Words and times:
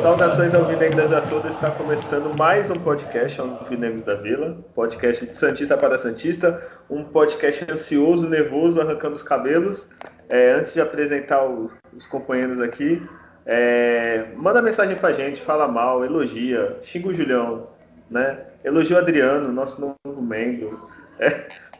Saudações 0.00 0.54
alvinegras 0.54 1.12
a 1.12 1.20
todos, 1.20 1.54
está 1.54 1.70
começando 1.70 2.34
mais 2.34 2.70
um 2.70 2.76
podcast 2.76 3.38
Alvinegros 3.40 4.04
da 4.04 4.14
Vila, 4.14 4.56
podcast 4.74 5.26
de 5.26 5.36
Santista 5.36 5.76
para 5.76 5.98
Santista, 5.98 6.66
um 6.88 7.04
podcast 7.04 7.70
ansioso, 7.70 8.26
nervoso, 8.26 8.80
arrancando 8.80 9.16
os 9.16 9.22
cabelos. 9.22 9.86
É, 10.28 10.52
antes 10.52 10.74
de 10.74 10.80
apresentar 10.80 11.44
o, 11.44 11.68
os 11.96 12.06
companheiros 12.06 12.60
aqui, 12.60 13.02
é, 13.46 14.26
manda 14.36 14.60
mensagem 14.60 14.96
pra 14.96 15.12
gente, 15.12 15.40
fala 15.40 15.66
mal, 15.66 16.04
elogia, 16.04 16.76
xinga 16.82 17.08
o 17.08 17.14
Julião, 17.14 17.68
né? 18.10 18.40
Elogia 18.62 18.96
o 18.96 18.98
Adriano, 18.98 19.50
nosso 19.50 19.80
novo 19.80 20.20
membro. 20.20 20.86
É, 21.18 21.30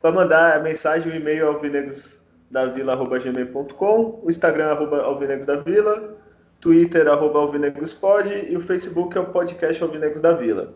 para 0.01 0.13
mandar 0.13 0.57
a 0.57 0.61
mensagem, 0.61 1.13
o 1.13 1.15
e-mail 1.15 1.45
é 1.45 1.49
alvinegrosdavila.gmail.com, 1.49 4.21
o 4.23 4.31
Instagram 4.31 4.65
é 4.65 4.71
alvinegrosdavila, 5.01 6.17
Twitter, 6.61 7.07
arroba 7.07 7.39
alvinegrospod, 7.41 8.47
e 8.49 8.57
o 8.57 8.61
Facebook 8.61 9.17
é 9.17 9.21
o 9.21 9.27
podcast 9.27 9.81
Alvinegros 9.83 10.21
da 10.21 10.33
Vila. 10.33 10.75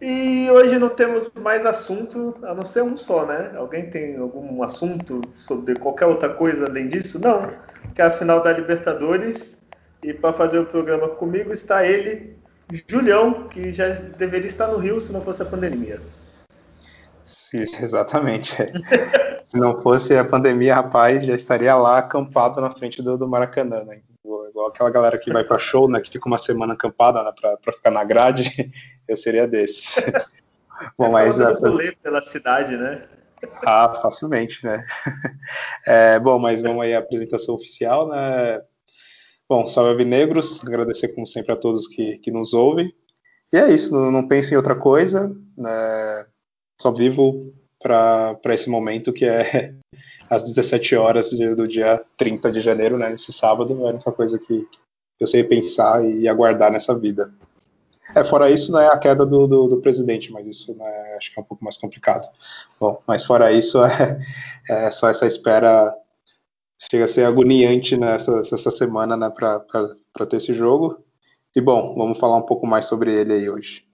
E 0.00 0.50
hoje 0.50 0.78
não 0.78 0.88
temos 0.88 1.30
mais 1.34 1.64
assunto, 1.64 2.34
a 2.42 2.54
não 2.54 2.64
ser 2.64 2.82
um 2.82 2.96
só, 2.96 3.24
né? 3.24 3.52
Alguém 3.56 3.88
tem 3.88 4.16
algum 4.16 4.62
assunto 4.62 5.22
sobre 5.34 5.76
qualquer 5.76 6.06
outra 6.06 6.28
coisa 6.28 6.66
além 6.66 6.88
disso? 6.88 7.18
Não, 7.18 7.48
que 7.94 8.02
é 8.02 8.04
a 8.04 8.10
final 8.10 8.42
da 8.42 8.52
Libertadores. 8.52 9.56
E 10.02 10.12
para 10.12 10.34
fazer 10.34 10.58
o 10.58 10.66
programa 10.66 11.08
comigo 11.08 11.52
está 11.52 11.86
ele, 11.86 12.36
Julião, 12.88 13.48
que 13.48 13.72
já 13.72 13.88
deveria 13.88 14.46
estar 14.46 14.66
no 14.68 14.78
Rio 14.78 15.00
se 15.00 15.12
não 15.12 15.22
fosse 15.22 15.40
a 15.40 15.46
pandemia. 15.46 16.00
Isso, 17.24 17.56
exatamente. 17.82 18.54
se 19.42 19.58
não 19.58 19.78
fosse 19.78 20.16
a 20.16 20.24
pandemia, 20.24 20.74
rapaz, 20.74 21.24
já 21.24 21.34
estaria 21.34 21.74
lá 21.74 21.98
acampado 21.98 22.60
na 22.60 22.70
frente 22.70 23.02
do, 23.02 23.16
do 23.16 23.28
Maracanã, 23.28 23.84
né? 23.84 23.96
Igual 24.48 24.68
aquela 24.68 24.90
galera 24.90 25.18
que 25.18 25.32
vai 25.32 25.44
para 25.44 25.58
show, 25.58 25.88
né, 25.88 26.00
que 26.00 26.10
fica 26.10 26.26
uma 26.26 26.38
semana 26.38 26.74
acampada 26.74 27.22
né, 27.22 27.32
para 27.32 27.72
ficar 27.72 27.90
na 27.90 28.04
grade, 28.04 28.50
eu 29.06 29.16
seria 29.16 29.46
desses. 29.46 29.96
Bom, 30.98 31.10
mas 31.10 31.40
a... 31.40 31.54
pela 32.02 32.20
cidade, 32.20 32.76
né? 32.76 33.06
Ah, 33.64 33.94
facilmente, 34.02 34.64
né? 34.64 34.84
É, 35.86 36.18
bom, 36.18 36.38
mas 36.38 36.62
vamos 36.62 36.82
aí 36.82 36.94
à 36.94 36.98
apresentação 36.98 37.54
oficial, 37.54 38.08
né? 38.08 38.62
Bom, 39.46 39.66
salve 39.66 39.90
Avinegros, 39.90 40.66
agradecer 40.66 41.08
como 41.08 41.26
sempre 41.26 41.52
a 41.52 41.56
todos 41.56 41.86
que, 41.86 42.18
que 42.18 42.30
nos 42.30 42.54
ouvem. 42.54 42.92
E 43.52 43.56
é 43.56 43.70
isso, 43.70 43.94
não, 43.94 44.10
não 44.10 44.26
penso 44.26 44.52
em 44.52 44.56
outra 44.56 44.74
coisa, 44.74 45.30
né? 45.56 46.26
só 46.80 46.90
vivo 46.90 47.54
para 47.78 48.40
esse 48.46 48.70
momento 48.70 49.12
que 49.12 49.26
é 49.26 49.74
às 50.28 50.44
17 50.44 50.96
horas 50.96 51.30
do 51.30 51.68
dia 51.68 52.04
30 52.16 52.50
de 52.52 52.60
janeiro, 52.60 52.98
né, 52.98 53.12
esse 53.12 53.32
sábado, 53.32 53.78
é 53.80 53.88
a 53.88 53.90
única 53.90 54.12
coisa 54.12 54.38
que 54.38 54.66
eu 55.20 55.26
sei 55.26 55.44
pensar 55.44 56.04
e 56.04 56.28
aguardar 56.28 56.72
nessa 56.72 56.98
vida. 56.98 57.32
É, 58.14 58.22
fora 58.22 58.50
isso, 58.50 58.72
né, 58.72 58.86
a 58.86 58.98
queda 58.98 59.24
do, 59.24 59.46
do, 59.46 59.66
do 59.68 59.80
presidente, 59.80 60.30
mas 60.30 60.46
isso 60.46 60.76
né, 60.76 61.14
acho 61.16 61.32
que 61.32 61.38
é 61.38 61.42
um 61.42 61.46
pouco 61.46 61.64
mais 61.64 61.76
complicado. 61.76 62.28
Bom, 62.78 63.00
mas 63.06 63.24
fora 63.24 63.50
isso, 63.52 63.82
é, 63.84 64.18
é 64.68 64.90
só 64.90 65.08
essa 65.08 65.26
espera 65.26 65.94
chega 66.90 67.04
a 67.04 67.08
ser 67.08 67.24
agoniante 67.24 67.96
nessa 67.96 68.40
essa 68.40 68.70
semana 68.70 69.16
né, 69.16 69.30
para 69.30 70.26
ter 70.28 70.36
esse 70.36 70.52
jogo. 70.52 71.02
E 71.56 71.60
bom, 71.60 71.94
vamos 71.94 72.18
falar 72.18 72.36
um 72.36 72.46
pouco 72.46 72.66
mais 72.66 72.84
sobre 72.84 73.14
ele 73.14 73.32
aí 73.32 73.48
hoje. 73.48 73.86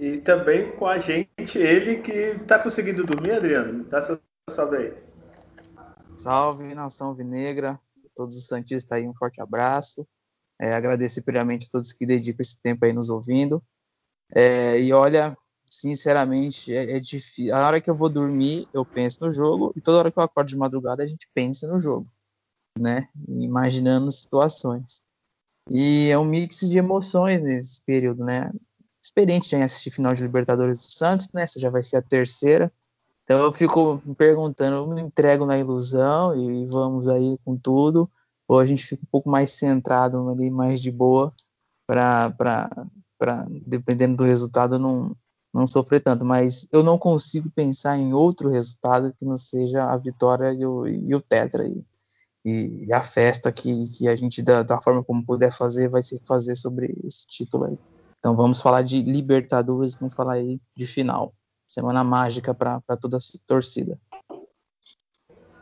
E 0.00 0.18
também 0.18 0.70
com 0.76 0.86
a 0.86 1.00
gente, 1.00 1.58
ele 1.58 1.96
que 1.96 2.12
está 2.12 2.58
conseguindo 2.58 3.04
dormir, 3.04 3.32
Adriano. 3.32 3.84
Seu 4.00 4.20
salve 4.48 4.76
aí. 4.76 4.94
Salve, 6.16 6.74
nação 6.74 7.14
vinegra, 7.14 7.78
todos 8.14 8.36
os 8.36 8.46
santistas 8.46 8.90
aí, 8.90 9.06
um 9.06 9.14
forte 9.14 9.40
abraço. 9.40 10.06
É, 10.60 10.74
agradecer 10.74 11.22
primeiramente 11.22 11.66
a 11.66 11.70
todos 11.70 11.92
que 11.92 12.04
dedicam 12.04 12.42
esse 12.42 12.60
tempo 12.60 12.84
aí 12.84 12.92
nos 12.92 13.08
ouvindo. 13.08 13.62
É, 14.34 14.80
e 14.80 14.92
olha, 14.92 15.36
sinceramente, 15.64 16.74
é, 16.74 16.96
é, 16.96 17.00
difícil. 17.00 17.54
A 17.54 17.66
hora 17.66 17.80
que 17.80 17.88
eu 17.88 17.94
vou 17.94 18.08
dormir, 18.08 18.68
eu 18.72 18.84
penso 18.84 19.24
no 19.24 19.32
jogo, 19.32 19.72
e 19.76 19.80
toda 19.80 19.98
hora 19.98 20.10
que 20.10 20.18
eu 20.18 20.22
acordo 20.22 20.48
de 20.48 20.56
madrugada, 20.56 21.02
a 21.02 21.06
gente 21.06 21.28
pensa 21.32 21.68
no 21.68 21.78
jogo, 21.78 22.10
né? 22.78 23.08
Imaginando 23.28 24.10
situações. 24.10 25.02
E 25.70 26.08
é 26.10 26.18
um 26.18 26.24
mix 26.24 26.60
de 26.60 26.78
emoções 26.78 27.42
nesse 27.42 27.80
período, 27.82 28.24
né? 28.24 28.50
Experiente 29.02 29.54
em 29.54 29.62
assistir 29.62 29.90
final 29.90 30.12
de 30.12 30.22
Libertadores 30.22 30.78
do 30.78 30.90
Santos, 30.90 31.30
né? 31.32 31.42
Essa 31.42 31.60
já 31.60 31.70
vai 31.70 31.82
ser 31.84 31.98
a 31.98 32.02
terceira. 32.02 32.72
Então 33.28 33.42
eu 33.42 33.52
fico 33.52 34.00
me 34.06 34.14
perguntando, 34.14 34.76
eu 34.76 34.86
me 34.86 35.02
entrego 35.02 35.44
na 35.44 35.58
ilusão 35.58 36.34
e 36.34 36.64
vamos 36.64 37.06
aí 37.06 37.36
com 37.44 37.54
tudo, 37.58 38.10
ou 38.48 38.58
a 38.58 38.64
gente 38.64 38.82
fica 38.82 39.02
um 39.02 39.10
pouco 39.10 39.28
mais 39.28 39.50
centrado 39.50 40.30
ali, 40.30 40.50
mais 40.50 40.80
de 40.80 40.90
boa, 40.90 41.30
para, 41.86 42.32
dependendo 43.66 44.16
do 44.16 44.24
resultado, 44.24 44.78
não, 44.78 45.14
não 45.52 45.66
sofrer 45.66 46.00
tanto. 46.00 46.24
Mas 46.24 46.66
eu 46.72 46.82
não 46.82 46.96
consigo 46.96 47.50
pensar 47.50 47.98
em 47.98 48.14
outro 48.14 48.48
resultado 48.48 49.12
que 49.18 49.26
não 49.26 49.36
seja 49.36 49.84
a 49.84 49.96
vitória 49.98 50.50
e 50.54 50.64
o, 50.64 50.88
e 50.88 51.14
o 51.14 51.20
Tetra. 51.20 51.68
E, 52.46 52.86
e 52.86 52.90
a 52.94 53.02
festa 53.02 53.52
que, 53.52 53.70
que 53.98 54.08
a 54.08 54.16
gente, 54.16 54.40
da, 54.40 54.62
da 54.62 54.80
forma 54.80 55.04
como 55.04 55.22
puder 55.22 55.52
fazer, 55.52 55.86
vai 55.90 56.02
que 56.02 56.18
fazer 56.24 56.56
sobre 56.56 56.98
esse 57.04 57.26
título 57.26 57.64
aí. 57.64 57.78
Então 58.18 58.34
vamos 58.34 58.62
falar 58.62 58.80
de 58.80 59.02
Libertadores, 59.02 59.94
vamos 59.94 60.14
falar 60.14 60.32
aí 60.32 60.58
de 60.74 60.86
final 60.86 61.34
semana 61.68 62.02
mágica 62.02 62.54
para 62.54 62.80
toda 63.00 63.18
a 63.18 63.20
torcida. 63.46 63.98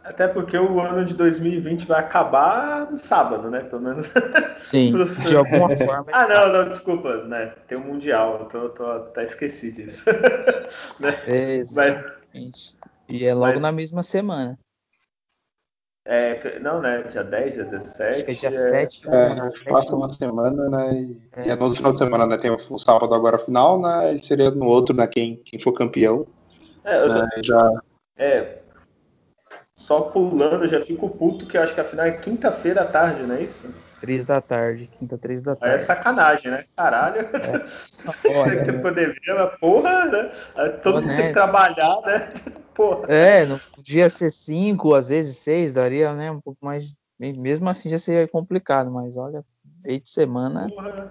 Até 0.05 0.29
porque 0.29 0.57
o 0.57 0.81
ano 0.81 1.05
de 1.05 1.15
2020 1.15 1.85
vai 1.85 1.99
acabar 1.99 2.89
no 2.93 2.97
sábado, 2.97 3.51
né? 3.51 3.65
Pelo 3.65 3.83
menos. 3.83 4.09
Sim, 4.63 4.95
de 5.27 5.37
alguma 5.37 5.75
forma. 5.75 6.07
ah, 6.13 6.29
não, 6.29 6.53
não, 6.53 6.69
desculpa, 6.71 7.25
né? 7.25 7.47
Tem 7.67 7.77
o 7.77 7.81
um 7.81 7.87
Mundial, 7.87 8.39
eu 8.39 8.47
tô, 8.47 8.69
tô, 8.69 8.89
até 8.89 9.25
esqueci 9.25 9.73
disso. 9.73 10.05
né? 11.03 11.57
Exatamente. 11.57 12.15
Mas, 12.33 12.77
e 13.09 13.25
é 13.25 13.35
logo 13.35 13.55
mas, 13.55 13.61
na 13.61 13.73
mesma 13.73 14.05
semana. 14.05 14.57
É, 16.09 16.61
não, 16.61 16.81
né? 16.81 17.03
Dia 17.03 17.25
10, 17.25 17.55
dia 17.55 17.65
17. 17.65 18.09
Acho 18.09 18.25
que 18.25 18.31
é 18.31 18.35
dia 18.35 18.53
7. 18.53 19.11
É, 19.11 19.27
é, 19.27 19.71
passa 19.71 19.97
uma 19.97 20.09
semana, 20.09 20.69
né? 20.69 20.93
E 20.93 21.21
é. 21.33 21.49
é 21.51 21.57
no 21.57 21.69
final 21.71 21.93
de 21.93 21.99
semana, 21.99 22.25
né? 22.27 22.37
Tem 22.37 22.51
o, 22.51 22.57
o, 22.71 22.79
sábado 22.79 23.13
agora 23.13 23.39
final, 23.39 23.81
né? 23.81 24.15
E 24.15 24.25
seria 24.25 24.53
no 24.53 24.67
outro, 24.67 24.95
né? 24.95 25.05
Quem, 25.09 25.37
quem 25.45 25.59
for 25.59 25.73
campeão. 25.73 26.25
É, 26.85 27.03
eu 27.03 27.09
né, 27.09 27.29
já... 27.43 27.73
É. 28.17 28.59
Só 29.75 30.03
pulando, 30.03 30.65
eu 30.65 30.69
já 30.69 30.81
fico 30.81 31.09
puto 31.09 31.45
que 31.45 31.59
eu 31.59 31.63
acho 31.63 31.75
que 31.75 31.81
a 31.81 31.85
final 31.85 32.07
é 32.07 32.13
quinta-feira 32.13 32.83
à 32.83 32.87
tarde, 32.87 33.25
não 33.25 33.35
é 33.35 33.43
isso? 33.43 33.69
3 34.01 34.25
da 34.25 34.41
tarde, 34.41 34.87
quinta, 34.87 35.19
3 35.19 35.43
da 35.43 35.57
tarde. 35.57 35.75
É 35.75 35.79
sacanagem, 35.81 36.53
né? 36.53 36.65
Caralho. 36.77 37.21
É. 37.21 37.27
Tem 38.65 38.75
que 38.75 38.79
poder 38.81 39.19
ver, 39.21 39.35
mas 39.35 39.59
porra, 39.59 40.05
né? 40.05 40.33
Todo 40.83 41.03
mundo 41.03 41.17
tem 41.17 41.27
que 41.27 41.33
trabalhar, 41.33 41.97
né? 42.03 42.33
Porra. 42.77 43.13
É, 43.13 43.47
no 43.47 43.59
podia 43.75 44.09
ser 44.11 44.31
5, 44.31 44.95
às 44.95 45.09
vezes 45.09 45.39
6, 45.39 45.73
daria, 45.73 46.15
né? 46.15 46.31
Um 46.31 46.41
pouco 46.41 46.65
mais. 46.65 46.95
Mesmo 47.19 47.69
assim 47.71 47.89
já 47.89 47.99
seria 47.99 48.29
complicado, 48.29 48.93
mas 48.93 49.17
olha, 49.17 49.43
meio 49.83 50.01
de 50.01 50.11
semana. 50.11 50.69
Porra. 50.69 51.11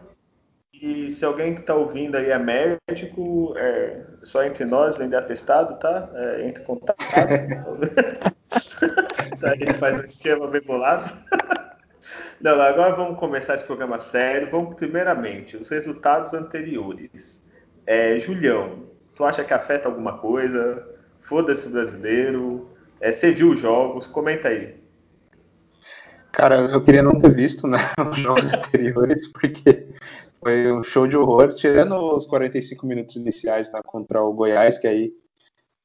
E 0.82 1.10
se 1.10 1.24
alguém 1.24 1.56
que 1.56 1.62
está 1.62 1.74
ouvindo 1.74 2.16
aí 2.16 2.30
é 2.30 2.38
médico, 2.38 3.54
é 3.58 4.02
só 4.24 4.44
entre 4.44 4.66
nós, 4.66 4.98
vender 4.98 5.16
atestado, 5.16 5.80
tá? 5.80 6.10
É, 6.14 6.48
entre 6.48 6.62
em 6.62 6.66
contato. 6.66 6.98
tá, 9.40 9.52
a 9.52 9.56
gente 9.56 9.74
faz 9.76 9.98
um 9.98 10.04
esquema 10.04 10.48
bem 10.48 10.62
bolado. 10.62 11.18
Não, 12.42 12.62
agora 12.62 12.94
vamos 12.94 13.18
começar 13.18 13.56
esse 13.56 13.64
programa 13.64 13.98
sério. 13.98 14.52
Vamos 14.52 14.76
primeiramente 14.76 15.58
os 15.58 15.70
resultados 15.70 16.34
anteriores. 16.34 17.44
É, 17.88 18.20
Julião, 18.20 18.84
tu 19.16 19.24
acha 19.24 19.44
que 19.44 19.54
afeta 19.54 19.88
alguma 19.88 20.18
coisa? 20.18 20.95
Foda-se 21.26 21.70
brasileiro. 21.70 22.70
É, 23.02 23.12
você 23.12 23.32
viu 23.32 23.52
os 23.52 23.60
jogos? 23.60 24.08
Comenta 24.08 24.48
aí. 24.48 24.76
Cara, 26.32 26.62
eu 26.62 26.84
queria 26.84 27.04
não 27.04 27.20
ter 27.20 27.34
visto 27.34 27.68
né, 27.68 27.78
os 28.12 28.18
jogos 28.18 28.52
anteriores, 28.54 29.28
porque 29.32 29.88
foi 30.40 30.72
um 30.72 30.84
show 30.84 31.08
de 31.08 31.16
horror, 31.16 31.54
tirando 31.54 31.96
os 31.96 32.26
45 32.26 32.86
minutos 32.86 33.16
iniciais 33.16 33.72
né, 33.72 33.80
contra 33.86 34.22
o 34.22 34.34
Goiás, 34.34 34.78
que 34.78 34.88
aí 34.88 35.14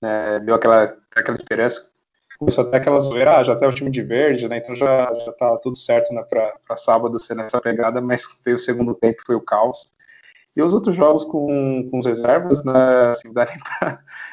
né, 0.02 0.40
deu 0.40 0.54
aquela, 0.54 0.96
aquela 1.14 1.36
esperança 1.36 1.90
começou 2.40 2.66
até 2.66 2.78
aquela 2.78 2.98
zoeira, 2.98 3.36
ah, 3.36 3.44
já 3.44 3.54
tá 3.54 3.68
o 3.68 3.72
time 3.72 3.90
de 3.90 4.02
verde, 4.02 4.48
né? 4.48 4.56
Então 4.56 4.74
já, 4.74 5.12
já 5.14 5.32
tá 5.32 5.58
tudo 5.58 5.76
certo 5.76 6.14
né, 6.14 6.22
para 6.22 6.76
sábado 6.76 7.18
ser 7.18 7.34
nessa 7.34 7.60
pegada, 7.60 8.00
mas 8.00 8.22
veio 8.42 8.56
o 8.56 8.58
segundo 8.58 8.94
tempo, 8.94 9.22
foi 9.26 9.36
o 9.36 9.42
caos. 9.42 9.94
E 10.60 10.62
os 10.62 10.74
outros 10.74 10.94
jogos 10.94 11.24
com, 11.24 11.88
com 11.90 12.00
reservas, 12.00 12.62
né, 12.62 13.12
assim, 13.12 13.28
não 13.28 13.34
dá 13.34 13.46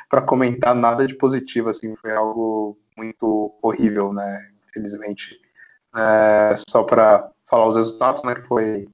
para 0.10 0.22
comentar 0.28 0.76
nada 0.76 1.08
de 1.08 1.16
positivo, 1.16 1.70
assim, 1.70 1.96
foi 1.96 2.14
algo 2.14 2.78
muito 2.98 3.58
horrível, 3.62 4.12
né? 4.12 4.46
Infelizmente, 4.70 5.40
É, 5.96 6.54
só 6.70 6.84
para 6.84 7.32
falar 7.50 7.68
os 7.68 7.78
resultados, 7.78 8.24
né? 8.24 8.36
Que 8.36 8.42
foi 8.42 8.90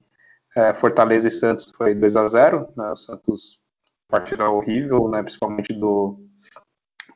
é, 0.55 0.73
Fortaleza 0.75 1.27
e 1.27 1.31
Santos 1.31 1.73
foi 1.75 1.95
2 1.95 2.15
a 2.15 2.27
0 2.27 2.67
né, 2.77 2.91
O 2.91 2.95
Santos 2.95 3.59
partida 4.07 4.47
horrível, 4.47 5.09
né? 5.09 5.23
Principalmente 5.23 5.73
do, 5.73 6.15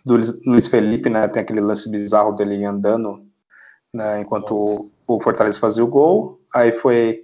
do 0.04 0.18
Luiz 0.48 0.68
Felipe, 0.68 1.12
né? 1.12 1.28
Tem 1.28 1.44
aquele 1.44 1.62
lance 1.62 1.92
bizarro 1.92 2.34
dele 2.34 2.66
andando, 2.66 3.24
né? 3.94 4.22
Enquanto 4.22 4.56
o, 4.56 4.92
o 5.08 5.22
Fortaleza 5.22 5.60
fazia 5.60 5.84
o 5.84 5.88
gol. 5.88 6.42
Aí 6.56 6.72
foi 6.72 7.24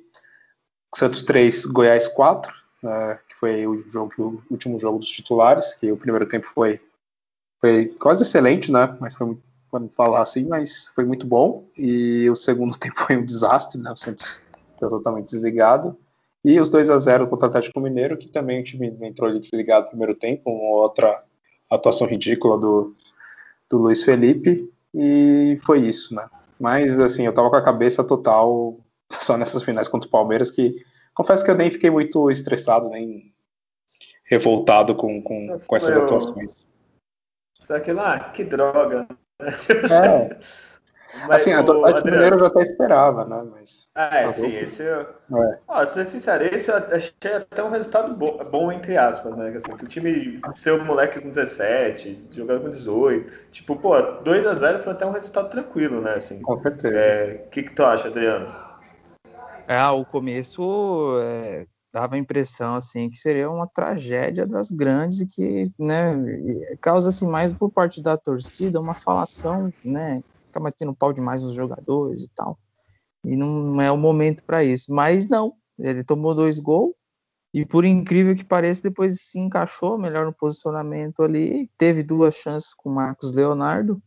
Santos 0.96 1.24
3, 1.24 1.66
Goiás 1.66 2.08
4, 2.08 2.63
né, 2.84 3.20
que 3.28 3.36
foi 3.36 3.66
o, 3.66 3.78
jogo, 3.90 4.14
o 4.20 4.44
último 4.52 4.78
jogo 4.78 5.00
dos 5.00 5.10
titulares, 5.10 5.74
que 5.74 5.92
o 5.92 5.98
primeiro 5.98 6.28
tempo 6.28 6.46
foi, 6.46 6.80
foi 7.60 7.86
quase 8.00 8.24
excelente, 8.24 8.72
né? 8.72 8.96
Mas 9.00 9.16
foi 9.16 9.38
vamos 9.74 9.96
falar 9.96 10.22
assim, 10.22 10.48
mas 10.48 10.86
foi 10.94 11.04
muito 11.04 11.26
bom. 11.26 11.68
E 11.76 12.30
o 12.30 12.36
segundo 12.36 12.78
tempo 12.78 13.00
foi 13.00 13.18
um 13.18 13.26
desastre, 13.26 13.82
né? 13.82 13.92
O 13.92 13.96
Santos 13.96 14.42
ficou 14.74 14.90
totalmente 14.90 15.30
desligado. 15.30 15.98
E 16.46 16.60
os 16.60 16.70
2 16.70 16.90
a 16.90 16.98
0 16.98 17.28
contra 17.28 17.48
o 17.48 17.50
Atlético 17.50 17.80
Mineiro, 17.80 18.18
que 18.18 18.28
também 18.28 18.60
o 18.60 18.64
time 18.64 18.88
entrou 19.02 19.30
ali 19.30 19.40
desligado 19.40 19.86
no 19.86 19.90
primeiro 19.90 20.14
tempo, 20.14 20.52
uma 20.52 20.82
outra 20.82 21.18
atuação 21.72 22.06
ridícula 22.06 22.60
do, 22.60 22.94
do 23.70 23.78
Luiz 23.78 24.04
Felipe, 24.04 24.70
e 24.94 25.58
foi 25.64 25.80
isso, 25.88 26.14
né? 26.14 26.28
Mas, 26.60 27.00
assim, 27.00 27.26
eu 27.26 27.34
tava 27.34 27.50
com 27.50 27.56
a 27.56 27.62
cabeça 27.62 28.04
total 28.04 28.78
só 29.10 29.38
nessas 29.38 29.64
finais 29.64 29.88
contra 29.88 30.08
o 30.08 30.12
Palmeiras, 30.12 30.52
que 30.52 30.84
confesso 31.14 31.44
que 31.44 31.52
eu 31.52 31.56
nem 31.56 31.72
fiquei 31.72 31.90
muito 31.90 32.30
estressado, 32.30 32.90
nem 32.90 33.34
revoltado 34.26 34.96
com, 34.96 35.22
com, 35.22 35.60
com 35.60 35.76
essas 35.76 35.98
atuações. 35.98 36.66
Só 37.54 37.80
que 37.80 37.92
lá, 37.92 38.32
que 38.32 38.44
droga. 38.44 39.08
É. 39.40 40.38
Mas 41.28 41.42
assim, 41.42 41.54
o 41.54 41.60
Atlético 41.60 42.10
Mineiro 42.10 42.36
eu 42.36 42.40
já 42.40 42.48
até 42.48 42.62
esperava, 42.62 43.26
né? 43.26 43.44
Mas, 43.52 43.88
ah, 43.94 44.18
é, 44.18 44.32
sim, 44.32 44.56
esse 44.56 44.84
eu... 44.84 45.02
É. 45.02 45.60
Ó, 45.68 45.86
ser 45.86 46.06
sincero, 46.06 46.44
esse 46.44 46.72
eu 46.72 46.76
achei 46.76 47.34
até 47.36 47.64
um 47.64 47.70
resultado 47.70 48.16
bom, 48.16 48.36
bom 48.50 48.72
entre 48.72 48.98
aspas, 48.98 49.36
né? 49.38 49.54
Assim, 49.56 49.78
que 49.78 49.86
o 49.86 49.88
time 49.88 50.42
ser 50.56 50.74
um 50.74 50.84
moleque 50.84 51.22
com 51.22 51.30
17, 51.30 52.30
jogando 52.32 52.64
com 52.64 52.70
18, 52.70 53.32
tipo, 53.52 53.76
pô, 53.76 53.94
2x0 54.24 54.80
foi 54.80 54.94
até 54.94 55.06
um 55.06 55.12
resultado 55.12 55.50
tranquilo, 55.50 56.02
né? 56.02 56.16
Assim, 56.16 56.42
com 56.42 56.58
certeza. 56.58 56.98
O 56.98 57.00
é, 57.00 57.38
que, 57.52 57.62
que 57.62 57.76
tu 57.76 57.86
acha, 57.86 58.08
Adriano? 58.08 58.63
É, 59.68 59.86
o 59.88 60.06
começo 60.06 61.18
é, 61.22 61.66
dava 61.92 62.16
a 62.16 62.18
impressão 62.18 62.76
assim 62.76 63.10
que 63.10 63.18
seria 63.18 63.50
uma 63.50 63.68
tragédia 63.68 64.46
das 64.46 64.72
grandes 64.72 65.22
e 65.22 65.28
que 65.28 65.72
né, 65.80 66.16
causa 66.82 67.10
assim 67.10 67.28
mais 67.28 67.54
por 67.54 67.72
parte 67.72 68.02
da 68.02 68.18
torcida 68.18 68.82
uma 68.82 68.96
falação, 68.96 69.72
né, 69.84 70.22
fica 70.48 70.60
batendo 70.60 70.94
pau 70.94 71.14
demais 71.14 71.42
nos 71.42 71.54
jogadores 71.54 72.24
e 72.24 72.30
tal. 72.36 72.58
E 73.24 73.36
não 73.36 73.82
é 73.82 73.90
o 73.92 73.98
momento 73.98 74.44
para 74.44 74.64
isso. 74.64 74.94
Mas 74.94 75.30
não, 75.30 75.54
ele 75.80 76.04
tomou 76.04 76.36
dois 76.36 76.60
gols 76.60 76.94
e 77.54 77.66
por 77.66 77.86
incrível 77.86 78.36
que 78.36 78.44
pareça 78.44 78.82
depois 78.82 79.22
se 79.22 79.40
encaixou 79.40 79.98
melhor 79.98 80.26
no 80.26 80.34
posicionamento 80.34 81.22
ali, 81.22 81.70
teve 81.78 82.04
duas 82.04 82.36
chances 82.36 82.74
com 82.74 82.90
o 82.90 82.96
Marcos 82.96 83.32
Leonardo 83.32 84.02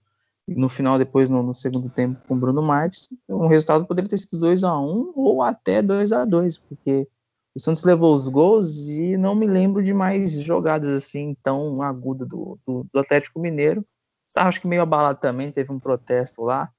no 0.49 0.69
final, 0.69 0.99
depois 0.99 1.29
no, 1.29 1.43
no, 1.43 1.55
segundo 1.55 1.89
tempo 1.89 2.21
com 2.27 2.35
o 2.35 2.39
Bruno 2.39 2.63
Marques, 2.63 3.09
o 3.29 3.47
resultado 3.47 3.85
poderia 3.87 4.09
ter 4.09 4.19
sido 4.19 4.39
2 4.39 4.63
a 4.63 4.79
1 4.79 5.13
ou 5.17 5.43
até 5.43 5.83
2 5.83 6.13
a 6.13 6.25
2 6.25 6.59
porque 6.59 7.09
o 7.55 7.61
Santos 7.61 7.83
levou 7.85 8.15
os 8.15 8.29
gols 8.29 8.89
e 8.89 9.17
não 9.17 9.35
me 9.35 9.47
lembro 9.47 9.83
de 9.83 9.93
mais 9.93 10.41
jogadas 10.41 10.89
assim 10.91 11.35
tão 11.43 11.83
agudas 11.83 12.29
do, 12.29 12.59
do, 12.67 12.87
do 12.93 13.01
Atlético 13.01 13.41
Mineiro. 13.41 13.85
Estava 14.29 14.49
acho 14.49 14.61
que 14.61 14.69
meio 14.69 14.83
abalado 14.83 15.19
também, 15.19 15.51
teve 15.51 15.73
um 15.73 15.81
protesto 15.81 16.43
lá, 16.43 16.71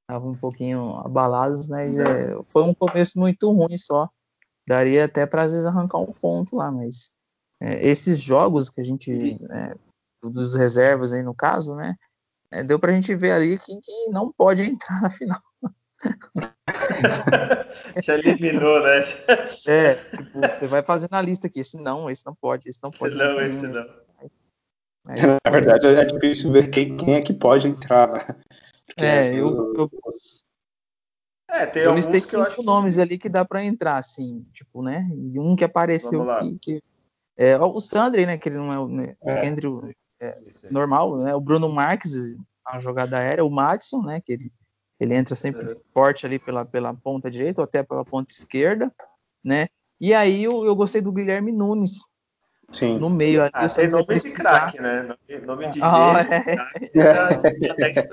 estava 0.00 0.26
um 0.26 0.34
pouquinho 0.34 0.96
abalados, 0.96 1.68
mas 1.68 1.98
é, 1.98 2.34
foi 2.46 2.62
um 2.62 2.74
começo 2.74 3.18
muito 3.18 3.52
ruim 3.52 3.76
só. 3.76 4.08
Daria 4.66 5.04
até 5.04 5.26
para 5.26 5.42
às 5.42 5.52
vezes 5.52 5.66
arrancar 5.66 5.98
um 5.98 6.12
ponto 6.12 6.56
lá, 6.56 6.70
mas 6.70 7.10
é, 7.60 7.86
esses 7.86 8.20
jogos 8.20 8.70
que 8.70 8.80
a 8.80 8.84
gente, 8.84 9.38
é, 9.50 9.74
dos 10.22 10.56
reservas 10.56 11.12
aí 11.12 11.22
no 11.22 11.34
caso, 11.34 11.76
né? 11.76 11.94
É, 12.52 12.62
deu 12.62 12.78
pra 12.78 12.92
gente 12.92 13.14
ver 13.14 13.32
ali 13.32 13.58
quem 13.58 13.80
que 13.80 14.10
não 14.10 14.30
pode 14.30 14.62
entrar 14.62 15.00
na 15.00 15.10
final. 15.10 15.40
Já 18.04 18.16
eliminou, 18.16 18.82
né? 18.82 19.00
É, 19.66 19.94
tipo, 19.94 20.40
você 20.40 20.66
vai 20.66 20.84
fazendo 20.84 21.14
a 21.14 21.22
lista 21.22 21.46
aqui, 21.46 21.60
esse 21.60 21.78
não, 21.78 22.10
esse 22.10 22.26
não 22.26 22.34
pode, 22.34 22.68
esse 22.68 22.82
não 22.82 22.90
pode. 22.90 23.14
Esse 23.14 23.24
não, 23.24 23.40
esse 23.40 23.66
não. 23.66 23.86
Na 25.44 25.50
verdade, 25.50 25.86
é 25.86 26.04
difícil 26.04 26.52
ver 26.52 26.70
quem, 26.70 26.96
quem 26.96 27.14
é 27.14 27.22
que 27.22 27.32
pode 27.32 27.68
entrar, 27.68 28.12
né? 28.12 28.20
Porque 28.86 29.04
é, 29.04 29.18
assim, 29.18 29.36
eu, 29.36 29.74
eu, 29.74 29.90
é, 31.48 31.66
tem 31.66 31.82
eu 31.82 31.94
listei 31.94 32.20
cinco 32.20 32.42
acho... 32.42 32.62
nomes 32.62 32.98
ali 32.98 33.18
que 33.18 33.28
dá 33.28 33.44
para 33.44 33.64
entrar, 33.64 33.96
assim, 33.96 34.46
tipo, 34.52 34.82
né? 34.82 35.08
E 35.14 35.38
um 35.38 35.56
que 35.56 35.64
apareceu 35.64 36.26
que, 36.38 36.58
que, 36.58 36.82
é 37.36 37.58
o 37.58 37.80
Sandri, 37.80 38.26
né? 38.26 38.36
Que 38.36 38.48
ele 38.48 38.58
não 38.58 38.72
é 38.72 38.78
o 38.78 38.88
né, 38.88 39.16
é. 39.24 39.46
Andrew, 39.46 39.92
é, 40.22 40.38
normal, 40.70 41.18
né? 41.18 41.34
O 41.34 41.40
Bruno 41.40 41.68
Marques, 41.68 42.12
a 42.64 42.78
jogada 42.78 43.18
aérea, 43.18 43.44
o 43.44 43.50
Madison, 43.50 44.00
né? 44.02 44.20
Que 44.24 44.34
ele, 44.34 44.52
ele 45.00 45.14
entra 45.16 45.34
sempre 45.34 45.76
forte 45.92 46.24
ali 46.24 46.38
pela, 46.38 46.64
pela 46.64 46.94
ponta 46.94 47.28
direita 47.28 47.60
ou 47.60 47.64
até 47.64 47.82
pela 47.82 48.04
ponta 48.04 48.32
esquerda, 48.32 48.90
né? 49.44 49.68
E 50.00 50.14
aí 50.14 50.44
eu, 50.44 50.64
eu 50.64 50.76
gostei 50.76 51.00
do 51.00 51.10
Guilherme 51.10 51.50
Nunes. 51.50 52.00
Sim. 52.70 52.98
No 52.98 53.10
meio 53.10 53.42
ali. 53.42 53.50
Ah, 53.52 53.68
tem 53.68 53.88
nome 53.88 54.06
precisar... 54.06 54.66
de 54.66 54.78
craque, 54.78 54.80
né? 54.80 55.14
Nome 55.44 55.68
de 55.70 55.80
ah, 55.82 56.24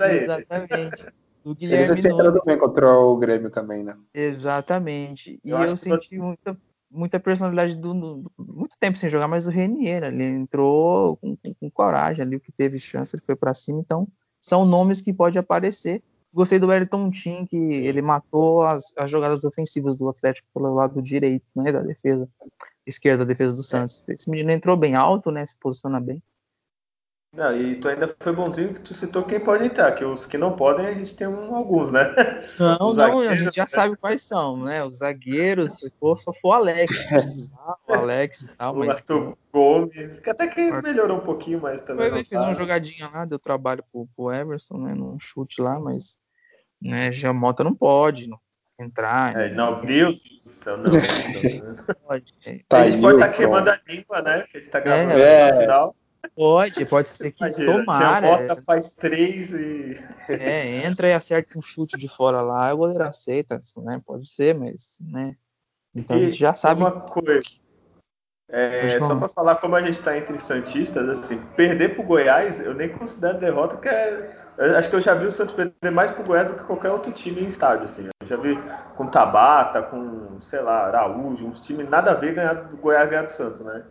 é. 0.02 0.22
Exatamente. 0.24 1.06
O 1.44 1.54
Guilherme 1.54 1.84
Ele 1.84 2.02
já 2.02 2.10
tinha 2.10 2.12
Nunes. 2.12 2.42
bem 2.44 2.58
contra 2.58 2.92
o 2.92 3.16
Grêmio 3.16 3.50
também, 3.50 3.84
né? 3.84 3.94
Exatamente. 4.12 5.40
E 5.44 5.50
eu, 5.50 5.58
eu 5.62 5.76
senti 5.76 6.08
você... 6.08 6.18
muita 6.18 6.56
muita 6.90 7.20
personalidade 7.20 7.76
do, 7.76 7.94
do, 7.94 8.32
muito 8.38 8.76
tempo 8.78 8.98
sem 8.98 9.08
jogar, 9.08 9.28
mas 9.28 9.46
o 9.46 9.50
Renier 9.50 10.02
ele 10.02 10.24
entrou 10.24 11.16
com, 11.18 11.36
com, 11.36 11.54
com, 11.54 11.70
coragem 11.70 12.24
ali, 12.24 12.36
o 12.36 12.40
que 12.40 12.50
teve 12.50 12.78
chance, 12.78 13.14
ele 13.14 13.22
foi 13.24 13.36
para 13.36 13.54
cima, 13.54 13.80
então 13.80 14.08
são 14.40 14.64
nomes 14.64 15.00
que 15.00 15.12
pode 15.12 15.38
aparecer. 15.38 16.02
Gostei 16.32 16.58
do 16.58 16.68
Wellington 16.68 17.10
Tim, 17.10 17.44
que 17.44 17.56
ele 17.56 18.00
matou 18.00 18.62
as, 18.62 18.84
as, 18.96 19.10
jogadas 19.10 19.44
ofensivas 19.44 19.96
do 19.96 20.08
Atlético 20.08 20.48
pelo 20.54 20.74
lado 20.74 21.02
direito, 21.02 21.44
né, 21.56 21.72
da 21.72 21.80
defesa, 21.80 22.28
esquerda 22.86 23.24
da 23.24 23.28
defesa 23.28 23.54
do 23.54 23.62
Santos. 23.62 24.02
Esse 24.08 24.30
menino 24.30 24.50
entrou 24.50 24.76
bem 24.76 24.94
alto, 24.94 25.30
né, 25.30 25.44
se 25.44 25.58
posiciona 25.58 26.00
bem. 26.00 26.22
Não, 27.32 27.56
e 27.56 27.76
tu 27.76 27.88
ainda 27.88 28.12
foi 28.18 28.32
bonzinho 28.32 28.74
que 28.74 28.80
tu 28.80 28.92
citou 28.92 29.22
quem 29.22 29.38
pode 29.38 29.64
entrar, 29.64 29.92
que 29.92 30.04
os 30.04 30.26
que 30.26 30.36
não 30.36 30.56
podem 30.56 30.86
a 30.86 30.92
gente 30.92 31.14
tem 31.14 31.28
um, 31.28 31.54
alguns, 31.54 31.88
né? 31.88 32.12
Não, 32.58 32.90
não, 32.92 33.20
a 33.20 33.36
gente 33.36 33.54
já 33.54 33.68
sabe 33.68 33.96
quais 33.96 34.22
são, 34.22 34.56
né? 34.64 34.82
Os 34.82 34.98
zagueiros, 34.98 35.78
se 35.78 35.90
for, 36.00 36.18
só 36.18 36.32
for 36.32 36.48
o 36.48 36.52
Alex, 36.54 37.06
o 37.86 37.92
Alex 37.92 38.42
e 38.42 38.56
tal, 38.56 38.74
o 38.74 38.78
mas. 38.80 38.96
Arthur 38.96 39.38
Gomes, 39.52 40.18
que 40.18 40.28
até 40.28 40.48
que 40.48 40.72
melhorou 40.82 41.18
um 41.18 41.24
pouquinho, 41.24 41.60
mas 41.60 41.80
também. 41.82 42.08
Ele 42.08 42.24
fez 42.24 42.40
tá. 42.40 42.48
uma 42.48 42.54
jogadinha 42.54 43.08
lá, 43.08 43.24
deu 43.24 43.38
trabalho 43.38 43.84
pro, 43.92 44.08
pro 44.16 44.32
Everson, 44.32 44.78
né? 44.78 44.94
Num 44.94 45.18
chute 45.20 45.62
lá, 45.62 45.78
mas. 45.78 46.18
Né, 46.82 47.12
já 47.12 47.30
Mota 47.30 47.62
não 47.62 47.74
pode 47.74 48.26
não 48.26 48.40
entrar. 48.80 49.36
É, 49.36 49.50
né? 49.50 49.54
não, 49.54 49.76
meu 49.76 49.84
Deus 49.84 50.20
do 50.42 50.50
céu, 50.50 50.78
não. 50.78 50.90
não 50.90 51.94
pode. 52.06 52.34
Tá 52.66 52.80
a 52.80 52.90
gente 52.90 53.00
pode 53.00 53.16
estar 53.16 53.28
tá 53.28 53.32
queimando 53.34 53.70
a 53.70 53.80
língua, 53.86 54.22
né? 54.22 54.44
Que 54.50 54.56
a 54.56 54.60
gente 54.60 54.70
tá 54.70 54.80
gravando 54.80 55.12
é, 55.12 55.52
no 55.52 55.60
final. 55.60 55.96
Pode, 56.34 56.84
pode 56.86 57.08
ser 57.08 57.32
que 57.32 57.44
Imagina, 57.44 57.78
tomara. 57.78 58.36
Bota, 58.36 58.62
faz 58.62 58.94
três 58.94 59.52
e. 59.52 59.98
É, 60.28 60.86
entra 60.86 61.08
e 61.08 61.12
acerta 61.12 61.58
um 61.58 61.62
chute 61.62 61.96
de 61.96 62.08
fora 62.08 62.40
lá, 62.40 62.72
o 62.72 62.78
goleiro 62.78 63.04
aceita, 63.04 63.60
né? 63.78 64.00
Pode 64.04 64.28
ser, 64.28 64.54
mas, 64.54 64.98
né? 65.00 65.36
Então 65.94 66.16
e 66.16 66.22
a 66.22 66.26
gente 66.26 66.38
já 66.38 66.54
sabe. 66.54 66.80
Uma 66.80 66.92
coisa. 66.92 67.42
É, 68.52 68.88
só 68.98 69.14
para 69.16 69.28
falar 69.28 69.56
como 69.56 69.76
a 69.76 69.80
gente 69.80 69.92
está 69.92 70.16
entre 70.18 70.40
Santistas, 70.40 71.08
assim, 71.08 71.40
perder 71.54 71.94
para 71.94 72.02
o 72.02 72.06
Goiás, 72.06 72.58
eu 72.58 72.74
nem 72.74 72.88
considero 72.88 73.38
derrota, 73.38 73.76
que 73.76 73.88
é. 73.88 74.36
Acho 74.76 74.90
que 74.90 74.96
eu 74.96 75.00
já 75.00 75.14
vi 75.14 75.24
o 75.24 75.32
Santos 75.32 75.54
perder 75.54 75.90
mais 75.90 76.10
para 76.10 76.22
o 76.22 76.26
Goiás 76.26 76.48
do 76.48 76.54
que 76.54 76.64
qualquer 76.64 76.90
outro 76.90 77.12
time 77.12 77.40
em 77.40 77.46
estádio. 77.46 77.84
Assim. 77.84 78.08
Eu 78.20 78.26
já 78.26 78.36
vi 78.36 78.58
com 78.96 79.06
Tabata, 79.06 79.82
com, 79.82 80.38
sei 80.42 80.60
lá, 80.60 80.86
Araújo, 80.86 81.46
uns 81.46 81.60
times 81.60 81.88
nada 81.88 82.10
a 82.10 82.14
ver 82.14 82.34
ganhar 82.34 82.54
do 82.54 82.76
Goiás 82.76 83.08
ganhar 83.08 83.22
do 83.22 83.30
Santos, 83.30 83.60
né? 83.60 83.84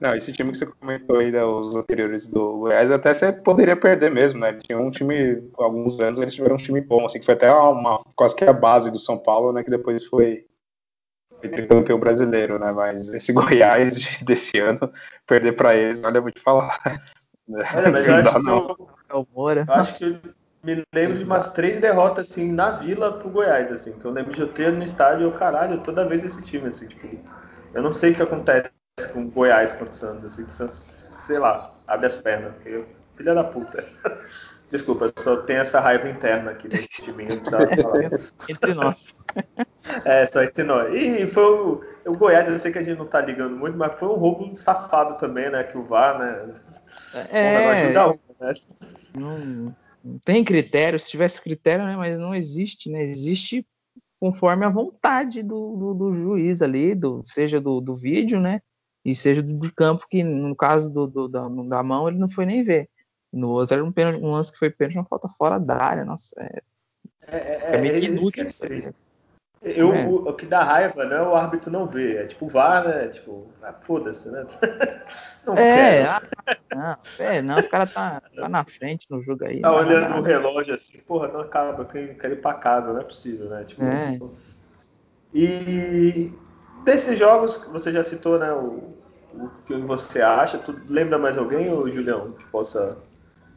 Não, 0.00 0.14
esse 0.14 0.32
time 0.32 0.50
que 0.50 0.56
você 0.56 0.64
comentou 0.64 1.18
aí, 1.18 1.30
né, 1.30 1.44
os 1.44 1.76
anteriores 1.76 2.26
do 2.26 2.56
Goiás, 2.60 2.90
até 2.90 3.12
você 3.12 3.30
poderia 3.30 3.76
perder 3.76 4.10
mesmo, 4.10 4.40
né? 4.40 4.54
Tinha 4.54 4.78
um 4.78 4.90
time, 4.90 5.46
há 5.58 5.64
alguns 5.64 6.00
anos, 6.00 6.18
eles 6.18 6.32
tiveram 6.32 6.54
um 6.54 6.58
time 6.58 6.80
bom, 6.80 7.04
assim, 7.04 7.20
que 7.20 7.26
foi 7.26 7.34
até 7.34 7.52
uma, 7.52 8.02
quase 8.16 8.34
que 8.34 8.44
a 8.44 8.52
base 8.52 8.90
do 8.90 8.98
São 8.98 9.18
Paulo, 9.18 9.52
né? 9.52 9.62
Que 9.62 9.70
depois 9.70 10.06
foi, 10.06 10.46
foi 11.38 11.66
campeão 11.66 12.00
brasileiro, 12.00 12.58
né? 12.58 12.72
Mas 12.72 13.12
esse 13.12 13.30
Goiás 13.34 14.22
desse 14.22 14.58
ano, 14.58 14.90
perder 15.26 15.52
para 15.52 15.76
eles, 15.76 16.02
olha, 16.02 16.16
eu 16.16 16.22
vou 16.22 16.32
te 16.32 16.40
falar. 16.40 16.78
Olha, 17.46 17.90
mas 17.90 18.06
eu 18.06 18.14
acho, 18.14 18.42
que 18.42 18.48
eu, 18.48 18.88
eu 19.10 19.26
acho 19.68 19.98
que 19.98 20.20
me 20.62 20.82
lembro 20.94 21.18
de 21.18 21.24
umas 21.24 21.52
três 21.52 21.78
derrotas, 21.78 22.30
assim, 22.30 22.50
na 22.50 22.70
Vila 22.70 23.18
pro 23.18 23.28
Goiás, 23.28 23.70
assim, 23.70 23.92
que 23.92 24.04
eu 24.04 24.10
lembro 24.10 24.32
de 24.32 24.40
eu 24.40 24.48
ter 24.48 24.72
no 24.72 24.82
estádio, 24.82 25.24
eu, 25.24 25.32
caralho, 25.32 25.82
toda 25.82 26.08
vez 26.08 26.24
esse 26.24 26.40
time, 26.40 26.68
assim, 26.68 26.86
tipo, 26.86 27.06
eu 27.74 27.82
não 27.82 27.92
sei 27.92 28.12
o 28.12 28.14
que 28.14 28.22
acontece 28.22 28.70
com 29.12 29.28
Goiás 29.28 29.72
contra 29.72 29.90
o 29.90 29.94
Santos, 29.94 30.32
assim, 30.32 30.42
o 30.44 30.50
Santos, 30.50 31.04
sei 31.22 31.38
lá, 31.38 31.74
abre 31.86 32.06
as 32.06 32.16
pernas, 32.16 32.54
porque 32.54 32.84
filha 33.16 33.34
da 33.34 33.44
puta. 33.44 33.84
Desculpa, 34.70 35.06
só 35.18 35.36
tem 35.38 35.56
essa 35.56 35.80
raiva 35.80 36.08
interna 36.08 36.52
aqui 36.52 36.68
desse 36.68 36.86
time. 36.86 37.26
entre 38.48 38.72
nós. 38.72 39.16
É, 40.04 40.24
só 40.26 40.44
entre 40.44 40.62
nós. 40.62 40.94
E 40.94 41.26
foi 41.26 41.42
o, 41.42 41.80
o 42.06 42.16
Goiás, 42.16 42.48
eu 42.48 42.56
sei 42.56 42.70
que 42.70 42.78
a 42.78 42.82
gente 42.82 42.96
não 42.96 43.06
tá 43.06 43.20
ligando 43.20 43.56
muito, 43.56 43.76
mas 43.76 43.94
foi 43.94 44.08
um 44.08 44.14
roubo 44.14 44.54
safado 44.54 45.18
também, 45.18 45.50
né? 45.50 45.64
Que 45.64 45.76
o 45.76 45.82
VAR, 45.82 46.20
né? 46.20 46.54
É, 47.30 47.92
não 47.92 48.20
né? 48.40 48.52
Não, 49.16 49.74
não 50.04 50.18
tem 50.24 50.44
critério, 50.44 51.00
se 51.00 51.10
tivesse 51.10 51.42
critério, 51.42 51.84
né? 51.84 51.96
Mas 51.96 52.16
não 52.16 52.32
existe, 52.32 52.88
né? 52.88 53.02
Existe 53.02 53.66
conforme 54.20 54.64
a 54.64 54.70
vontade 54.70 55.42
do, 55.42 55.76
do, 55.76 55.94
do 55.94 56.14
juiz 56.14 56.62
ali, 56.62 56.94
do, 56.94 57.24
seja 57.26 57.60
do, 57.60 57.80
do 57.80 57.94
vídeo, 57.94 58.38
né? 58.38 58.60
E 59.04 59.14
seja 59.14 59.42
do, 59.42 59.54
do 59.54 59.72
campo, 59.72 60.06
que 60.08 60.22
no 60.22 60.54
caso 60.54 60.92
do, 60.92 61.06
do 61.06 61.28
da, 61.28 61.48
da 61.48 61.82
mão 61.82 62.08
ele 62.08 62.18
não 62.18 62.28
foi 62.28 62.46
nem 62.46 62.62
ver. 62.62 62.88
No 63.32 63.50
outro 63.50 63.74
era 63.74 63.84
um, 63.84 63.92
pênalti, 63.92 64.22
um 64.22 64.32
lance 64.32 64.52
que 64.52 64.58
foi 64.58 64.70
pênalti, 64.70 64.98
uma 64.98 65.04
falta 65.04 65.28
fora 65.28 65.58
da 65.58 65.76
área. 65.76 66.04
Nossa, 66.04 66.34
é, 66.38 66.62
é, 67.28 67.36
é, 67.36 67.76
é 67.76 67.80
meio 67.80 67.96
é 67.96 68.00
inútil. 68.00 68.46
Eu, 69.62 69.92
é. 69.92 70.06
o, 70.06 70.28
o, 70.28 70.32
que 70.32 70.46
dá 70.46 70.64
raiva 70.64 71.04
não 71.04 71.16
é 71.16 71.22
o 71.22 71.34
árbitro 71.34 71.70
não 71.70 71.86
ver, 71.86 72.16
é 72.16 72.26
tipo 72.26 72.46
o 72.46 72.48
VAR, 72.48 72.88
né? 72.88 73.08
Tipo, 73.08 73.46
ah, 73.62 73.74
foda-se, 73.74 74.28
né? 74.30 74.46
Não 75.44 75.54
é, 75.54 76.02
ah, 76.04 76.22
não, 76.74 76.98
é, 77.18 77.40
não, 77.40 77.58
os 77.58 77.66
caras 77.66 77.90
tá, 77.94 78.20
tá 78.36 78.46
na 78.46 78.62
frente 78.62 79.06
no 79.08 79.22
jogo 79.22 79.42
aí. 79.46 79.62
Tá 79.62 79.74
olhando 79.74 80.18
o 80.18 80.20
relógio 80.20 80.74
assim, 80.74 80.98
porra, 80.98 81.28
não 81.28 81.40
acaba, 81.40 81.88
eu 81.94 82.14
quero 82.14 82.34
ir 82.34 82.42
pra 82.42 82.52
casa, 82.52 82.92
não 82.92 83.00
é 83.00 83.04
possível, 83.04 83.48
né? 83.48 83.64
Tipo, 83.64 83.82
é. 83.82 84.18
E 85.32 86.30
desses 86.84 87.18
jogos 87.18 87.56
que 87.56 87.70
você 87.70 87.92
já 87.92 88.02
citou, 88.02 88.38
né? 88.38 88.52
O, 88.52 88.94
o 89.34 89.50
que 89.66 89.76
você 89.76 90.20
acha? 90.20 90.58
Tu 90.58 90.74
lembra 90.88 91.18
mais 91.18 91.38
alguém, 91.38 91.70
ou 91.72 91.88
Julião, 91.88 92.32
que 92.32 92.44
possa 92.46 92.96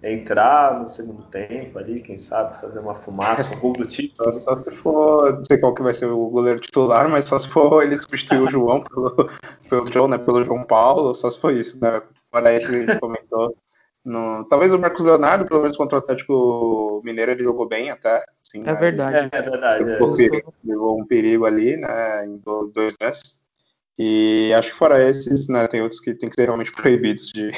entrar 0.04 0.84
no 0.84 0.90
segundo 0.90 1.24
tempo 1.24 1.80
ali, 1.80 2.02
quem 2.02 2.18
sabe, 2.18 2.60
fazer 2.60 2.80
uma 2.80 2.96
fumaça, 2.96 3.56
um 3.56 3.60
gol 3.60 3.74
do 3.74 3.88
título. 3.88 4.34
Só, 4.42 4.58
se 4.62 4.72
for, 4.72 5.34
não 5.34 5.46
sei 5.46 5.58
qual 5.58 5.74
que 5.74 5.82
vai 5.82 5.94
ser 5.94 6.08
o 6.08 6.28
goleiro 6.28 6.60
titular, 6.60 7.08
mas 7.10 7.24
só 7.26 7.40
se 7.40 7.48
for 7.48 7.82
ele 7.82 7.96
substituir 7.96 8.42
o 8.42 8.52
João 8.52 8.82
pelo, 8.82 9.30
pelo 9.70 9.92
João, 9.92 10.08
né, 10.10 10.18
pelo 10.18 10.44
João 10.44 10.62
Paulo, 10.64 11.16
só 11.16 11.30
se 11.30 11.40
for 11.40 11.54
isso, 11.54 11.80
né? 11.82 12.02
Fora 12.30 12.54
esse 12.54 12.68
que 12.68 12.76
a 12.76 12.80
gente 12.80 13.00
comentou. 13.00 13.56
No, 14.04 14.44
talvez 14.50 14.74
o 14.74 14.80
Marcos 14.80 15.06
Leonardo, 15.06 15.46
pelo 15.46 15.62
menos 15.62 15.78
contra 15.78 15.98
o 15.98 16.00
Atlético 16.00 17.02
Mineiro, 17.06 17.32
ele 17.32 17.44
jogou 17.44 17.66
bem 17.66 17.90
até. 17.90 18.26
Assim, 18.54 18.64
é, 18.68 18.76
verdade. 18.76 19.30
é, 19.34 19.38
é 19.38 19.42
verdade. 19.42 19.84
Levou, 19.84 20.14
é. 20.14 20.18
Perigo, 20.18 20.54
levou 20.64 21.02
um 21.02 21.06
perigo 21.06 21.46
ali, 21.46 21.76
né? 21.76 22.26
Em 22.26 22.38
dois 22.38 22.96
lances. 23.02 23.42
E 23.98 24.54
acho 24.54 24.72
que 24.72 24.78
fora 24.78 25.04
esses, 25.08 25.48
né, 25.48 25.68
tem 25.68 25.82
outros 25.82 26.00
que 26.00 26.14
tem 26.14 26.30
que 26.30 26.36
ser 26.36 26.46
realmente 26.46 26.72
proibidos 26.74 27.32
de, 27.32 27.52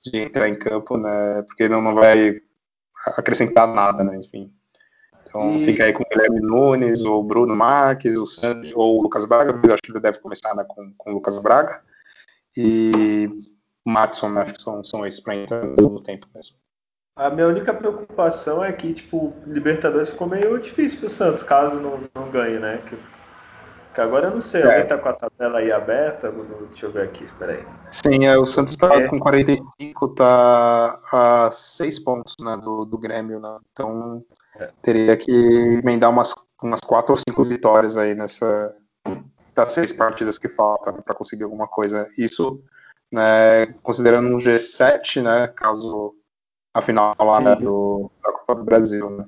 de 0.00 0.18
entrar 0.18 0.48
em 0.48 0.58
campo, 0.58 0.96
né? 0.96 1.42
Porque 1.42 1.68
não, 1.68 1.82
não 1.82 1.94
vai 1.94 2.40
acrescentar 3.06 3.66
nada, 3.66 4.04
né? 4.04 4.16
Enfim. 4.16 4.52
Então 5.26 5.58
e... 5.58 5.64
fica 5.64 5.84
aí 5.84 5.92
com 5.92 6.02
o 6.02 6.06
Guilherme 6.08 6.40
Nunes, 6.40 7.02
o 7.02 7.22
Bruno 7.22 7.54
Marques, 7.54 8.16
o 8.16 8.26
Sandro, 8.26 8.70
ou 8.74 8.98
o 8.98 9.02
Lucas 9.02 9.24
Braga, 9.24 9.52
mas 9.52 9.70
acho 9.70 9.82
que 9.82 9.92
ele 9.92 10.00
deve 10.00 10.20
começar 10.20 10.54
né, 10.54 10.64
com, 10.66 10.92
com 10.96 11.10
o 11.10 11.14
Lucas 11.14 11.38
Braga. 11.38 11.82
E 12.56 13.28
o 13.84 13.90
Matson, 13.90 14.30
né? 14.30 14.44
São, 14.58 14.82
são 14.82 15.06
esses 15.06 15.20
para 15.20 15.36
entrar 15.36 15.64
no 15.64 16.00
tempo 16.00 16.26
mesmo. 16.34 16.56
A 17.16 17.30
minha 17.30 17.48
única 17.48 17.72
preocupação 17.72 18.62
é 18.62 18.70
que, 18.72 18.92
tipo, 18.92 19.34
Libertadores 19.46 20.10
ficou 20.10 20.28
meio 20.28 20.58
difícil 20.58 21.00
pro 21.00 21.08
Santos, 21.08 21.42
caso 21.42 21.76
não, 21.76 22.00
não 22.14 22.30
ganhe, 22.30 22.58
né? 22.58 22.82
Que 22.88 22.96
que 23.96 24.00
agora 24.02 24.28
eu 24.28 24.34
não 24.34 24.42
sei, 24.42 24.60
é. 24.60 24.66
alguém 24.66 24.86
tá 24.86 24.98
com 24.98 25.08
a 25.08 25.12
tabela 25.14 25.58
aí 25.58 25.72
aberta? 25.72 26.30
Deixa 26.68 26.84
eu 26.84 26.92
ver 26.92 27.04
aqui, 27.04 27.24
espera 27.24 27.52
aí. 27.52 27.66
Sim, 27.90 28.26
é, 28.26 28.36
o 28.36 28.44
Santos 28.44 28.76
tá 28.76 28.94
é. 28.94 29.08
com 29.08 29.18
45, 29.18 30.08
tá 30.08 31.00
a 31.10 31.48
6 31.50 32.00
pontos 32.00 32.34
né, 32.38 32.58
do, 32.58 32.84
do 32.84 32.98
Grêmio, 32.98 33.40
né? 33.40 33.56
Então 33.72 34.18
é. 34.60 34.68
teria 34.82 35.16
que 35.16 35.32
emendar 35.82 36.10
umas, 36.10 36.34
umas 36.62 36.80
4 36.80 37.10
ou 37.10 37.18
5 37.26 37.42
vitórias 37.44 37.96
aí 37.96 38.14
nessa 38.14 38.70
das 39.54 39.72
seis 39.72 39.90
partidas 39.90 40.36
que 40.36 40.48
faltam 40.48 40.92
né, 40.92 41.00
para 41.02 41.14
conseguir 41.14 41.44
alguma 41.44 41.66
coisa. 41.66 42.06
Isso, 42.18 42.60
né, 43.10 43.64
considerando 43.82 44.28
um 44.28 44.36
G7, 44.36 45.22
né, 45.22 45.48
caso 45.56 46.14
a 46.76 46.82
final 46.82 47.14
lá 47.18 47.40
né, 47.40 47.56
do, 47.56 48.10
da 48.22 48.32
Copa 48.32 48.54
do 48.56 48.64
Brasil, 48.64 49.08
né? 49.08 49.24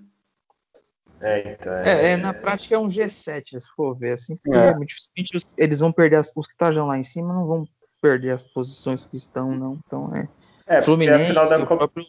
É, 1.21 1.52
então, 1.52 1.73
é, 1.73 1.88
é, 1.88 2.11
é, 2.11 2.17
na 2.17 2.33
prática 2.33 2.75
é 2.75 2.78
um 2.78 2.87
G7, 2.87 3.59
se 3.59 3.69
for 3.75 3.97
ver 3.97 4.12
assim, 4.12 4.37
porque 4.37 4.57
é. 4.57 4.73
dificilmente 4.85 5.55
eles 5.57 5.81
vão 5.81 5.90
perder 5.90 6.17
as, 6.17 6.33
os 6.37 6.47
que 6.47 6.52
estão 6.52 6.87
lá 6.87 6.97
em 6.97 7.02
cima 7.02 7.35
não 7.35 7.47
vão 7.47 7.64
perder 8.00 8.31
as 8.31 8.45
posições 8.45 9.05
que 9.05 9.17
estão, 9.17 9.50
não. 9.57 9.81
Então 9.85 10.14
é. 10.14 10.28
é 10.67 10.81
Fluminense, 10.81 11.33
da... 11.33 11.59
o, 11.59 11.67
próprio, 11.67 12.05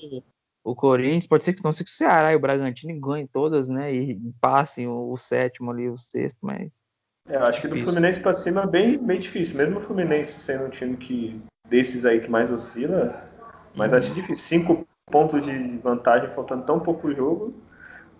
o 0.63 0.75
Corinthians, 0.75 1.25
pode 1.25 1.45
ser 1.45 1.53
que 1.53 1.63
não 1.63 1.71
sei 1.71 1.85
que 1.85 1.91
o 1.91 1.95
Ceará 1.95 2.33
e 2.33 2.35
o 2.35 2.39
Bragantino 2.39 2.99
ganhem 2.99 3.25
todas, 3.25 3.69
né? 3.69 3.91
E, 3.91 4.19
passem 4.39 4.87
o, 4.87 5.11
o, 5.11 5.17
sétimo 5.17 5.71
ali, 5.71 5.89
o 5.89 5.97
sexto, 5.97 6.37
mas. 6.41 6.83
É, 7.27 7.37
eu 7.37 7.43
acho 7.43 7.61
que 7.61 7.67
do 7.67 7.77
Fluminense 7.77 8.19
para 8.19 8.33
cima 8.33 8.63
é 8.63 8.67
bem, 8.67 8.97
bem 8.97 9.19
difícil. 9.19 9.57
Mesmo 9.57 9.79
o 9.79 9.81
Fluminense 9.81 10.37
sendo 10.39 10.65
um 10.65 10.69
time 10.69 10.97
que 10.97 11.41
desses 11.67 12.05
aí 12.05 12.19
que 12.19 12.29
mais 12.29 12.51
oscila, 12.51 13.27
mas 13.73 13.93
acho 13.93 14.13
difícil. 14.13 14.45
Cinco 14.45 14.87
pontos 15.11 15.45
de 15.45 15.77
vantagem 15.77 16.29
faltando 16.29 16.63
tão 16.63 16.79
pouco 16.79 17.13
jogo 17.13 17.53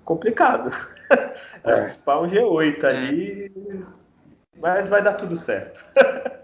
complicado. 0.04 0.72
É. 1.64 1.72
Acho 1.72 2.04
que 2.04 2.10
um 2.12 2.28
G8 2.28 2.84
ali, 2.84 3.84
mas 4.60 4.88
vai 4.88 5.02
dar 5.02 5.16
tudo 5.16 5.36
certo. 5.36 5.84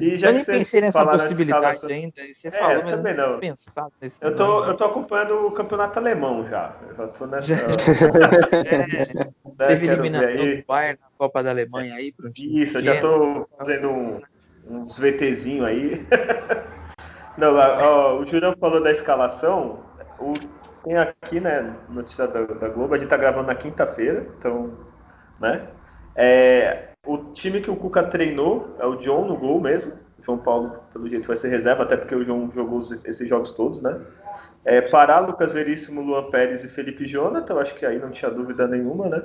E 0.00 0.16
já 0.16 0.28
eu 0.28 0.34
nem 0.34 0.44
pensei 0.44 0.80
nessa 0.80 1.04
possibilidade 1.06 1.80
ainda. 1.92 2.14
Você 2.32 2.48
é, 2.48 2.50
falou, 2.50 2.82
mas 2.82 2.92
também 2.92 3.14
não. 3.14 3.38
Pensado 3.38 3.92
nesse 4.00 4.22
eu, 4.24 4.34
tô, 4.34 4.64
eu 4.64 4.74
tô 4.74 4.84
acompanhando 4.84 5.46
o 5.46 5.52
campeonato 5.52 5.98
alemão 5.98 6.48
já. 6.48 6.74
Eu 6.88 6.96
já 6.96 7.08
tô 7.08 7.26
nessa. 7.26 7.54
é, 8.66 9.66
teve 9.68 9.86
eliminação 9.86 10.56
do 10.56 10.64
Bayern 10.66 10.98
na 11.00 11.08
Copa 11.16 11.42
da 11.42 11.50
Alemanha 11.50 11.94
aí. 11.94 12.12
Pro 12.12 12.30
Isso, 12.36 12.78
eu 12.78 12.82
já 12.82 13.00
tô 13.00 13.48
fazendo 13.56 13.88
um, 13.88 14.20
uns 14.68 14.98
VTzinho 14.98 15.64
aí. 15.64 16.04
Não, 17.36 17.54
ó, 17.56 18.18
o 18.18 18.24
Julião 18.24 18.54
falou 18.58 18.82
da 18.82 18.90
escalação. 18.90 19.80
O 20.18 20.32
tem 20.82 20.96
aqui, 20.96 21.40
né, 21.40 21.74
notícia 21.88 22.26
da, 22.26 22.42
da 22.42 22.68
Globo, 22.68 22.94
a 22.94 22.98
gente 22.98 23.08
tá 23.08 23.16
gravando 23.16 23.46
na 23.46 23.54
quinta-feira, 23.54 24.26
então, 24.36 24.72
né? 25.40 25.68
É, 26.14 26.88
o 27.06 27.18
time 27.32 27.60
que 27.60 27.70
o 27.70 27.76
Cuca 27.76 28.02
treinou 28.02 28.76
é 28.78 28.86
o 28.86 28.96
John 28.96 29.26
no 29.26 29.36
gol 29.36 29.60
mesmo. 29.60 29.92
João 30.24 30.38
Paulo, 30.38 30.76
pelo 30.92 31.08
jeito, 31.08 31.26
vai 31.26 31.36
ser 31.36 31.48
reserva, 31.48 31.82
até 31.82 31.96
porque 31.96 32.14
o 32.14 32.24
João 32.24 32.50
jogou 32.54 32.80
esses 32.80 33.28
jogos 33.28 33.52
todos, 33.52 33.80
né? 33.80 34.00
É, 34.64 34.80
Pará, 34.80 35.18
Lucas 35.18 35.52
Veríssimo, 35.52 36.00
Luan 36.00 36.30
Pérez 36.30 36.62
e 36.62 36.68
Felipe 36.68 37.06
Jonathan, 37.06 37.58
acho 37.58 37.74
que 37.74 37.84
aí 37.84 37.98
não 37.98 38.10
tinha 38.10 38.30
dúvida 38.30 38.66
nenhuma, 38.68 39.08
né? 39.08 39.22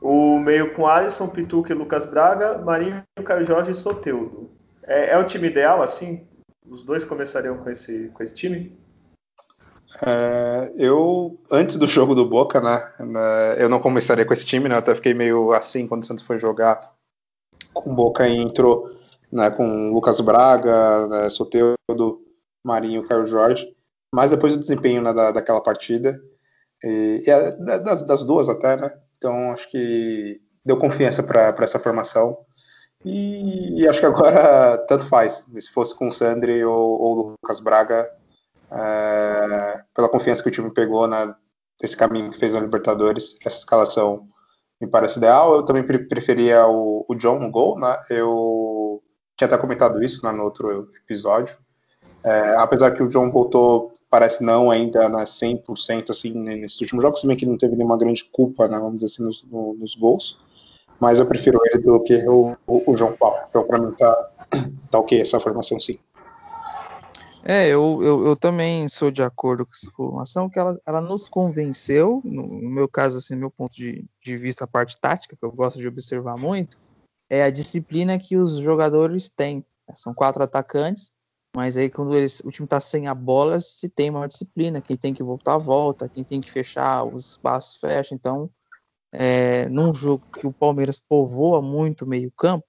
O 0.00 0.38
meio 0.38 0.74
com 0.74 0.86
Alisson, 0.86 1.28
Pituca 1.28 1.72
e 1.72 1.76
Lucas 1.76 2.06
Braga, 2.06 2.58
Marinho, 2.58 3.02
Caio 3.24 3.44
Jorge 3.46 3.70
e 3.70 3.74
Soteudo. 3.74 4.50
É, 4.82 5.10
é 5.10 5.18
o 5.18 5.24
time 5.24 5.48
ideal, 5.48 5.82
assim? 5.82 6.26
Os 6.66 6.84
dois 6.84 7.04
começariam 7.04 7.58
com 7.58 7.70
esse, 7.70 8.08
com 8.08 8.22
esse 8.22 8.34
time? 8.34 8.78
É, 10.02 10.72
eu, 10.76 11.38
antes 11.50 11.76
do 11.76 11.86
jogo 11.86 12.14
do 12.14 12.28
Boca, 12.28 12.60
né, 12.60 12.92
né, 13.00 13.62
eu 13.62 13.68
não 13.68 13.80
começaria 13.80 14.24
com 14.24 14.32
esse 14.32 14.46
time, 14.46 14.68
né, 14.68 14.76
eu 14.76 14.78
até 14.78 14.94
fiquei 14.94 15.12
meio 15.12 15.52
assim 15.52 15.88
quando 15.88 16.02
o 16.02 16.06
Santos 16.06 16.24
foi 16.24 16.38
jogar 16.38 16.94
com 17.74 17.90
o 17.90 17.94
Boca 17.94 18.26
e 18.28 18.36
entrou 18.36 18.88
né, 19.32 19.50
com 19.50 19.90
Lucas 19.90 20.20
Braga, 20.20 21.06
né, 21.08 21.28
Soteudo, 21.28 22.24
Marinho, 22.64 23.04
Caio 23.04 23.26
Jorge, 23.26 23.74
mas 24.14 24.30
depois 24.30 24.54
do 24.54 24.60
desempenho 24.60 25.02
né, 25.02 25.12
da, 25.12 25.32
daquela 25.32 25.60
partida, 25.60 26.20
e, 26.84 27.24
e 27.26 27.30
a, 27.30 27.50
das, 27.78 28.02
das, 28.02 28.22
duas 28.22 28.48
até, 28.48 28.76
né, 28.76 28.92
então 29.16 29.50
acho 29.50 29.68
que 29.70 30.40
deu 30.64 30.78
confiança 30.78 31.22
para 31.22 31.54
essa 31.60 31.78
formação, 31.78 32.38
e, 33.04 33.80
e, 33.80 33.88
acho 33.88 34.00
que 34.00 34.06
agora 34.06 34.78
tanto 34.88 35.06
faz, 35.06 35.46
se 35.58 35.72
fosse 35.72 35.94
com 35.94 36.08
o 36.08 36.12
Sandri 36.12 36.64
ou, 36.64 37.00
ou 37.00 37.36
Lucas 37.42 37.60
Braga, 37.60 38.10
é, 38.70 39.82
pela 39.94 40.08
confiança 40.08 40.42
que 40.42 40.48
o 40.48 40.52
time 40.52 40.72
pegou 40.72 41.06
na, 41.06 41.34
nesse 41.80 41.96
caminho 41.96 42.30
que 42.30 42.38
fez 42.38 42.52
na 42.52 42.60
Libertadores. 42.60 43.38
Essa 43.44 43.58
escalação 43.58 44.28
me 44.80 44.86
parece 44.86 45.18
ideal. 45.18 45.54
Eu 45.54 45.64
também 45.64 45.82
preferia 45.82 46.66
o, 46.66 47.04
o 47.08 47.14
John 47.14 47.38
no 47.38 47.50
gol, 47.50 47.78
né? 47.78 47.98
Eu 48.08 49.02
tinha 49.36 49.46
até 49.46 49.56
comentado 49.56 50.02
isso 50.02 50.24
né, 50.24 50.32
no 50.32 50.44
outro 50.44 50.86
episódio. 51.02 51.56
É, 52.22 52.54
apesar 52.56 52.90
que 52.90 53.02
o 53.02 53.08
John 53.08 53.30
voltou, 53.30 53.92
parece 54.10 54.44
não 54.44 54.70
ainda 54.70 55.08
na 55.08 55.18
né, 55.18 55.24
100% 55.24 56.10
assim, 56.10 56.34
nesses 56.34 56.78
últimos 56.80 57.02
jogos, 57.02 57.22
também 57.22 57.36
que 57.36 57.46
não 57.46 57.56
teve 57.56 57.74
nenhuma 57.74 57.96
grande 57.96 58.24
culpa, 58.24 58.68
né, 58.68 58.78
vamos 58.78 58.96
dizer 58.96 59.06
assim, 59.06 59.24
nos, 59.24 59.42
no, 59.44 59.74
nos 59.74 59.94
gols. 59.94 60.38
Mas 61.00 61.18
eu 61.18 61.26
prefiro 61.26 61.58
ele 61.64 61.82
do 61.82 61.98
que 62.02 62.14
o, 62.28 62.56
o, 62.66 62.92
o 62.92 62.96
João 62.96 63.12
Paulo. 63.16 63.38
Então, 63.48 63.64
para 63.64 63.78
mim, 63.78 63.90
tá, 63.92 64.30
tá 64.90 64.98
ok 64.98 65.20
essa 65.20 65.40
formação, 65.40 65.80
sim. 65.80 65.98
É, 67.42 67.68
eu, 67.68 68.00
eu, 68.02 68.26
eu, 68.26 68.36
também 68.36 68.86
sou 68.86 69.10
de 69.10 69.22
acordo 69.22 69.64
com 69.64 69.72
essa 69.72 69.90
formação, 69.90 70.50
que 70.50 70.58
ela, 70.58 70.78
ela 70.84 71.00
nos 71.00 71.26
convenceu, 71.26 72.20
no, 72.22 72.46
meu 72.46 72.86
caso, 72.86 73.16
assim, 73.16 73.34
meu 73.34 73.50
ponto 73.50 73.74
de, 73.74 74.04
de 74.22 74.36
vista, 74.36 74.64
a 74.64 74.68
parte 74.68 75.00
tática, 75.00 75.34
que 75.34 75.44
eu 75.44 75.50
gosto 75.50 75.78
de 75.78 75.88
observar 75.88 76.36
muito, 76.36 76.76
é 77.30 77.42
a 77.42 77.50
disciplina 77.50 78.18
que 78.18 78.36
os 78.36 78.58
jogadores 78.58 79.30
têm. 79.30 79.64
São 79.94 80.12
quatro 80.12 80.42
atacantes, 80.42 81.12
Mas 81.56 81.76
aí 81.76 81.88
quando 81.88 82.14
eles, 82.14 82.40
o 82.40 82.50
time 82.50 82.66
está 82.66 82.78
sem 82.78 83.08
a 83.08 83.14
bola, 83.14 83.58
se 83.58 83.88
tem 83.88 84.10
uma 84.10 84.28
disciplina, 84.28 84.80
quem 84.80 84.96
tem 84.96 85.14
que 85.14 85.22
voltar 85.22 85.56
volta, 85.56 86.08
quem 86.08 86.22
tem 86.22 86.40
que 86.40 86.50
fechar, 86.50 87.04
os 87.04 87.30
espaços 87.30 87.76
fecha. 87.80 88.14
Então, 88.14 88.50
é, 89.12 89.68
num 89.68 89.92
jogo 89.92 90.24
que 90.38 90.46
o 90.46 90.52
Palmeiras 90.52 90.98
povoa 90.98 91.60
muito 91.60 92.06
meio 92.06 92.30
campo, 92.30 92.66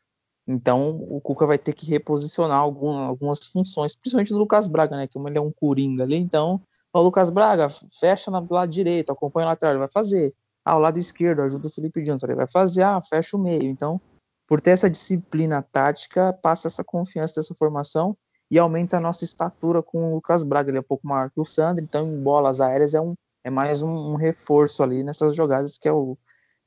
então 0.48 0.98
o 1.10 1.22
Cuca 1.22 1.46
vai 1.46 1.58
ter 1.58 1.74
que 1.74 1.86
reposicionar 1.86 2.58
algum, 2.58 2.98
algumas 2.98 3.48
funções, 3.48 3.96
principalmente 3.96 4.34
do 4.34 4.40
Lucas 4.40 4.68
Braga, 4.68 4.98
né? 4.98 5.08
Que 5.08 5.18
ele 5.20 5.38
é 5.38 5.42
um 5.42 5.52
coringa 5.52 6.04
ali, 6.04 6.18
então 6.18 6.62
o 6.94 7.02
Lucas 7.02 7.30
Braga 7.30 7.70
fecha 8.00 8.30
no 8.30 8.46
lado 8.50 8.70
direito, 8.70 9.12
acompanha 9.12 9.48
lá 9.48 9.54
atrás, 9.54 9.72
ele 9.72 9.80
vai 9.80 9.92
fazer. 9.92 10.34
Ah, 10.64 10.76
o 10.76 10.80
lado 10.80 10.98
esquerdo 11.00 11.42
ajuda 11.42 11.68
o 11.68 11.72
Felipe 11.72 12.04
Johnson, 12.04 12.28
ele 12.28 12.36
vai 12.36 12.48
fazer, 12.48 12.84
ah, 12.84 13.00
fecha 13.02 13.38
o 13.38 13.40
meio. 13.40 13.64
Então, 13.64 14.00
por 14.48 14.60
ter 14.60 14.72
essa 14.72 14.90
disciplina 14.90 15.62
tática, 15.62 16.34
passa 16.34 16.68
essa 16.68 16.84
confiança 16.84 17.36
dessa 17.36 17.56
formação 17.56 18.16
e 18.50 18.60
aumenta 18.60 18.98
a 18.98 19.00
nossa 19.00 19.24
estatura 19.24 19.82
com 19.82 20.12
o 20.12 20.16
Lucas 20.16 20.44
Braga. 20.44 20.70
Ele 20.70 20.78
é 20.78 20.82
um 20.82 20.84
pouco 20.84 21.08
maior 21.08 21.32
que 21.32 21.40
o 21.40 21.46
Sandro, 21.46 21.84
então 21.84 22.06
em 22.06 22.22
bolas 22.22 22.60
aéreas 22.60 22.94
é, 22.94 23.00
um, 23.00 23.16
é 23.44 23.50
mais 23.50 23.82
um, 23.82 23.90
um, 23.90 24.16
reforço 24.16 24.84
ali 24.84 25.04
nessas 25.04 25.34
jogadas 25.36 25.78
que 25.78 25.88
é, 25.88 25.92
o, 25.92 26.18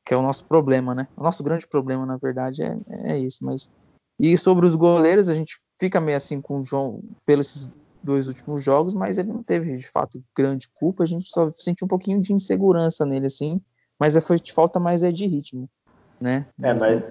que 0.05 0.13
é 0.13 0.17
o 0.17 0.23
nosso 0.23 0.45
problema, 0.45 0.95
né? 0.95 1.09
O 1.17 1.23
nosso 1.23 1.43
grande 1.43 1.67
problema, 1.67 2.05
na 2.05 2.17
verdade, 2.17 2.63
é, 2.63 2.77
é 3.05 3.19
isso. 3.19 3.45
Mas 3.45 3.71
E 4.19 4.37
sobre 4.37 4.67
os 4.67 4.75
goleiros, 4.75 5.29
a 5.29 5.35
gente 5.35 5.59
fica 5.81 6.01
meio 6.01 6.17
assim 6.17 6.41
com 6.41 6.61
o 6.61 6.65
João 6.65 7.03
pelos 7.25 7.71
dois 8.03 8.29
últimos 8.29 8.63
jogos, 8.63 8.93
mas 8.93 9.17
ele 9.17 9.33
não 9.33 9.43
teve 9.43 9.77
de 9.77 9.89
fato 9.89 10.23
grande 10.37 10.69
culpa. 10.75 11.03
A 11.03 11.07
gente 11.07 11.29
só 11.29 11.51
sentiu 11.55 11.87
um 11.87 11.89
pouquinho 11.89 12.21
de 12.21 12.33
insegurança 12.33 13.07
nele, 13.07 13.27
assim. 13.27 13.61
Mas 13.99 14.17
é, 14.17 14.21
foi, 14.21 14.37
falta 14.55 14.79
mais 14.79 15.03
é 15.03 15.11
de 15.11 15.27
ritmo, 15.27 15.69
né? 16.21 16.47
É, 16.63 16.75
mas. 16.75 17.03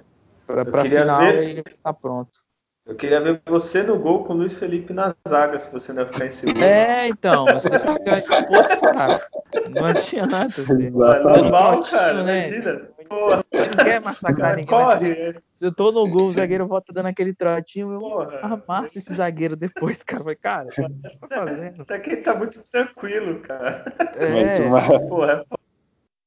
Para 0.45 0.85
final 0.85 1.21
ver... 1.21 1.43
ele 1.43 1.63
tá 1.81 1.93
pronto. 1.93 2.43
Eu 2.85 2.95
queria 2.95 3.21
ver 3.21 3.41
você 3.45 3.81
no 3.81 3.97
gol 3.97 4.25
com 4.25 4.33
o 4.33 4.37
Luiz 4.37 4.57
Felipe 4.57 4.91
na 4.91 5.15
zaga, 5.27 5.57
se 5.57 5.71
você 5.71 5.93
não 5.93 6.03
ia 6.03 6.11
ficar 6.11 6.25
inseguro. 6.25 6.61
É, 6.61 7.07
então, 7.07 7.45
você 7.45 7.79
fica 7.79 8.17
exposto, 8.17 8.81
cara. 8.81 9.25
Não 9.69 9.85
adianta. 9.85 10.49
Filho. 10.49 10.91
Normal, 10.99 11.81
cara, 11.83 12.23
né? 12.23 12.47
imagina. 12.49 12.89
Porra. 13.07 13.45
Não 13.53 13.85
quer 13.85 14.01
massacrar 14.01 14.55
ninguém. 14.57 14.65
Corre. 14.65 15.35
Se 15.53 15.65
eu 15.67 15.73
tô 15.73 15.93
no 15.93 16.05
gol, 16.09 16.27
o 16.27 16.33
zagueiro 16.33 16.67
volta 16.67 16.91
dando 16.91 17.05
aquele 17.07 17.33
trotinho, 17.33 17.93
eu 17.93 17.99
Porra. 18.01 18.39
amasso 18.41 18.97
esse 18.97 19.13
zagueiro 19.13 19.55
depois, 19.55 20.03
cara. 20.03 20.23
Mas, 20.25 20.37
cara, 20.41 20.67
o 20.67 20.69
que 20.69 20.81
tá 20.81 21.27
fazendo? 21.29 21.81
Até 21.83 21.99
que 21.99 22.09
ele 22.09 22.21
tá 22.21 22.35
muito 22.35 22.61
tranquilo, 22.69 23.39
cara. 23.39 23.85
É. 24.17 24.99
Porra, 25.07 25.45
é 25.49 25.62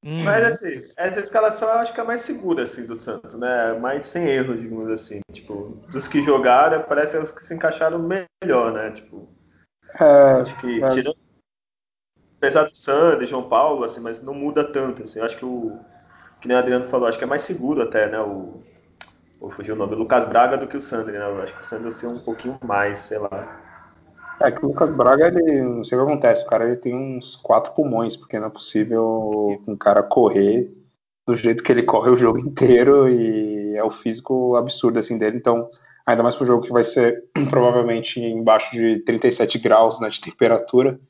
Hum, 0.06 0.22
Mas 0.24 0.44
assim, 0.44 0.74
essa 0.96 1.18
escalação 1.18 1.68
eu 1.68 1.78
acho 1.80 1.92
que 1.92 1.98
é 1.98 2.02
a 2.02 2.06
mais 2.06 2.20
segura 2.20 2.62
assim 2.62 2.86
do 2.86 2.96
Santos, 2.96 3.34
né? 3.34 3.72
Mais 3.74 4.04
sem 4.04 4.24
erro, 4.24 4.56
digamos 4.56 4.88
assim. 4.90 5.20
Tipo, 5.32 5.82
dos 5.90 6.06
que 6.06 6.22
jogaram, 6.22 6.82
parece 6.84 7.18
os 7.18 7.32
que 7.32 7.44
se 7.44 7.54
encaixaram 7.54 7.98
melhor, 7.98 8.72
né? 8.72 8.92
Tipo, 8.92 9.28
é, 10.00 10.42
acho 10.42 10.56
que 10.60 10.82
é. 10.82 10.90
tirando 10.90 11.16
apesar 12.38 12.64
do 12.64 12.76
Sander, 12.76 13.26
João 13.26 13.48
Paulo, 13.48 13.82
assim, 13.82 14.00
mas 14.00 14.22
não 14.22 14.32
muda 14.32 14.62
tanto, 14.62 15.02
assim. 15.02 15.18
Eu 15.18 15.24
acho 15.24 15.36
que 15.36 15.44
o 15.44 15.76
que 16.40 16.46
nem 16.46 16.56
o 16.56 16.60
Adriano 16.60 16.86
falou, 16.86 17.08
acho 17.08 17.18
que 17.18 17.24
é 17.24 17.26
mais 17.26 17.42
seguro 17.42 17.82
até, 17.82 18.08
né? 18.08 18.20
O 18.20 18.62
vou 19.40 19.50
fugir 19.50 19.72
o 19.72 19.76
nome, 19.76 19.94
o 19.94 19.98
Lucas 19.98 20.24
Braga 20.24 20.56
do 20.56 20.66
que 20.66 20.76
o 20.76 20.82
Sander, 20.82 21.18
né? 21.18 21.26
Eu 21.26 21.42
acho 21.42 21.52
que 21.54 21.62
o 21.62 21.66
Sander 21.66 21.88
assim, 21.88 22.06
um 22.06 22.24
pouquinho 22.24 22.58
mais, 22.62 22.98
sei 22.98 23.18
lá. 23.18 23.65
É 24.40 24.50
que 24.50 24.64
o 24.64 24.68
Lucas 24.68 24.90
Braga, 24.90 25.28
ele, 25.28 25.62
não 25.62 25.82
sei 25.82 25.96
o 25.96 26.04
que 26.04 26.10
acontece, 26.10 26.44
o 26.44 26.46
cara 26.46 26.66
ele 26.66 26.76
tem 26.76 26.94
uns 26.94 27.36
quatro 27.36 27.72
pulmões, 27.72 28.16
porque 28.16 28.38
não 28.38 28.48
é 28.48 28.50
possível 28.50 29.58
um 29.66 29.76
cara 29.76 30.02
correr 30.02 30.70
do 31.26 31.34
jeito 31.34 31.62
que 31.62 31.72
ele 31.72 31.82
corre 31.82 32.10
o 32.10 32.16
jogo 32.16 32.38
inteiro 32.46 33.08
e 33.08 33.76
é 33.76 33.82
o 33.82 33.90
físico 33.90 34.54
absurdo 34.56 34.98
assim 34.98 35.18
dele, 35.18 35.38
então 35.38 35.68
ainda 36.06 36.22
mais 36.22 36.34
para 36.34 36.44
o 36.44 36.46
jogo 36.46 36.62
que 36.62 36.72
vai 36.72 36.84
ser 36.84 37.24
provavelmente 37.50 38.20
embaixo 38.20 38.70
de 38.72 39.00
37 39.00 39.58
graus 39.58 40.00
né, 40.00 40.08
de 40.08 40.20
temperatura, 40.20 41.00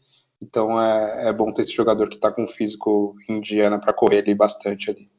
então 0.41 0.81
é, 0.81 1.29
é 1.29 1.33
bom 1.33 1.53
ter 1.53 1.63
esse 1.63 1.73
jogador 1.73 2.09
que 2.09 2.17
está 2.17 2.31
com 2.31 2.47
físico 2.47 3.15
indiana 3.29 3.79
para 3.79 3.93
correr 3.93 4.19
ali 4.19 4.35
bastante 4.35 4.91
ali. 4.91 5.11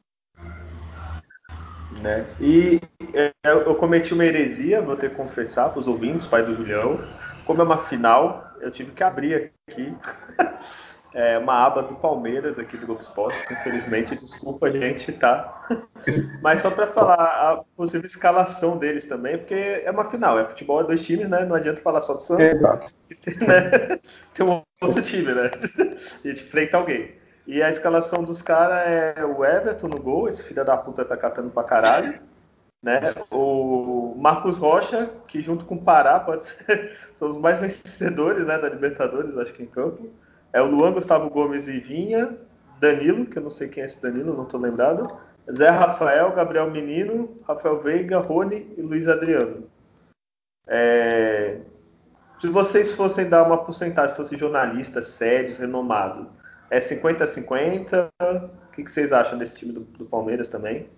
Né? 2.02 2.24
E 2.40 2.80
é, 3.12 3.32
eu 3.44 3.74
cometi 3.74 4.14
uma 4.14 4.24
heresia, 4.24 4.80
vou 4.80 4.96
ter 4.96 5.10
que 5.10 5.16
confessar 5.16 5.70
para 5.70 5.80
os 5.80 5.88
ouvintes, 5.88 6.26
pai 6.26 6.44
do 6.44 6.54
Julião, 6.54 7.00
como 7.48 7.62
é 7.62 7.64
uma 7.64 7.78
final, 7.78 8.52
eu 8.60 8.70
tive 8.70 8.92
que 8.92 9.02
abrir 9.02 9.52
aqui 9.66 9.96
é, 11.14 11.38
uma 11.38 11.64
aba 11.64 11.82
do 11.82 11.94
Palmeiras 11.94 12.58
aqui 12.58 12.76
do 12.76 12.84
Globo 12.84 13.00
Esporte. 13.00 13.38
Infelizmente, 13.50 14.14
desculpa, 14.14 14.70
gente, 14.70 15.10
tá? 15.12 15.66
Mas 16.42 16.60
só 16.60 16.70
para 16.70 16.88
falar 16.88 17.14
a 17.14 17.64
possível 17.74 18.04
escalação 18.04 18.76
deles 18.76 19.06
também, 19.06 19.38
porque 19.38 19.54
é 19.54 19.90
uma 19.90 20.10
final, 20.10 20.38
é 20.38 20.44
futebol, 20.44 20.82
é 20.82 20.84
dois 20.84 21.02
times, 21.02 21.30
né? 21.30 21.46
Não 21.46 21.56
adianta 21.56 21.80
falar 21.80 22.02
só 22.02 22.12
do 22.12 22.20
Santos. 22.20 22.44
Exato. 22.44 22.92
Né? 23.48 23.98
Tem 24.34 24.44
um 24.44 24.62
outro 24.82 25.00
time, 25.00 25.32
né? 25.32 25.50
A 25.50 26.28
gente 26.28 26.44
enfrenta 26.44 26.76
alguém. 26.76 27.14
E 27.46 27.62
a 27.62 27.70
escalação 27.70 28.22
dos 28.22 28.42
caras 28.42 28.86
é 28.86 29.24
o 29.24 29.42
Everton 29.42 29.88
no 29.88 29.98
gol, 29.98 30.28
esse 30.28 30.42
filho 30.42 30.62
da 30.64 30.76
puta 30.76 31.02
tá 31.02 31.16
catando 31.16 31.48
pra 31.48 31.64
caralho 31.64 32.20
né? 32.82 33.00
O 33.30 33.77
Marcos 34.18 34.58
Rocha, 34.58 35.10
que 35.28 35.40
junto 35.40 35.64
com 35.64 35.76
o 35.76 35.82
Pará 35.82 36.18
pode 36.18 36.44
ser, 36.46 36.96
são 37.14 37.28
os 37.28 37.36
mais 37.36 37.58
vencedores 37.58 38.46
né, 38.46 38.58
da 38.58 38.68
Libertadores, 38.68 39.36
acho 39.38 39.52
que 39.52 39.62
em 39.62 39.66
campo. 39.66 40.10
É 40.52 40.60
o 40.60 40.66
Luan 40.66 40.92
Gustavo 40.92 41.30
Gomes 41.30 41.68
e 41.68 41.78
Vinha, 41.78 42.36
Danilo, 42.80 43.26
que 43.26 43.38
eu 43.38 43.42
não 43.42 43.50
sei 43.50 43.68
quem 43.68 43.82
é 43.82 43.86
esse 43.86 44.00
Danilo, 44.00 44.34
não 44.34 44.44
estou 44.44 44.60
lembrado. 44.60 45.10
Zé 45.52 45.68
Rafael, 45.68 46.32
Gabriel 46.32 46.70
Menino, 46.70 47.38
Rafael 47.46 47.80
Veiga, 47.80 48.18
Rony 48.18 48.74
e 48.76 48.82
Luiz 48.82 49.08
Adriano. 49.08 49.64
É... 50.66 51.60
Se 52.40 52.48
vocês 52.48 52.92
fossem 52.92 53.28
dar 53.28 53.44
uma 53.44 53.58
porcentagem, 53.58 54.14
fossem 54.14 54.38
jornalistas 54.38 55.08
sérios, 55.08 55.58
renomados, 55.58 56.26
é 56.70 56.78
50-50? 56.78 58.08
O 58.20 58.72
que, 58.72 58.88
vocês 58.88 59.12
acham 59.12 59.38
desse 59.38 59.58
time 59.58 59.72
do, 59.72 59.80
do 59.80 60.04
Palmeiras 60.04 60.48
também? 60.48 60.88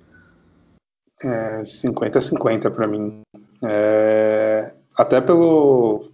É 1.24 1.62
50-50 1.62 2.70
para 2.70 2.87
mim. 2.87 3.22
É, 3.62 4.74
até 4.96 5.20
pelo, 5.20 6.11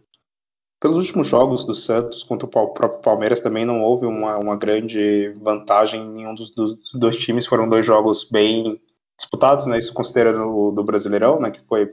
pelos 0.80 0.96
últimos 0.96 1.28
jogos 1.28 1.64
do 1.64 1.74
Santos 1.74 2.22
contra 2.24 2.46
o 2.46 2.50
próprio 2.50 3.00
Palmeiras 3.00 3.40
também 3.40 3.64
não 3.64 3.82
houve 3.82 4.06
uma, 4.06 4.36
uma 4.36 4.56
grande 4.56 5.30
vantagem 5.40 6.02
em 6.02 6.10
nenhum 6.10 6.34
dos, 6.34 6.50
dos, 6.50 6.92
dois 6.94 7.16
times. 7.16 7.46
Foram 7.46 7.68
dois 7.68 7.86
jogos 7.86 8.24
bem 8.24 8.80
disputados, 9.16 9.66
né? 9.66 9.78
Isso 9.78 9.94
considerando 9.94 10.72
do 10.72 10.84
Brasileirão, 10.84 11.40
né? 11.40 11.50
Que 11.50 11.60
foi 11.66 11.88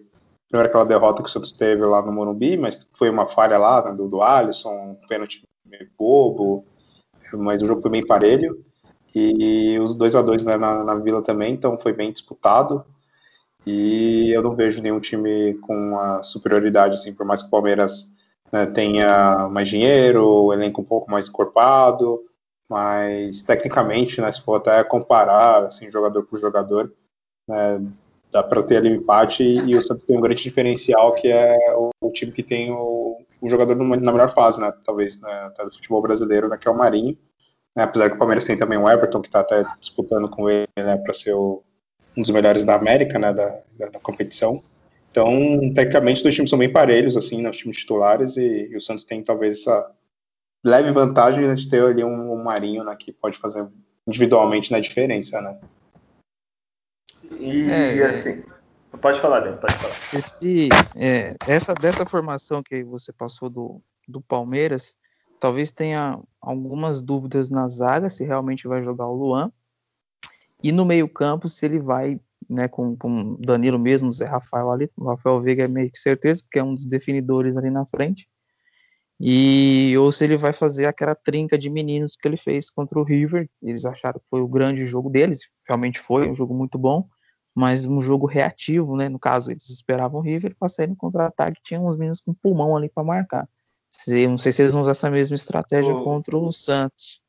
primeiro 0.50 0.70
aquela 0.70 0.86
derrota 0.86 1.24
que 1.24 1.30
o 1.30 1.32
Santos 1.32 1.52
teve 1.52 1.84
lá 1.84 2.02
no 2.02 2.12
Morumbi, 2.12 2.58
mas 2.58 2.88
foi 2.94 3.10
uma 3.10 3.26
falha 3.26 3.58
lá 3.58 3.84
né, 3.84 3.96
do, 3.96 4.08
do 4.08 4.22
Alisson, 4.22 4.70
um 4.70 5.08
pênalti 5.08 5.42
meio 5.66 5.90
bobo, 5.98 6.66
mas 7.34 7.62
o 7.64 7.66
jogo 7.66 7.82
foi 7.82 7.90
bem 7.90 8.06
parelho. 8.06 8.64
E 9.16 9.78
os 9.80 9.96
2 9.96 10.16
a 10.16 10.22
2 10.22 10.44
né, 10.44 10.58
na, 10.58 10.84
na 10.84 10.96
Vila 10.96 11.22
também, 11.22 11.54
então 11.54 11.78
foi 11.80 11.94
bem 11.94 12.12
disputado. 12.12 12.86
E 13.66 14.32
eu 14.32 14.42
não 14.42 14.56
vejo 14.56 14.82
nenhum 14.82 15.00
time 15.00 15.56
com 15.56 15.98
a 15.98 16.22
superioridade, 16.22 16.96
assim, 16.96 17.14
por 17.14 17.26
mais 17.26 17.42
que 17.42 17.48
o 17.48 17.52
Palmeiras 17.52 18.14
né, 18.52 18.66
tenha 18.66 19.48
mais 19.50 19.70
dinheiro, 19.70 20.26
o 20.26 20.54
elenco 20.54 20.82
um 20.82 20.86
pouco 20.86 21.10
mais 21.10 21.28
encorpado, 21.28 22.22
mas 22.70 23.42
tecnicamente, 23.42 24.22
né, 24.22 24.32
se 24.32 24.42
for 24.42 24.56
até 24.56 24.84
comparar, 24.84 25.66
assim, 25.66 25.90
jogador 25.90 26.24
por 26.24 26.38
jogador, 26.38 26.94
né, 27.48 27.82
dá 28.32 28.44
para 28.44 28.64
ter 28.64 28.78
ali 28.78 28.92
um 28.92 28.96
empate 28.96 29.44
e 29.44 29.76
o 29.76 29.82
Santos 29.82 30.06
tem 30.06 30.18
um 30.18 30.22
grande 30.22 30.44
diferencial 30.44 31.14
que 31.14 31.28
é 31.30 31.56
o, 31.76 31.92
o 32.02 32.12
time 32.12 32.32
que 32.32 32.44
tem 32.44 32.72
o, 32.72 33.18
o 33.42 33.50
jogador 33.50 33.76
numa, 33.76 33.96
na 33.96 34.12
melhor 34.12 34.30
fase, 34.30 34.60
né, 34.60 34.74
talvez, 34.86 35.20
né, 35.22 35.52
do 35.58 35.74
futebol 35.74 36.02
brasileiro, 36.02 36.48
né, 36.48 36.58
que 36.58 36.68
é 36.68 36.72
o 36.72 36.78
Marinho, 36.78 37.18
né, 37.76 37.84
apesar 37.84 38.10
que 38.10 38.16
o 38.16 38.20
Palmeiras 38.20 38.44
tem 38.44 38.58
também 38.58 38.78
o 38.78 38.90
Everton, 38.90 39.22
que 39.22 39.28
está 39.28 39.40
até 39.40 39.66
disputando 39.80 40.30
com 40.30 40.50
ele, 40.50 40.68
né, 40.78 40.98
para 40.98 41.14
ser 41.14 41.34
o 41.34 41.64
um 42.18 42.22
dos 42.22 42.32
melhores 42.32 42.64
da 42.64 42.76
América, 42.76 43.18
né, 43.18 43.34
da, 43.34 43.62
da, 43.78 43.90
da, 43.90 44.00
competição. 44.00 44.64
Então, 45.12 45.28
tecnicamente, 45.74 46.18
os 46.18 46.24
dois 46.24 46.36
times 46.36 46.50
são 46.50 46.60
bem 46.60 46.72
parelhos, 46.72 47.16
assim, 47.18 47.42
nos 47.42 47.58
times 47.58 47.78
titulares, 47.78 48.38
e, 48.38 48.70
e, 48.72 48.76
o 48.76 48.82
Santos 48.82 49.04
tem 49.04 49.24
talvez 49.24 49.60
essa 49.60 49.92
leve 50.64 50.92
vantagem 50.92 51.54
de 51.54 51.70
ter 51.70 51.84
ali 51.84 52.04
um, 52.04 52.34
um 52.34 52.44
Marinho, 52.44 52.84
né, 52.84 52.96
que 52.98 53.12
pode 53.12 53.38
fazer 53.38 53.68
individualmente 54.08 54.72
na 54.72 54.80
diferença, 54.80 55.42
né. 55.42 55.58
E, 57.40 57.70
é, 57.70 57.98
é. 57.98 58.04
assim, 58.06 58.44
pode 59.02 59.20
falar, 59.20 59.42
Dani, 59.42 59.58
pode 59.58 59.74
falar. 59.74 59.96
Esse, 60.14 60.70
é, 60.96 61.36
essa, 61.48 61.74
dessa 61.74 62.06
formação 62.06 62.62
que 62.64 62.84
você 62.84 63.12
passou 63.12 63.50
do, 63.50 63.82
do 64.08 64.22
Palmeiras, 64.22 64.96
talvez 65.40 65.72
tenha 65.72 66.20
algumas 66.42 67.02
dúvidas 67.02 67.50
na 67.50 67.68
zaga, 67.68 68.10
se 68.10 68.24
realmente 68.24 68.68
vai 68.68 68.84
jogar 68.84 69.08
o 69.08 69.16
Luan, 69.16 69.52
e 70.64 70.72
no 70.72 70.86
meio-campo, 70.86 71.50
se 71.50 71.66
ele 71.66 71.80
vai 71.80 72.20
né, 72.50 72.68
com, 72.68 72.96
com 72.96 73.36
Danilo 73.40 73.78
mesmo, 73.78 74.12
Zé 74.14 74.26
Rafael 74.26 74.72
ali, 74.72 74.90
o 74.98 75.10
Rafael 75.10 75.42
Veiga 75.42 75.64
é 75.64 75.68
meio 75.68 75.92
que 75.92 76.00
certeza, 76.00 76.42
porque 76.44 76.60
é 76.60 76.64
um 76.64 76.76
dos 76.76 76.86
definidores 76.86 77.58
ali 77.58 77.70
na 77.70 77.86
frente. 77.86 78.28
E 79.20 79.96
ou 79.98 80.12
se 80.12 80.24
ele 80.24 80.38
vai 80.38 80.52
fazer 80.52 80.86
aquela 80.86 81.16
trinca 81.16 81.58
de 81.58 81.70
meninos 81.70 82.16
que 82.16 82.28
ele 82.28 82.38
fez 82.38 82.70
contra 82.70 83.00
o 83.00 83.04
River, 83.04 83.50
eles 83.62 83.86
acharam 83.86 84.20
que 84.20 84.26
foi 84.30 84.42
o 84.42 84.48
grande 84.48 84.86
jogo 84.86 85.10
deles, 85.10 85.50
realmente 85.68 86.00
foi 86.00 86.30
um 86.30 86.36
jogo 86.36 86.54
muito 86.54 86.78
bom. 86.78 87.08
mas 87.56 87.86
um 87.86 88.00
jogo 88.02 88.26
reativo, 88.26 88.96
né? 88.98 89.08
No 89.10 89.20
caso, 89.20 89.52
eles 89.52 89.70
esperavam 89.70 90.20
o 90.20 90.24
River 90.24 90.56
para 90.58 90.68
sair 90.68 90.88
no 90.88 90.96
contra-ataque, 90.96 91.62
tinham 91.64 91.88
uns 91.88 91.98
meninos 91.98 92.20
com 92.20 92.34
pulmão 92.34 92.76
ali 92.76 92.90
para 92.90 93.04
marcar. 93.04 93.48
Se, 93.90 94.28
não 94.28 94.38
sei 94.38 94.52
se 94.52 94.64
eles 94.64 94.74
vão 94.74 94.82
usar 94.82 94.92
essa 94.92 95.10
mesma 95.10 95.36
estratégia 95.36 95.94
contra 95.94 96.36
o 96.36 96.52
Santos. 96.52 97.23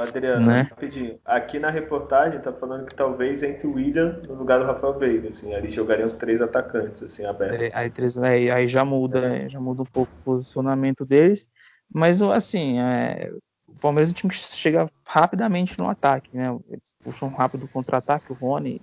Adriano, 0.00 0.46
né? 0.46 0.62
rapidinho. 0.62 1.18
Aqui 1.24 1.58
na 1.58 1.70
reportagem 1.70 2.40
tá 2.40 2.52
falando 2.52 2.86
que 2.86 2.94
talvez 2.94 3.42
entre 3.42 3.66
o 3.66 3.74
William 3.74 4.20
no 4.28 4.34
lugar 4.34 4.58
do 4.58 4.66
Rafael 4.66 4.98
Veiga, 4.98 5.28
assim, 5.28 5.54
ali 5.54 5.70
jogariam 5.70 6.04
os 6.04 6.14
três 6.14 6.40
atacantes, 6.40 7.02
assim, 7.02 7.24
abertos. 7.24 7.70
Aí, 7.72 7.90
três, 7.90 8.18
aí, 8.18 8.50
aí 8.50 8.68
já 8.68 8.84
muda, 8.84 9.36
é. 9.36 9.48
já 9.48 9.60
muda 9.60 9.82
um 9.82 9.86
pouco 9.86 10.12
o 10.20 10.24
posicionamento 10.24 11.04
deles, 11.04 11.48
mas 11.92 12.20
assim, 12.20 12.78
é, 12.80 13.30
o 13.66 13.74
Palmeiras 13.74 14.08
é 14.08 14.12
um 14.12 14.14
time 14.14 14.30
que 14.30 14.36
chega 14.36 14.88
rapidamente 15.04 15.78
no 15.78 15.88
ataque, 15.88 16.36
né? 16.36 16.56
Eles 16.68 16.94
puxam 17.02 17.28
rápido 17.28 17.64
o 17.64 17.68
contra-ataque, 17.68 18.32
o 18.32 18.34
Rony 18.34 18.80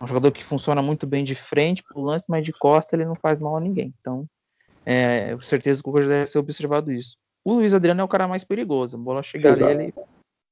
é 0.00 0.04
um 0.04 0.06
jogador 0.06 0.30
que 0.32 0.44
funciona 0.44 0.82
muito 0.82 1.06
bem 1.06 1.24
de 1.24 1.34
frente 1.34 1.82
pro 1.82 2.02
lance, 2.02 2.24
mas 2.28 2.44
de 2.44 2.52
costa 2.52 2.96
ele 2.96 3.04
não 3.04 3.14
faz 3.14 3.40
mal 3.40 3.56
a 3.56 3.60
ninguém. 3.60 3.94
Então, 4.00 4.26
é, 4.84 5.34
com 5.34 5.40
certeza 5.40 5.80
o 5.80 5.84
Cuca 5.84 6.06
deve 6.06 6.30
ter 6.30 6.38
observado 6.38 6.92
isso. 6.92 7.16
O 7.44 7.54
Luiz 7.54 7.74
Adriano 7.74 8.00
é 8.00 8.04
o 8.04 8.08
cara 8.08 8.26
mais 8.26 8.42
perigoso. 8.42 8.96
A 8.96 9.00
bola 9.00 9.22
chegar 9.22 9.56
nele, 9.56 9.84
ele 9.84 9.94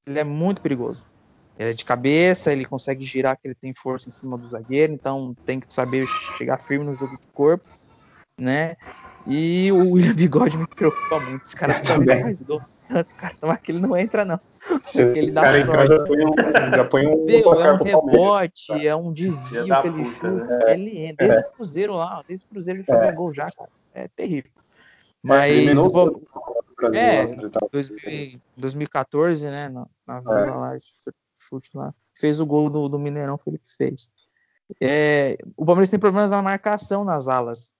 é 0.06 0.24
muito 0.24 0.60
perigoso. 0.60 1.06
Ele 1.58 1.70
é 1.70 1.72
de 1.72 1.84
cabeça, 1.84 2.52
ele 2.52 2.64
consegue 2.64 3.04
girar, 3.04 3.36
que 3.36 3.46
ele 3.46 3.54
tem 3.54 3.74
força 3.74 4.08
em 4.08 4.12
cima 4.12 4.38
do 4.38 4.48
zagueiro, 4.48 4.92
então 4.92 5.36
tem 5.44 5.60
que 5.60 5.72
saber 5.72 6.06
chegar 6.06 6.58
firme 6.58 6.84
no 6.84 6.94
jogo 6.94 7.16
de 7.20 7.26
corpo, 7.28 7.68
né? 8.38 8.76
E 9.26 9.70
o 9.70 9.92
William 9.92 10.14
Bigode 10.14 10.56
me 10.56 10.66
preocupa 10.66 11.20
muito. 11.20 11.44
Esse 11.44 11.54
cara 11.54 11.78
também 11.80 12.20
faz 12.20 12.42
gol. 12.42 12.60
Esse 12.90 13.14
cara 13.14 13.34
tomar 13.40 13.56
que 13.58 13.72
ele 13.72 13.80
não 13.80 13.96
entra, 13.96 14.24
não. 14.24 14.40
ele 15.14 15.30
dá 15.30 15.42
cara 15.42 15.64
sorte. 15.64 15.88
Já 15.88 16.04
põe 16.04 16.26
um, 16.26 16.76
já 16.76 16.84
põe 16.84 17.06
um, 17.06 17.24
Meu, 17.24 17.54
é 17.54 17.72
um 17.72 17.76
rebote, 17.76 18.86
é 18.86 18.96
um 18.96 19.12
desvio 19.12 19.64
que 19.64 19.88
ele 19.88 20.04
puta, 20.04 20.14
chuta. 20.14 20.58
Né? 20.58 20.72
Ele 20.74 20.98
entra. 20.98 21.26
Desde 21.26 21.44
é. 21.44 21.48
o 21.48 21.52
Cruzeiro 21.52 21.94
lá, 21.94 22.24
desde 22.26 22.44
o 22.44 22.48
Cruzeiro 22.48 22.80
ele 22.80 22.86
faz 22.86 23.02
é. 23.04 23.12
gol 23.12 23.32
já, 23.32 23.50
cara. 23.50 23.70
É 23.94 24.08
terrível. 24.08 24.50
É, 25.24 25.28
Mas. 25.28 25.78
É, 26.94 28.34
é 28.34 28.38
2014, 28.56 29.48
né? 29.48 29.68
Na, 29.68 29.86
na 30.06 30.18
é. 30.18 30.50
lá, 30.50 30.76
chute 31.38 31.70
lá. 31.74 31.94
Fez 32.16 32.40
o 32.40 32.46
gol 32.46 32.68
do, 32.68 32.88
do 32.88 32.98
Mineirão, 32.98 33.38
ele 33.46 33.58
que 33.58 33.72
fez. 33.76 34.10
É, 34.80 35.38
o 35.56 35.64
Palmeiras 35.64 35.90
tem 35.90 35.98
problemas 35.98 36.30
na 36.30 36.42
marcação 36.42 37.04
nas 37.04 37.28
alas. 37.28 37.72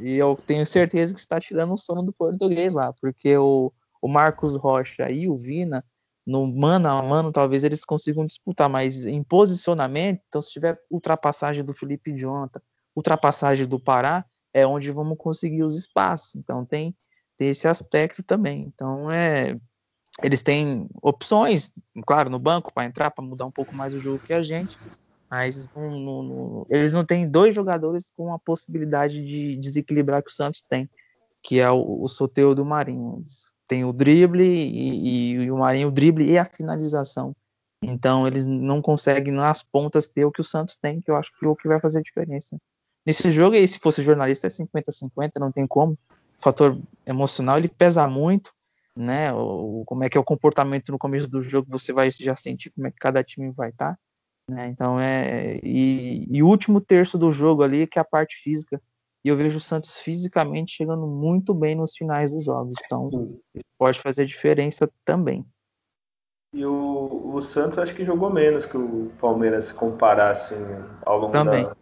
E 0.00 0.16
eu 0.16 0.36
tenho 0.36 0.66
certeza 0.66 1.14
que 1.14 1.20
está 1.20 1.38
tirando 1.38 1.72
o 1.72 1.78
sono 1.78 2.02
do 2.02 2.12
português 2.12 2.74
lá, 2.74 2.92
porque 2.92 3.36
o, 3.36 3.72
o 4.02 4.08
Marcos 4.08 4.56
Rocha 4.56 5.10
e 5.10 5.28
o 5.28 5.36
Vina, 5.36 5.84
no 6.26 6.46
mano 6.46 6.88
a 6.88 7.02
mano, 7.02 7.30
talvez 7.30 7.64
eles 7.64 7.84
consigam 7.84 8.26
disputar, 8.26 8.68
mas 8.68 9.04
em 9.04 9.22
posicionamento, 9.22 10.20
então 10.26 10.42
se 10.42 10.52
tiver 10.52 10.78
ultrapassagem 10.90 11.64
do 11.64 11.74
Felipe 11.74 12.16
Jonathan, 12.16 12.60
ultrapassagem 12.96 13.66
do 13.66 13.78
Pará, 13.78 14.24
é 14.54 14.66
onde 14.66 14.90
vamos 14.92 15.18
conseguir 15.18 15.64
os 15.64 15.76
espaços. 15.76 16.36
Então 16.36 16.64
tem, 16.64 16.96
tem 17.36 17.48
esse 17.48 17.68
aspecto 17.68 18.22
também. 18.22 18.72
Então 18.72 19.10
é 19.10 19.58
eles 20.22 20.42
têm 20.42 20.88
opções, 21.02 21.72
claro, 22.06 22.30
no 22.30 22.38
banco 22.38 22.72
para 22.72 22.86
entrar, 22.86 23.10
para 23.10 23.24
mudar 23.24 23.46
um 23.46 23.50
pouco 23.50 23.74
mais 23.74 23.94
o 23.94 23.98
jogo 23.98 24.20
que 24.20 24.32
a 24.32 24.42
gente, 24.42 24.78
mas 25.28 25.68
no, 25.74 26.22
no, 26.22 26.66
eles 26.70 26.92
não 26.94 27.04
têm 27.04 27.28
dois 27.28 27.52
jogadores 27.54 28.12
com 28.16 28.32
a 28.32 28.38
possibilidade 28.38 29.24
de 29.24 29.56
desequilibrar 29.56 30.22
que 30.22 30.30
o 30.30 30.34
Santos 30.34 30.62
tem, 30.62 30.88
que 31.42 31.58
é 31.58 31.68
o, 31.68 32.04
o 32.04 32.54
do 32.54 32.64
Marinho. 32.64 33.24
Tem 33.66 33.84
o 33.84 33.92
drible 33.92 34.44
e, 34.44 34.68
e, 34.68 35.30
e, 35.32 35.50
o 35.50 35.58
Marinho 35.58 35.88
o 35.88 35.92
drible 35.92 36.30
e 36.30 36.38
a 36.38 36.44
finalização. 36.44 37.34
Então 37.82 38.26
eles 38.26 38.46
não 38.46 38.80
conseguem 38.80 39.32
nas 39.32 39.62
pontas 39.62 40.06
ter 40.06 40.24
o 40.24 40.30
que 40.30 40.40
o 40.40 40.44
Santos 40.44 40.76
tem, 40.76 41.00
que 41.00 41.10
eu 41.10 41.16
acho 41.16 41.32
que 41.36 41.44
é 41.44 41.48
o 41.48 41.56
que 41.56 41.66
vai 41.66 41.80
fazer 41.80 42.02
diferença. 42.02 42.56
Nesse 43.06 43.30
jogo, 43.30 43.54
aí, 43.54 43.66
se 43.68 43.78
fosse 43.78 44.02
jornalista, 44.02 44.46
é 44.46 44.50
50-50, 44.50 45.32
não 45.38 45.52
tem 45.52 45.66
como. 45.66 45.92
O 45.92 46.42
fator 46.42 46.78
emocional 47.06 47.58
ele 47.58 47.68
pesa 47.68 48.06
muito, 48.08 48.50
né? 48.96 49.32
O, 49.32 49.84
como 49.86 50.04
é 50.04 50.08
que 50.08 50.16
é 50.16 50.20
o 50.20 50.24
comportamento 50.24 50.90
no 50.90 50.98
começo 50.98 51.30
do 51.30 51.42
jogo, 51.42 51.68
você 51.70 51.92
vai 51.92 52.10
já 52.10 52.34
sentir 52.36 52.70
como 52.70 52.86
é 52.86 52.90
que 52.90 52.98
cada 52.98 53.22
time 53.22 53.50
vai 53.50 53.70
estar. 53.70 53.92
Tá, 53.92 53.98
né? 54.50 54.68
Então 54.68 54.98
é. 54.98 55.58
E, 55.62 56.26
e 56.30 56.42
o 56.42 56.46
último 56.46 56.80
terço 56.80 57.18
do 57.18 57.30
jogo 57.30 57.62
ali, 57.62 57.86
que 57.86 57.98
é 57.98 58.02
a 58.02 58.04
parte 58.04 58.36
física. 58.36 58.80
E 59.24 59.28
eu 59.28 59.36
vejo 59.36 59.56
o 59.56 59.60
Santos 59.60 59.98
fisicamente 59.98 60.76
chegando 60.76 61.06
muito 61.06 61.54
bem 61.54 61.74
nos 61.74 61.96
finais 61.96 62.30
dos 62.30 62.44
jogos. 62.44 62.76
Então 62.84 63.10
pode 63.78 64.00
fazer 64.00 64.26
diferença 64.26 64.90
também. 65.02 65.44
E 66.52 66.64
o, 66.64 67.32
o 67.34 67.40
Santos 67.40 67.78
acho 67.78 67.94
que 67.94 68.04
jogou 68.04 68.30
menos 68.30 68.66
que 68.66 68.76
o 68.76 69.10
Palmeiras 69.18 69.66
se 69.66 69.74
comparar 69.74 70.30
assim, 70.30 70.54
ao 71.04 71.18
longo 71.18 71.32
também. 71.32 71.64
da. 71.64 71.76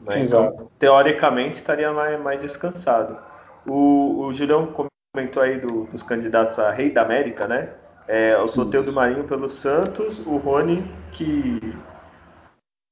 Mas, 0.00 0.32
então, 0.32 0.70
teoricamente 0.78 1.56
estaria 1.56 1.92
mais, 1.92 2.20
mais 2.20 2.40
descansado. 2.42 3.18
O, 3.66 4.26
o 4.26 4.34
Julião 4.34 4.72
comentou 5.14 5.42
aí 5.42 5.58
do, 5.58 5.84
dos 5.84 6.02
candidatos 6.02 6.58
a 6.58 6.70
Rei 6.70 6.90
da 6.90 7.02
América, 7.02 7.48
né? 7.48 7.70
É, 8.06 8.36
o 8.38 8.46
Soteldo 8.46 8.92
Marinho 8.92 9.24
pelo 9.24 9.48
Santos, 9.48 10.24
o 10.24 10.36
Rony, 10.36 10.88
que 11.10 11.60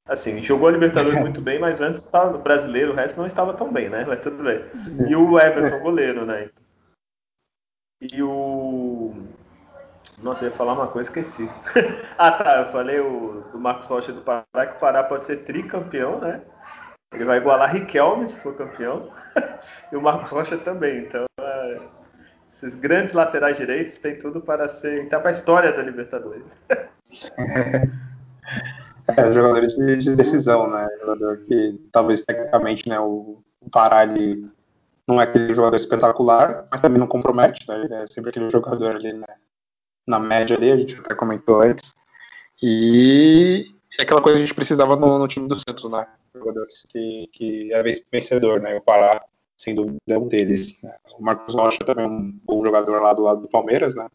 assim, 0.08 0.42
jogou 0.42 0.68
a 0.68 0.72
Libertadores 0.72 1.18
muito 1.20 1.40
bem, 1.40 1.58
mas 1.58 1.80
antes 1.80 2.04
estava 2.04 2.30
no 2.30 2.38
brasileiro, 2.38 2.92
o 2.92 2.94
resto 2.94 3.16
não 3.16 3.26
estava 3.26 3.54
tão 3.54 3.72
bem, 3.72 3.88
né? 3.88 4.04
Mas 4.06 4.20
tudo 4.20 4.42
bem. 4.42 4.64
E 5.08 5.14
o 5.14 5.38
Everton, 5.38 5.80
goleiro, 5.80 6.26
né? 6.26 6.50
E 8.00 8.22
o. 8.22 9.14
Nossa, 10.18 10.44
eu 10.44 10.50
ia 10.50 10.56
falar 10.56 10.74
uma 10.74 10.88
coisa, 10.88 11.08
esqueci. 11.08 11.48
ah, 12.18 12.32
tá. 12.32 12.60
Eu 12.60 12.72
falei 12.72 13.00
o, 13.00 13.44
do 13.52 13.58
Marcos 13.58 13.88
Rocha 13.88 14.12
do 14.12 14.20
Pará, 14.20 14.44
que 14.66 14.76
o 14.76 14.80
Pará 14.80 15.02
pode 15.02 15.26
ser 15.26 15.44
tricampeão, 15.44 16.18
né? 16.20 16.42
Ele 17.14 17.24
vai 17.24 17.38
igualar 17.38 17.72
Riquelme 17.72 18.29
se 18.29 18.38
for 18.40 18.55
campeão. 18.55 19.11
e 19.92 19.96
o 19.96 20.03
Marcos 20.03 20.31
Rocha 20.31 20.59
também. 20.59 21.05
Então, 21.05 21.24
é, 21.40 21.81
esses 22.53 22.74
grandes 22.74 23.14
laterais 23.14 23.57
direitos 23.57 23.98
têm 23.98 24.18
tudo 24.18 24.40
para 24.40 24.68
ser. 24.68 25.03
entrar 25.03 25.20
para 25.20 25.31
a 25.31 25.33
história 25.33 25.72
da 25.72 25.83
Libertadores. 25.83 26.44
é, 29.16 29.33
jogador 29.33 29.66
de, 29.66 29.96
de, 29.96 30.16
decisão, 30.16 30.68
né? 30.68 30.88
Jogador 31.00 31.38
que 31.46 31.81
talvez 31.92 32.22
tecnicamente 32.22 32.88
né, 32.88 32.98
o, 32.98 33.42
o 33.61 33.70
Pará 33.70 34.05
ele 34.05 34.48
não 35.07 35.20
é 35.20 35.24
aquele 35.24 35.55
jogador 35.55 35.77
espetacular, 35.77 36.66
mas 36.70 36.81
também 36.81 36.98
não 36.98 37.07
compromete, 37.07 37.68
né? 37.68 37.77
Ele 37.77 37.94
é 37.94 38.07
sempre 38.11 38.31
aquele 38.31 38.50
jogador 38.50 38.96
ali 38.96 39.12
né, 39.12 39.27
na 40.07 40.18
média 40.18 40.57
ali, 40.57 40.72
a 40.72 40.77
gente 40.77 40.98
até 40.98 41.14
comentou 41.14 41.61
antes. 41.61 41.94
E 42.62 43.64
é 43.98 44.03
aquela 44.03 44.22
coisa 44.22 44.38
que 44.38 44.44
a 44.44 44.46
gente 44.46 44.55
precisava 44.55 44.96
no, 44.96 45.18
no 45.18 45.29
time 45.29 45.48
do 45.48 45.57
Santos, 45.57 45.90
né? 45.90 46.07
Jogadores 46.35 46.85
que, 46.88 47.29
que 47.33 47.73
é 47.73 47.83
vencedor, 48.11 48.61
né? 48.61 48.75
O 48.75 48.81
Pará, 48.81 49.25
sem 49.57 49.75
dúvida, 49.75 49.99
é 50.09 50.18
um 50.18 50.27
deles. 50.27 50.83
Né? 50.83 50.92
O 51.16 51.23
Marcos 51.23 51.55
Rocha 51.55 51.85
também 51.85 52.05
é 52.05 52.09
um 52.09 52.33
bom 52.44 52.62
jogador 52.62 53.01
lá 53.01 53.12
do 53.12 53.23
lado 53.23 53.42
do 53.42 53.49
Palmeiras, 53.49 53.94
né? 53.94 54.09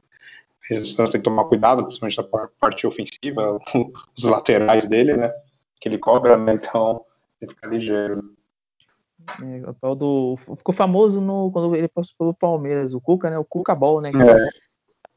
Eles 0.70 0.96
têm 0.96 1.06
que 1.06 1.20
tomar 1.20 1.46
cuidado, 1.46 1.84
principalmente 1.84 2.18
na 2.18 2.48
parte 2.60 2.86
ofensiva, 2.86 3.60
os 4.18 4.24
laterais 4.24 4.86
dele, 4.86 5.16
né? 5.16 5.32
Que 5.80 5.88
ele 5.88 5.98
cobra, 5.98 6.38
né? 6.38 6.54
Então 6.54 7.06
tem 7.40 7.48
que 7.48 7.56
ficar 7.56 7.68
ligeiro. 7.68 8.36
É, 9.42 9.70
o 9.70 9.74
tal 9.74 9.96
do. 9.96 10.36
Ficou 10.58 10.76
famoso 10.76 11.22
no, 11.22 11.52
quando 11.52 11.74
ele 11.76 11.88
passou 11.88 12.14
pelo 12.18 12.34
Palmeiras, 12.34 12.94
o 12.94 13.00
Cuca, 13.00 13.30
né? 13.30 13.38
O 13.38 13.46
Cuca 13.46 13.74
Ball, 13.74 14.02
né? 14.02 14.12
Que 14.12 14.22
é. 14.22 14.50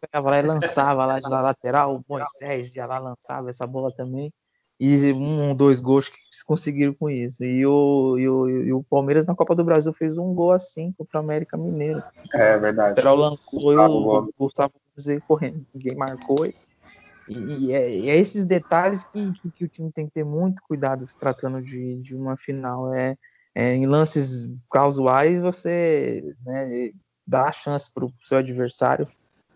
pegava 0.01 0.31
lá 0.31 0.38
e 0.38 0.43
lançava 0.43 1.05
lá 1.05 1.19
de 1.19 1.29
lateral, 1.29 1.97
o 1.97 2.05
Moisés 2.09 2.77
ia 2.77 2.87
lá, 2.87 2.99
lançava 2.99 3.51
essa 3.51 3.67
bola 3.67 3.93
também 3.93 4.33
e 4.80 5.12
um 5.12 5.48
ou 5.48 5.54
dois 5.54 5.80
gols 5.80 6.08
que 6.08 6.18
conseguiram 6.46 6.92
com 6.94 7.08
isso. 7.08 7.44
E 7.44 7.64
o, 7.64 8.18
e 8.18 8.28
o, 8.28 8.48
e 8.48 8.72
o 8.72 8.82
Palmeiras 8.82 9.26
na 9.26 9.35
Copa 9.35 9.54
do 9.54 9.64
Brasil 9.64 9.92
fez 9.92 10.18
um 10.18 10.35
gol 10.35 10.52
assim 10.52 10.92
contra 10.92 11.20
o 11.20 11.22
América 11.22 11.56
Mineiro. 11.56 12.02
É 12.35 12.58
verdade. 12.58 13.00
O 13.00 13.14
lançou 13.14 13.72
e 13.72 13.76
o 13.76 14.32
Gustavo 14.38 14.74
Cruzeiro 14.92 15.22
correndo. 15.26 15.64
Ninguém 15.72 15.96
marcou. 15.96 16.46
E, 16.46 16.54
e, 17.28 17.72
é, 17.72 17.94
e, 17.96 18.11
é, 18.11 18.16
esses 18.16 18.44
detalhes 18.44 19.04
que, 19.04 19.32
que, 19.35 19.50
que, 19.52 19.64
o 19.64 19.68
time 19.68 19.92
tem 19.92 20.06
que 20.06 20.14
ter 20.14 20.24
muito 20.24 20.61
cuidado 20.62 21.06
se 21.06 21.16
tratando 21.16 21.62
de, 21.62 22.00
de 22.02 22.16
uma 22.16 22.37
final. 22.37 22.92
É, 22.92 23.16
é 23.54 23.74
em 23.74 23.87
lances 23.87 24.50
casuais 24.70 25.40
você 25.40 26.35
né, 26.44 26.90
dá 27.24 27.44
a 27.44 27.52
chance 27.52 27.88
para 27.92 28.04
o 28.04 28.12
seu 28.20 28.38
adversário. 28.38 29.06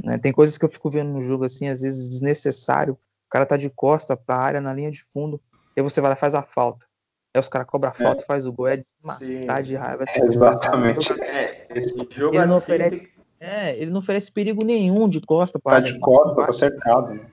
Né? 0.03 0.19
Tem 0.19 0.33
coisas 0.33 0.57
que 0.57 0.65
eu 0.65 0.69
fico 0.69 0.89
vendo 0.89 1.11
no 1.11 1.23
jogo 1.23 1.45
assim, 1.45 1.69
às 1.69 1.81
vezes 1.81 2.09
desnecessário 2.09 2.97
o 3.27 3.31
cara 3.31 3.47
tá 3.47 3.57
de 3.57 3.69
costa 3.71 4.17
pra 4.17 4.37
área, 4.37 4.61
na 4.61 4.73
linha 4.73 4.91
de 4.91 5.03
fundo, 5.05 5.41
e 5.77 5.81
aí 5.81 5.83
você 5.83 6.01
vai 6.01 6.11
lá 6.11 6.17
e 6.17 6.21
faz 6.21 6.35
a 6.35 6.43
falta. 6.43 6.87
Aí 7.35 7.41
os 7.41 7.49
caras 7.49 7.67
cobram 7.69 7.91
a 7.91 7.95
falta 7.95 8.23
e 8.23 8.25
é. 8.25 8.27
faz 8.27 8.47
o 8.47 8.53
gol, 8.53 8.69
é 8.69 8.77
de 8.79 8.87
matar 9.03 9.63
de 9.63 9.77
raiva. 9.77 10.05
É, 10.09 10.19
exatamente. 10.19 11.13
É, 11.23 11.67
ele, 11.71 12.33
não 12.33 12.43
assim 12.43 12.53
oferece, 12.55 13.13
é, 13.39 13.79
ele 13.79 13.91
não 13.91 13.99
oferece 13.99 14.33
perigo 14.33 14.65
nenhum 14.65 15.09
de 15.09 15.21
costa 15.21 15.59
pra 15.59 15.71
Tá 15.71 15.77
área, 15.77 15.93
de 15.93 15.99
costa, 15.99 16.47
tá 16.47 16.53
cercado, 16.53 17.15
né? 17.15 17.27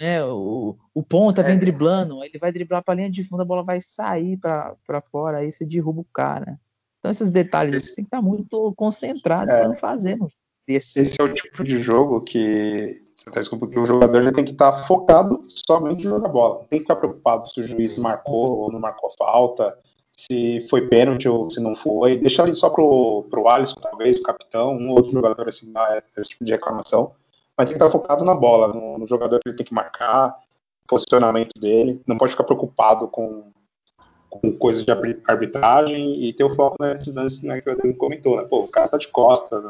É, 0.00 0.22
o, 0.24 0.76
o 0.94 1.02
ponta 1.02 1.40
é. 1.40 1.44
vem 1.44 1.58
driblando, 1.58 2.22
ele 2.22 2.38
vai 2.38 2.52
driblar 2.52 2.84
pra 2.84 2.94
linha 2.94 3.10
de 3.10 3.24
fundo, 3.24 3.42
a 3.42 3.44
bola 3.44 3.64
vai 3.64 3.80
sair 3.80 4.36
pra, 4.36 4.76
pra 4.86 5.00
fora, 5.00 5.38
aí 5.38 5.50
você 5.50 5.64
derruba 5.64 6.02
o 6.02 6.06
cara. 6.14 6.58
Então 6.98 7.10
esses 7.10 7.32
detalhes 7.32 7.74
esse, 7.74 7.96
tem 7.96 8.04
que 8.04 8.08
estar 8.08 8.22
muito 8.22 8.72
concentrado 8.76 9.50
é. 9.50 9.58
para 9.58 9.68
não 9.68 9.76
fazer. 9.76 10.16
Esse... 10.68 11.00
esse 11.00 11.20
é 11.20 11.24
o 11.24 11.32
tipo 11.32 11.64
de 11.64 11.82
jogo 11.82 12.20
que 12.20 13.02
Porque 13.58 13.78
o 13.78 13.84
jogador 13.84 14.22
já 14.22 14.32
tem 14.32 14.44
que 14.44 14.52
estar 14.52 14.72
focado 14.72 15.40
somente 15.44 16.06
em 16.06 16.08
jogar 16.08 16.28
bola. 16.28 16.60
Não 16.60 16.64
tem 16.64 16.78
que 16.78 16.84
ficar 16.84 16.96
preocupado 16.96 17.48
se 17.48 17.60
o 17.60 17.66
juiz 17.66 17.98
marcou 17.98 18.58
ou 18.58 18.72
não 18.72 18.80
marcou 18.80 19.10
falta, 19.18 19.76
se 20.16 20.66
foi 20.68 20.88
pênalti 20.88 21.28
ou 21.28 21.50
se 21.50 21.60
não 21.60 21.74
foi. 21.74 22.16
Deixa 22.16 22.42
ali 22.42 22.54
só 22.54 22.70
pro, 22.70 23.26
pro 23.30 23.48
Alisson, 23.48 23.80
talvez, 23.80 24.18
o 24.18 24.22
capitão, 24.22 24.72
um 24.76 24.90
outro 24.90 25.12
jogador 25.12 25.48
assim, 25.48 25.72
esse 26.16 26.30
tipo 26.30 26.44
de 26.44 26.52
reclamação. 26.52 27.12
Mas 27.56 27.68
tem 27.70 27.78
que 27.78 27.84
estar 27.84 27.90
focado 27.90 28.24
na 28.24 28.34
bola, 28.34 28.68
no, 28.68 28.98
no 28.98 29.06
jogador 29.06 29.40
que 29.40 29.48
ele 29.48 29.56
tem 29.56 29.66
que 29.66 29.74
marcar, 29.74 30.36
posicionamento 30.86 31.58
dele. 31.60 32.02
Não 32.06 32.16
pode 32.16 32.32
ficar 32.32 32.44
preocupado 32.44 33.08
com, 33.08 33.50
com 34.30 34.52
coisas 34.52 34.84
de 34.84 34.92
arbitragem 35.26 36.24
e 36.24 36.32
ter 36.32 36.44
o 36.44 36.54
foco 36.54 36.76
nesses 36.80 37.14
lances 37.14 37.42
né, 37.42 37.60
que 37.60 37.68
o 37.68 37.72
Adriano 37.72 37.96
comentou. 37.96 38.36
Né? 38.36 38.44
Pô, 38.44 38.60
o 38.60 38.68
cara 38.68 38.88
tá 38.88 38.96
de 38.96 39.08
costa, 39.08 39.60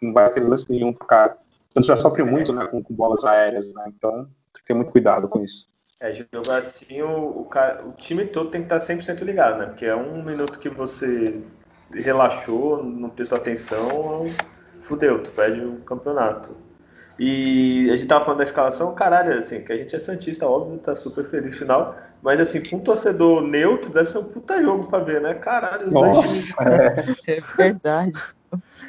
não 0.00 0.12
vai 0.12 0.30
ter 0.30 0.40
lance 0.40 0.70
nenhum 0.70 0.92
pro 0.92 1.06
cara. 1.06 1.36
Tanto 1.72 1.86
já 1.86 1.96
sofre 1.96 2.22
muito 2.22 2.52
né, 2.52 2.66
com, 2.66 2.82
com, 2.82 2.94
bolas 2.94 3.24
aéreas, 3.24 3.72
né? 3.74 3.84
Então 3.88 4.24
tem 4.52 4.60
que 4.60 4.64
ter 4.64 4.74
muito 4.74 4.90
cuidado 4.90 5.28
com 5.28 5.42
isso. 5.42 5.68
É, 6.00 6.14
jogar 6.32 6.58
assim, 6.58 7.02
o, 7.02 7.08
o, 7.08 7.48
o, 7.88 7.92
time 7.96 8.24
todo 8.24 8.50
tem 8.50 8.64
que 8.64 8.72
estar 8.72 8.94
100% 8.94 9.22
ligado, 9.22 9.58
né? 9.58 9.66
Porque 9.66 9.84
é 9.84 9.96
um 9.96 10.22
minuto 10.22 10.58
que 10.58 10.68
você 10.68 11.40
relaxou, 11.92 12.82
não 12.82 13.10
prestou 13.10 13.38
atenção, 13.38 14.26
fudeu, 14.80 15.22
tu 15.22 15.30
perde 15.30 15.60
o 15.60 15.80
campeonato. 15.80 16.56
E 17.18 17.90
a 17.90 17.96
gente 17.96 18.06
tava 18.06 18.24
falando 18.24 18.38
da 18.38 18.44
escalação, 18.44 18.94
caralho, 18.94 19.36
assim, 19.38 19.60
que 19.62 19.72
a 19.72 19.76
gente 19.76 19.94
é 19.94 19.98
Santista, 19.98 20.46
óbvio, 20.46 20.78
tá 20.78 20.94
super 20.94 21.28
feliz 21.28 21.52
no 21.52 21.58
final. 21.58 21.96
Mas 22.22 22.40
assim, 22.40 22.60
pra 22.60 22.76
um 22.76 22.80
torcedor 22.80 23.42
neutro, 23.42 23.90
deve 23.90 24.08
ser 24.08 24.18
um 24.18 24.24
puta 24.24 24.62
jogo 24.62 24.88
pra 24.88 25.00
ver, 25.00 25.20
né? 25.20 25.34
Caralho, 25.34 25.88
os 25.88 25.94
Nossa, 25.94 26.10
dois 26.12 26.44
times. 26.46 27.28
É, 27.28 27.32
é 27.38 27.40
verdade. 27.56 28.12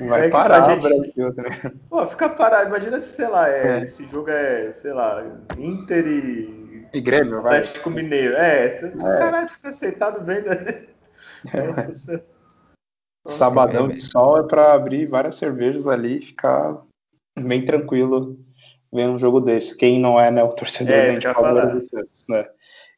Vai 0.08 0.28
é 0.28 0.30
parar 0.30 0.62
gente... 0.70 0.86
o 0.86 0.90
Brasil, 0.90 1.34
né? 1.36 1.72
Pô, 1.90 2.06
fica 2.06 2.30
parado. 2.30 2.70
Imagina 2.70 3.00
se, 3.00 3.16
sei 3.16 3.28
lá, 3.28 3.50
é, 3.50 3.80
é. 3.80 3.84
esse 3.84 4.04
jogo 4.06 4.30
é, 4.30 4.72
sei 4.72 4.94
lá, 4.94 5.26
Inter 5.58 6.08
e. 6.08 6.88
E 6.94 7.02
Grêmio, 7.02 7.42
vai. 7.42 7.60
Atlético 7.60 7.90
Mineiro. 7.90 8.36
É, 8.36 8.70
tu, 8.70 8.86
é. 8.86 9.18
caralho, 9.20 9.50
fica 9.50 9.70
aceitado 9.70 10.24
vendo. 10.26 10.48
Nossa, 11.54 12.24
Sabadão 13.28 13.90
de 13.90 14.02
sol 14.02 14.40
é 14.40 14.44
pra 14.44 14.74
abrir 14.74 15.06
várias 15.06 15.36
cervejas 15.36 15.88
ali 15.88 16.20
e 16.20 16.26
ficar 16.26 16.78
bem 17.38 17.64
tranquilo 17.64 18.40
vendo 18.92 19.14
um 19.14 19.20
jogo 19.20 19.40
desse. 19.40 19.78
Quem 19.78 20.00
não 20.00 20.20
é, 20.20 20.32
né, 20.32 20.44
o 20.44 20.50
torcedor 20.50 20.96
é, 20.96 21.08
nem 21.10 21.20
do 21.20 21.86
Santos, 21.86 22.26
né? 22.28 22.44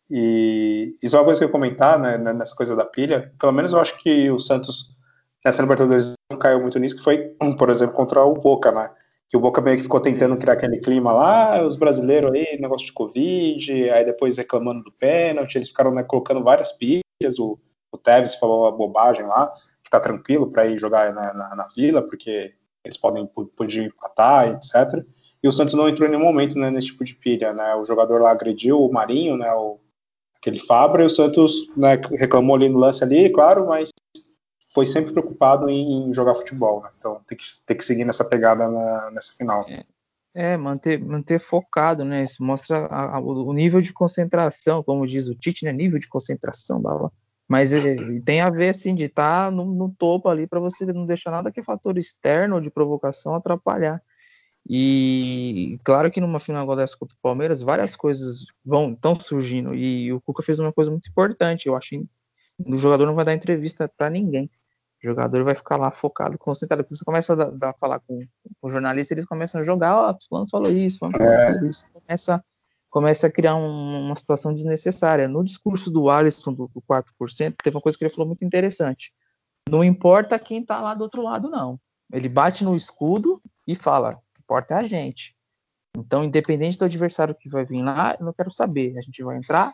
E 0.10 0.96
isso 1.02 1.16
é 1.16 1.20
uma 1.20 1.26
coisa 1.26 1.40
que 1.40 1.46
eu 1.46 1.48
ia 1.48 1.52
comentar, 1.52 1.98
né, 1.98 2.18
nessa 2.18 2.56
coisa 2.56 2.76
da 2.76 2.86
pilha. 2.86 3.34
Pelo 3.40 3.52
menos 3.52 3.74
eu 3.74 3.80
acho 3.80 3.98
que 3.98 4.30
o 4.30 4.40
Santos 4.40 4.96
nessa 5.44 5.62
Libertadores 5.62 6.14
não 6.32 6.40
caiu 6.40 6.62
muito 6.62 6.80
nisso, 6.80 6.98
que 6.98 7.04
foi, 7.04 7.36
por 7.58 7.70
exemplo, 7.70 7.96
contra 7.96 8.24
o 8.24 8.34
Boca, 8.34 8.72
né? 8.72 8.92
Que 9.30 9.38
o 9.38 9.40
Boca 9.40 9.62
meio 9.62 9.78
que 9.78 9.84
ficou 9.84 10.00
tentando 10.00 10.38
criar 10.38 10.54
aquele 10.54 10.80
clima 10.80 11.14
lá, 11.14 11.66
os 11.66 11.76
brasileiros 11.76 12.32
aí, 12.34 12.60
negócio 12.60 12.86
de 12.86 12.94
Covid, 12.94 13.90
aí 13.90 14.04
depois 14.04 14.38
reclamando 14.38 14.84
do 14.84 14.92
pênalti, 14.92 15.56
eles 15.56 15.70
ficaram 15.70 15.92
né, 15.92 16.04
colocando 16.04 16.44
várias 16.44 16.74
pilhas, 16.74 17.40
o, 17.40 17.58
o 17.92 17.98
Tevez 17.98 18.36
falou 18.36 18.68
a 18.68 18.72
bobagem 18.72 19.26
lá, 19.26 19.54
que 19.84 19.90
tá 19.90 20.00
tranquilo 20.00 20.52
para 20.52 20.68
ir 20.68 20.78
jogar 20.78 21.14
na, 21.14 21.34
na, 21.34 21.56
na, 21.56 21.68
vila, 21.76 22.02
porque 22.02 22.54
eles 22.84 22.98
podem 22.98 23.26
podiam 23.56 23.86
empatar, 23.86 24.50
etc. 24.50 25.06
E 25.42 25.48
o 25.48 25.52
Santos 25.52 25.74
não 25.74 25.88
entrou 25.88 26.08
em 26.08 26.12
nenhum 26.12 26.24
momento 26.24 26.60
né, 26.60 26.70
nesse 26.70 26.88
tipo 26.88 27.04
de 27.04 27.16
pilha, 27.16 27.54
né? 27.54 27.74
O 27.76 27.86
jogador 27.86 28.22
lá 28.22 28.32
agrediu 28.32 28.80
o 28.80 28.92
Marinho, 28.92 29.38
né? 29.38 29.52
O, 29.54 29.80
aquele 30.38 30.60
Fabra, 30.60 31.04
e 31.04 31.06
o 31.06 31.10
Santos 31.10 31.68
né, 31.78 32.00
reclamou 32.18 32.56
ali 32.56 32.68
no 32.68 32.80
lance 32.80 33.04
ali, 33.04 33.32
claro, 33.32 33.68
mas 33.68 33.90
foi 34.74 34.86
sempre 34.86 35.12
preocupado 35.12 35.70
em, 35.70 36.10
em 36.10 36.14
jogar 36.14 36.36
futebol. 36.36 36.82
Né? 36.82 36.90
Então 36.98 37.22
tem 37.28 37.38
que, 37.38 37.46
tem 37.66 37.78
que 37.78 37.84
seguir 37.84 38.06
nessa 38.06 38.24
pegada 38.24 38.68
na, 38.68 39.12
nessa 39.12 39.34
final. 39.34 39.66
É, 39.68 39.84
é, 40.34 40.58
manter, 40.58 41.00
manter 41.00 41.40
focado, 41.40 42.06
né? 42.06 42.24
Isso 42.24 42.44
mostra 42.44 42.86
a, 42.86 43.18
a, 43.18 43.20
o 43.20 43.52
nível 43.54 43.82
de 43.82 43.92
concentração, 43.92 44.82
como 44.82 45.06
diz 45.06 45.28
o 45.28 45.36
Tite, 45.36 45.66
né? 45.66 45.74
Nível 45.74 46.00
de 46.00 46.08
concentração, 46.08 46.82
blá, 46.82 46.98
blá. 46.98 47.12
mas 47.48 47.74
é, 47.74 47.96
tem 48.26 48.40
a 48.40 48.50
ver 48.50 48.70
assim 48.70 48.96
de 48.96 49.06
estar 49.06 49.46
tá 49.46 49.52
no, 49.52 49.66
no, 49.66 49.94
topo 49.94 50.30
ali 50.30 50.48
para 50.48 50.60
você 50.60 50.86
não 50.86 51.06
deixar 51.06 51.32
nada 51.32 51.52
que 51.52 51.62
fator 51.62 51.98
externo 51.98 52.56
ou 52.56 52.62
de 52.62 52.72
provocação 52.72 53.36
atrapalhar. 53.36 54.02
E 54.70 55.80
claro 55.84 56.12
que 56.12 56.22
numa 56.22 56.40
final 56.40 56.76
dessa 56.76 56.96
contra 56.96 57.16
o 57.16 57.22
Palmeiras, 57.22 57.62
várias 57.62 57.96
coisas 57.96 58.46
vão 58.64 58.94
estão 58.94 59.16
surgindo 59.16 59.74
e 59.74 60.14
o 60.14 60.22
Cuca 60.22 60.44
fez 60.44 60.60
uma 60.60 60.72
coisa 60.72 60.92
muito 60.92 61.10
importante. 61.10 61.68
Eu 61.68 61.76
acho 61.76 61.90
que 61.90 62.06
o 62.66 62.78
jogador 62.78 63.06
não 63.06 63.16
vai 63.16 63.26
dar 63.26 63.34
entrevista 63.34 63.92
para 63.98 64.10
ninguém. 64.10 64.50
O 65.04 65.08
jogador 65.08 65.44
vai 65.44 65.56
ficar 65.56 65.78
lá 65.78 65.92
focado, 65.92 66.38
concentrado. 66.38 66.84
Porque 66.84 66.96
você 66.96 67.06
começa 67.06 67.34
a, 67.34 67.70
a 67.70 67.74
falar 67.74 68.00
com, 68.00 68.20
com 68.60 68.68
o 68.68 68.70
jornalista, 68.70 69.14
eles 69.14 69.26
começam 69.26 69.62
a 69.62 69.64
jogar, 69.64 69.96
ó, 69.96 70.12
oh, 70.12 70.18
fulano 70.28 70.50
falou 70.50 70.72
isso, 70.72 71.00
fulano 71.00 71.18
falou 71.18 71.68
isso. 71.68 71.86
Começa, 71.92 72.44
começa 72.90 73.28
a 73.28 73.32
criar 73.32 73.56
um, 73.56 74.06
uma 74.06 74.16
situação 74.16 74.54
desnecessária. 74.54 75.28
No 75.28 75.44
discurso 75.44 75.90
do 75.90 76.10
Alisson, 76.10 76.54
do, 76.54 76.70
do 76.74 76.82
4%, 76.82 77.56
teve 77.64 77.76
uma 77.76 77.82
coisa 77.82 77.98
que 77.98 78.04
ele 78.04 78.14
falou 78.14 78.28
muito 78.28 78.46
interessante. 78.46 79.12
Não 79.70 79.84
importa 79.84 80.38
quem 80.38 80.62
está 80.62 80.80
lá 80.80 80.94
do 80.94 81.04
outro 81.04 81.22
lado, 81.22 81.50
não. 81.50 81.80
Ele 82.14 82.28
bate 82.28 82.64
no 82.64 82.76
escudo 82.76 83.42
e 83.66 83.76
fala, 83.76 84.20
importa 84.40 84.76
é 84.76 84.78
a 84.78 84.84
gente. 84.84 85.36
Então, 85.96 86.24
independente 86.24 86.78
do 86.78 86.86
adversário 86.86 87.36
que 87.36 87.50
vai 87.50 87.66
vir 87.66 87.82
lá, 87.82 88.16
eu 88.20 88.26
não 88.26 88.34
quero 88.34 88.52
saber. 88.52 88.98
A 88.98 89.02
gente 89.02 89.24
vai 89.24 89.38
entrar, 89.38 89.74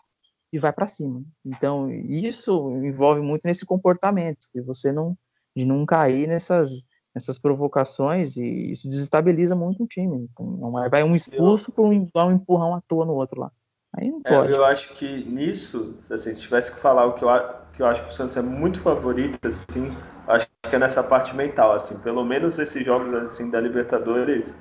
e 0.51 0.60
vai 0.60 0.71
para 0.71 0.88
cima. 0.88 1.23
Então, 1.45 1.91
isso 1.91 2.75
envolve 2.83 3.21
muito 3.21 3.43
nesse 3.45 3.65
comportamento, 3.65 4.47
que 4.51 4.62
você 4.62 4.91
não 4.91 5.17
de 5.55 5.65
não 5.65 5.86
cair 5.86 6.27
nessas 6.27 6.86
nessas 7.15 7.39
provocações 7.39 8.38
e 8.38 8.69
isso 8.69 8.88
desestabiliza 8.88 9.55
muito 9.55 9.83
o 9.83 9.88
time. 9.88 10.29
Então, 10.29 10.71
vai 10.71 11.03
um 11.03 11.15
expulso 11.15 11.71
por 11.71 11.88
um, 11.88 12.07
um 12.15 12.31
empurrão 12.31 12.75
à 12.75 12.81
toa 12.81 13.05
no 13.05 13.13
outro 13.13 13.41
lá. 13.41 13.51
Aí 13.95 14.12
não 14.12 14.21
é, 14.23 14.29
pode. 14.29 14.53
Eu 14.53 14.63
acho 14.63 14.93
que 14.93 15.25
nisso, 15.25 15.95
assim, 16.12 16.33
se 16.33 16.41
tivesse 16.41 16.71
que 16.71 16.79
falar 16.79 17.05
o 17.07 17.13
que 17.13 17.23
eu, 17.23 17.29
que 17.73 17.81
eu 17.81 17.88
acho 17.88 18.03
que 18.03 18.10
o 18.10 18.13
Santos 18.13 18.38
é 18.38 18.41
muito 18.41 18.79
favorito, 18.81 19.39
assim, 19.47 19.95
acho 20.27 20.47
que 20.69 20.75
é 20.75 20.79
nessa 20.79 21.01
parte 21.01 21.36
mental, 21.36 21.73
assim, 21.73 21.97
pelo 21.99 22.23
menos 22.23 22.60
esses 22.60 22.86
jogos 22.86 23.12
assim 23.13 23.49
da 23.49 23.60
Libertadores, 23.60 24.53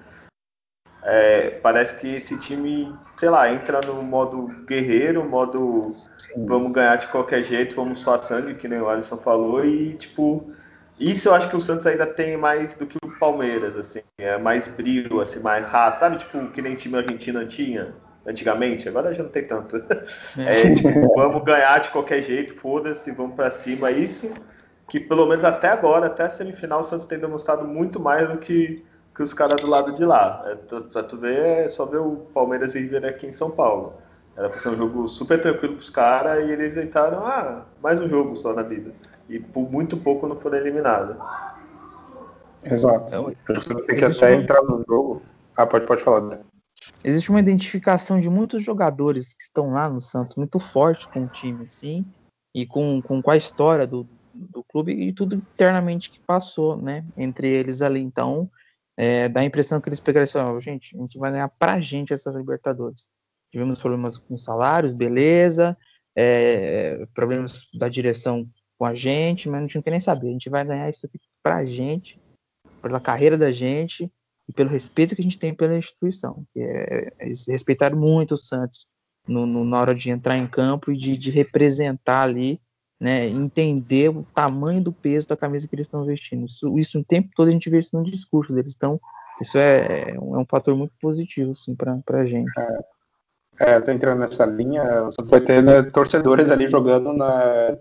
é, 1.08 1.50
parece 1.62 1.96
que 2.00 2.16
esse 2.16 2.36
time, 2.40 2.92
sei 3.16 3.30
lá, 3.30 3.50
entra 3.52 3.80
no 3.86 4.02
modo 4.02 4.48
guerreiro, 4.66 5.24
modo 5.24 5.90
Sim. 6.18 6.44
vamos 6.46 6.72
ganhar 6.72 6.96
de 6.96 7.06
qualquer 7.06 7.44
jeito, 7.44 7.76
vamos 7.76 8.00
só 8.00 8.18
sangue, 8.18 8.56
que 8.56 8.66
nem 8.66 8.80
o 8.80 8.88
Alisson 8.88 9.16
falou, 9.16 9.64
e 9.64 9.94
tipo, 9.94 10.50
isso 10.98 11.28
eu 11.28 11.34
acho 11.34 11.48
que 11.48 11.54
o 11.54 11.60
Santos 11.60 11.86
ainda 11.86 12.06
tem 12.06 12.36
mais 12.36 12.74
do 12.74 12.86
que 12.86 12.98
o 13.04 13.18
Palmeiras, 13.20 13.76
assim, 13.76 14.00
é 14.18 14.36
mais 14.36 14.66
brilho, 14.66 15.20
assim, 15.20 15.38
mais 15.38 15.64
raça, 15.70 16.00
sabe, 16.00 16.18
tipo, 16.18 16.48
que 16.48 16.60
nem 16.60 16.74
time 16.74 16.96
argentino 16.96 17.46
tinha 17.46 17.94
antigamente, 18.26 18.88
agora 18.88 19.14
já 19.14 19.22
não 19.22 19.30
tem 19.30 19.46
tanto. 19.46 19.76
É, 20.36 20.74
tipo, 20.74 21.14
vamos 21.14 21.44
ganhar 21.44 21.78
de 21.78 21.90
qualquer 21.90 22.20
jeito, 22.20 22.54
foda-se, 22.56 23.12
vamos 23.12 23.36
para 23.36 23.48
cima, 23.48 23.92
isso 23.92 24.34
que 24.88 25.00
pelo 25.00 25.26
menos 25.26 25.44
até 25.44 25.68
agora, 25.68 26.06
até 26.06 26.24
a 26.24 26.28
semifinal, 26.28 26.80
o 26.80 26.84
Santos 26.84 27.06
tem 27.06 27.18
demonstrado 27.18 27.64
muito 27.64 27.98
mais 28.00 28.28
do 28.28 28.38
que 28.38 28.84
que 29.16 29.22
os 29.22 29.32
caras 29.32 29.58
do 29.60 29.66
lado 29.66 29.92
de 29.92 30.04
lá. 30.04 30.44
É, 30.46 30.54
pra 30.54 31.02
tu 31.02 31.16
ver, 31.16 31.64
é 31.64 31.68
só 31.68 31.86
ver 31.86 31.98
o 31.98 32.16
Palmeiras 32.34 32.74
e 32.74 32.80
River 32.80 33.06
aqui 33.06 33.26
em 33.26 33.32
São 33.32 33.50
Paulo. 33.50 33.94
Era 34.36 34.50
pra 34.50 34.60
ser 34.60 34.68
um 34.68 34.76
jogo 34.76 35.08
super 35.08 35.40
tranquilo 35.40 35.76
pros 35.76 35.88
caras 35.88 36.46
e 36.46 36.52
eles 36.52 36.76
entraram, 36.76 37.26
ah, 37.26 37.64
mais 37.82 37.98
um 37.98 38.06
jogo 38.06 38.36
só 38.36 38.52
na 38.52 38.62
vida. 38.62 38.92
E 39.26 39.40
por 39.40 39.72
muito 39.72 39.96
pouco 39.96 40.28
não 40.28 40.36
foram 40.36 40.58
eliminados. 40.58 41.16
Exato. 42.62 43.06
Então, 43.08 43.54
Você 43.54 43.74
tem 43.86 43.96
que 43.96 44.04
até 44.04 44.34
uma... 44.34 44.42
entrar 44.42 44.62
no 44.62 44.84
jogo. 44.86 45.22
Ah, 45.56 45.66
pode, 45.66 45.86
pode 45.86 46.02
falar, 46.02 46.20
né? 46.20 46.40
Existe 47.02 47.30
uma 47.30 47.40
identificação 47.40 48.20
de 48.20 48.28
muitos 48.28 48.62
jogadores 48.62 49.32
que 49.32 49.42
estão 49.42 49.72
lá 49.72 49.88
no 49.88 50.02
Santos 50.02 50.36
muito 50.36 50.60
forte 50.60 51.08
com 51.08 51.24
o 51.24 51.28
time, 51.28 51.64
assim, 51.64 52.04
e 52.54 52.66
com, 52.66 53.00
com, 53.00 53.22
com 53.22 53.30
a 53.30 53.36
história 53.36 53.86
do, 53.86 54.06
do 54.34 54.62
clube 54.62 54.92
e 54.92 55.12
tudo 55.14 55.34
internamente 55.34 56.10
que 56.10 56.20
passou, 56.20 56.76
né, 56.76 57.02
entre 57.16 57.48
eles 57.48 57.80
ali. 57.80 58.00
Então, 58.00 58.50
é, 58.96 59.28
dá 59.28 59.40
a 59.40 59.44
impressão 59.44 59.80
que 59.80 59.88
eles 59.88 60.00
pegaram 60.00 60.24
assim, 60.24 60.38
oh, 60.38 60.60
gente, 60.60 60.96
a 60.96 61.00
gente 61.00 61.18
vai 61.18 61.30
ganhar 61.30 61.48
pra 61.48 61.80
gente 61.80 62.12
essas 62.12 62.34
Libertadores. 62.34 63.08
Tivemos 63.52 63.78
problemas 63.78 64.18
com 64.18 64.38
salários, 64.38 64.92
beleza, 64.92 65.76
é, 66.16 67.04
problemas 67.14 67.68
da 67.74 67.88
direção 67.88 68.48
com 68.78 68.84
a 68.84 68.94
gente, 68.94 69.48
mas 69.48 69.58
a 69.58 69.62
gente 69.62 69.74
não 69.76 69.82
quer 69.82 69.90
nem 69.90 70.00
saber. 70.00 70.28
A 70.28 70.32
gente 70.32 70.50
vai 70.50 70.64
ganhar 70.64 70.88
isso 70.88 71.04
aqui 71.04 71.18
pra 71.42 71.64
gente, 71.64 72.20
pela 72.80 73.00
carreira 73.00 73.36
da 73.36 73.50
gente 73.50 74.10
e 74.48 74.52
pelo 74.52 74.70
respeito 74.70 75.14
que 75.14 75.20
a 75.20 75.24
gente 75.24 75.38
tem 75.38 75.54
pela 75.54 75.76
instituição. 75.76 76.44
É, 76.56 77.12
eles 77.20 77.46
respeitaram 77.46 77.98
muito 77.98 78.34
o 78.34 78.38
Santos 78.38 78.88
no, 79.26 79.44
no, 79.44 79.64
na 79.64 79.80
hora 79.80 79.94
de 79.94 80.10
entrar 80.10 80.36
em 80.36 80.46
campo 80.46 80.92
e 80.92 80.96
de, 80.96 81.18
de 81.18 81.30
representar 81.30 82.22
ali 82.22 82.60
né, 83.00 83.26
entender 83.26 84.08
o 84.08 84.26
tamanho 84.34 84.82
do 84.82 84.92
peso 84.92 85.28
da 85.28 85.36
camisa 85.36 85.68
que 85.68 85.74
eles 85.74 85.86
estão 85.86 86.04
vestindo. 86.04 86.46
Isso, 86.46 86.78
isso 86.78 86.98
o 86.98 87.04
tempo 87.04 87.30
todo 87.34 87.48
a 87.48 87.50
gente 87.50 87.68
vê 87.68 87.78
isso 87.78 87.96
no 87.96 88.04
discurso 88.04 88.54
deles. 88.54 88.74
Então, 88.76 89.00
isso 89.40 89.58
é, 89.58 90.12
é 90.12 90.20
um, 90.20 90.40
é 90.40 90.44
fator 90.46 90.74
muito 90.74 90.94
positivo 91.00 91.52
assim, 91.52 91.74
para 91.74 92.00
a 92.08 92.26
gente. 92.26 92.50
É, 92.58 93.74
é, 93.74 93.92
entrando 93.92 94.20
nessa 94.20 94.46
linha, 94.46 95.02
você 95.04 95.22
vai 95.24 95.40
ter 95.40 95.62
né, 95.62 95.82
torcedores 95.82 96.50
ali 96.50 96.68
jogando 96.68 97.12
na, 97.12 97.76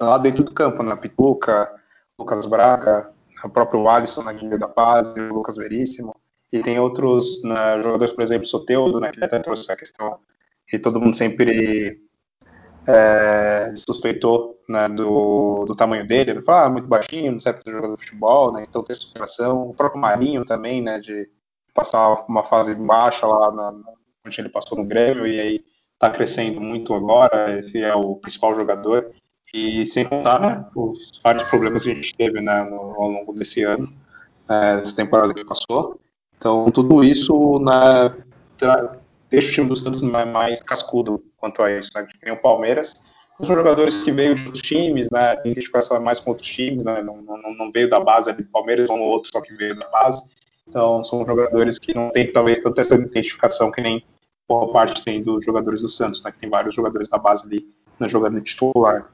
lá 0.00 0.18
dentro 0.18 0.44
do 0.44 0.52
campo, 0.52 0.82
na 0.82 0.96
Pituca, 0.96 1.70
Lucas 2.18 2.46
Braga, 2.46 3.10
o 3.44 3.48
próprio 3.48 3.88
Alisson 3.88 4.22
na 4.22 4.32
Guilherme 4.32 4.58
da 4.58 4.68
Paz, 4.68 5.14
o 5.16 5.28
Lucas 5.28 5.56
Veríssimo. 5.56 6.16
E 6.50 6.62
tem 6.62 6.78
outros 6.80 7.42
né, 7.42 7.82
jogadores, 7.82 8.14
por 8.14 8.22
exemplo, 8.22 8.46
Soteudo, 8.46 8.98
né, 8.98 9.12
que 9.12 9.22
até 9.22 9.38
trouxe 9.38 9.70
a 9.70 9.76
questão 9.76 10.18
que 10.66 10.78
todo 10.78 11.00
mundo 11.00 11.14
sempre 11.14 12.07
é, 12.88 13.74
suspeitou 13.76 14.58
né, 14.66 14.88
do, 14.88 15.66
do, 15.66 15.74
tamanho 15.74 16.06
dele. 16.06 16.30
Ele 16.30 16.42
falou, 16.42 16.62
ah, 16.62 16.70
muito 16.70 16.88
baixinho, 16.88 17.32
não 17.32 17.40
serve 17.40 17.62
para 17.62 17.72
jogador 17.72 17.94
de 17.96 18.04
futebol, 18.04 18.52
né, 18.52 18.64
então 18.66 18.82
tem 18.82 18.96
superação. 18.96 19.68
O 19.68 19.74
próprio 19.74 20.00
Marinho 20.00 20.44
também, 20.44 20.80
né, 20.80 20.98
de 20.98 21.30
passar 21.74 22.14
uma 22.26 22.42
fase 22.42 22.74
baixa 22.74 23.26
lá 23.26 23.52
na, 23.52 23.74
onde 24.26 24.40
ele 24.40 24.48
passou 24.48 24.78
no 24.78 24.84
Grêmio 24.84 25.26
e 25.26 25.38
aí 25.38 25.64
está 25.92 26.10
crescendo 26.10 26.60
muito 26.60 26.94
agora. 26.94 27.58
Esse 27.58 27.82
é 27.82 27.94
o 27.94 28.16
principal 28.16 28.54
jogador. 28.54 29.12
E 29.52 29.84
sem 29.86 30.06
contar 30.06 30.40
né, 30.40 30.66
os 30.74 31.20
vários 31.22 31.44
problemas 31.44 31.84
que 31.84 31.90
a 31.90 31.94
gente 31.94 32.14
teve 32.14 32.40
né, 32.40 32.62
no, 32.64 32.76
ao 32.76 33.08
longo 33.10 33.32
desse 33.34 33.62
ano, 33.62 33.90
é, 34.48 34.76
dessa 34.76 34.96
temporada 34.96 35.34
que 35.34 35.44
passou. 35.44 36.00
Então, 36.38 36.70
tudo 36.70 37.04
isso 37.04 37.58
né, 37.58 38.14
deixa 39.28 39.50
o 39.50 39.52
time 39.52 39.68
do 39.68 39.76
Santos 39.76 40.02
mais 40.02 40.62
cascudo 40.62 41.22
quanto 41.38 41.62
a 41.62 41.72
isso. 41.72 41.90
Né? 41.94 42.06
Tem 42.20 42.32
o 42.32 42.36
Palmeiras, 42.36 43.02
os 43.38 43.46
jogadores 43.46 44.02
que 44.02 44.10
veio 44.10 44.34
de 44.34 44.46
outros 44.46 44.62
times, 44.62 45.10
né, 45.10 45.36
tem 45.36 45.52
identificação 45.52 46.00
mais 46.00 46.18
com 46.18 46.30
outros 46.30 46.48
times, 46.48 46.84
né, 46.84 47.00
não, 47.02 47.22
não, 47.22 47.54
não 47.54 47.70
veio 47.70 47.88
da 47.88 48.00
base 48.00 48.32
do 48.32 48.44
Palmeiras, 48.44 48.90
um 48.90 48.98
ou 48.98 49.08
outro 49.08 49.30
só 49.30 49.40
que 49.40 49.54
veio 49.54 49.78
da 49.78 49.88
base. 49.88 50.24
Então, 50.66 51.02
são 51.04 51.24
jogadores 51.24 51.78
que 51.78 51.94
não 51.94 52.10
tem 52.10 52.30
talvez 52.30 52.60
tanta 52.60 52.80
essa 52.80 52.96
identificação 52.96 53.70
que 53.70 53.80
nem 53.80 54.04
boa 54.48 54.72
parte 54.72 55.04
tem 55.04 55.22
dos 55.22 55.44
jogadores 55.44 55.80
do 55.80 55.88
Santos, 55.88 56.22
né, 56.22 56.32
que 56.32 56.38
tem 56.38 56.50
vários 56.50 56.74
jogadores 56.74 57.08
da 57.08 57.16
base 57.16 57.46
ali 57.46 57.66
na 57.98 58.08
jogada 58.08 58.40
titular. 58.40 59.08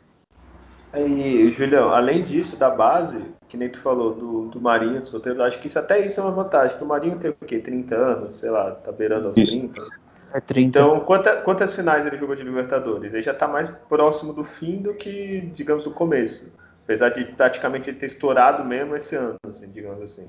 E, 0.97 1.51
Julião, 1.51 1.93
além 1.93 2.23
disso, 2.23 2.57
da 2.57 2.71
base, 2.71 3.21
que 3.49 3.57
nem 3.57 3.69
tu 3.69 3.81
falou, 3.81 4.15
do, 4.15 4.47
do 4.47 4.61
Marinho, 4.61 5.01
do 5.01 5.07
Soteldo, 5.07 5.43
acho 5.43 5.61
que 5.61 5.67
isso 5.67 5.79
até 5.79 6.05
isso 6.07 6.21
é 6.21 6.23
uma 6.23 6.33
vantagem, 6.33 6.71
porque 6.71 6.85
o 6.85 6.89
Marinho 6.89 7.19
tem 7.19 7.31
o 7.31 7.35
quê? 7.35 7.59
30 7.59 7.95
anos, 7.95 8.37
sei 8.37 8.49
lá, 8.49 8.71
tá 8.71 8.93
beirando 8.93 9.29
aos 9.29 9.37
isso. 9.37 9.59
30. 9.59 9.87
É 10.35 10.41
30. 10.41 10.81
Então, 10.81 10.99
quanta, 11.01 11.37
quantas 11.43 11.73
finais 11.73 12.05
ele 12.05 12.17
jogou 12.17 12.35
de 12.35 12.43
Libertadores? 12.43 13.15
Ele 13.15 13.23
já 13.23 13.33
tá 13.33 13.47
mais 13.47 13.71
próximo 13.89 14.33
do 14.33 14.43
fim 14.43 14.83
do 14.83 14.93
que, 14.93 15.43
digamos, 15.55 15.85
do 15.85 15.93
começo. 15.93 16.53
Apesar 16.83 17.11
de 17.11 17.25
praticamente 17.25 17.89
ele 17.89 17.99
ter 17.99 18.07
estourado 18.07 18.65
mesmo 18.65 18.97
esse 18.97 19.15
ano, 19.15 19.37
assim, 19.49 19.71
digamos 19.71 20.03
assim. 20.03 20.27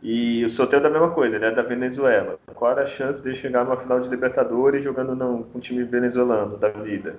E 0.00 0.44
o 0.44 0.48
Soteldo 0.48 0.86
é 0.86 0.90
a 0.90 0.92
mesma 0.92 1.10
coisa, 1.10 1.34
ele 1.34 1.44
é 1.44 1.50
da 1.50 1.62
Venezuela. 1.62 2.38
Qual 2.54 2.70
era 2.70 2.82
a 2.82 2.86
chance 2.86 3.20
de 3.20 3.34
chegar 3.34 3.64
numa 3.64 3.76
final 3.76 3.98
de 3.98 4.08
Libertadores 4.08 4.84
jogando 4.84 5.16
com 5.16 5.58
um 5.58 5.60
time 5.60 5.82
venezuelano 5.82 6.56
da 6.56 6.68
vida? 6.68 7.16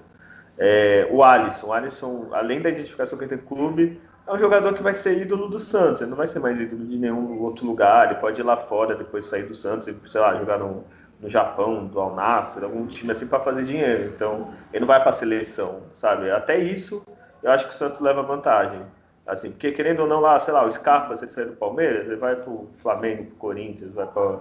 É, 0.58 1.06
o 1.12 1.24
Alisson. 1.24 1.68
O 1.68 1.74
Alisson, 1.74 2.30
além 2.32 2.62
da 2.62 2.70
identificação 2.70 3.18
que 3.18 3.26
ele 3.26 3.36
tem 3.36 3.38
com 3.38 3.54
o 3.54 3.58
clube, 3.58 4.00
é 4.26 4.32
um 4.32 4.40
jogador 4.40 4.74
que 4.74 4.82
vai 4.82 4.94
ser 4.94 5.22
ídolo 5.22 5.50
do 5.50 5.60
Santos. 5.60 6.02
Ele 6.02 6.10
não 6.10 6.18
vai 6.18 6.28
ser 6.28 6.40
mais 6.40 6.58
ídolo 6.58 6.86
de 6.86 6.98
nenhum 6.98 7.42
outro 7.42 7.66
lugar. 7.66 8.12
Ele 8.12 8.20
pode 8.22 8.40
ir 8.40 8.44
lá 8.44 8.56
fora 8.56 8.96
depois 8.96 9.26
sair 9.26 9.44
do 9.44 9.54
Santos 9.56 9.90
e, 9.90 9.96
sei 10.08 10.22
lá, 10.22 10.36
jogar 10.36 10.58
no, 10.58 10.84
no 11.24 11.30
Japão, 11.30 11.88
do 11.88 12.00
Al 12.00 12.14
Nassr, 12.14 12.64
algum 12.64 12.86
time 12.86 13.12
assim 13.12 13.26
para 13.26 13.40
fazer 13.40 13.64
dinheiro. 13.64 14.12
Então, 14.14 14.54
ele 14.72 14.82
não 14.82 14.88
vai 14.88 15.00
para 15.00 15.10
a 15.10 15.14
seleção, 15.14 15.84
sabe? 15.94 16.30
Até 16.30 16.58
isso, 16.58 17.04
eu 17.42 17.50
acho 17.50 17.66
que 17.68 17.74
o 17.74 17.78
Santos 17.78 18.02
leva 18.02 18.22
vantagem. 18.22 18.82
Assim, 19.26 19.52
porque 19.52 19.72
querendo 19.72 20.02
ou 20.02 20.08
não 20.08 20.20
lá, 20.20 20.38
sei 20.38 20.54
lá, 20.54 20.66
o 20.66 20.70
Scarpa, 20.70 21.16
você 21.16 21.28
sair 21.28 21.46
do 21.46 21.56
Palmeiras, 21.56 22.08
ele 22.08 22.18
vai 22.18 22.36
pro 22.36 22.70
Flamengo, 22.80 23.28
pro 23.28 23.36
Corinthians, 23.38 23.94
vai 23.94 24.06
para 24.06 24.40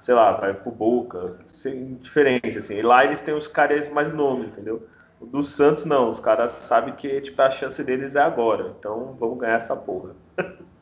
sei 0.00 0.14
lá, 0.14 0.32
vai 0.32 0.52
pro 0.52 0.70
Boca, 0.70 1.36
assim, 1.54 1.94
diferente 1.94 2.58
assim. 2.58 2.74
E 2.74 2.82
lá 2.82 3.04
eles 3.04 3.22
têm 3.22 3.32
os 3.32 3.46
caras 3.46 3.88
mais 3.88 4.12
nome, 4.12 4.46
entendeu? 4.46 4.86
O 5.18 5.24
do 5.24 5.42
Santos, 5.42 5.86
não. 5.86 6.10
Os 6.10 6.20
caras 6.20 6.50
sabem 6.50 6.94
que 6.94 7.20
tipo, 7.22 7.40
a 7.40 7.50
chance 7.50 7.82
deles 7.82 8.14
é 8.16 8.20
agora. 8.20 8.74
Então 8.78 9.14
vamos 9.14 9.38
ganhar 9.38 9.54
essa 9.54 9.74
porra. 9.74 10.10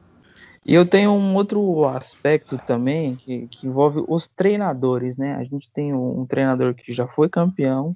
E 0.65 0.75
eu 0.75 0.87
tenho 0.87 1.11
um 1.11 1.35
outro 1.35 1.85
aspecto 1.87 2.57
também 2.59 3.17
que, 3.17 3.49
que, 3.49 3.67
envolve 3.67 4.05
os 4.07 4.29
treinadores, 4.29 5.17
né? 5.17 5.35
A 5.35 5.45
gente 5.45 5.71
tem 5.73 5.93
um, 5.93 6.21
um, 6.21 6.27
treinador 6.27 6.73
que 6.75 6.93
já 6.93 7.07
foi 7.07 7.29
campeão, 7.29 7.91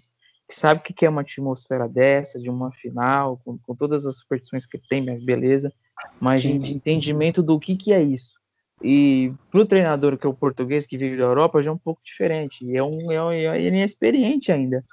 que 0.49 0.55
sabe 0.55 0.81
o 0.81 0.83
que 0.83 1.07
é 1.07 1.09
uma 1.09 1.21
atmosfera 1.21 1.89
dessa, 1.89 2.41
de 2.41 2.51
uma 2.51 2.73
final, 2.73 3.41
com, 3.45 3.57
com 3.57 3.75
todas 3.75 4.05
as 4.05 4.19
superstições 4.19 4.67
que 4.67 4.79
tem, 4.79 5.05
mas 5.05 5.25
beleza, 5.25 5.73
mas 6.21 6.43
de, 6.43 6.59
de, 6.59 6.75
entendimento 6.75 7.41
do 7.41 7.59
que, 7.59 7.77
que 7.77 7.93
é 7.93 8.03
isso. 8.03 8.37
E 8.83 9.33
para 9.51 9.61
o 9.61 9.67
treinador 9.67 10.19
que 10.19 10.27
é 10.27 10.31
o 10.31 10.35
português 10.35 10.87
que 10.87 10.99
vive 10.99 11.17
da 11.17 11.25
Europa 11.25 11.63
já 11.63 11.71
é 11.71 11.75
um 11.75 11.79
pouco 11.79 12.01
diferente. 12.05 12.65
E 12.65 12.77
é 12.77 12.83
um, 12.83 13.11
é 13.13 13.23
um, 13.23 13.31
é, 13.31 13.63
ele 13.63 13.79
é 13.79 13.85
experiente 13.85 14.51
ainda. 14.51 14.85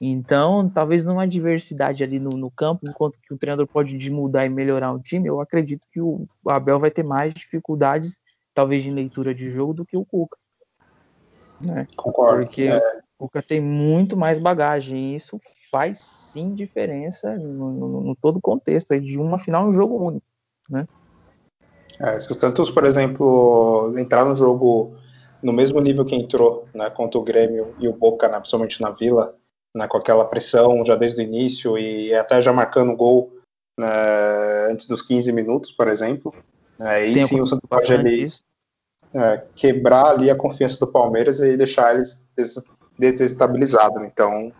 Então, 0.00 0.68
talvez 0.70 1.04
numa 1.04 1.28
diversidade 1.28 2.02
ali 2.02 2.18
no, 2.18 2.30
no, 2.30 2.50
campo, 2.50 2.88
enquanto 2.88 3.18
que 3.20 3.34
o 3.34 3.36
treinador 3.36 3.66
pode 3.66 4.10
mudar 4.10 4.46
e 4.46 4.48
melhorar 4.48 4.92
o 4.92 4.98
time, 4.98 5.28
eu 5.28 5.40
acredito 5.40 5.86
que 5.92 6.00
o 6.00 6.26
Abel 6.48 6.78
vai 6.78 6.90
ter 6.90 7.02
mais 7.02 7.34
dificuldades, 7.34 8.18
talvez, 8.54 8.82
de 8.82 8.90
leitura 8.90 9.34
de 9.34 9.50
jogo 9.50 9.74
do 9.74 9.84
que 9.84 9.98
o 9.98 10.04
Cuca. 10.04 10.38
Né? 11.60 11.86
Concordo. 11.94 12.46
Porque 12.46 12.62
é. 12.62 12.78
o 13.18 13.26
Cuca 13.26 13.42
tem 13.42 13.60
muito 13.60 14.16
mais 14.16 14.38
bagagem 14.38 15.12
e 15.12 15.16
isso 15.16 15.38
faz 15.70 15.98
sim 15.98 16.54
diferença 16.54 17.36
no, 17.36 17.70
no, 17.70 18.00
no 18.00 18.16
todo 18.16 18.38
o 18.38 18.40
contexto 18.40 18.98
de 18.98 19.18
uma 19.18 19.38
final 19.38 19.68
um 19.68 19.72
jogo 19.72 20.02
único, 20.02 20.26
né? 20.70 20.88
É, 22.00 22.18
se 22.18 22.32
o 22.32 22.34
Santos, 22.34 22.70
por 22.70 22.86
exemplo, 22.86 23.92
entrar 23.98 24.24
no 24.24 24.34
jogo 24.34 24.96
no 25.42 25.52
mesmo 25.52 25.78
nível 25.80 26.06
que 26.06 26.14
entrou 26.14 26.66
né, 26.74 26.88
contra 26.88 27.20
o 27.20 27.22
Grêmio 27.22 27.74
e 27.78 27.86
o 27.86 27.92
Boca, 27.92 28.26
né, 28.26 28.38
principalmente 28.38 28.80
na 28.80 28.90
Vila, 28.90 29.36
né, 29.74 29.86
com 29.88 29.96
aquela 29.96 30.24
pressão 30.24 30.84
já 30.84 30.96
desde 30.96 31.22
o 31.22 31.24
início 31.24 31.78
e 31.78 32.14
até 32.14 32.40
já 32.42 32.52
marcando 32.52 32.96
gol 32.96 33.32
né, 33.78 34.68
antes 34.70 34.86
dos 34.86 35.02
15 35.02 35.32
minutos, 35.32 35.70
por 35.70 35.88
exemplo. 35.88 36.34
Né, 36.78 36.90
aí 36.90 37.20
sim 37.20 37.40
o 37.40 37.46
Santos 37.46 37.68
pode 37.68 37.92
ali, 37.92 38.28
é, 39.14 39.42
quebrar 39.54 40.06
ali 40.06 40.30
a 40.30 40.36
confiança 40.36 40.84
do 40.84 40.90
Palmeiras 40.90 41.40
e 41.40 41.56
deixar 41.56 41.94
eles 41.94 42.28
des 42.36 42.62
desestabilizados. 42.98 44.02
Então, 44.02 44.52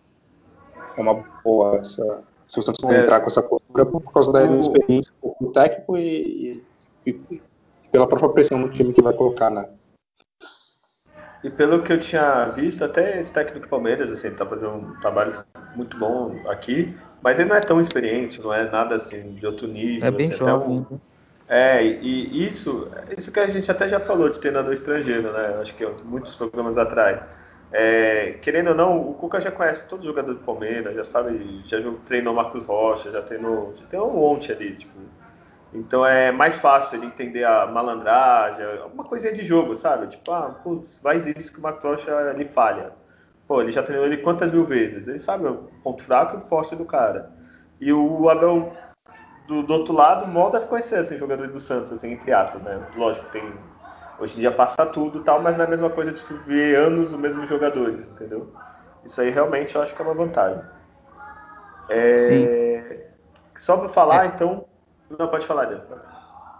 é 0.96 1.00
uma 1.00 1.22
boa 1.44 1.76
essa, 1.76 2.22
se 2.46 2.58
o 2.58 2.62
Santos 2.62 2.82
é, 2.84 3.00
entrar 3.00 3.20
com 3.20 3.26
essa 3.26 3.42
postura 3.42 3.84
por 3.84 4.12
causa 4.12 4.32
da 4.32 4.44
experiência 4.56 5.12
do 5.40 5.52
técnico 5.52 5.96
e, 5.96 6.64
e, 7.06 7.10
e, 7.30 7.42
pela 7.92 8.06
própria 8.06 8.30
pressão 8.30 8.58
no 8.58 8.70
time 8.70 8.92
que 8.92 9.02
vai 9.02 9.12
colocar, 9.12 9.50
né? 9.50 9.68
E 11.42 11.48
pelo 11.48 11.82
que 11.82 11.92
eu 11.92 11.98
tinha 11.98 12.46
visto, 12.46 12.84
até 12.84 13.18
esse 13.18 13.32
técnico 13.32 13.60
do 13.60 13.68
Palmeiras, 13.68 14.10
assim, 14.10 14.30
tá 14.30 14.44
fazendo 14.44 14.72
um 14.72 15.00
trabalho 15.00 15.42
muito 15.74 15.96
bom 15.96 16.36
aqui, 16.46 16.94
mas 17.22 17.38
ele 17.38 17.48
não 17.48 17.56
é 17.56 17.60
tão 17.60 17.80
experiente, 17.80 18.40
não 18.40 18.52
é 18.52 18.70
nada 18.70 18.94
assim 18.96 19.34
de 19.34 19.46
outro 19.46 19.66
nível. 19.66 20.06
É 20.06 20.10
bem 20.10 20.28
assim, 20.28 20.38
jovem. 20.38 20.86
Um... 20.90 20.98
É, 21.48 21.82
e 21.82 22.46
isso, 22.46 22.88
isso 23.16 23.32
que 23.32 23.40
a 23.40 23.48
gente 23.48 23.68
até 23.70 23.88
já 23.88 23.98
falou 23.98 24.28
de 24.28 24.38
treinador 24.38 24.72
estrangeiro, 24.72 25.32
né? 25.32 25.58
Acho 25.60 25.74
que 25.74 25.84
muitos 26.04 26.34
programas 26.34 26.78
atrás. 26.78 27.20
É, 27.72 28.34
querendo 28.42 28.68
ou 28.68 28.74
não, 28.74 29.10
o 29.10 29.14
Cuca 29.14 29.40
já 29.40 29.50
conhece 29.50 29.88
todo 29.88 30.04
jogador 30.04 30.34
do 30.34 30.40
Palmeiras, 30.40 30.94
já 30.94 31.04
sabe, 31.04 31.62
já 31.64 31.78
treinou 32.04 32.34
Marcos 32.34 32.64
Rocha, 32.66 33.10
já 33.10 33.22
treinou, 33.22 33.72
já 33.74 33.86
tem 33.86 33.98
um 34.00 34.12
monte 34.12 34.52
ali, 34.52 34.74
tipo, 34.74 34.98
então 35.72 36.04
é 36.04 36.32
mais 36.32 36.56
fácil 36.56 36.98
ele 36.98 37.06
entender 37.06 37.44
a 37.44 37.66
malandragem, 37.66 38.66
uma 38.92 39.04
coisinha 39.04 39.32
de 39.32 39.44
jogo, 39.44 39.76
sabe? 39.76 40.08
Tipo, 40.08 40.32
ah, 40.32 40.60
putz, 40.62 40.98
faz 40.98 41.26
isso 41.26 41.52
que 41.52 41.60
o 41.60 41.66
McTosh 41.66 42.06
ele 42.34 42.46
falha. 42.46 42.92
Pô, 43.46 43.60
ele 43.60 43.70
já 43.70 43.82
treinou 43.82 44.06
ele 44.06 44.18
quantas 44.18 44.50
mil 44.50 44.64
vezes? 44.64 45.06
Ele 45.06 45.18
sabe 45.18 45.46
o 45.46 45.68
ponto 45.82 46.02
fraco 46.02 46.36
e 46.36 46.40
o 46.40 46.48
forte 46.48 46.74
do 46.74 46.84
cara. 46.84 47.30
E 47.80 47.92
o 47.92 48.28
Abel, 48.28 48.72
do, 49.46 49.62
do 49.62 49.72
outro 49.72 49.94
lado, 49.94 50.26
mal 50.26 50.50
deve 50.50 50.66
conhecer 50.66 50.96
assim, 50.96 51.18
jogadores 51.18 51.52
do 51.52 51.60
Santos, 51.60 51.92
assim, 51.92 52.12
entre 52.12 52.32
aspas, 52.32 52.62
né? 52.62 52.80
Lógico, 52.96 53.26
tem. 53.30 53.52
Hoje 54.18 54.36
em 54.36 54.40
dia 54.40 54.52
passa 54.52 54.84
tudo 54.84 55.24
tal, 55.24 55.40
mas 55.40 55.56
não 55.56 55.64
é 55.64 55.66
a 55.66 55.70
mesma 55.70 55.88
coisa 55.88 56.12
de 56.12 56.22
ver 56.46 56.76
anos 56.76 57.12
os 57.12 57.18
mesmos 57.18 57.48
jogadores, 57.48 58.08
entendeu? 58.08 58.52
Isso 59.04 59.20
aí 59.20 59.30
realmente 59.30 59.74
eu 59.74 59.82
acho 59.82 59.94
que 59.94 60.02
é 60.02 60.04
uma 60.04 60.14
vantagem. 60.14 60.62
É... 61.88 62.16
Sim. 62.16 62.48
Só 63.58 63.76
para 63.76 63.88
falar, 63.88 64.24
é. 64.24 64.28
então, 64.28 64.64
não, 65.18 65.28
pode 65.28 65.46
falar, 65.46 65.66
Diego. 65.66 65.82